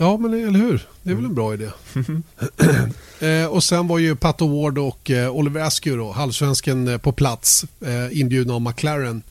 Ja, 0.00 0.16
men 0.16 0.34
eller 0.34 0.58
hur? 0.58 0.88
Det 1.02 1.10
är 1.10 1.14
väl 1.14 1.24
en 1.24 1.34
bra 1.34 1.54
idé. 1.54 1.70
eh, 3.20 3.46
och 3.46 3.64
sen 3.64 3.88
var 3.88 3.98
ju 3.98 4.16
Pat 4.16 4.40
Ward 4.40 4.78
och 4.78 5.10
eh, 5.10 5.30
Oliver 5.30 5.60
Askew, 5.60 6.04
då, 6.04 6.12
halvsvensken, 6.12 6.88
eh, 6.88 6.98
på 6.98 7.12
plats 7.12 7.64
eh, 7.80 8.20
inbjudna 8.20 8.54
av 8.54 8.60
McLaren. 8.60 9.22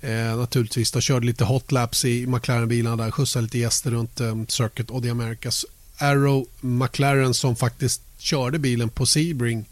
Eh, 0.00 0.36
naturligtvis, 0.36 0.92
de 0.92 1.00
körde 1.00 1.26
lite 1.26 1.44
hot 1.44 1.72
laps 1.72 2.04
i 2.04 2.26
McLaren-bilarna 2.26 3.04
där, 3.04 3.10
skjutsade 3.10 3.42
lite 3.42 3.58
gäster 3.58 3.90
runt 3.90 4.20
eh, 4.20 4.36
Circuit 4.48 4.90
och 4.90 5.02
the 5.02 5.10
Americas. 5.10 5.66
Arrow 5.98 6.46
McLaren 6.60 7.34
som 7.34 7.56
faktiskt 7.56 8.02
körde 8.18 8.58
bilen 8.58 8.88
på 8.88 9.06
Sebring, 9.06 9.64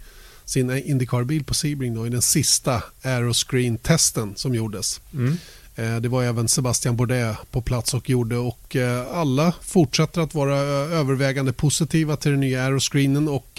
sin 0.45 0.71
Indycar-bil 0.71 1.45
på 1.45 1.55
Sebring 1.55 1.95
då, 1.95 2.07
i 2.07 2.11
den 2.11 2.23
sista 2.23 2.83
Aeroscreen-testen 3.03 4.33
som 4.37 4.55
gjordes. 4.55 5.01
Mm. 5.15 5.37
Eh, 5.77 5.97
det 5.97 6.09
var 6.09 6.23
även 6.23 6.49
Sebastian 6.49 6.97
Bourdais 6.97 7.37
på 7.51 7.61
plats 7.61 7.95
och 7.95 8.11
gjorde 8.11 8.37
och 8.37 8.77
eh, 8.77 9.17
alla 9.17 9.53
fortsätter 9.63 10.21
att 10.21 10.35
vara 10.35 10.57
eh, 10.57 10.99
övervägande 10.99 11.53
positiva 11.53 12.17
till 12.17 12.31
den 12.31 12.41
nya 12.41 12.65
aeroscreenen 12.65 13.29
och 13.29 13.51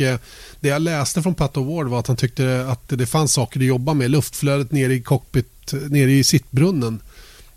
det 0.60 0.70
jag 0.70 0.82
läste 0.82 1.22
från 1.22 1.36
Pat 1.36 1.58
Ward 1.58 1.88
var 1.88 2.00
att 2.00 2.08
han 2.08 2.18
tyckte 2.18 2.66
att 2.70 2.90
det 2.90 3.06
fanns 3.06 3.34
saker 3.34 3.60
att 3.60 3.66
jobba 3.66 3.94
med. 3.94 4.12
Luftflödet 4.12 4.72
nere 4.72 4.94
i 4.94 5.02
cockpit, 5.02 5.74
nere 5.90 6.12
i 6.12 6.24
sittbrunnen. 6.24 7.00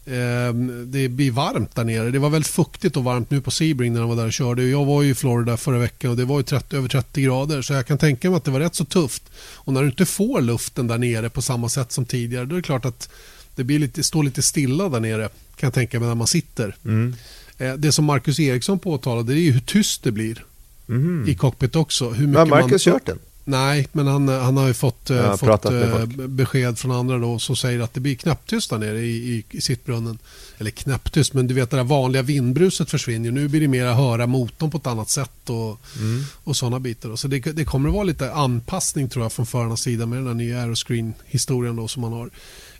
Ehm, 0.06 0.90
det 0.90 1.08
blir 1.08 1.30
varmt 1.30 1.74
där 1.74 1.84
nere. 1.84 2.10
Det 2.10 2.18
var 2.18 2.30
väldigt 2.30 2.50
fuktigt 2.50 2.96
och 2.96 3.04
varmt 3.04 3.30
nu 3.30 3.40
på 3.40 3.50
Sebring 3.50 3.92
när 3.92 4.00
han 4.00 4.08
var 4.08 4.16
där 4.16 4.26
och 4.26 4.32
körde. 4.32 4.62
Jag 4.64 4.84
var 4.84 5.04
i 5.04 5.14
Florida 5.14 5.56
förra 5.56 5.78
veckan 5.78 6.10
och 6.10 6.16
det 6.16 6.24
var 6.24 6.38
ju 6.38 6.42
30, 6.42 6.76
över 6.76 6.88
30 6.88 7.22
grader 7.22 7.62
så 7.62 7.72
jag 7.72 7.86
kan 7.86 7.98
tänka 7.98 8.30
mig 8.30 8.36
att 8.36 8.44
det 8.44 8.50
var 8.50 8.60
rätt 8.60 8.74
så 8.74 8.84
tufft. 8.84 9.22
Och 9.36 9.72
när 9.72 9.82
du 9.82 9.88
inte 9.88 10.06
får 10.06 10.40
luften 10.40 10.86
där 10.86 10.98
nere 10.98 11.30
på 11.30 11.42
samma 11.42 11.68
sätt 11.68 11.92
som 11.92 12.04
tidigare 12.04 12.44
då 12.44 12.54
är 12.54 12.56
det 12.56 12.62
klart 12.62 12.84
att 12.84 13.08
det 13.56 13.64
blir 13.64 13.78
lite, 13.78 14.02
står 14.02 14.24
lite 14.24 14.42
stilla 14.42 14.88
där 14.88 15.00
nere 15.00 15.28
kan 15.28 15.66
jag 15.66 15.74
tänka 15.74 16.00
mig 16.00 16.08
när 16.08 16.14
man 16.14 16.26
sitter. 16.26 16.76
Mm. 16.84 17.14
Eh, 17.58 17.74
det 17.74 17.92
som 17.92 18.04
Marcus 18.04 18.40
Eriksson 18.40 18.78
påtalade 18.78 19.34
det 19.34 19.40
är 19.40 19.52
hur 19.52 19.60
tyst 19.60 20.02
det 20.02 20.12
blir 20.12 20.44
mm. 20.88 21.28
i 21.28 21.34
cockpit 21.34 21.76
också. 21.76 22.10
Hur 22.10 22.26
mycket 22.26 22.38
har 22.38 22.46
Marcus 22.46 22.86
man... 22.86 22.94
kört 22.94 23.06
den? 23.06 23.18
Nej, 23.48 23.88
men 23.92 24.06
han, 24.06 24.28
han 24.28 24.56
har 24.56 24.66
ju 24.66 24.74
fått, 24.74 25.10
ja, 25.10 25.36
fått 25.36 25.64
eh, 25.64 26.06
besked 26.06 26.78
från 26.78 26.92
andra 26.92 27.18
då 27.18 27.38
som 27.38 27.56
säger 27.56 27.80
att 27.80 27.94
det 27.94 28.00
blir 28.00 28.14
knäpptyst 28.14 28.70
där 28.70 28.78
nere 28.78 28.98
i, 28.98 29.34
i, 29.34 29.44
i 29.50 29.60
sittbrunnen. 29.60 30.18
Eller 30.58 30.70
knäpptyst, 30.70 31.34
men 31.34 31.46
du 31.46 31.54
vet 31.54 31.70
det 31.70 31.76
där 31.76 31.84
vanliga 31.84 32.22
vindbruset 32.22 32.90
försvinner. 32.90 33.30
Nu 33.30 33.48
blir 33.48 33.60
det 33.60 33.68
mer 33.68 33.86
att 33.86 33.96
höra 33.96 34.26
motorn 34.26 34.70
på 34.70 34.78
ett 34.78 34.86
annat 34.86 35.10
sätt 35.10 35.50
och, 35.50 35.80
mm. 35.98 36.24
och 36.44 36.56
sådana 36.56 36.80
bitar. 36.80 37.16
Så 37.16 37.28
det, 37.28 37.38
det 37.38 37.64
kommer 37.64 37.88
att 37.88 37.94
vara 37.94 38.04
lite 38.04 38.32
anpassning 38.32 39.08
tror 39.08 39.24
jag 39.24 39.32
från 39.32 39.46
förarnas 39.46 39.80
sida 39.80 40.06
med 40.06 40.18
den 40.18 40.26
här 40.26 40.34
nya 40.34 40.60
aeroscreen-historien 40.60 41.76
då 41.76 41.88
som 41.88 42.02
man 42.02 42.12
har. 42.12 42.30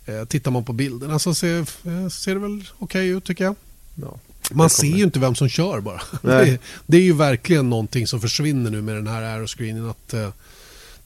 Eh, 0.07 0.25
tittar 0.25 0.51
man 0.51 0.63
på 0.63 0.73
bilderna 0.73 1.19
så 1.19 1.33
ser, 1.33 1.59
eh, 1.59 2.07
ser 2.09 2.33
det 2.33 2.39
väl 2.39 2.63
okej 2.79 3.01
okay 3.01 3.17
ut 3.17 3.23
tycker 3.23 3.43
jag. 3.43 3.55
Ja, 3.95 4.19
man 4.51 4.69
ser 4.69 4.87
ju 4.97 5.03
inte 5.03 5.19
vem 5.19 5.35
som 5.35 5.49
kör 5.49 5.79
bara. 5.79 6.01
Det, 6.21 6.59
det, 6.85 6.97
är 6.97 7.01
ju 7.01 7.13
verkligen 7.13 7.69
någonting 7.69 8.07
som 8.07 8.21
försvinner 8.21 8.71
nu 8.71 8.81
med 8.81 8.95
den 8.95 9.07
här 9.07 9.21
aeroscreenen. 9.21 9.89
Att, 9.89 10.13
eh, 10.13 10.29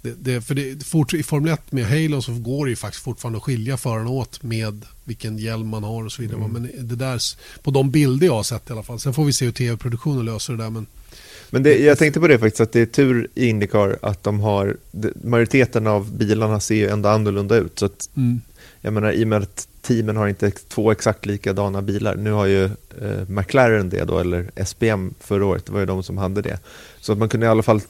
det, 0.02 0.14
det, 0.20 0.41
för 0.41 0.56
det, 0.56 0.84
fort, 0.84 1.14
I 1.14 1.24
Formel 1.24 1.54
1 1.54 1.72
med 1.72 1.86
Halo 1.86 2.22
så 2.22 2.34
går 2.34 2.66
det 2.66 2.70
ju 2.70 2.76
faktiskt 2.76 3.04
fortfarande 3.04 3.38
att 3.38 3.43
skilja 3.43 3.78
förarna 3.78 4.10
åt 4.10 4.43
med 4.43 4.86
vilken 5.04 5.38
hjälm 5.38 5.68
man 5.68 5.84
har 5.84 6.06
och 6.06 6.12
så 6.12 6.22
vidare. 6.22 6.38
Mm. 6.38 6.52
Men 6.52 6.88
det 6.88 6.95
där, 6.95 7.22
på 7.64 7.72
de 7.72 7.91
bilder 7.91 8.28
jag 8.28 8.34
har 8.34 8.43
sett 8.43 8.70
i 8.70 8.74
alla 8.74 8.84
fall. 8.84 8.99
Sen 8.99 9.14
får 9.14 9.26
vi 9.26 9.34
se 9.34 9.45
hur 9.45 9.52
tv-produktionen 9.52 10.26
löser 10.26 10.54
det 10.54 10.64
där. 10.64 10.70
Men, 10.70 10.86
men 11.49 11.64
det, 11.64 11.78
jag 11.78 11.97
tänkte 11.97 12.20
på 12.20 12.28
det 12.28 12.39
faktiskt, 12.39 12.62
att 12.62 12.72
det 12.72 12.80
är 12.80 12.86
tur 12.86 13.28
i 13.36 13.47
Indycar 13.47 13.97
att 14.02 14.24
de 14.24 14.39
har, 14.39 14.78
majoriteten 15.24 15.88
av 15.88 16.12
bilarna 16.18 16.60
ser 16.60 16.76
ju 16.76 16.88
ändå 16.88 17.10
annorlunda 17.10 17.56
ut. 17.56 17.80
Så 17.80 17.89
mm 18.16 18.41
jag 18.82 18.94
menar 18.94 19.12
i 19.12 19.24
och 19.24 19.28
med 19.28 19.42
att 19.42 19.68
teamen 19.82 20.18
har 20.18 20.28
inte 20.28 20.52
två 20.52 20.92
exakt 20.92 21.26
likadana 21.26 21.82
bilar. 21.82 22.16
Nu 22.16 22.32
har 22.32 22.46
ju 22.46 22.64
eh, 23.02 23.28
McLaren 23.28 23.90
det 23.90 24.04
då, 24.04 24.20
eller 24.20 24.52
SBM 24.56 25.14
förra 25.20 25.46
året, 25.46 25.66
det 25.66 25.72
var 25.72 25.80
ju 25.80 25.86
de 25.86 26.04
som 26.04 26.18
hade 26.18 26.42
det. 26.42 26.60
Så 27.00 27.12
att 27.12 27.18
man 27.18 27.30
kunde 27.30 27.46
i 27.46 27.50
alla 27.50 27.64
fall 27.64 27.82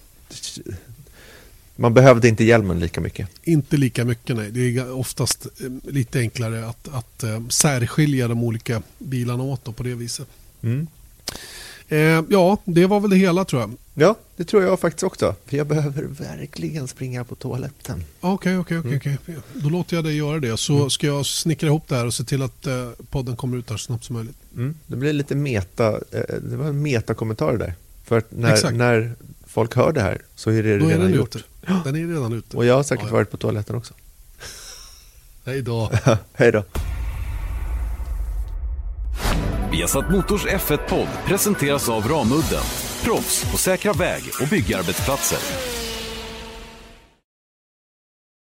man 1.75 1.93
behövde 1.93 2.27
inte 2.27 2.43
hjälmen 2.43 2.79
lika 2.79 3.01
mycket. 3.01 3.29
Inte 3.43 3.77
lika 3.77 4.05
mycket 4.05 4.35
nej. 4.35 4.51
Det 4.51 4.77
är 4.77 4.91
oftast 4.91 5.45
eh, 5.45 5.91
lite 5.93 6.19
enklare 6.19 6.67
att, 6.67 6.87
att 6.87 7.23
uh, 7.23 7.47
särskilja 7.47 8.27
de 8.27 8.43
olika 8.43 8.81
bilarna 8.97 9.43
åt 9.43 9.75
på 9.75 9.83
det 9.83 9.95
viset. 9.95 10.27
Mm. 10.61 10.87
Eh, 11.87 12.23
ja, 12.29 12.57
det 12.65 12.85
var 12.85 12.99
väl 12.99 13.09
det 13.09 13.15
hela 13.15 13.45
tror 13.45 13.61
jag. 13.61 13.73
Ja, 13.93 14.15
det 14.35 14.43
tror 14.43 14.63
jag 14.63 14.79
faktiskt 14.79 15.03
också. 15.03 15.35
För 15.45 15.57
jag 15.57 15.67
behöver 15.67 16.03
verkligen 16.03 16.87
springa 16.87 17.23
på 17.23 17.35
toaletten. 17.35 18.03
Okej, 18.19 18.57
okej, 18.57 18.79
okej. 18.79 19.17
Mm. 19.27 19.41
Då 19.53 19.69
låter 19.69 19.95
jag 19.95 20.03
dig 20.03 20.17
göra 20.17 20.39
det. 20.39 20.57
Så 20.57 20.75
mm. 20.75 20.89
ska 20.89 21.07
jag 21.07 21.25
snickra 21.25 21.67
ihop 21.67 21.87
det 21.87 21.95
här 21.95 22.05
och 22.05 22.13
se 22.13 22.23
till 22.23 22.41
att 22.41 22.67
eh, 22.67 22.89
podden 23.09 23.35
kommer 23.35 23.57
ut 23.57 23.69
här 23.69 23.77
så 23.77 23.85
snabbt 23.85 24.03
som 24.03 24.15
möjligt. 24.15 24.35
Mm. 24.55 24.75
Det 24.87 24.95
blir 24.95 25.13
lite 25.13 25.35
meta, 25.35 25.87
eh, 25.89 26.35
det 26.41 26.57
var 26.57 26.65
en 26.65 26.81
metakommentar 26.81 27.57
där. 27.57 27.73
För 28.03 28.23
när, 28.29 28.71
när 28.71 29.15
folk 29.47 29.75
hör 29.75 29.91
det 29.91 30.01
här 30.01 30.21
så 30.35 30.49
är 30.51 30.63
det 30.63 30.77
Då 30.77 30.85
redan 30.85 31.01
är 31.01 31.05
den 31.05 31.17
gjort. 31.17 31.35
Ute. 31.35 31.45
Den 31.83 31.95
är 31.95 32.07
redan 32.07 32.33
ute. 32.33 32.57
Och 32.57 32.65
jag 32.65 32.75
har 32.75 32.83
säkert 32.83 33.03
ja, 33.03 33.09
ja. 33.09 33.13
varit 33.13 33.31
på 33.31 33.37
toaletten 33.37 33.75
också. 33.75 33.93
Hej 35.45 35.61
då. 35.61 35.91
Hej 36.33 36.51
då. 36.51 36.63
Viasat 39.71 40.11
Motors 40.11 40.45
F1-podd 40.45 41.07
presenteras 41.25 41.89
av 41.89 42.07
Ramudden. 42.07 42.63
Proffs 43.03 43.51
på 43.51 43.57
säkra 43.57 43.93
väg 43.93 44.23
och 44.41 44.47
byggarbetsplatser. 44.47 45.80